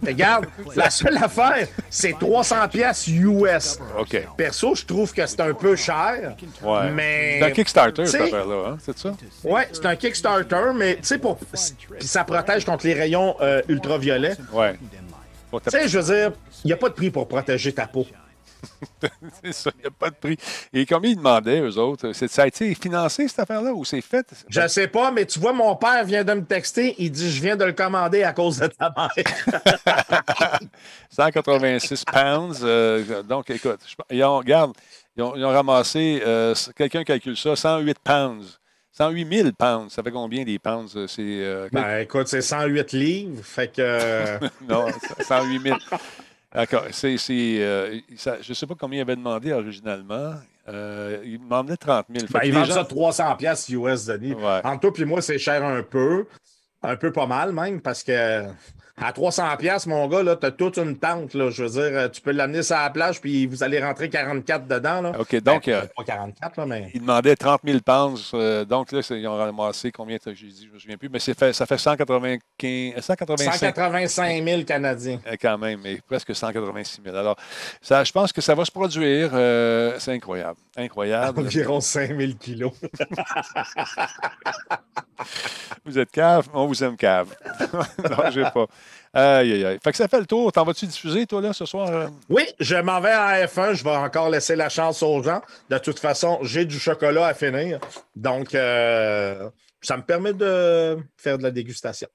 Regarde, 0.06 0.44
la 0.74 0.90
seule 0.90 1.16
affaire, 1.16 1.66
c'est 1.88 2.14
300 2.18 2.68
pièces 2.68 3.06
US. 3.08 3.78
OK. 3.98 4.28
Perso, 4.36 4.74
je 4.74 4.84
trouve 4.84 5.12
que 5.14 5.26
c'est 5.26 5.40
un 5.40 5.54
peu 5.54 5.74
cher. 5.74 6.36
Ouais. 6.62 6.90
Mais. 6.90 7.38
C'est 7.38 7.46
un 7.46 7.50
Kickstarter, 7.52 8.06
cette 8.06 8.20
affaire-là, 8.20 8.68
hein? 8.68 8.78
C'est 8.84 8.98
ça? 8.98 9.14
Ouais, 9.42 9.66
c'est 9.72 9.86
un 9.86 9.96
Kickstarter, 9.96 10.72
mais 10.74 10.96
tu 10.96 11.04
sais, 11.04 11.18
pour. 11.18 11.38
Puis 11.38 12.08
ça 12.08 12.24
protège 12.24 12.66
contre 12.66 12.86
les 12.86 12.94
rayons 12.94 13.36
euh, 13.40 13.62
ultraviolets. 13.68 14.36
Ouais. 14.52 14.78
Tu 15.64 15.70
sais, 15.70 15.88
je 15.88 15.98
veux 15.98 16.14
dire, 16.14 16.32
il 16.62 16.66
n'y 16.66 16.72
a 16.74 16.76
pas 16.76 16.90
de 16.90 16.94
prix 16.94 17.10
pour 17.10 17.26
protéger 17.26 17.72
ta 17.72 17.86
peau. 17.86 18.04
C'est 19.42 19.52
ça, 19.52 19.70
il 19.78 19.80
n'y 19.82 19.86
a 19.86 19.90
pas 19.90 20.10
de 20.10 20.14
prix. 20.16 20.36
Et 20.72 20.84
combien 20.86 21.10
ils 21.10 21.16
demandaient, 21.16 21.60
eux 21.60 21.76
autres? 21.78 22.12
Ça 22.12 22.42
a 22.42 22.46
été 22.46 22.74
financé, 22.74 23.28
cette 23.28 23.38
affaire-là, 23.40 23.72
ou 23.72 23.84
c'est 23.84 24.00
fait? 24.00 24.26
Je 24.48 24.66
sais 24.68 24.88
pas, 24.88 25.10
mais 25.10 25.26
tu 25.26 25.38
vois, 25.38 25.52
mon 25.52 25.74
père 25.76 26.04
vient 26.04 26.24
de 26.24 26.32
me 26.34 26.44
texter. 26.44 26.94
Il 26.98 27.10
dit 27.10 27.30
Je 27.30 27.40
viens 27.42 27.56
de 27.56 27.64
le 27.64 27.72
commander 27.72 28.22
à 28.22 28.32
cause 28.32 28.58
de 28.58 28.66
ta 28.68 28.92
mère. 28.96 29.10
186 31.10 32.04
pounds. 32.04 32.60
euh, 32.62 33.22
donc, 33.22 33.50
écoute, 33.50 33.80
je- 33.86 34.16
ils 34.16 34.22
ont, 34.24 34.38
regarde, 34.38 34.72
ils 35.16 35.22
ont, 35.22 35.34
ils 35.36 35.44
ont 35.44 35.50
ramassé, 35.50 36.22
euh, 36.26 36.54
quelqu'un 36.76 37.04
calcule 37.04 37.36
ça, 37.36 37.56
108 37.56 37.98
pounds. 37.98 38.58
108 38.92 39.28
000 39.42 39.48
pounds. 39.58 39.92
Ça 39.92 40.02
fait 40.02 40.10
combien 40.10 40.42
des 40.44 40.58
pounds? 40.58 40.96
euh, 40.96 41.06
C'est. 41.06 41.20
euh, 41.22 41.68
Ben, 41.70 41.98
écoute, 41.98 42.28
c'est 42.28 42.40
108 42.40 42.92
livres. 42.92 43.42
Fait 43.42 43.68
que. 43.70 44.38
non, 44.68 44.86
108 45.20 45.60
000. 45.62 45.76
D'accord. 46.56 46.84
C'est, 46.90 47.18
c'est, 47.18 47.58
euh, 47.60 47.98
ça- 48.16 48.40
je 48.40 48.50
ne 48.50 48.54
sais 48.54 48.66
pas 48.66 48.74
combien 48.78 48.98
il 48.98 49.02
avait 49.02 49.14
demandé 49.16 49.52
originalement. 49.52 50.34
Euh, 50.68 51.22
il 51.24 51.38
demandait 51.38 51.76
30 51.76 52.06
000. 52.08 52.26
Fait 52.26 52.32
ben, 52.32 52.40
que 52.40 52.46
ils 52.46 52.50
les 52.52 52.56
vendent 52.58 52.66
gens- 52.66 52.74
ça 52.74 52.84
300 52.84 53.36
pièces 53.36 53.68
US, 53.68 54.06
Denis. 54.06 54.32
Ouais. 54.34 54.60
Entre 54.64 54.80
toi 54.80 54.92
et 54.98 55.04
moi, 55.04 55.20
c'est 55.22 55.38
cher 55.38 55.62
un 55.64 55.82
peu. 55.82 56.26
Un 56.82 56.96
peu 56.96 57.12
pas 57.12 57.26
mal, 57.26 57.52
même, 57.52 57.80
parce 57.80 58.02
que. 58.02 58.44
À 58.98 59.12
300 59.12 59.56
pièces, 59.58 59.86
mon 59.86 60.08
gars, 60.08 60.22
là, 60.22 60.36
t'as 60.36 60.50
toute 60.50 60.78
une 60.78 60.96
tente, 60.96 61.34
là. 61.34 61.50
Je 61.50 61.64
veux 61.64 61.68
dire, 61.68 61.98
euh, 61.98 62.08
tu 62.08 62.22
peux 62.22 62.30
l'amener 62.32 62.62
sur 62.62 62.76
la 62.76 62.88
plage, 62.88 63.20
puis 63.20 63.44
vous 63.46 63.62
allez 63.62 63.78
rentrer 63.82 64.08
44 64.08 64.66
dedans, 64.66 65.02
là. 65.02 65.12
OK, 65.18 65.36
donc, 65.42 65.66
Ben, 65.66 65.72
euh, 65.74 65.82
pas 65.94 66.04
44, 66.04 66.56
là, 66.56 66.64
mais. 66.66 66.90
Il 66.94 67.02
demandait 67.02 67.36
30 67.36 67.60
000 67.62 67.80
pounds. 67.84 68.30
euh, 68.32 68.64
donc 68.64 68.92
là, 68.92 69.00
ils 69.10 69.26
ont 69.28 69.36
ramassé 69.36 69.92
combien 69.92 70.16
j'ai 70.24 70.32
dit, 70.46 70.62
je 70.62 70.68
ne 70.68 70.74
me 70.74 70.78
souviens 70.78 70.96
plus, 70.96 71.10
mais 71.10 71.18
c'est 71.18 71.38
fait, 71.38 71.52
ça 71.52 71.66
fait 71.66 71.76
195, 71.76 72.94
185 73.02 73.52
185 73.52 74.42
000 74.44 74.62
Canadiens. 74.64 75.20
euh, 75.26 75.36
quand 75.40 75.58
même, 75.58 75.78
mais 75.84 76.00
presque 76.08 76.34
186 76.34 77.02
000. 77.04 77.14
Alors, 77.14 77.36
ça, 77.82 78.02
je 78.02 78.12
pense 78.12 78.32
que 78.32 78.40
ça 78.40 78.54
va 78.54 78.64
se 78.64 78.70
produire. 78.72 79.30
euh, 79.34 79.96
c'est 79.98 80.12
incroyable. 80.12 80.58
Incroyable. 80.74 81.40
Environ 81.40 81.80
5 81.82 82.16
000 82.18 82.32
kilos. 82.40 82.72
Vous 85.84 85.98
êtes 85.98 86.10
cave, 86.10 86.48
on 86.52 86.66
vous 86.66 86.82
aime 86.84 86.96
cave. 86.96 87.34
non, 87.70 88.30
je 88.30 88.40
pas. 88.52 88.66
Aïe, 89.14 89.52
aïe, 89.52 89.64
aïe. 89.64 89.78
Fait 89.82 89.90
que 89.92 89.96
ça 89.96 90.08
fait 90.08 90.20
le 90.20 90.26
tour. 90.26 90.52
T'en 90.52 90.64
vas-tu 90.64 90.86
diffuser, 90.86 91.26
toi, 91.26 91.40
là, 91.40 91.52
ce 91.52 91.64
soir? 91.64 91.88
euh? 91.88 92.08
Oui, 92.28 92.44
je 92.60 92.76
m'en 92.76 93.00
vais 93.00 93.10
à 93.12 93.46
F1. 93.46 93.74
Je 93.74 93.82
vais 93.84 93.90
encore 93.96 94.28
laisser 94.28 94.56
la 94.56 94.68
chance 94.68 95.02
aux 95.02 95.22
gens. 95.22 95.40
De 95.70 95.78
toute 95.78 95.98
façon, 95.98 96.38
j'ai 96.42 96.64
du 96.64 96.78
chocolat 96.78 97.26
à 97.26 97.34
finir. 97.34 97.78
Donc, 98.14 98.54
euh, 98.54 99.48
ça 99.80 99.96
me 99.96 100.02
permet 100.02 100.32
de 100.32 100.98
faire 101.16 101.38
de 101.38 101.42
la 101.42 101.50
dégustation. 101.50 102.08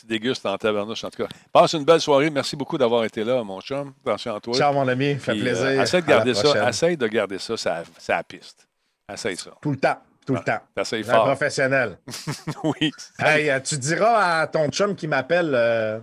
Tu 0.00 0.04
dégustes 0.06 0.44
en 0.46 0.56
tabarnouche, 0.58 1.04
en 1.04 1.10
tout 1.10 1.22
cas. 1.22 1.28
Passe 1.52 1.74
une 1.74 1.84
belle 1.84 2.00
soirée. 2.00 2.28
Merci 2.28 2.56
beaucoup 2.56 2.76
d'avoir 2.76 3.04
été 3.04 3.22
là, 3.22 3.42
mon 3.44 3.60
chum. 3.60 3.92
Attention 4.04 4.34
à 4.34 4.40
toi. 4.40 4.54
Ciao, 4.54 4.72
mon 4.72 4.86
ami. 4.88 5.14
Fait 5.14 5.32
Puis, 5.32 5.42
plaisir. 5.42 5.64
euh, 5.64 5.82
essaie 5.82 6.02
de 6.02 6.06
garder 6.06 6.34
ça. 6.34 6.68
Essaye 6.68 6.96
de 6.96 7.06
garder 7.06 7.38
ça, 7.38 7.56
ça, 7.56 7.82
ça 7.98 8.14
à 8.14 8.16
la 8.18 8.22
piste. 8.24 8.66
Essaye 9.12 9.36
ça. 9.36 9.50
Tout 9.62 9.70
le 9.70 9.76
temps. 9.76 9.96
Tout 10.26 10.34
le 10.34 10.40
temps. 10.40 10.58
T'essayes 10.74 11.08
Un 11.08 11.12
fort. 11.14 11.24
professionnel. 11.26 11.98
oui. 12.64 12.90
Hey, 13.18 13.48
euh, 13.48 13.60
tu 13.60 13.78
diras 13.78 14.40
à 14.40 14.46
ton 14.48 14.68
chum 14.70 14.94
qui 14.96 15.06
m'appelle, 15.06 15.52
euh, 15.54 16.00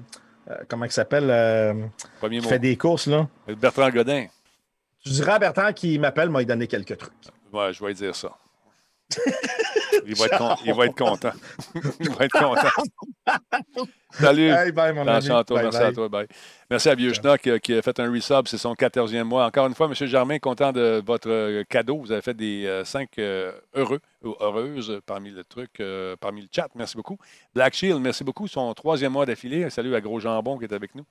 euh, 0.50 0.56
comment 0.70 0.86
il 0.86 0.92
s'appelle, 0.92 1.30
euh, 1.30 1.74
Premier 2.20 2.38
qui 2.40 2.44
mot. 2.46 2.50
fait 2.50 2.60
des 2.60 2.78
courses, 2.78 3.08
là. 3.08 3.28
Bertrand 3.58 3.90
Godin. 3.90 4.28
Tu 5.04 5.10
diras 5.10 5.34
à 5.36 5.40
Bertrand 5.40 5.74
qui 5.74 6.00
m'appelle, 6.00 6.30
m'a 6.30 6.44
donné 6.46 6.68
quelques 6.68 6.98
trucs. 6.98 7.12
Ouais, 7.52 7.74
je 7.74 7.82
vais 7.82 7.88
lui 7.90 7.96
dire 7.96 8.16
ça. 8.16 8.30
Il 10.06 10.16
va, 10.16 10.26
être 10.26 10.38
con- 10.38 10.56
il 10.66 10.74
va 10.74 10.86
être 10.86 10.96
content. 10.98 11.32
il 12.00 12.10
va 12.10 12.26
être 12.26 12.38
content. 12.38 13.38
Salut. 14.20 14.50
Hey, 14.50 14.72
bye, 14.72 14.94
mon 14.94 15.08
ami. 15.08 15.30
à 15.32 15.44
toi, 15.44 15.56
Bye, 15.58 15.64
merci 15.64 15.80
bye. 15.80 15.88
à 15.88 15.92
toi. 15.92 16.10
Bye. 16.10 16.28
Merci 16.70 16.90
à 16.90 16.96
Vieux 16.96 17.14
Schnock 17.14 17.48
euh, 17.48 17.58
qui 17.58 17.74
a 17.74 17.82
fait 17.82 18.00
un 18.00 18.12
resub, 18.12 18.48
c'est 18.48 18.58
son 18.58 18.74
14e 18.74 19.24
mois. 19.24 19.46
Encore 19.46 19.68
une 19.68 19.74
fois, 19.74 19.88
M. 19.88 19.94
Germain, 19.94 20.40
content 20.40 20.72
de 20.72 21.02
votre 21.06 21.30
euh, 21.30 21.64
cadeau. 21.68 21.98
Vous 21.98 22.12
avez 22.12 22.22
fait 22.22 22.34
des 22.34 22.82
5 22.86 23.10
heureux 23.18 24.00
ou 24.24 24.36
heureuses 24.40 25.00
parmi 25.06 25.32
le 25.32 25.44
truc, 25.44 25.72
euh, 25.80 26.16
parmi 26.20 26.42
le 26.42 26.48
chat. 26.52 26.68
Merci 26.76 26.96
beaucoup. 26.96 27.18
Black 27.54 27.74
Shield, 27.74 28.00
merci 28.00 28.24
beaucoup. 28.24 28.48
Son 28.48 28.74
troisième 28.74 29.12
mois 29.12 29.26
d'affilée. 29.26 29.70
Salut 29.70 29.96
à 29.96 30.02
Gros 30.02 30.20
Jambon 30.20 30.58
qui 30.58 30.66
est 30.66 30.74
avec 30.74 30.96
nous. 30.96 31.06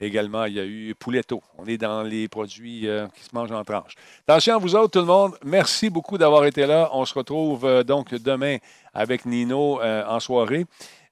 Également, 0.00 0.44
il 0.44 0.54
y 0.54 0.60
a 0.60 0.64
eu 0.64 0.94
Pouletto. 0.94 1.42
On 1.58 1.66
est 1.66 1.76
dans 1.76 2.02
les 2.04 2.28
produits 2.28 2.86
euh, 2.86 3.08
qui 3.16 3.24
se 3.24 3.30
mangent 3.34 3.50
en 3.50 3.64
tranches. 3.64 3.94
Attention 4.28 4.54
à 4.54 4.58
vous 4.58 4.76
autres, 4.76 4.92
tout 4.92 5.00
le 5.00 5.06
monde. 5.06 5.32
Merci 5.44 5.90
beaucoup 5.90 6.16
d'avoir 6.18 6.44
été 6.44 6.66
là. 6.66 6.88
On 6.92 7.04
se 7.04 7.14
retrouve 7.14 7.64
euh, 7.64 7.82
donc 7.82 8.14
demain 8.14 8.58
avec 8.94 9.26
Nino 9.26 9.80
euh, 9.80 10.04
en 10.06 10.20
soirée. 10.20 10.66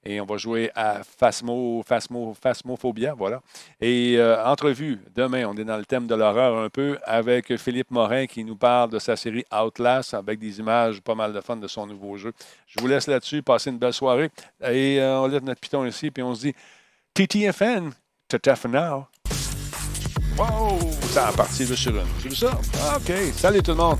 Et 0.09 0.21
on 0.21 0.25
va 0.25 0.37
jouer 0.37 0.71
à 0.73 1.01
Phasmo, 1.03 1.83
Phasmo, 1.85 2.33
Phasmophobia, 2.41 3.13
voilà. 3.13 3.41
Et 3.81 4.15
euh, 4.17 4.41
entrevue, 4.45 5.01
demain, 5.13 5.43
on 5.45 5.57
est 5.57 5.65
dans 5.65 5.75
le 5.75 5.83
thème 5.83 6.07
de 6.07 6.15
l'horreur 6.15 6.57
un 6.57 6.69
peu 6.69 6.97
avec 7.03 7.57
Philippe 7.57 7.91
Morin 7.91 8.25
qui 8.25 8.45
nous 8.45 8.55
parle 8.55 8.89
de 8.89 8.99
sa 8.99 9.17
série 9.17 9.43
Outlast 9.51 10.13
avec 10.13 10.39
des 10.39 10.59
images 10.59 11.01
pas 11.01 11.13
mal 11.13 11.33
de 11.33 11.41
fun 11.41 11.57
de 11.57 11.67
son 11.67 11.85
nouveau 11.85 12.15
jeu. 12.15 12.31
Je 12.67 12.79
vous 12.79 12.87
laisse 12.87 13.07
là-dessus, 13.07 13.43
passez 13.43 13.69
une 13.69 13.79
belle 13.79 13.91
soirée. 13.91 14.29
Et 14.63 15.01
euh, 15.01 15.19
on 15.19 15.27
laisse 15.27 15.41
notre 15.41 15.59
piton 15.59 15.85
ici, 15.85 16.09
puis 16.09 16.23
on 16.23 16.33
se 16.33 16.39
dit 16.39 16.53
TTFN, 17.13 17.89
tata 18.29 18.55
for 18.55 18.71
now. 18.71 19.07
Wow! 20.37 20.89
Ça 21.09 21.27
a 21.27 21.31
parti 21.33 21.65
là, 21.65 21.75
sur 21.75 21.91
une. 21.91 22.07
Vu 22.23 22.33
ça? 22.33 22.57
Ah, 22.81 22.97
OK. 22.97 23.11
Salut 23.35 23.61
tout 23.61 23.71
le 23.71 23.77
monde. 23.77 23.97